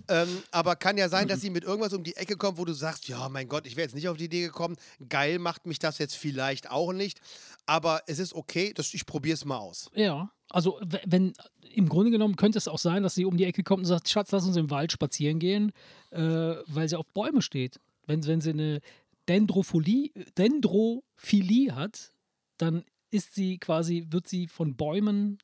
Ähm, 0.08 0.28
aber 0.50 0.76
kann 0.76 0.96
ja 0.98 1.08
sein, 1.08 1.28
dass 1.28 1.40
sie 1.40 1.50
mit 1.50 1.64
irgendwas 1.64 1.92
um 1.94 2.02
die 2.04 2.16
Ecke 2.16 2.36
kommt, 2.36 2.58
wo 2.58 2.64
du 2.64 2.72
sagst, 2.74 3.08
ja, 3.08 3.28
mein 3.30 3.48
Gott, 3.48 3.66
ich 3.66 3.76
wäre 3.76 3.84
jetzt 3.86 3.94
nicht 3.94 4.08
auf 4.08 4.16
die 4.16 4.24
Idee 4.24 4.42
gekommen. 4.42 4.76
Geil 5.08 5.38
macht 5.38 5.66
mich 5.66 5.78
das 5.78 5.98
jetzt 5.98 6.14
vielleicht 6.16 6.70
auch 6.70 6.92
nicht. 6.92 7.20
Aber 7.66 8.02
es 8.06 8.18
ist 8.18 8.34
okay, 8.34 8.72
das, 8.74 8.92
ich 8.92 9.06
probiere 9.06 9.34
es 9.34 9.44
mal 9.44 9.58
aus. 9.58 9.90
Ja, 9.94 10.30
also 10.50 10.78
wenn 11.06 11.32
im 11.72 11.88
Grunde 11.88 12.10
genommen 12.10 12.36
könnte 12.36 12.58
es 12.58 12.68
auch 12.68 12.78
sein, 12.78 13.02
dass 13.02 13.14
sie 13.14 13.24
um 13.24 13.36
die 13.36 13.44
Ecke 13.44 13.62
kommt 13.62 13.80
und 13.80 13.86
sagt, 13.86 14.08
Schatz, 14.08 14.30
lass 14.30 14.46
uns 14.46 14.56
im 14.56 14.70
Wald 14.70 14.92
spazieren 14.92 15.38
gehen, 15.38 15.72
äh, 16.10 16.20
weil 16.66 16.88
sie 16.88 16.98
auf 16.98 17.06
Bäume 17.08 17.42
steht. 17.42 17.80
Wenn, 18.06 18.24
wenn 18.26 18.40
sie 18.40 18.50
eine 18.50 18.80
Dendrophilie, 19.28 20.10
Dendrophilie 20.36 21.74
hat, 21.74 22.12
dann 22.58 22.84
ist 23.10 23.34
sie 23.34 23.58
quasi, 23.58 24.06
wird 24.10 24.28
sie 24.28 24.46
von 24.46 24.76
Bäumen 24.76 25.38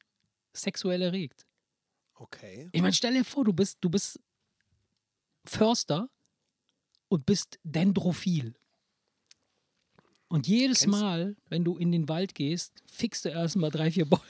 sexuell 0.52 1.02
erregt. 1.02 1.46
Okay. 2.14 2.68
Ich 2.72 2.82
meine, 2.82 2.92
stell 2.92 3.14
dir 3.14 3.24
vor, 3.24 3.44
du 3.44 3.52
bist, 3.52 3.78
du 3.80 3.88
bist 3.88 4.20
Förster 5.44 6.10
und 7.08 7.24
bist 7.24 7.58
Dendrophil. 7.64 8.54
Und 10.30 10.46
jedes 10.46 10.80
Kennst- 10.80 10.98
Mal, 11.00 11.36
wenn 11.50 11.64
du 11.64 11.76
in 11.76 11.92
den 11.92 12.08
Wald 12.08 12.34
gehst, 12.34 12.82
fixst 12.90 13.24
du 13.26 13.28
erstmal 13.28 13.70
drei, 13.70 13.90
vier 13.90 14.06
Bäume. 14.08 14.22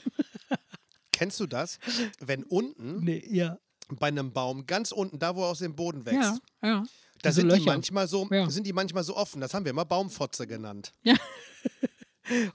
Kennst 1.13 1.39
du 1.39 1.45
das? 1.47 1.79
Wenn 2.19 2.43
unten 2.43 3.03
Nee, 3.03 3.23
ja. 3.29 3.57
bei 3.89 4.07
einem 4.07 4.33
Baum, 4.33 4.65
ganz 4.65 4.91
unten, 4.91 5.19
da 5.19 5.35
wo 5.35 5.43
er 5.43 5.49
aus 5.49 5.59
dem 5.59 5.75
Boden 5.75 6.05
wächst, 6.05 6.41
Ja, 6.63 6.67
ja. 6.67 6.83
da 7.21 7.29
Diese 7.29 7.41
sind 7.41 7.53
die, 7.55 7.61
manchmal 7.65 8.07
so, 8.07 8.27
Ja. 8.31 8.49
sind 8.49 8.65
die 8.65 8.73
manchmal 8.73 9.03
so 9.03 9.15
offen. 9.15 9.39
Das 9.41 9.53
haben 9.53 9.63
wir 9.63 9.69
immer 9.69 9.85
Baumfotze 9.85 10.45
genannt. 10.47 10.91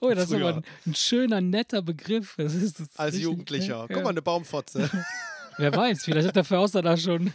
Oh, 0.01 0.11
das 0.11 0.25
ist 0.25 0.31
Früher. 0.31 0.49
aber 0.49 0.57
ein, 0.59 0.65
ein 0.87 0.95
schöner, 0.95 1.41
netter 1.41 1.83
Begriff. 1.83 2.35
Das 2.39 2.55
ist, 2.55 2.81
das 2.81 2.87
ist 2.89 2.99
Als 2.99 3.09
richtig- 3.15 3.25
Jugendlicher. 3.25 3.81
Ja, 3.81 3.87
Guck 3.89 4.05
mal, 4.05 4.11
eine 4.11 4.23
Baumfotze. 4.23 4.89
Wer 5.59 5.75
weiß, 5.75 6.05
vielleicht 6.05 6.29
hat 6.29 6.37
der 6.37 6.45
Förster 6.45 6.81
da 6.83 6.97
schon. 6.97 7.33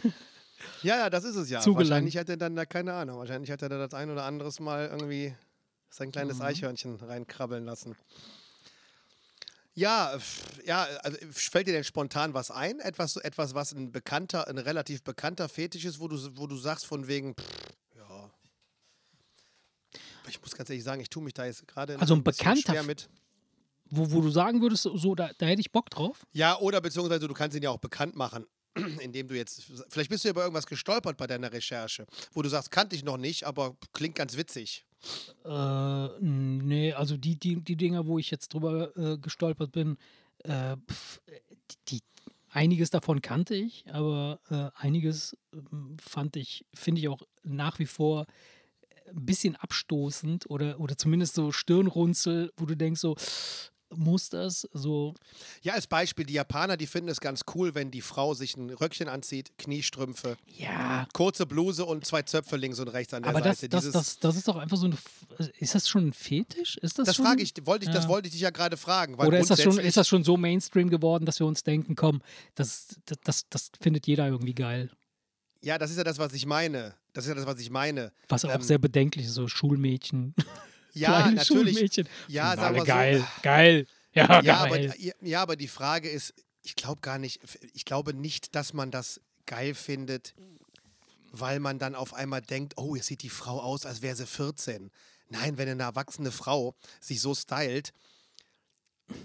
ja, 0.82 0.96
ja, 0.98 1.10
das 1.10 1.22
ist 1.24 1.36
es 1.36 1.50
ja. 1.50 1.60
Zugelangt. 1.60 1.90
Wahrscheinlich 1.90 2.16
hat 2.16 2.28
er 2.30 2.36
dann 2.38 2.56
da, 2.56 2.64
keine 2.64 2.94
Ahnung, 2.94 3.18
wahrscheinlich 3.18 3.50
hat 3.50 3.62
er 3.62 3.68
da 3.68 3.78
das 3.78 3.94
ein 3.94 4.10
oder 4.10 4.24
anderes 4.24 4.58
Mal 4.60 4.88
irgendwie 4.90 5.34
sein 5.92 6.10
kleines 6.10 6.36
Mhm. 6.38 6.42
Eichhörnchen 6.42 6.96
reinkrabbeln 6.96 7.64
lassen. 7.64 7.94
Ja, 9.74 10.18
ja, 10.66 10.82
also 11.02 11.16
fällt 11.30 11.66
dir 11.66 11.72
denn 11.72 11.84
spontan 11.84 12.34
was 12.34 12.50
ein? 12.50 12.78
Etwas, 12.80 13.16
etwas 13.16 13.54
was 13.54 13.72
ein 13.72 13.90
bekannter, 13.90 14.46
ein 14.48 14.58
relativ 14.58 15.02
bekannter 15.02 15.48
Fetisch 15.48 15.84
ist, 15.86 15.98
wo 15.98 16.08
du, 16.08 16.18
wo 16.36 16.46
du 16.46 16.56
sagst 16.56 16.84
von 16.84 17.06
wegen, 17.08 17.34
pff, 17.34 17.46
ja. 17.96 18.30
Ich 20.28 20.40
muss 20.42 20.52
ganz 20.54 20.68
ehrlich 20.68 20.84
sagen, 20.84 21.00
ich 21.00 21.08
tue 21.08 21.22
mich 21.22 21.32
da 21.34 21.46
jetzt 21.46 21.66
gerade 21.66 21.98
Also 21.98 22.14
ein 22.14 22.22
bekannter 22.22 22.72
schwer 22.72 22.82
mit. 22.82 23.08
Wo, 23.86 24.10
wo 24.10 24.20
du 24.20 24.30
sagen 24.30 24.60
würdest, 24.60 24.82
so, 24.82 25.14
da, 25.14 25.30
da 25.38 25.46
hätte 25.46 25.60
ich 25.60 25.70
Bock 25.72 25.88
drauf. 25.90 26.26
Ja, 26.32 26.58
oder 26.58 26.80
beziehungsweise 26.80 27.26
du 27.26 27.34
kannst 27.34 27.56
ihn 27.56 27.62
ja 27.62 27.70
auch 27.70 27.78
bekannt 27.78 28.14
machen, 28.14 28.46
indem 29.00 29.28
du 29.28 29.34
jetzt, 29.36 29.62
vielleicht 29.88 30.10
bist 30.10 30.24
du 30.24 30.28
über 30.28 30.42
irgendwas 30.42 30.66
gestolpert 30.66 31.16
bei 31.16 31.26
deiner 31.26 31.50
Recherche, 31.52 32.06
wo 32.32 32.42
du 32.42 32.48
sagst, 32.50 32.70
kannte 32.70 32.94
ich 32.96 33.04
noch 33.04 33.16
nicht, 33.18 33.44
aber 33.44 33.76
klingt 33.92 34.14
ganz 34.16 34.36
witzig. 34.36 34.84
Äh, 35.44 36.08
nee, 36.20 36.92
also 36.92 37.16
die, 37.16 37.36
die, 37.36 37.60
die 37.60 37.76
Dinger, 37.76 38.06
wo 38.06 38.18
ich 38.18 38.30
jetzt 38.30 38.54
drüber 38.54 38.96
äh, 38.96 39.18
gestolpert 39.18 39.72
bin, 39.72 39.96
äh, 40.44 40.76
pf, 40.88 41.20
die, 41.88 42.00
einiges 42.50 42.90
davon 42.90 43.22
kannte 43.22 43.54
ich, 43.54 43.84
aber 43.92 44.40
äh, 44.50 44.70
einiges 44.74 45.36
ähm, 45.52 45.96
fand 46.00 46.36
ich, 46.36 46.64
finde 46.74 47.00
ich 47.00 47.08
auch 47.08 47.22
nach 47.42 47.78
wie 47.78 47.86
vor 47.86 48.26
ein 49.08 49.26
bisschen 49.26 49.56
abstoßend 49.56 50.48
oder, 50.48 50.80
oder 50.80 50.96
zumindest 50.96 51.34
so 51.34 51.52
Stirnrunzel, 51.52 52.52
wo 52.56 52.66
du 52.66 52.76
denkst 52.76 53.00
so, 53.00 53.16
muss 53.94 54.28
das 54.30 54.68
so. 54.72 55.14
Ja, 55.62 55.74
als 55.74 55.86
Beispiel, 55.86 56.24
die 56.26 56.34
Japaner, 56.34 56.76
die 56.76 56.86
finden 56.86 57.08
es 57.08 57.20
ganz 57.20 57.42
cool, 57.54 57.74
wenn 57.74 57.90
die 57.90 58.00
Frau 58.00 58.34
sich 58.34 58.56
ein 58.56 58.70
Röckchen 58.70 59.08
anzieht, 59.08 59.52
Kniestrümpfe, 59.58 60.36
Ja, 60.58 61.06
kurze 61.12 61.46
Bluse 61.46 61.84
und 61.84 62.04
zwei 62.06 62.22
Zöpfe 62.22 62.56
links 62.56 62.78
und 62.78 62.88
rechts 62.88 63.14
an 63.14 63.22
der 63.22 63.30
aber 63.30 63.40
das, 63.40 63.60
Seite. 63.60 63.68
das, 63.70 63.90
das, 63.90 64.18
das 64.18 64.36
ist 64.36 64.48
doch 64.48 64.56
einfach 64.56 64.76
so 64.76 64.86
eine. 64.86 64.94
F- 64.94 65.50
Ist 65.58 65.74
das 65.74 65.88
schon 65.88 66.08
ein 66.08 66.12
Fetisch? 66.12 66.76
Ist 66.78 66.98
das, 66.98 67.06
das 67.06 67.16
schon, 67.16 67.24
frage 67.26 67.42
ich, 67.42 67.52
wollte 67.64 67.84
ich, 67.86 67.90
das 67.90 68.04
Ja. 68.04 68.08
wollte 68.10 68.26
ich 68.28 68.32
dich 68.32 68.42
ja 68.42 68.50
gerade 68.50 68.76
fragen. 68.76 69.18
Weil 69.18 69.28
Oder 69.28 69.38
ist 69.40 69.50
das, 69.50 69.62
schon, 69.62 69.78
ist 69.78 69.96
das 69.96 70.08
schon 70.08 70.24
so 70.24 70.36
Mainstream 70.36 70.90
geworden, 70.90 71.24
dass 71.26 71.38
wir 71.40 71.46
uns 71.46 71.62
denken, 71.62 71.96
komm, 71.96 72.22
das, 72.54 72.96
das, 73.06 73.18
das, 73.24 73.42
das 73.50 73.70
findet 73.80 74.06
jeder 74.06 74.26
irgendwie 74.26 74.54
geil. 74.54 74.90
Ja, 75.64 75.78
das 75.78 75.90
ist 75.92 75.96
ja 75.96 76.04
das, 76.04 76.18
was 76.18 76.32
ich 76.32 76.44
meine. 76.44 76.94
Das 77.12 77.24
ist 77.24 77.28
ja 77.28 77.34
das, 77.36 77.46
was 77.46 77.60
ich 77.60 77.70
meine. 77.70 78.12
Was 78.28 78.44
auch 78.44 78.52
Ähm, 78.54 78.62
sehr 78.62 78.78
bedenklich 78.78 79.26
ist, 79.26 79.34
so 79.34 79.46
Schulmädchen. 79.48 80.34
Ja, 80.94 81.22
kleine 81.22 81.36
natürlich. 81.36 81.74
Schulmädchen. 81.74 82.08
Ja, 82.28 82.50
Finden 82.50 82.60
sagen 82.62 82.74
wir 82.74 82.80
so. 82.82 82.86
geil, 82.86 83.28
geil. 83.42 83.86
Ja, 84.14 84.40
Ja, 84.42 84.56
aber, 84.58 84.78
geil. 84.78 84.94
ja, 84.98 85.12
ja, 85.20 85.42
aber 85.42 85.56
die 85.56 85.68
Frage 85.68 86.08
ist, 86.10 86.34
ich 86.62 86.76
glaube 86.76 87.00
gar 87.00 87.18
nicht, 87.18 87.40
ich 87.72 87.84
glaube 87.84 88.14
nicht, 88.14 88.54
dass 88.54 88.72
man 88.72 88.90
das 88.90 89.20
geil 89.46 89.74
findet, 89.74 90.34
weil 91.32 91.60
man 91.60 91.78
dann 91.78 91.94
auf 91.94 92.14
einmal 92.14 92.42
denkt, 92.42 92.74
oh, 92.76 92.94
jetzt 92.94 93.06
sieht 93.06 93.22
die 93.22 93.30
Frau 93.30 93.60
aus, 93.60 93.86
als 93.86 94.02
wäre 94.02 94.14
sie 94.16 94.26
14. 94.26 94.90
Nein, 95.30 95.56
wenn 95.56 95.68
eine 95.68 95.82
erwachsene 95.82 96.30
Frau 96.30 96.74
sich 97.00 97.20
so 97.20 97.34
stylt, 97.34 97.92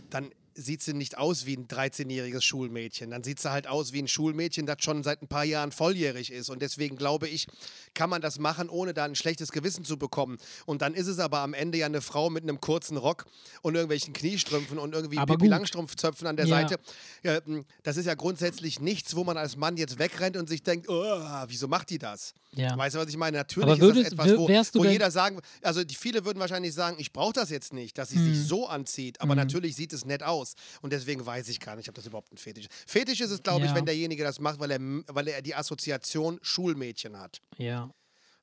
dann 0.10 0.32
sieht 0.58 0.82
sie 0.82 0.94
nicht 0.94 1.18
aus 1.18 1.46
wie 1.46 1.56
ein 1.56 1.68
13-jähriges 1.68 2.42
Schulmädchen. 2.42 3.12
Dann 3.12 3.24
sieht 3.24 3.40
sie 3.40 3.52
halt 3.52 3.68
aus 3.68 3.94
wie 3.94 4.02
ein 4.02 4.08
Schulmädchen, 4.08 4.66
das 4.66 4.78
schon 4.82 5.04
seit 5.04 5.22
ein 5.22 5.28
paar 5.28 5.44
Jahren 5.46 5.72
volljährig 5.72 6.32
ist. 6.32 6.50
Und 6.50 6.62
deswegen 6.62 6.96
glaube 6.98 7.28
ich, 7.28 7.48
kann 7.94 8.10
man 8.10 8.22
das 8.22 8.40
machen, 8.40 8.68
ohne 8.70 8.94
da 8.94 9.06
ein 9.06 9.16
schlechtes 9.16 9.52
Gewissen 9.52 9.86
zu 9.86 9.98
bekommen. 9.98 10.38
Und 10.66 10.82
dann 10.82 10.94
ist 10.96 11.08
es 11.08 11.20
aber 11.20 11.40
am 11.40 11.54
Ende 11.54 11.78
ja 11.78 11.86
eine 11.86 12.02
Frau 12.02 12.30
mit 12.30 12.44
einem 12.44 12.60
kurzen 12.60 12.98
Rock 12.98 13.26
und 13.62 13.76
irgendwelchen 13.76 14.14
Kniestrümpfen 14.14 14.80
und 14.80 14.94
irgendwie 14.94 15.18
Aber 15.20 15.36
Pippi 15.36 15.46
gut. 15.46 15.52
Langstrumpfzöpfen 15.52 16.28
an 16.28 16.36
der 16.36 16.48
Ja. 16.48 16.56
Seite. 16.62 16.80
Ja, 17.24 17.36
m, 17.46 17.64
das 17.84 17.98
ist 17.98 18.06
ja 18.06 18.16
grundsätzlich 18.16 18.80
nichts, 18.80 19.16
wo 19.16 19.24
man 19.24 19.38
als 19.38 19.56
Mann 19.56 19.78
jetzt 19.78 20.00
wegrennt 20.00 20.38
und 20.38 20.50
sich 20.50 20.64
denkt, 20.64 20.90
oh, 20.90 21.22
wieso 21.48 21.68
macht 21.68 21.90
die 21.92 22.00
das? 22.00 22.34
Ja. 22.56 22.76
Weißt 22.78 22.96
du, 22.96 23.00
was 23.00 23.08
ich 23.10 23.18
meine? 23.18 23.38
Natürlich 23.38 23.66
Aber 23.66 23.74
ist 23.76 23.82
würdest- 23.82 24.06
das 24.08 24.14
etwas, 24.14 24.38
wo, 24.38 24.48
wo 24.80 24.86
jeder 24.86 25.12
sagen, 25.12 25.40
also 25.62 25.84
die 25.84 25.94
viele 25.96 26.26
würden 26.26 26.40
wahrscheinlich 26.40 26.74
sagen, 26.74 26.98
ich 27.00 27.14
brauche 27.14 27.34
das 27.34 27.50
jetzt 27.52 27.74
nicht, 27.74 27.98
dass 27.98 28.10
sie 28.10 28.18
Mhm. 28.18 28.34
sich 28.34 28.48
so 28.48 28.68
anzieht. 28.68 29.22
Aber 29.22 29.36
natürlich 29.36 29.76
sieht 29.76 29.94
es 29.94 30.06
nett 30.06 30.24
aus. 30.24 30.47
Und 30.82 30.94
deswegen 30.94 31.26
weiß 31.26 31.50
ich 31.50 31.60
gar 31.60 31.76
nicht, 31.76 31.90
ob 31.90 31.96
das 31.96 32.06
überhaupt 32.06 32.32
ein 32.34 32.38
Fetisch 32.38 32.66
ist. 32.66 32.74
Fetisch 32.90 33.22
ist 33.22 33.32
es, 33.32 33.42
glaube 33.44 33.66
ich, 33.66 33.72
Ja. 33.72 33.76
wenn 33.76 33.86
derjenige 33.86 34.24
das 34.24 34.40
macht, 34.40 34.60
weil 34.60 34.72
er, 34.72 34.80
weil 34.80 35.28
er 35.28 35.42
die 35.42 35.56
Assoziation 35.56 36.40
Schulmädchen 36.42 37.18
hat. 37.20 37.42
ja. 37.58 37.92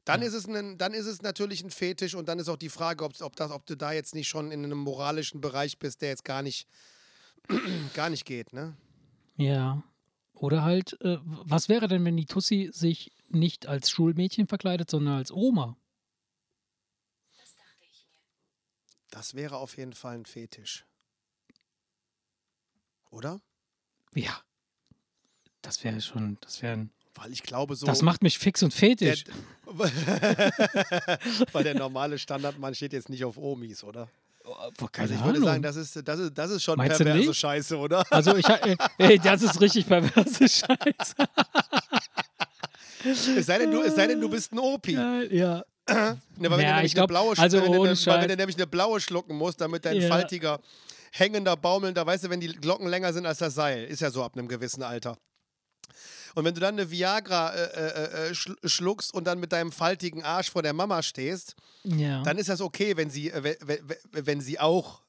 Dann, 0.07 0.21
ist 0.21 0.35
es 0.35 0.47
ein, 0.47 0.77
dann 0.77 0.93
ist 0.93 1.07
es 1.07 1.23
natürlich 1.23 1.63
ein 1.65 1.71
Fetisch 1.71 2.15
und 2.15 2.29
dann 2.29 2.39
ist 2.39 2.51
auch 2.51 2.59
die 2.59 2.69
Frage, 2.69 3.05
ob, 3.07 3.19
ob, 3.23 3.37
das, 3.37 3.51
ob 3.51 3.65
du 3.65 3.75
da 3.75 3.93
jetzt 3.93 4.15
nicht 4.15 4.29
schon 4.29 4.51
in 4.53 4.63
einem 4.63 4.77
moralischen 4.77 5.41
Bereich 5.41 5.79
bist, 5.79 6.03
der 6.03 6.11
jetzt 6.11 6.27
gar 6.27 6.43
nicht, 6.43 6.69
gar 7.95 8.11
nicht 8.11 8.27
geht, 8.27 8.53
ne? 8.53 8.77
Ja. 9.39 9.83
Oder 10.35 10.63
halt, 10.63 11.01
äh, 11.01 11.17
was 11.23 11.71
wäre 11.71 11.89
denn, 11.89 12.05
wenn 12.05 12.19
die 12.19 12.27
Tussi 12.27 12.69
sich 12.71 13.13
nicht 13.31 13.67
als 13.67 13.89
Schulmädchen 13.89 14.47
verkleidet, 14.47 14.91
sondern 14.91 15.15
als 15.17 15.33
Oma? 15.33 15.79
Das 19.11 19.35
wäre 19.35 19.57
auf 19.57 19.77
jeden 19.77 19.93
Fall 19.95 20.17
ein 20.17 20.27
Fetisch. 20.27 20.85
Oder? 23.15 23.41
Ja. 24.15 24.41
Das 25.63 25.83
wäre 25.85 26.01
schon, 26.01 26.37
das 26.41 26.61
wäre 26.63 26.73
ein. 26.75 26.91
Weil 27.15 27.33
ich 27.33 27.45
glaube 27.45 27.77
so. 27.77 27.87
Das 27.87 28.03
macht 28.03 28.23
mich 28.25 28.39
fix 28.41 28.63
und 28.65 28.75
fetisch. 28.75 29.23
der, 29.25 29.35
Weil 31.53 31.63
der 31.63 31.75
normale 31.75 32.19
Standardmann 32.19 32.75
steht 32.75 32.93
jetzt 32.93 33.09
nicht 33.09 33.25
auf 33.25 33.37
Omis, 33.39 33.85
oder? 33.85 34.09
Boah, 34.43 34.91
keine 34.91 35.05
Also 35.09 35.15
ich 35.15 35.21
würde 35.21 35.37
Ahnung. 35.39 35.45
sagen, 35.45 35.63
das 35.63 35.77
ist, 35.77 36.07
das 36.07 36.19
ist, 36.19 36.37
das 36.37 36.51
ist 36.51 36.65
schon 36.65 36.77
Meinst 36.77 36.99
perverse? 36.99 37.33
Scheiße, 37.33 37.79
oder? 37.79 38.05
Also 38.13 38.37
ich, 38.37 38.47
äh, 38.49 38.77
ey, 38.99 39.19
das 39.19 39.43
ist 39.43 39.61
richtig 39.61 39.87
perverse 39.87 40.49
Scheiße. 40.49 41.15
Es 43.37 43.47
sei 43.47 43.59
denn, 43.59 43.71
du, 43.71 43.83
es 43.83 43.95
sei 43.95 44.07
denn, 44.07 44.19
du 44.19 44.31
bist 44.31 44.51
ein 44.53 44.59
Opi. 44.59 44.95
Geil, 44.95 45.33
ja. 45.33 45.63
Ne, 45.87 46.51
weil 46.51 46.59
wenn 46.59 46.61
Ja, 46.61 46.69
du 46.71 46.75
nämlich 46.77 46.85
ich 46.87 46.95
glaub, 46.95 47.11
eine 47.11 47.19
blaue, 47.19 47.37
also 47.39 47.61
wenn 47.63 47.71
du, 47.71 47.83
weil 47.83 48.21
wenn 48.23 48.29
du 48.29 48.37
nämlich 48.37 48.57
eine 48.57 48.67
blaue 48.67 48.99
schlucken 48.99 49.37
musst, 49.37 49.61
damit 49.61 49.85
dein 49.85 49.99
Ja. 50.01 50.09
faltiger, 50.09 50.59
hängender, 51.17 51.57
baumelnder, 51.57 52.05
weißt 52.05 52.25
du, 52.25 52.31
wenn 52.31 52.41
die 52.41 52.49
Glocken 52.49 52.89
länger 52.89 53.13
sind 53.13 53.25
als 53.25 53.39
das 53.39 53.55
Seil, 53.55 53.85
ist 53.85 54.01
ja 54.01 54.11
so 54.11 54.23
ab 54.25 54.37
einem 54.37 54.49
gewissen 54.49 54.83
Alter. 54.83 55.17
Und 56.35 56.45
wenn 56.45 56.55
du 56.55 56.61
dann 56.61 56.75
eine 56.75 56.91
Viagra 56.91 57.55
äh, 57.55 57.63
äh, 57.65 58.31
äh, 58.31 58.35
schl 58.35 58.57
schluckst 58.65 59.15
und 59.15 59.25
dann 59.25 59.39
mit 59.39 59.53
deinem 59.53 59.71
faltigen 59.71 60.25
Arsch 60.25 60.51
vor 60.51 60.63
der 60.63 60.73
Mama 60.73 61.03
stehst, 61.03 61.55
Ja. 61.85 62.23
dann 62.25 62.39
ist 62.39 62.49
das 62.49 62.61
okay, 62.61 62.97
wenn 62.97 63.11
sie, 63.11 63.31
äh, 63.31 63.45
we- 63.45 63.59
we- 63.65 63.81
we- 64.11 64.27
wenn 64.27 64.41
sie 64.41 64.59
auch, 64.59 65.03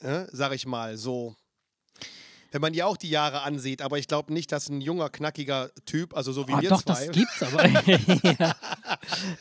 äh, 0.00 0.24
sag 0.32 0.52
ich 0.52 0.66
mal, 0.66 0.96
so, 0.96 1.36
wenn 2.54 2.60
man 2.60 2.72
ihr 2.72 2.86
auch 2.86 2.96
die 2.96 3.10
Jahre 3.10 3.42
ansieht, 3.42 3.82
aber 3.82 3.98
ich 3.98 4.06
glaube 4.06 4.32
nicht, 4.32 4.52
dass 4.52 4.68
ein 4.68 4.80
junger, 4.80 5.10
knackiger 5.10 5.72
Typ, 5.86 6.14
also 6.16 6.30
so 6.32 6.46
wie 6.46 6.52
Ah, 6.52 6.60
wir 6.60 6.68
doch, 6.68 6.82
zwei, 6.82 7.06
das 7.06 7.10
gibt's 7.10 7.42
aber. 7.42 7.68
ja. 8.38 8.54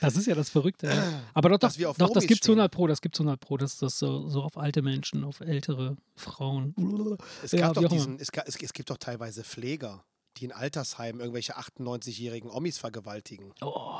Das 0.02 0.18
ist 0.18 0.26
ja 0.26 0.34
das 0.34 0.50
Verrückte. 0.50 0.88
Ja. 0.88 1.22
Aber 1.36 1.50
doch, 1.50 1.60
doch, 1.60 1.96
doch 1.96 2.10
das 2.10 2.26
gibt's 2.26 2.46
stehen. 2.48 2.54
100 2.54 2.72
Pro, 2.72 2.88
das 2.88 3.02
gibt's 3.02 3.20
100 3.20 3.40
Pro, 3.40 3.58
dass 3.58 3.78
das 3.78 4.00
so, 4.00 4.28
so 4.30 4.42
auf 4.42 4.58
alte 4.58 4.82
Menschen, 4.82 5.24
auf 5.26 5.42
ältere 5.42 5.96
Frauen. 6.16 6.74
Es, 7.44 7.52
Ja, 7.52 7.68
gab 7.68 7.76
doch 7.76 7.88
diesen, 7.88 8.18
es, 8.20 8.30
es, 8.48 8.56
es 8.56 8.74
gibt 8.74 8.90
doch 8.90 8.98
teilweise 8.98 9.44
Pfleger, 9.44 10.04
die 10.38 10.46
in 10.46 10.52
Altersheimen 10.52 11.22
irgendwelche 11.22 11.56
98-jährigen 11.56 12.50
Omis 12.50 12.80
vergewaltigen. 12.80 13.54
Oh. 13.62 14.00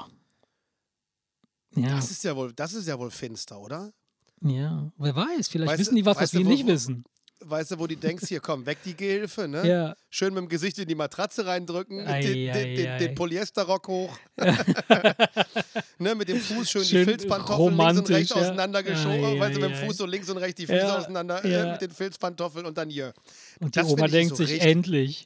Ja, 1.76 1.98
Das 1.98 2.10
ist 2.10 2.24
ja 2.24 2.36
wohl, 2.36 2.52
das 2.52 2.74
ist 2.74 2.88
ja 2.88 2.98
wohl 2.98 3.12
finster, 3.12 3.60
oder? 3.60 3.94
ja. 4.42 4.92
Wer 4.98 5.16
weiß, 5.16 5.50
vielleicht 5.50 5.70
Weißt 5.74 5.80
wissen 5.80 5.96
die 5.98 6.06
was, 6.06 6.18
was 6.18 6.34
wir 6.34 6.44
nicht 6.44 6.66
wissen. 6.66 7.06
Weißt 7.46 7.72
du, 7.72 7.80
wo 7.80 7.88
du 7.88 7.96
denkst, 7.96 8.28
hier 8.28 8.40
komm, 8.40 8.66
weg 8.66 8.78
die 8.86 8.96
Gehilfe, 8.96 9.48
ne? 9.48 9.68
Ja. 9.68 9.96
Schön 10.10 10.34
mit 10.34 10.44
dem 10.44 10.50
Gesicht 10.50 10.78
in 10.80 10.88
die 10.88 10.96
Matratze 10.96 11.46
reindrücken, 11.46 12.08
Ei, 12.08 12.22
den, 12.22 12.50
ei, 12.50 12.76
den, 12.76 12.88
ei. 12.88 12.98
den 13.00 13.16
Polyesterrock 13.16 13.88
hoch. 13.88 14.18
ne, 16.00 16.16
mit 16.16 16.30
dem 16.30 16.40
Fuß 16.40 16.70
schön, 16.70 16.84
Schön 16.84 17.00
die 17.00 17.12
Filzpantoffeln 17.12 17.78
links 17.78 18.00
und 18.00 18.10
rechts 18.10 18.30
ja. 18.30 18.36
auseinandergeschoben. 18.38 19.26
Ei, 19.26 19.40
weißt 19.40 19.58
du, 19.58 19.62
mit 19.62 19.72
dem. 19.72 19.88
Fuß 19.88 19.98
so 19.98 20.06
links 20.06 20.30
und 20.30 20.38
rechts 20.38 20.56
die 20.60 20.68
Füße 20.68 20.98
auseinander 20.98 21.44
äh, 21.44 21.72
mit 21.72 21.82
den 21.82 21.92
Filzpantoffeln 21.92 22.66
und 22.66 22.78
dann 22.78 22.90
hier. 22.90 23.14
Und 23.60 23.76
die 23.76 23.80
Das 23.80 23.90
Oma 23.90 24.08
denkt 24.08 24.36
so 24.36 24.46
sich, 24.46 24.62
endlich. 24.62 25.26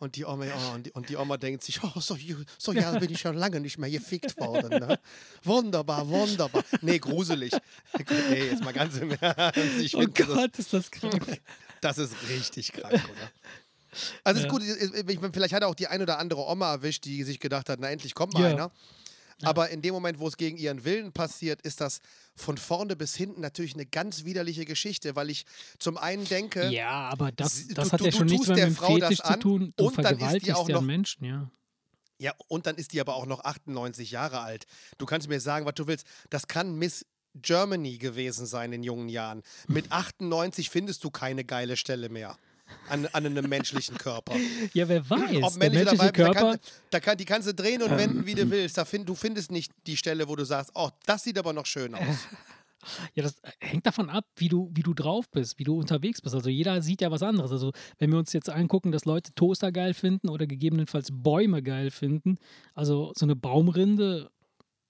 Und 0.00 0.16
die 0.16 0.24
Oma, 0.24 0.46
oh, 0.46 0.74
und, 0.74 0.86
die, 0.86 0.90
und 0.92 1.08
die 1.10 1.16
Oma 1.16 1.36
denkt 1.36 1.62
sich, 1.62 1.80
oh, 1.84 2.00
so, 2.00 2.16
so 2.58 2.72
ja, 2.72 2.90
bin 2.98 3.12
ich 3.12 3.20
schon 3.20 3.36
lange 3.36 3.60
nicht 3.60 3.76
mehr 3.78 3.90
gefickt 3.90 4.36
worden. 4.38 4.70
Ne? 4.80 4.98
Wunderbar, 5.44 6.08
wunderbar. 6.08 6.64
Nee, 6.80 6.98
gruselig. 6.98 7.52
Nee, 8.30 8.46
jetzt 8.48 8.64
mal 8.64 8.72
ganz 8.72 8.96
im 8.96 9.10
Ernst. 9.20 9.56
Ich 9.78 9.94
Oh 9.94 10.00
find, 10.00 10.18
das, 10.18 10.26
Gott, 10.26 10.58
ist 10.58 10.72
das 10.72 10.90
krank. 10.90 11.40
das 11.82 11.98
ist 11.98 12.14
richtig 12.30 12.72
krank, 12.72 12.94
oder? 12.94 13.30
Also 14.24 14.40
Ja. 14.40 14.46
ist 14.46 14.50
gut, 14.50 15.32
vielleicht 15.32 15.52
hat 15.52 15.62
er 15.62 15.68
auch 15.68 15.74
die 15.74 15.86
ein 15.88 16.00
oder 16.00 16.18
andere 16.18 16.46
Oma 16.46 16.72
erwischt, 16.72 17.04
die 17.04 17.22
sich 17.24 17.38
gedacht 17.38 17.68
hat, 17.68 17.78
na 17.80 17.90
endlich 17.90 18.14
kommt 18.14 18.32
mal 18.34 18.42
Ja. 18.44 18.48
einer. 18.50 18.70
Aber 19.42 19.70
in 19.70 19.82
dem 19.82 19.94
Moment, 19.94 20.18
wo 20.18 20.28
es 20.28 20.36
gegen 20.36 20.56
ihren 20.56 20.84
Willen 20.84 21.12
passiert, 21.12 21.62
ist 21.62 21.80
das 21.80 22.00
von 22.36 22.56
vorne 22.58 22.96
bis 22.96 23.14
hinten 23.16 23.40
natürlich 23.40 23.74
eine 23.74 23.86
ganz 23.86 24.24
widerliche 24.24 24.64
Geschichte, 24.64 25.16
weil 25.16 25.30
ich 25.30 25.44
zum 25.78 25.96
einen 25.96 26.24
denke, 26.26 26.68
Ja, 26.70 27.08
aber 27.10 27.32
das, 27.32 27.66
das 27.68 27.88
du- 27.88 27.92
hat 27.92 28.00
ja 28.02 28.12
schon 28.12 28.26
nichts 28.26 28.46
tust 28.46 28.48
mehr 28.48 28.56
der 28.56 28.68
mit 28.68 28.78
Frau 28.78 28.98
das 28.98 29.08
Fetisch 29.08 29.24
zu 29.32 29.38
tun. 29.38 29.72
Du 29.76 29.86
und 29.86 29.98
dann 30.04 30.18
ist 30.18 30.46
die 30.46 30.52
auch 30.52 30.68
noch- 30.68 30.82
Menschen, 30.82 31.24
ja. 31.24 31.50
Ja, 32.18 32.34
und 32.48 32.66
dann 32.66 32.76
ist 32.76 32.92
die 32.92 33.00
aber 33.00 33.14
auch 33.14 33.24
noch 33.24 33.44
98 33.44 34.10
Jahre 34.10 34.40
alt. 34.40 34.66
Du 34.98 35.06
kannst 35.06 35.28
mir 35.28 35.40
sagen, 35.40 35.64
was 35.64 35.74
du 35.74 35.86
willst. 35.86 36.06
Das 36.28 36.46
kann 36.46 36.76
Miss 36.76 37.06
Germany 37.34 37.96
gewesen 37.96 38.44
sein 38.44 38.72
in 38.74 38.82
jungen 38.82 39.08
Jahren. 39.08 39.42
Mit 39.68 39.90
98 39.90 40.68
findest 40.68 41.02
du 41.04 41.10
keine 41.10 41.44
geile 41.44 41.76
Stelle 41.78 42.08
mehr 42.10 42.36
an, 42.88 43.06
an 43.06 43.26
einem 43.26 43.48
menschlichen 43.48 43.96
Körper. 43.96 44.34
Ja, 44.72 44.88
wer 44.88 45.08
weiß. 45.08 45.42
Ob 45.42 45.56
männlich 45.56 45.82
oder 45.82 45.98
weiblich, 45.98 45.98
da, 45.98 46.32
Körper. 46.32 46.40
kann, 46.40 46.58
da 46.90 47.00
kann, 47.00 47.16
die 47.16 47.24
kannst 47.24 47.48
du 47.48 47.54
drehen 47.54 47.82
und 47.82 47.96
wenden, 47.96 48.26
wie 48.26 48.34
du 48.34 48.50
willst. 48.50 48.76
Da 48.78 48.84
find, 48.84 49.08
du 49.08 49.14
findest 49.14 49.50
nicht 49.50 49.72
die 49.86 49.96
Stelle, 49.96 50.28
wo 50.28 50.36
du 50.36 50.44
sagst, 50.44 50.72
oh, 50.74 50.90
das 51.06 51.22
sieht 51.24 51.38
aber 51.38 51.52
noch 51.52 51.66
schön 51.66 51.94
aus. 51.94 52.02
Ja, 53.14 53.22
das 53.22 53.40
hängt 53.58 53.84
davon 53.84 54.08
ab, 54.08 54.24
wie 54.36 54.48
du, 54.48 54.70
wie 54.72 54.82
du 54.82 54.94
drauf 54.94 55.28
bist, 55.28 55.58
wie 55.58 55.64
du 55.64 55.78
unterwegs 55.78 56.22
bist. 56.22 56.34
Also 56.34 56.48
jeder 56.48 56.80
sieht 56.80 57.02
ja 57.02 57.10
was 57.10 57.22
anderes. 57.22 57.52
Also 57.52 57.72
wenn 57.98 58.10
wir 58.10 58.18
uns 58.18 58.32
jetzt 58.32 58.48
angucken, 58.48 58.90
dass 58.90 59.04
Leute 59.04 59.34
Toaster 59.34 59.70
geil 59.70 59.92
finden 59.92 60.30
oder 60.30 60.46
gegebenenfalls 60.46 61.10
Bäume 61.12 61.62
geil 61.62 61.90
finden, 61.90 62.38
also 62.74 63.12
so 63.14 63.26
eine 63.26 63.36
Baumrinde 63.36 64.30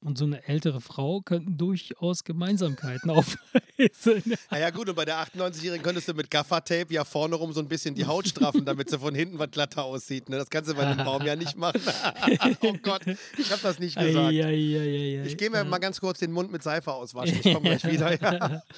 und 0.02 0.16
so 0.16 0.24
eine 0.24 0.46
ältere 0.48 0.80
Frau 0.80 1.20
könnten 1.20 1.58
durchaus 1.58 2.24
Gemeinsamkeiten 2.24 3.10
aufweisen. 3.10 4.36
Naja, 4.50 4.70
gut, 4.70 4.88
und 4.88 4.94
bei 4.94 5.04
der 5.04 5.22
98-Jährigen 5.26 5.82
könntest 5.82 6.08
du 6.08 6.14
mit 6.14 6.30
Gaffertape 6.30 6.92
ja 6.92 7.04
vorne 7.04 7.34
rum 7.34 7.52
so 7.52 7.60
ein 7.60 7.68
bisschen 7.68 7.94
die 7.94 8.06
Haut 8.06 8.28
straffen, 8.28 8.64
damit 8.64 8.88
sie 8.90 8.98
von 8.98 9.14
hinten 9.14 9.38
was 9.38 9.50
glatter 9.50 9.84
aussieht. 9.84 10.28
Ne? 10.28 10.36
Das 10.36 10.48
kannst 10.48 10.70
du 10.70 10.74
bei 10.74 10.86
einem 10.86 11.04
Baum 11.04 11.22
ja 11.26 11.36
nicht 11.36 11.56
machen. 11.56 11.80
oh 12.62 12.74
Gott, 12.82 13.02
ich 13.36 13.50
habe 13.50 13.62
das 13.62 13.78
nicht 13.78 13.96
gesagt. 13.98 14.28
Eieieiei. 14.28 15.24
Ich 15.26 15.36
gehe 15.36 15.50
mir 15.50 15.64
mal 15.64 15.78
ganz 15.78 16.00
kurz 16.00 16.18
den 16.18 16.32
Mund 16.32 16.50
mit 16.50 16.62
Seife 16.62 16.92
auswaschen. 16.92 17.38
Ich 17.42 17.54
komme 17.54 17.76
gleich 17.76 17.84
wieder. 17.84 18.62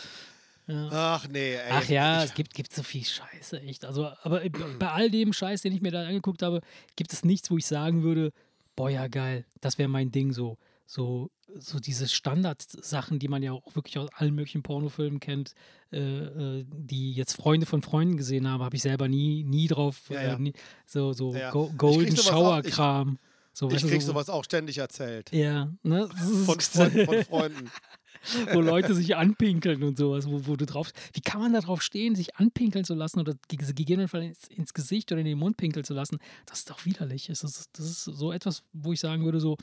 Ja. 0.68 0.89
Ach 0.93 1.29
nee, 1.29 1.55
ey. 1.55 1.70
Ach 1.70 1.89
ja, 1.89 2.23
es 2.23 2.35
gibt, 2.35 2.55
gibt 2.55 2.73
so 2.73 2.85
viel 2.85 3.05
Scheiße, 3.05 3.61
echt. 3.62 3.85
Also, 3.85 4.12
aber 4.23 4.43
bei 4.79 4.91
all 4.91 5.11
dem 5.11 5.33
Scheiß, 5.33 5.62
den 5.62 5.73
ich 5.73 5.83
mir 5.83 5.91
da 5.91 6.07
angeguckt 6.07 6.41
habe, 6.41 6.61
gibt 6.95 7.12
es 7.12 7.25
nichts, 7.25 7.51
wo 7.51 7.59
ich 7.59 7.66
sagen 7.66 8.05
würde, 8.05 8.33
boah, 8.77 8.89
ja 8.89 9.09
geil, 9.09 9.45
das 9.61 9.79
wäre 9.79 9.89
mein 9.89 10.12
Ding 10.12 10.33
so. 10.33 10.57
So, 10.87 11.30
so 11.55 11.78
diese 11.78 12.09
Standardsachen, 12.09 13.18
die 13.18 13.28
man 13.28 13.43
ja 13.43 13.53
auch 13.53 13.74
wirklich 13.74 13.99
aus 13.99 14.09
allen 14.14 14.35
möglichen 14.35 14.62
Pornofilmen 14.62 15.20
kennt, 15.20 15.55
äh, 15.93 15.99
äh, 15.99 16.64
die 16.68 17.12
jetzt 17.12 17.35
Freunde 17.37 17.66
von 17.66 17.83
Freunden 17.83 18.16
gesehen 18.16 18.49
haben, 18.49 18.62
habe 18.62 18.76
ich 18.76 18.83
selber 18.83 19.09
nie, 19.09 19.45
nie 19.45 19.68
drauf, 19.68 20.03
Ja, 20.11 20.20
äh, 20.20 20.26
ja. 20.28 20.39
nie, 20.39 20.53
so, 20.87 21.12
so 21.12 21.35
Ja. 21.35 21.51
Go 21.51 21.72
Golden 21.76 22.16
Shower-Kram. 22.16 23.18
So, 23.55 23.70
Ich 23.70 23.83
krieg 23.85 24.01
so, 24.01 24.09
sowas 24.12 24.30
auch 24.30 24.45
ständig 24.45 24.78
erzählt. 24.78 25.30
Ja, 25.33 25.70
ne? 25.83 26.09
Von, 26.47 26.59
voll- 26.61 26.91
von, 27.07 27.24
Freunden. 27.24 27.70
wo 28.53 28.61
Leute 28.62 28.95
sich 28.95 29.14
anpinkeln 29.16 29.83
und 29.83 29.99
sowas, 29.99 30.26
wo, 30.26 30.47
wo 30.47 30.57
du 30.57 30.64
drauf. 30.64 30.91
Wie 31.12 31.20
kann 31.20 31.41
man 31.43 31.53
da 31.53 31.61
drauf 31.61 31.83
stehen, 31.83 32.14
sich 32.14 32.37
anpinkeln 32.37 32.85
zu 32.87 32.95
lassen 32.95 33.20
oder 33.20 33.35
ge- 33.49 33.72
gegebenenfalls 33.74 34.24
ins, 34.24 34.47
ins 34.49 34.72
Gesicht 34.74 35.12
oder 35.12 35.20
in 35.20 35.26
den 35.26 35.39
Mund 35.39 35.59
pinkeln 35.59 35.85
zu 35.85 35.93
lassen? 35.93 36.18
Das 36.47 36.61
ist 36.61 36.70
doch 36.70 36.87
widerlich. 36.87 37.26
Das 37.26 37.45
ist, 37.45 37.68
das 37.74 37.85
ist 37.87 38.05
so 38.05 38.33
etwas, 38.33 38.62
wo 38.72 38.93
ich 38.95 39.01
sagen 39.01 39.22
würde: 39.24 39.39
so, 39.41 39.59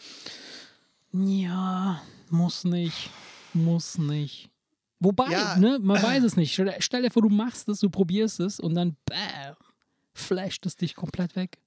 ja, 1.13 2.01
muss 2.29 2.63
nicht, 2.63 3.09
muss 3.53 3.97
nicht. 3.97 4.49
Wobei, 4.99 5.31
Ja. 5.31 5.55
ne, 5.57 5.79
man 5.79 6.01
weiß 6.01 6.23
es 6.23 6.35
nicht. 6.35 6.53
Stell, 6.53 6.75
stell 6.79 7.03
dir 7.03 7.11
vor, 7.11 7.21
du 7.21 7.29
machst 7.29 7.69
es, 7.69 7.79
du 7.79 7.89
probierst 7.89 8.39
es 8.41 8.59
und 8.59 8.75
dann 8.75 8.97
bam, 9.05 9.55
flasht 10.13 10.65
es 10.65 10.75
dich 10.75 10.95
komplett 10.95 11.35
weg. 11.35 11.57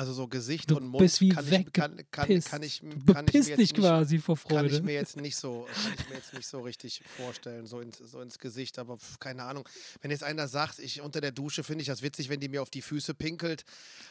Also 0.00 0.14
so 0.14 0.28
Gesicht 0.28 0.70
Du 0.70 0.78
und 0.78 0.86
Mund 0.86 1.02
bist 1.02 1.20
wie 1.20 1.28
kann, 1.28 1.44
ich, 1.44 1.72
kann, 1.74 1.94
kann, 1.94 2.06
kann 2.10 2.30
ich, 2.30 2.44
kann 2.46 2.62
ich 2.62 2.82
mir 2.82 3.14
jetzt 3.20 3.34
dich 3.34 3.56
nicht, 3.58 3.74
quasi 3.76 4.18
vor 4.18 4.36
Kann 4.48 4.64
ich 4.64 4.72
Freude. 4.72 4.82
mir 4.86 4.94
jetzt 4.94 5.16
nicht 5.20 5.36
so, 5.36 5.66
kann 5.84 5.92
ich 5.98 6.08
mir 6.08 6.14
jetzt 6.16 6.32
nicht 6.32 6.46
so 6.46 6.60
richtig 6.60 7.02
vorstellen, 7.18 7.66
so 7.66 7.80
ins, 7.80 7.98
so 7.98 8.22
ins 8.22 8.38
Gesicht, 8.38 8.78
aber 8.78 8.96
keine 9.18 9.42
Ahnung. 9.42 9.68
Wenn 10.00 10.10
jetzt 10.10 10.24
einer 10.24 10.48
sagt, 10.48 10.78
ich 10.78 11.02
unter 11.02 11.20
der 11.20 11.32
Dusche 11.32 11.62
finde 11.64 11.82
ich 11.82 11.88
das 11.88 12.00
witzig, 12.00 12.30
wenn 12.30 12.40
die 12.40 12.48
mir 12.48 12.62
auf 12.62 12.70
die 12.70 12.80
Füße 12.80 13.12
pinkelt, 13.12 13.64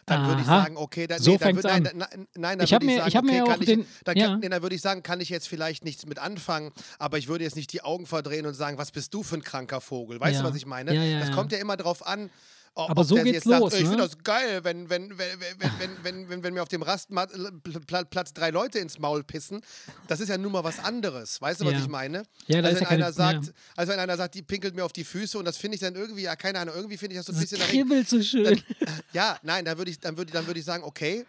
dann 0.06 0.28
würde 0.28 0.42
ich 0.42 0.48
sagen, 0.48 0.78
okay, 0.78 1.08
dann, 1.08 1.20
So 1.24 1.32
nee, 1.32 1.38
dann 1.40 1.56
würd, 1.56 1.66
nein, 1.66 1.88
an. 1.88 1.98
nein, 1.98 2.28
nein, 2.36 2.58
dann 2.60 2.66
Ich 2.66 2.72
würde 2.72 2.86
ich 2.86 2.92
mir- 2.92 2.98
sagen, 3.00 3.08
ich 3.10 3.22
mir 3.24 3.32
okay, 3.32 3.42
auch 3.42 3.48
kann 3.48 3.62
ich, 3.62 3.66
den- 3.66 3.86
dann, 4.04 4.18
ja. 4.18 4.28
kann, 4.28 4.40
nee, 4.42 4.50
dann 4.50 4.62
würde 4.62 4.76
ich 4.76 4.82
sagen, 4.82 5.02
kann 5.02 5.22
ich 5.22 5.30
jetzt 5.30 5.48
vielleicht 5.48 5.84
nichts 5.84 6.06
mit 6.06 6.20
anfangen, 6.20 6.72
aber 7.00 7.18
ich 7.18 7.28
würde 7.28 7.44
jetzt 7.46 7.56
nicht 7.56 7.74
die 7.74 7.82
Augen 7.82 8.06
verdrehen 8.06 8.46
und 8.46 8.54
sagen, 8.54 8.78
was 8.78 8.92
bist 8.92 9.12
du 9.16 9.24
für 9.24 9.38
ein 9.38 9.44
kranker 9.44 9.82
Vogel? 9.82 10.20
Weißt 10.20 10.36
Ja. 10.36 10.44
du, 10.44 10.50
was 10.50 10.56
ich 10.56 10.68
meine? 10.68 10.94
Ja, 10.94 11.20
das 11.20 11.32
kommt 11.32 11.52
ja 11.52 11.58
immer 11.58 11.78
drauf 11.78 12.06
an. 12.06 12.30
Ob, 12.76 12.90
aber 12.90 13.04
so 13.04 13.16
ob 13.16 13.24
geht's 13.24 13.46
los. 13.46 13.72
Sagt, 13.72 13.74
ne? 13.74 13.80
Ich 13.80 13.88
finde 13.88 14.04
das 14.04 14.18
geil, 14.24 14.64
wenn, 14.64 14.90
wenn, 14.90 15.18
wenn, 15.18 15.40
wenn, 15.40 16.04
wenn, 16.04 16.30
wenn, 16.30 16.44
wenn, 16.44 16.54
mir 16.54 16.62
auf 16.62 16.70
dem 16.70 16.82
Rastplatz 16.82 17.32
äh, 17.34 18.34
drei 18.34 18.50
Leute 18.52 18.80
ins 18.80 19.00
Maul 19.00 19.24
pissen. 19.24 19.62
Das 20.08 20.20
ist 20.20 20.30
ja 20.30 20.38
nun 20.38 20.52
mal 20.52 20.64
was 20.64 20.80
anderes. 20.80 21.42
Weißt 21.42 21.62
du, 21.62 21.66
was 21.66 21.74
ja. 21.74 21.80
ich 21.80 21.88
meine? 21.88 22.24
Ja, 22.48 22.62
da 22.62 22.70
also 22.70 22.82
ist 22.82 22.82
wenn 22.82 22.84
ja 22.84 22.90
einer 22.90 23.04
keine, 23.06 23.14
sagt, 23.14 23.46
ja. 23.46 23.54
als 23.76 23.90
wenn 23.90 24.00
einer 24.00 24.18
sagt, 24.18 24.36
die 24.36 24.42
pinkelt 24.42 24.76
mir 24.76 24.86
auf 24.86 24.94
die 24.94 25.04
Füße 25.04 25.38
und 25.38 25.46
das 25.46 25.58
finde 25.58 25.76
ich 25.76 25.82
dann 25.82 25.96
irgendwie, 25.96 26.24
ja, 26.24 26.36
keine 26.36 26.60
Ahnung, 26.60 26.76
irgendwie 26.76 26.98
finde 26.98 27.16
ich 27.16 27.20
das 27.20 27.26
so 27.26 27.34
ein 27.34 27.36
das 27.36 27.44
bisschen. 27.44 27.60
Das 27.60 27.70
kribbelt 27.70 28.08
so 28.08 28.22
schön. 28.22 28.44
Dann, 28.44 28.64
ja, 29.14 29.38
nein, 29.44 29.66
dann 29.66 29.78
würde 29.78 29.92
ich, 29.92 29.98
würd, 30.02 30.34
dann 30.34 30.48
würd 30.48 30.58
ich 30.58 30.66
sagen, 30.66 30.84
okay, 30.84 31.26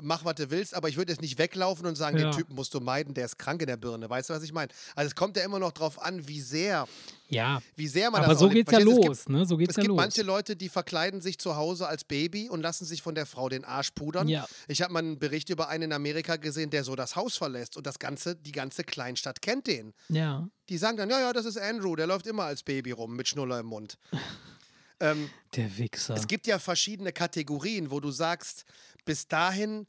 mach, 0.00 0.24
was 0.24 0.36
du 0.36 0.50
willst, 0.50 0.72
aber 0.74 0.88
ich 0.88 0.96
würde 0.96 1.10
jetzt 1.12 1.20
nicht 1.20 1.36
weglaufen 1.38 1.84
und 1.86 1.96
sagen, 1.96 2.16
Ja. 2.18 2.30
den 2.30 2.36
Typen 2.38 2.54
musst 2.54 2.72
du 2.74 2.80
meiden, 2.80 3.12
der 3.14 3.24
ist 3.24 3.38
krank 3.38 3.60
in 3.60 3.66
der 3.66 3.76
Birne. 3.76 4.08
Weißt 4.08 4.30
du, 4.30 4.34
was 4.34 4.42
ich 4.44 4.52
meine? 4.52 4.68
Also 4.94 5.08
es 5.08 5.14
kommt 5.16 5.36
ja 5.36 5.42
immer 5.44 5.58
noch 5.58 5.72
drauf 5.72 6.00
an, 6.00 6.28
wie 6.28 6.40
sehr, 6.40 6.86
Ja, 7.28 7.60
wie 7.74 7.88
sehr 7.88 8.10
man 8.12 8.22
aber 8.22 8.32
das 8.34 8.40
so 8.40 8.48
geht's 8.48 8.70
ja 8.70 8.78
los, 8.78 9.28
ne? 9.28 9.44
So 9.46 9.56
geht's 9.56 9.70
Es 9.72 9.76
ja 9.76 9.82
gibt 9.82 9.88
los. 9.88 9.96
manche 9.96 10.22
Leute, 10.22 10.54
die 10.54 10.68
verkleiden 10.68 11.20
sich 11.20 11.38
zu 11.38 11.56
Hause 11.56 11.88
als 11.88 12.04
Baby 12.04 12.48
und 12.48 12.60
lassen 12.62 12.84
sich 12.84 13.02
von 13.02 13.14
der 13.16 13.26
Frau 13.26 13.48
den 13.48 13.64
Arsch 13.64 13.90
pudern. 13.92 14.28
Ja. 14.28 14.46
Ich 14.68 14.80
habe 14.82 14.92
mal 14.92 15.00
einen 15.00 15.18
Bericht 15.18 15.50
über 15.50 15.68
einen 15.68 15.84
in 15.84 15.92
Amerika 15.92 16.36
gesehen, 16.36 16.70
der 16.70 16.84
so 16.84 16.94
das 16.94 17.16
Haus 17.16 17.36
verlässt 17.36 17.76
und 17.76 17.86
das 17.86 17.98
ganze, 17.98 18.36
die 18.36 18.52
ganze 18.52 18.84
Kleinstadt 18.84 19.42
kennt 19.42 19.66
den. 19.66 19.92
ja, 20.08 20.46
Die 20.68 20.78
sagen 20.78 20.96
dann, 20.96 21.10
ja, 21.10 21.18
ja, 21.20 21.32
das 21.32 21.44
ist 21.46 21.58
Andrew, 21.58 21.96
der 21.96 22.06
läuft 22.06 22.26
immer 22.26 22.44
als 22.44 22.62
Baby 22.62 22.92
rum 22.92 23.16
mit 23.16 23.26
Schnuller 23.28 23.58
im 23.60 23.66
Mund. 23.66 23.98
ähm, 25.00 25.28
der 25.56 25.76
Wichser. 25.76 26.14
es 26.14 26.26
gibt 26.26 26.46
ja 26.46 26.58
verschiedene 26.58 27.12
Kategorien, 27.12 27.90
wo 27.90 28.00
du 28.00 28.10
sagst, 28.10 28.64
bis 29.04 29.28
dahin, 29.28 29.86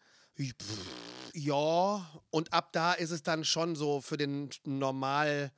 ja, 1.34 2.10
und 2.30 2.54
ab 2.54 2.72
da 2.72 2.94
ist 2.94 3.12
es 3.12 3.24
dann 3.24 3.44
schon 3.44 3.76
so 3.76 4.02
für 4.02 4.18
den 4.18 4.50
Normal, 4.64 5.52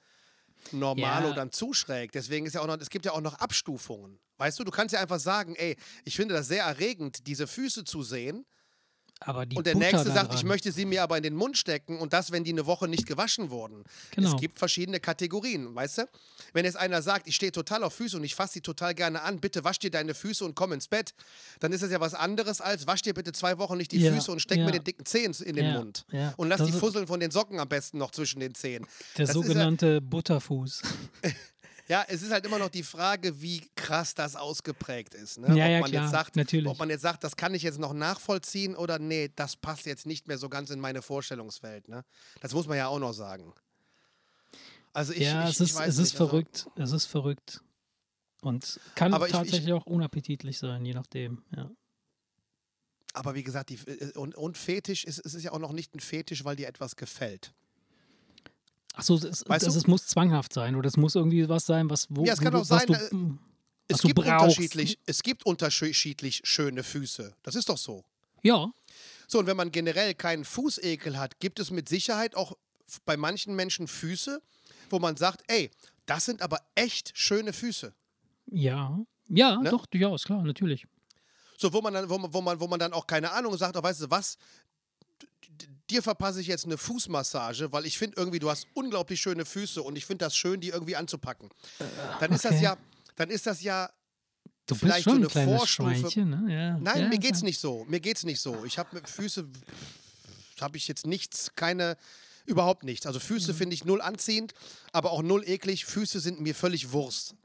Normalo 0.71 1.29
Ja. 1.29 1.33
dann 1.33 1.51
zu 1.51 1.73
schräg. 1.73 2.11
Deswegen 2.11 2.45
ist 2.45 2.53
ja 2.53 2.61
auch 2.61 2.67
noch, 2.67 2.77
es 2.79 2.89
gibt 2.89 3.05
ja 3.05 3.11
auch 3.13 3.21
noch 3.21 3.35
Abstufungen. 3.35 4.19
Weißt 4.37 4.59
du, 4.59 4.63
du 4.63 4.71
kannst 4.71 4.93
ja 4.93 4.99
einfach 4.99 5.19
sagen, 5.19 5.55
ey, 5.55 5.77
ich 6.03 6.15
finde 6.15 6.33
das 6.35 6.47
sehr 6.47 6.63
erregend, 6.63 7.27
diese 7.27 7.47
Füße 7.47 7.83
zu 7.85 8.03
sehen. 8.03 8.45
Aber 9.19 9.45
die 9.45 9.55
und 9.57 9.65
der 9.65 9.73
Butter 9.73 9.91
nächste 9.91 10.11
sagt, 10.11 10.29
dran. 10.29 10.37
ich 10.37 10.43
möchte 10.43 10.71
sie 10.71 10.85
mir 10.85 11.01
aber 11.03 11.17
in 11.17 11.23
den 11.23 11.35
Mund 11.35 11.57
stecken 11.57 11.99
und 11.99 12.13
das, 12.13 12.31
wenn 12.31 12.43
die 12.43 12.51
eine 12.51 12.65
Woche 12.65 12.87
nicht 12.87 13.05
gewaschen 13.07 13.49
wurden. 13.49 13.83
Genau. 14.11 14.33
Es 14.35 14.39
gibt 14.39 14.59
verschiedene 14.59 14.99
Kategorien, 14.99 15.73
weißt 15.73 15.99
du? 15.99 16.09
Wenn 16.53 16.65
jetzt 16.65 16.77
einer 16.77 17.01
sagt, 17.01 17.27
ich 17.27 17.35
stehe 17.35 17.51
total 17.51 17.83
auf 17.83 17.93
Füße 17.95 18.15
und 18.17 18.23
ich 18.23 18.35
fasse 18.35 18.53
sie 18.53 18.61
total 18.61 18.93
gerne 18.93 19.21
an, 19.23 19.39
bitte 19.39 19.63
wasch 19.63 19.79
dir 19.79 19.89
deine 19.91 20.13
Füße 20.13 20.45
und 20.45 20.55
komm 20.55 20.71
ins 20.73 20.87
Bett, 20.87 21.13
dann 21.59 21.71
ist 21.73 21.81
das 21.83 21.91
ja 21.91 21.99
was 21.99 22.13
anderes 22.13 22.61
als 22.61 22.85
wasch 22.87 23.01
dir 23.01 23.13
bitte 23.13 23.31
zwei 23.31 23.57
Wochen 23.57 23.77
nicht 23.77 23.91
die 23.91 23.99
Ja, 23.99 24.13
Füße 24.13 24.31
und 24.31 24.39
steck 24.39 24.59
ja. 24.59 24.65
mir 24.65 24.71
den 24.71 24.83
dicken 24.83 25.05
Zehen 25.05 25.33
in 25.43 25.55
den 25.55 25.65
Ja, 25.65 25.73
Mund. 25.79 26.05
Und 26.37 26.49
lass 26.49 26.59
Das 26.59 26.67
die 26.67 26.73
Fusseln 26.73 27.07
von 27.07 27.19
den 27.19 27.31
Socken 27.31 27.59
am 27.59 27.67
besten 27.67 27.97
noch 27.97 28.11
zwischen 28.11 28.39
den 28.39 28.53
Zehen. 28.55 28.85
Der 29.17 29.25
das 29.25 29.35
ist 29.35 29.35
ja- 29.35 29.41
sogenannte 29.47 29.99
Butterfuß. 30.01 30.81
Ja, 31.87 32.03
es 32.07 32.21
ist 32.21 32.31
halt 32.31 32.45
immer 32.45 32.59
noch 32.59 32.69
die 32.69 32.83
Frage, 32.83 33.41
wie 33.41 33.61
krass 33.75 34.13
das 34.13 34.35
ausgeprägt 34.35 35.13
ist. 35.13 35.37
Ne? 35.39 35.47
Ja, 35.47 35.53
ob 35.53 35.57
ja, 35.71 35.79
man 35.79 35.89
klar, 35.89 36.03
jetzt 36.03 36.11
sagt, 36.11 36.35
natürlich. 36.35 36.67
Ob 36.67 36.77
man 36.79 36.89
jetzt 36.89 37.01
sagt, 37.01 37.23
das 37.23 37.35
kann 37.37 37.53
ich 37.53 37.63
jetzt 37.63 37.79
noch 37.79 37.93
nachvollziehen 37.93 38.75
oder 38.75 38.99
nee, 38.99 39.31
das 39.35 39.55
passt 39.55 39.85
jetzt 39.85 40.05
nicht 40.05 40.27
mehr 40.27 40.37
so 40.37 40.49
ganz 40.49 40.69
in 40.69 40.79
meine 40.81 41.01
Vorstellungswelt. 41.01 41.87
Ne? 41.87 42.03
Das 42.41 42.53
muss 42.53 42.67
man 42.67 42.77
ja 42.77 42.87
auch 42.87 42.99
noch 42.99 43.13
sagen. 43.13 43.53
Also 44.91 45.13
ich, 45.13 45.19
ja, 45.19 45.43
ich, 45.45 45.51
es 45.51 45.59
ist, 45.61 45.75
weiß 45.75 45.87
es 45.87 45.97
ist 45.97 46.13
nicht, 46.13 46.21
also- 46.21 46.27
verrückt. 46.27 46.67
Es 46.75 46.91
ist 46.91 47.05
verrückt. 47.05 47.61
Und 48.41 48.79
kann 48.95 49.13
Aber 49.13 49.27
ich- 49.27 49.33
ich- 49.33 49.37
tatsächlich 49.39 49.73
auch 49.73 49.85
unappetitlich 49.85 50.57
sein, 50.59 50.85
je 50.85 50.93
nachdem. 50.93 51.43
Ja. 51.55 51.71
Aber 53.13 53.33
wie 53.33 53.43
gesagt, 53.43 53.69
die, 53.69 53.75
äh, 53.87 54.11
und, 54.17 54.35
und 54.35 54.57
Fetisch 54.57 55.05
ist, 55.05 55.25
es 55.25 55.33
ist 55.33 55.43
ja 55.43 55.51
auch 55.51 55.59
noch 55.59 55.71
nicht 55.71 55.95
ein 55.95 55.99
Fetisch, 55.99 56.43
weil 56.43 56.55
dir 56.55 56.67
etwas 56.67 56.95
gefällt. 56.95 57.53
Achso, 58.97 59.15
es, 59.15 59.47
Weißt 59.47 59.65
du? 59.65 59.69
es 59.69 59.87
muss 59.87 60.07
zwanghaft 60.07 60.51
sein 60.53 60.75
oder 60.75 60.87
es 60.87 60.97
muss 60.97 61.15
irgendwie 61.15 61.47
was 61.47 61.65
sein, 61.65 61.89
was 61.89 62.07
wo, 62.09 62.25
Ja, 62.25 62.33
es 62.33 62.39
kann 62.39 62.53
auch 62.55 62.65
sein, 62.65 62.87
du, 62.87 62.93
äh, 62.93 63.13
mm, 63.15 63.39
Es 63.87 64.01
gibt, 64.01 64.19
unterschiedlich, 64.19 64.99
es 65.05 65.23
gibt 65.23 65.45
unterschiedlich 65.45 66.41
schöne 66.43 66.83
Füße. 66.83 67.33
Das 67.43 67.55
ist 67.55 67.69
doch 67.69 67.77
so. 67.77 68.03
Ja, 68.43 68.71
So, 69.27 69.39
und 69.39 69.45
wenn 69.47 69.57
man 69.57 69.71
generell 69.71 70.13
keinen 70.13 70.45
Fußekel 70.45 71.17
hat, 71.17 71.39
gibt 71.39 71.59
es 71.59 71.69
mit 71.71 71.87
Sicherheit 71.89 72.35
auch 72.35 72.57
bei 73.05 73.17
manchen 73.17 73.55
Menschen 73.55 73.87
Füße, 73.87 74.41
wo 74.89 74.99
man 74.99 75.15
sagt, 75.17 75.43
ey, 75.47 75.69
das 76.05 76.25
sind 76.25 76.41
aber 76.41 76.59
echt 76.75 77.11
schöne 77.15 77.53
Füße. 77.53 77.93
ja, 78.51 78.99
ja, 79.29 79.57
Ne? 79.61 79.69
doch, 79.69 79.85
durchaus, 79.85 80.23
klar, 80.23 80.41
natürlich. 80.43 80.87
So, 81.57 81.73
wo 81.73 81.81
man 81.81 81.93
dann, 81.93 82.09
wo 82.09 82.17
man, 82.17 82.33
wo 82.33 82.41
man, 82.41 82.59
wo 82.59 82.67
man 82.67 82.79
dann 82.79 82.93
auch 82.93 83.05
keine 83.07 83.31
Ahnung 83.31 83.57
sagt, 83.57 83.75
oh, 83.75 83.83
weißt 83.83 84.01
du 84.03 84.09
was, 84.09 84.37
dir 85.89 86.03
verpasse 86.03 86.41
ich 86.41 86.47
jetzt 86.47 86.65
eine 86.65 86.77
Fußmassage, 86.77 87.71
weil 87.71 87.85
ich 87.85 87.97
finde 87.97 88.17
irgendwie, 88.17 88.39
du 88.39 88.49
hast 88.49 88.67
unglaublich 88.73 89.21
schöne 89.21 89.45
Füße 89.45 89.81
und 89.81 89.95
ich 89.95 90.05
finde 90.05 90.25
das 90.25 90.35
schön, 90.35 90.59
die 90.59 90.69
irgendwie 90.69 90.95
anzupacken. 90.95 91.49
Dann 92.19 92.31
ist 92.31 92.45
das 92.45 92.53
okay. 92.53 92.63
ja, 92.63 92.77
dann 93.15 93.29
ist 93.29 93.47
das 93.47 93.61
ja 93.61 93.89
Du 94.67 94.75
bist 94.75 94.81
Vielleicht 94.81 95.05
so 95.05 95.11
schon 95.11 95.19
eine 95.23 95.33
ein 95.33 95.57
Vorstufe. 95.57 96.19
Ne? 96.25 96.53
Ja, 96.53 96.77
Nein, 96.77 97.03
ja, 97.03 97.07
mir 97.07 97.19
geht's 97.19 97.39
ja. 97.39 97.45
nicht 97.45 97.57
so. 97.59 97.85
Mir 97.87 98.01
geht's 98.01 98.25
nicht 98.25 98.41
so. 98.41 98.65
Ich 98.65 98.77
habe 98.77 98.89
mit 98.95 99.09
Füße 99.09 99.47
habe 100.59 100.75
ich 100.77 100.89
jetzt 100.89 101.05
nichts, 101.07 101.51
keine 101.55 101.95
überhaupt 102.45 102.83
nichts. 102.83 103.05
Also 103.05 103.19
Füße 103.19 103.53
Mhm. 103.53 103.57
finde 103.57 103.73
ich 103.75 103.85
null 103.85 104.01
anziehend, 104.01 104.53
aber 104.91 105.11
auch 105.11 105.21
null 105.21 105.47
eklig. 105.47 105.85
Füße 105.85 106.19
sind 106.19 106.41
mir 106.41 106.53
völlig 106.53 106.91
Wurst. 106.91 107.35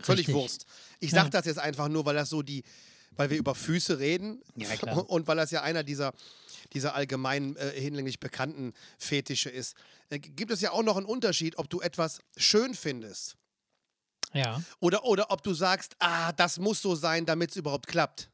Völlig 0.00 0.28
Richtig. 0.28 0.34
Wurst. 0.34 0.66
Ich 0.98 1.12
sage 1.12 1.30
das 1.30 1.46
jetzt 1.46 1.58
einfach 1.58 1.88
nur, 1.88 2.04
weil 2.04 2.14
das 2.14 2.28
so 2.28 2.42
die, 2.42 2.62
weil 3.16 3.30
wir 3.30 3.38
über 3.38 3.54
Füße 3.54 3.98
reden 3.98 4.42
und 5.08 5.26
weil 5.28 5.36
das 5.36 5.50
ja 5.50 5.62
einer 5.62 5.82
dieser 5.82 6.12
dieser 6.72 6.94
allgemein 6.94 7.56
äh, 7.56 7.70
hinlänglich 7.80 8.20
bekannten 8.20 8.72
Fetische 8.98 9.50
ist. 9.50 9.76
Äh, 10.10 10.18
gibt 10.18 10.50
es 10.52 10.60
ja 10.60 10.72
auch 10.72 10.82
noch 10.82 10.96
einen 10.96 11.06
Unterschied, 11.06 11.58
ob 11.58 11.68
du 11.70 11.80
etwas 11.80 12.20
schön 12.36 12.74
findest 12.74 13.36
Ja, 14.32 14.62
oder, 14.80 15.04
oder 15.04 15.30
ob 15.30 15.42
du 15.42 15.54
sagst, 15.54 15.96
ah, 15.98 16.32
das 16.32 16.58
muss 16.58 16.80
so 16.82 16.94
sein, 16.94 17.26
damit 17.26 17.50
es 17.50 17.56
überhaupt 17.56 17.86
klappt. 17.86 18.30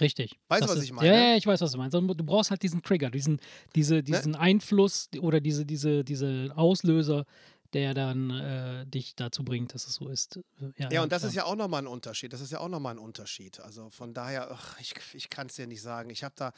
richtig. 0.00 0.38
Weißt 0.48 0.62
du, 0.62 0.68
was 0.68 0.78
ist- 0.78 0.84
ich 0.84 0.92
meine? 0.92 1.08
Ja, 1.08 1.28
ja, 1.30 1.36
ich 1.36 1.46
weiß, 1.46 1.60
was 1.60 1.72
du 1.72 1.78
meinst. 1.78 1.94
Du 1.94 2.24
brauchst 2.24 2.50
halt 2.50 2.62
diesen 2.62 2.82
Trigger, 2.82 3.10
diesen, 3.10 3.34
Ne? 3.34 3.40
diese, 3.76 4.02
diesen 4.02 4.34
Einfluss 4.34 5.08
oder 5.20 5.40
diese, 5.40 5.64
diese, 5.66 6.04
diese 6.04 6.52
Auslöser, 6.56 7.24
der 7.72 7.94
dann 7.94 8.30
äh, 8.30 8.86
dich 8.86 9.14
dazu 9.16 9.44
bringt, 9.44 9.74
dass 9.74 9.86
es 9.86 9.94
so 9.94 10.08
ist. 10.08 10.38
Ja, 10.76 10.90
Ja, 10.90 11.02
und 11.02 11.10
das 11.12 11.20
klar. 11.22 11.28
ist 11.30 11.34
ja 11.36 11.44
auch 11.44 11.56
nochmal 11.56 11.82
ein 11.82 11.86
Unterschied. 11.86 12.32
Das 12.32 12.40
ist 12.40 12.52
ja 12.52 12.58
auch 12.60 12.68
nochmal 12.68 12.94
ein 12.94 12.98
Unterschied. 12.98 13.60
Also 13.60 13.88
von 13.90 14.12
daher, 14.12 14.50
ach, 14.50 14.78
ich, 14.80 14.94
ich 15.14 15.30
kann 15.30 15.46
es 15.46 15.54
dir 15.54 15.66
nicht 15.66 15.80
sagen. 15.82 16.10
Ich 16.10 16.22
habe 16.22 16.34
da 16.36 16.52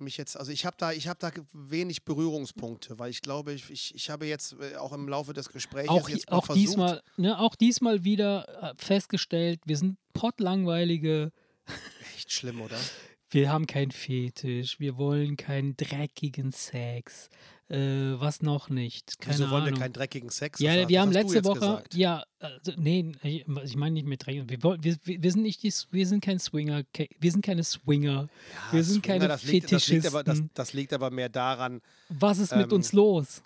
mich 0.00 0.16
jetzt, 0.16 0.36
also 0.36 0.52
ich 0.52 0.64
habe 0.64 0.76
da, 0.78 0.92
ich 0.92 1.08
habe 1.08 1.18
da 1.18 1.30
wenig 1.52 2.04
Berührungspunkte, 2.04 2.98
weil 2.98 3.10
ich 3.10 3.22
glaube, 3.22 3.52
ich, 3.52 3.70
ich, 3.70 3.94
ich 3.94 4.10
habe 4.10 4.26
jetzt 4.26 4.56
äh, 4.60 4.76
auch 4.76 4.92
im 4.92 5.08
Laufe 5.08 5.32
des 5.32 5.48
Gesprächs 5.48 5.88
auch, 5.88 6.08
jetzt 6.08 6.30
auch 6.30 6.46
versucht, 6.46 6.66
diesmal, 6.66 7.02
ne, 7.16 7.38
auch 7.38 7.54
diesmal 7.54 8.04
wieder 8.04 8.62
äh, 8.62 8.74
festgestellt, 8.76 9.60
wir 9.64 9.76
sind 9.76 9.98
pottlangweilige, 10.12 11.32
echt 12.16 12.32
schlimm, 12.32 12.60
oder? 12.60 12.78
wir 13.30 13.50
haben 13.50 13.66
keinen 13.66 13.90
Fetisch, 13.90 14.80
wir 14.80 14.96
wollen 14.96 15.36
keinen 15.36 15.76
dreckigen 15.76 16.52
Sex. 16.52 17.28
Äh, 17.70 18.18
was 18.18 18.40
noch 18.40 18.70
nicht? 18.70 19.18
Keine 19.20 19.34
Wieso 19.38 19.50
wollen 19.50 19.64
wir 19.64 19.68
Ahnung. 19.68 19.80
keinen 19.80 19.92
dreckigen 19.92 20.30
Sex? 20.30 20.58
Ja, 20.58 20.88
wir 20.88 21.00
haben 21.02 21.12
letzte 21.12 21.44
Woche, 21.44 21.60
gesagt? 21.60 21.94
ja, 21.94 22.24
also, 22.40 22.72
nee, 22.78 23.12
ich 23.22 23.44
ich 23.64 23.76
meine 23.76 23.92
nicht 23.92 24.06
mit 24.06 24.24
Drängen. 24.24 24.48
Wir, 24.48 24.62
wir, 24.62 24.78
wir 24.82 25.22
wir 25.22 25.32
sind 25.32 25.42
nicht 25.42 25.62
die, 25.62 25.72
wir 25.90 26.06
sind 26.06 26.24
kein 26.24 26.38
Swinger, 26.38 26.82
wir 27.20 27.30
sind 27.30 27.44
keine 27.44 27.62
Swinger. 27.64 28.22
Ja, 28.22 28.72
wir 28.72 28.82
sind 28.84 29.04
Swinger, 29.04 29.18
keine 29.18 29.28
das 29.28 29.42
liegt, 29.44 29.70
das, 29.70 29.86
liegt 29.88 30.06
aber, 30.06 30.24
das, 30.24 30.40
das 30.54 30.72
liegt 30.72 30.94
aber 30.94 31.10
mehr 31.10 31.28
daran, 31.28 31.82
Was 32.08 32.38
ist 32.38 32.56
mit 32.56 32.66
ähm, 32.68 32.72
uns 32.72 32.92
los? 32.94 33.42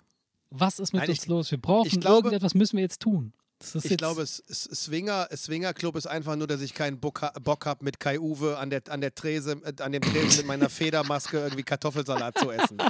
Was 0.51 0.79
ist 0.79 0.93
mit 0.93 1.01
nein, 1.01 1.09
uns 1.09 1.23
ich- 1.23 1.27
los? 1.27 1.51
Wir 1.51 1.57
brauchen 1.59 1.87
ich 1.87 1.99
glaube- 1.99 2.27
irgendetwas, 2.29 2.53
müssen 2.53 2.77
wir 2.77 2.83
jetzt 2.83 3.01
tun. 3.01 3.33
Ich 3.81 3.97
glaube, 3.97 4.25
Swinger, 4.25 5.27
Swinger 5.35 5.73
Club 5.73 5.95
ist 5.95 6.05
einfach 6.05 6.35
nur, 6.35 6.47
dass 6.47 6.59
ich 6.61 6.73
keinen 6.73 6.99
Bock, 6.99 7.21
ha- 7.21 7.31
Bock 7.41 7.65
habe, 7.65 7.83
mit 7.85 7.97
Kai 7.99 8.19
Uwe 8.19 8.57
an 8.57 8.69
der, 8.69 8.83
an 8.89 8.99
der 9.01 9.15
Trese, 9.15 9.53
äh, 9.63 9.81
an 9.81 9.91
dem 9.93 10.01
Tresen 10.01 10.37
mit 10.39 10.47
meiner 10.47 10.69
Federmaske 10.69 11.37
irgendwie 11.39 11.63
Kartoffelsalat 11.63 12.37
zu 12.37 12.51
essen. 12.51 12.77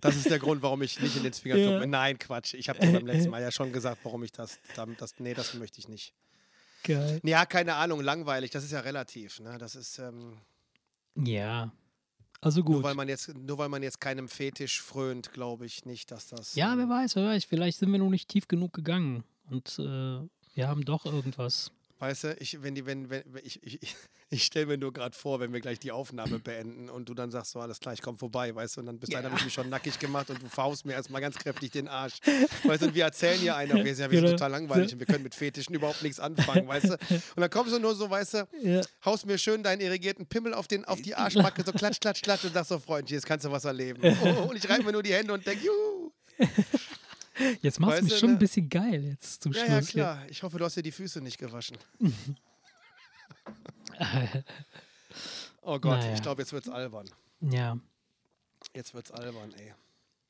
Das 0.00 0.16
ist 0.16 0.28
der 0.28 0.38
Grund, 0.38 0.60
warum 0.62 0.82
ich 0.82 1.00
nicht 1.00 1.16
in 1.16 1.22
den 1.22 1.32
Swinger 1.32 1.54
Club 1.56 1.72
Ja. 1.74 1.78
bin. 1.78 1.90
Nein, 1.90 2.18
Quatsch. 2.18 2.54
Ich 2.54 2.68
habe 2.68 2.80
dir 2.80 2.92
beim 2.92 3.06
letzten 3.06 3.30
Mal 3.30 3.40
ja 3.42 3.50
schon 3.52 3.72
gesagt, 3.72 4.00
warum 4.02 4.22
ich 4.24 4.32
das, 4.32 4.58
damit 4.74 5.00
das. 5.00 5.14
Nee, 5.18 5.34
das 5.34 5.54
möchte 5.54 5.78
ich 5.78 5.88
nicht. 5.88 6.12
geil. 6.82 7.20
Ja, 7.22 7.46
keine 7.46 7.74
Ahnung, 7.76 8.00
langweilig. 8.00 8.50
Das 8.50 8.64
ist 8.64 8.72
ja 8.72 8.80
relativ. 8.80 9.38
Ne? 9.40 9.56
Das 9.58 9.74
ist. 9.76 9.98
Ähm, 9.98 10.38
Ja. 11.14 11.72
Also 12.40 12.60
nur, 12.60 12.66
gut. 12.74 12.82
weil 12.82 12.94
man 12.96 13.08
jetzt, 13.08 13.32
nur 13.36 13.56
weil 13.58 13.68
man 13.68 13.84
jetzt 13.84 14.00
keinem 14.00 14.28
Fetisch 14.28 14.82
frönt, 14.82 15.32
glaube 15.32 15.64
ich 15.64 15.84
nicht, 15.84 16.10
dass 16.10 16.26
das. 16.26 16.56
Ja, 16.56 16.76
wer 16.76 16.84
ähm, 16.84 16.90
weiß, 16.90 17.14
wer 17.14 17.24
weiß. 17.26 17.44
Vielleicht 17.44 17.78
sind 17.78 17.92
wir 17.92 18.00
noch 18.00 18.10
nicht 18.10 18.28
tief 18.28 18.48
genug 18.48 18.72
gegangen. 18.72 19.22
Und 19.48 19.78
äh, 19.78 19.82
wir 20.54 20.68
haben 20.68 20.84
doch 20.84 21.06
irgendwas. 21.06 21.70
Weißt 22.02 22.24
du, 22.24 22.34
ich, 22.40 22.60
wenn 22.64 22.74
die, 22.74 22.84
wenn, 22.84 23.10
wenn, 23.10 23.22
ich, 23.44 23.62
ich, 23.62 23.78
ich, 24.30 24.42
stelle 24.44 24.66
mir 24.66 24.76
nur 24.76 24.92
gerade 24.92 25.16
vor, 25.16 25.38
wenn 25.38 25.52
wir 25.52 25.60
gleich 25.60 25.78
die 25.78 25.92
Aufnahme 25.92 26.38
beenden 26.44 26.90
und 26.90 27.08
du 27.08 27.14
dann 27.14 27.30
sagst, 27.30 27.52
so 27.52 27.60
alles 27.60 27.78
klar, 27.78 27.94
ich 27.94 28.02
komm 28.02 28.18
vorbei, 28.18 28.52
weißt 28.52 28.76
du, 28.76 28.80
und 28.80 28.86
dann 28.86 28.98
bis 28.98 29.10
dahin 29.10 29.26
habe 29.26 29.36
ich 29.38 29.44
mich 29.44 29.54
schon 29.54 29.68
nackig 29.68 30.00
gemacht 30.00 30.28
und 30.30 30.42
du 30.42 30.48
faust 30.48 30.84
mir 30.84 30.94
erstmal 30.94 31.20
ganz 31.20 31.36
kräftig 31.38 31.70
den 31.70 31.86
Arsch. 31.86 32.14
Weißt 32.64 32.82
du, 32.82 32.86
und 32.86 32.96
wir 32.96 33.04
erzählen 33.04 33.38
hier 33.38 33.54
einer, 33.54 33.76
wir 33.84 33.94
sind, 33.94 34.06
ja, 34.06 34.10
wir 34.10 34.18
sind 34.18 34.26
Genau. 34.26 34.36
total 34.36 34.50
langweilig 34.50 34.92
und 34.92 34.98
wir 34.98 35.06
können 35.06 35.22
mit 35.22 35.36
Fetischen 35.36 35.76
überhaupt 35.76 36.02
nichts 36.02 36.18
anfangen, 36.18 36.66
weißt 36.66 36.88
du. 36.90 36.92
Und 36.94 37.40
dann 37.40 37.50
kommst 37.50 37.72
du 37.72 37.78
nur 37.78 37.94
so, 37.94 38.10
weißt 38.10 38.34
du, 38.34 38.48
Ja. 38.62 38.80
haust 39.04 39.24
mir 39.26 39.38
schön 39.38 39.62
deinen 39.62 39.80
irrigierten 39.80 40.26
Pimmel 40.26 40.54
auf, 40.54 40.66
den, 40.66 40.84
auf 40.84 41.00
die 41.02 41.14
Arschbacke, 41.14 41.62
so 41.64 41.70
klatsch, 41.70 42.00
klatsch, 42.00 42.20
klatsch 42.22 42.44
und 42.44 42.52
sagst 42.52 42.70
so, 42.70 42.80
Freundchen, 42.80 43.14
jetzt 43.14 43.26
kannst 43.26 43.44
du 43.46 43.50
was 43.52 43.64
erleben. 43.64 44.02
Oh, 44.24 44.48
und 44.50 44.56
ich 44.56 44.68
reibe 44.68 44.82
mir 44.82 44.92
nur 44.92 45.04
die 45.04 45.12
Hände 45.14 45.32
und 45.32 45.46
denk, 45.46 45.62
juhu. 45.62 46.10
Jetzt 47.62 47.80
machst 47.80 47.92
Weißt 47.94 48.00
du 48.02 48.04
mich 48.04 48.18
schon 48.18 48.30
ne? 48.30 48.36
ein 48.36 48.38
bisschen 48.38 48.68
geil 48.68 49.04
jetzt 49.04 49.42
zum 49.42 49.52
Ja, 49.52 49.64
Schluss. 49.64 49.92
ja, 49.92 50.14
klar. 50.14 50.26
Ich 50.28 50.42
hoffe, 50.42 50.58
du 50.58 50.64
hast 50.64 50.76
dir 50.76 50.82
die 50.82 50.92
Füße 50.92 51.20
nicht 51.20 51.38
gewaschen. 51.38 51.76
Oh 55.64 55.78
Gott, 55.78 56.00
Naja. 56.00 56.14
ich 56.14 56.22
glaube, 56.22 56.42
jetzt 56.42 56.52
wird's 56.52 56.68
albern. 56.68 57.08
Ja. 57.40 57.78
Jetzt 58.74 58.94
wird's 58.94 59.10
albern, 59.12 59.52
ey. 59.58 59.72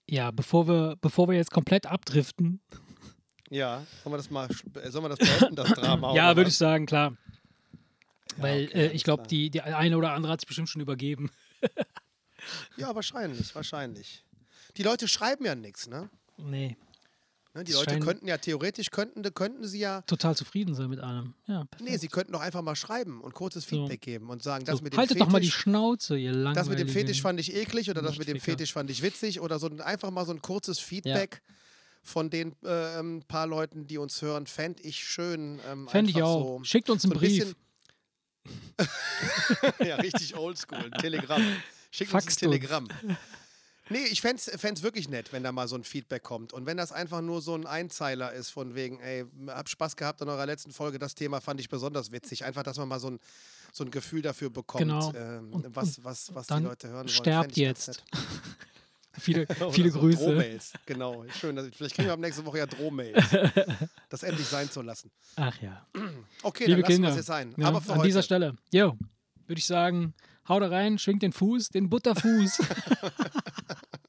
Ja, 0.06 0.30
bevor 0.30 0.68
wir, 0.68 0.96
bevor 1.00 1.28
wir 1.28 1.36
jetzt 1.36 1.50
komplett 1.50 1.86
abdriften. 1.86 2.60
Ja, 3.48 3.86
sollen 4.02 4.12
wir 4.12 4.16
das 4.18 4.30
mal, 4.30 4.48
äh, 4.82 4.90
sollen 4.90 5.04
wir 5.04 5.08
das 5.10 5.18
beenden, 5.18 5.56
das 5.56 5.70
Drama? 5.70 6.14
ja, 6.16 6.36
würde 6.36 6.50
ich 6.50 6.56
sagen, 6.56 6.84
klar. 6.86 7.16
Weil 8.36 8.66
okay, 8.68 8.86
äh, 8.88 8.92
ich 8.92 9.04
glaube, 9.04 9.26
die, 9.26 9.50
die 9.50 9.60
eine 9.62 9.96
oder 9.96 10.12
andere 10.12 10.32
hat 10.32 10.40
sich 10.40 10.46
bestimmt 10.48 10.68
schon 10.68 10.82
übergeben. 10.82 11.30
Ja, 12.76 12.92
wahrscheinlich, 12.92 13.54
wahrscheinlich. 13.54 14.24
Die 14.76 14.82
Leute 14.82 15.06
schreiben 15.06 15.44
ja 15.44 15.54
nichts, 15.54 15.86
ne? 15.86 16.10
Nee, 16.38 16.76
Ne, 17.54 17.64
Die 17.64 17.72
Es 17.72 17.78
Leute 17.78 17.98
könnten 18.00 18.26
ja 18.28 18.38
theoretisch, 18.38 18.90
könnten, 18.90 19.22
könnten 19.34 19.64
sie 19.66 19.80
ja, 19.80 20.00
total 20.02 20.34
zufrieden 20.34 20.74
sein 20.74 20.88
mit 20.88 21.00
allem. 21.00 21.34
Ja, 21.46 21.64
perfekt. 21.64 21.90
nee, 21.90 21.96
sie 21.98 22.08
könnten 22.08 22.32
doch 22.32 22.40
einfach 22.40 22.62
mal 22.62 22.76
schreiben 22.76 23.20
und 23.20 23.34
kurzes 23.34 23.64
So. 23.64 23.68
Feedback 23.70 24.00
geben 24.00 24.30
und 24.30 24.42
sagen, 24.42 24.64
das 24.64 24.78
so, 24.78 24.84
mit 24.84 24.94
dem 24.94 24.98
haltet 24.98 25.18
Fetisch, 25.18 25.26
doch 25.26 25.32
mal 25.32 25.40
die 25.40 25.50
Schnauze, 25.50 26.16
ihr 26.16 26.30
langweiligen. 26.32 26.54
das 26.54 26.68
mit 26.70 26.78
dem 26.78 26.88
Fetisch 26.88 27.20
fand 27.20 27.38
ich 27.40 27.54
eklig 27.54 27.90
oder 27.90 28.00
das 28.00 28.16
mit 28.16 28.26
dem. 28.28 28.40
Fetisch 28.40 28.72
fand 28.72 28.88
ich 28.90 29.02
witzig 29.02 29.40
oder 29.40 29.58
so 29.58 29.68
einfach 29.78 30.10
mal 30.10 30.24
so 30.24 30.32
ein 30.32 30.40
kurzes 30.40 30.78
Feedback 30.78 31.42
von 32.02 32.30
den 32.30 32.56
ähm, 32.64 33.22
paar 33.28 33.46
Leuten, 33.46 33.86
die 33.86 33.98
uns 33.98 34.22
hören, 34.22 34.46
fände 34.46 34.82
ich 34.82 35.04
schön. 35.04 35.60
Ähm, 35.70 35.86
Fände 35.88 36.10
ich 36.10 36.22
auch. 36.22 36.58
So, 36.58 36.64
Schickt 36.64 36.88
uns 36.90 37.04
einen 37.04 37.12
so 37.12 37.16
ein 37.18 37.20
Brief. 37.20 37.38
bisschen- 37.38 37.56
ja, 39.86 39.96
richtig 39.96 40.36
oldschool. 40.36 40.90
Telegramm. 41.00 41.44
Schickt 41.90 42.12
uns 42.12 42.24
ein 42.24 42.26
Faxt 42.26 42.42
uns. 42.42 42.88
Nee, 43.88 44.04
ich 44.10 44.20
fände 44.20 44.36
es 44.38 44.82
wirklich 44.82 45.08
nett, 45.08 45.32
wenn 45.32 45.42
da 45.42 45.50
mal 45.52 45.66
so 45.68 45.74
ein 45.76 45.84
Feedback 45.84 46.22
kommt. 46.22 46.52
Und 46.52 46.66
wenn 46.66 46.76
das 46.76 46.92
einfach 46.92 47.20
nur 47.20 47.42
so 47.42 47.54
ein 47.54 47.66
Einzeiler 47.66 48.32
ist, 48.32 48.50
von 48.50 48.74
wegen, 48.74 49.00
ey, 49.00 49.24
hab 49.48 49.68
Spaß 49.68 49.96
gehabt 49.96 50.22
an 50.22 50.28
eurer 50.28 50.46
letzten 50.46 50.72
Folge, 50.72 50.98
das 50.98 51.14
Thema 51.14 51.40
fand 51.40 51.60
ich 51.60 51.68
besonders 51.68 52.12
witzig. 52.12 52.44
Einfach, 52.44 52.62
dass 52.62 52.78
man 52.78 52.88
mal 52.88 53.00
so 53.00 53.10
ein, 53.10 53.18
so 53.72 53.84
ein 53.84 53.90
Gefühl 53.90 54.22
dafür 54.22 54.50
bekommt, 54.50 54.82
Genau. 54.82 55.12
ähm, 55.14 55.52
Und- 55.52 55.74
was, 55.76 56.02
was, 56.04 56.32
was 56.34 56.46
die 56.46 56.54
Leute 56.54 56.88
hören 56.88 56.98
wollen. 56.98 57.08
sterbt 57.08 57.56
jetzt. 57.56 58.02
Viele, 59.18 59.46
viele 59.72 59.90
so 59.90 59.98
Grüße. 60.00 60.24
Drohmails, 60.24 60.72
genau. 60.86 61.26
Schön, 61.38 61.54
dass, 61.54 61.66
vielleicht 61.76 61.94
kriegen 61.96 62.08
wir 62.08 62.14
ab 62.14 62.18
nächste 62.18 62.46
Woche 62.46 62.56
ja 62.58 62.66
Drohmails. 62.66 63.22
das 64.08 64.22
endlich 64.22 64.46
sein 64.46 64.70
zu 64.70 64.80
lassen. 64.80 65.10
Ach 65.36 65.54
ja. 65.60 65.86
Okay, 66.42 66.64
Liebe 66.64 66.80
dann 66.80 66.80
lassen 66.80 66.88
wir 66.88 66.94
Kinder. 66.94 67.08
es 67.10 67.16
jetzt 67.16 67.26
sein. 67.26 67.54
Ja, 67.58 67.68
Aber 67.68 67.78
an 67.78 67.88
heute. 67.98 68.06
dieser 68.06 68.22
Stelle, 68.22 68.56
jo, 68.72 68.96
würde 69.46 69.58
ich 69.58 69.66
sagen, 69.66 70.14
haut 70.48 70.62
da 70.62 70.68
rein, 70.68 70.98
schwingt 70.98 71.22
den 71.22 71.34
Fuß, 71.34 71.68
den 71.68 71.90
Butterfuß. 71.90 72.58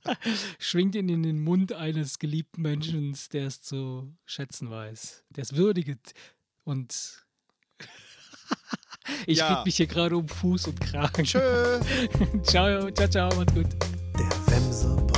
schwingt 0.60 0.96
ihn 0.96 1.10
in 1.10 1.24
den 1.24 1.44
Mund 1.44 1.74
eines 1.74 2.20
geliebten 2.20 2.62
Menschen, 2.62 3.18
der 3.32 3.48
es 3.48 3.62
zu 3.62 4.14
schätzen 4.26 4.70
weiß, 4.70 5.24
der 5.30 5.42
es 5.44 5.56
würdigt. 5.56 6.14
Und 6.64 7.26
ich 9.28 9.40
Ja. 9.40 9.62
mich 9.66 9.78
hier 9.78 9.88
gerade 9.88 10.16
um 10.18 10.28
Fuß 10.28 10.68
und 10.68 10.80
Kragen. 10.80 11.24
Tschö. 11.26 11.40
ciao, 12.44 12.90
ciao, 12.92 13.08
ciao, 13.08 13.36
macht's 13.36 13.54
gut. 13.54 15.13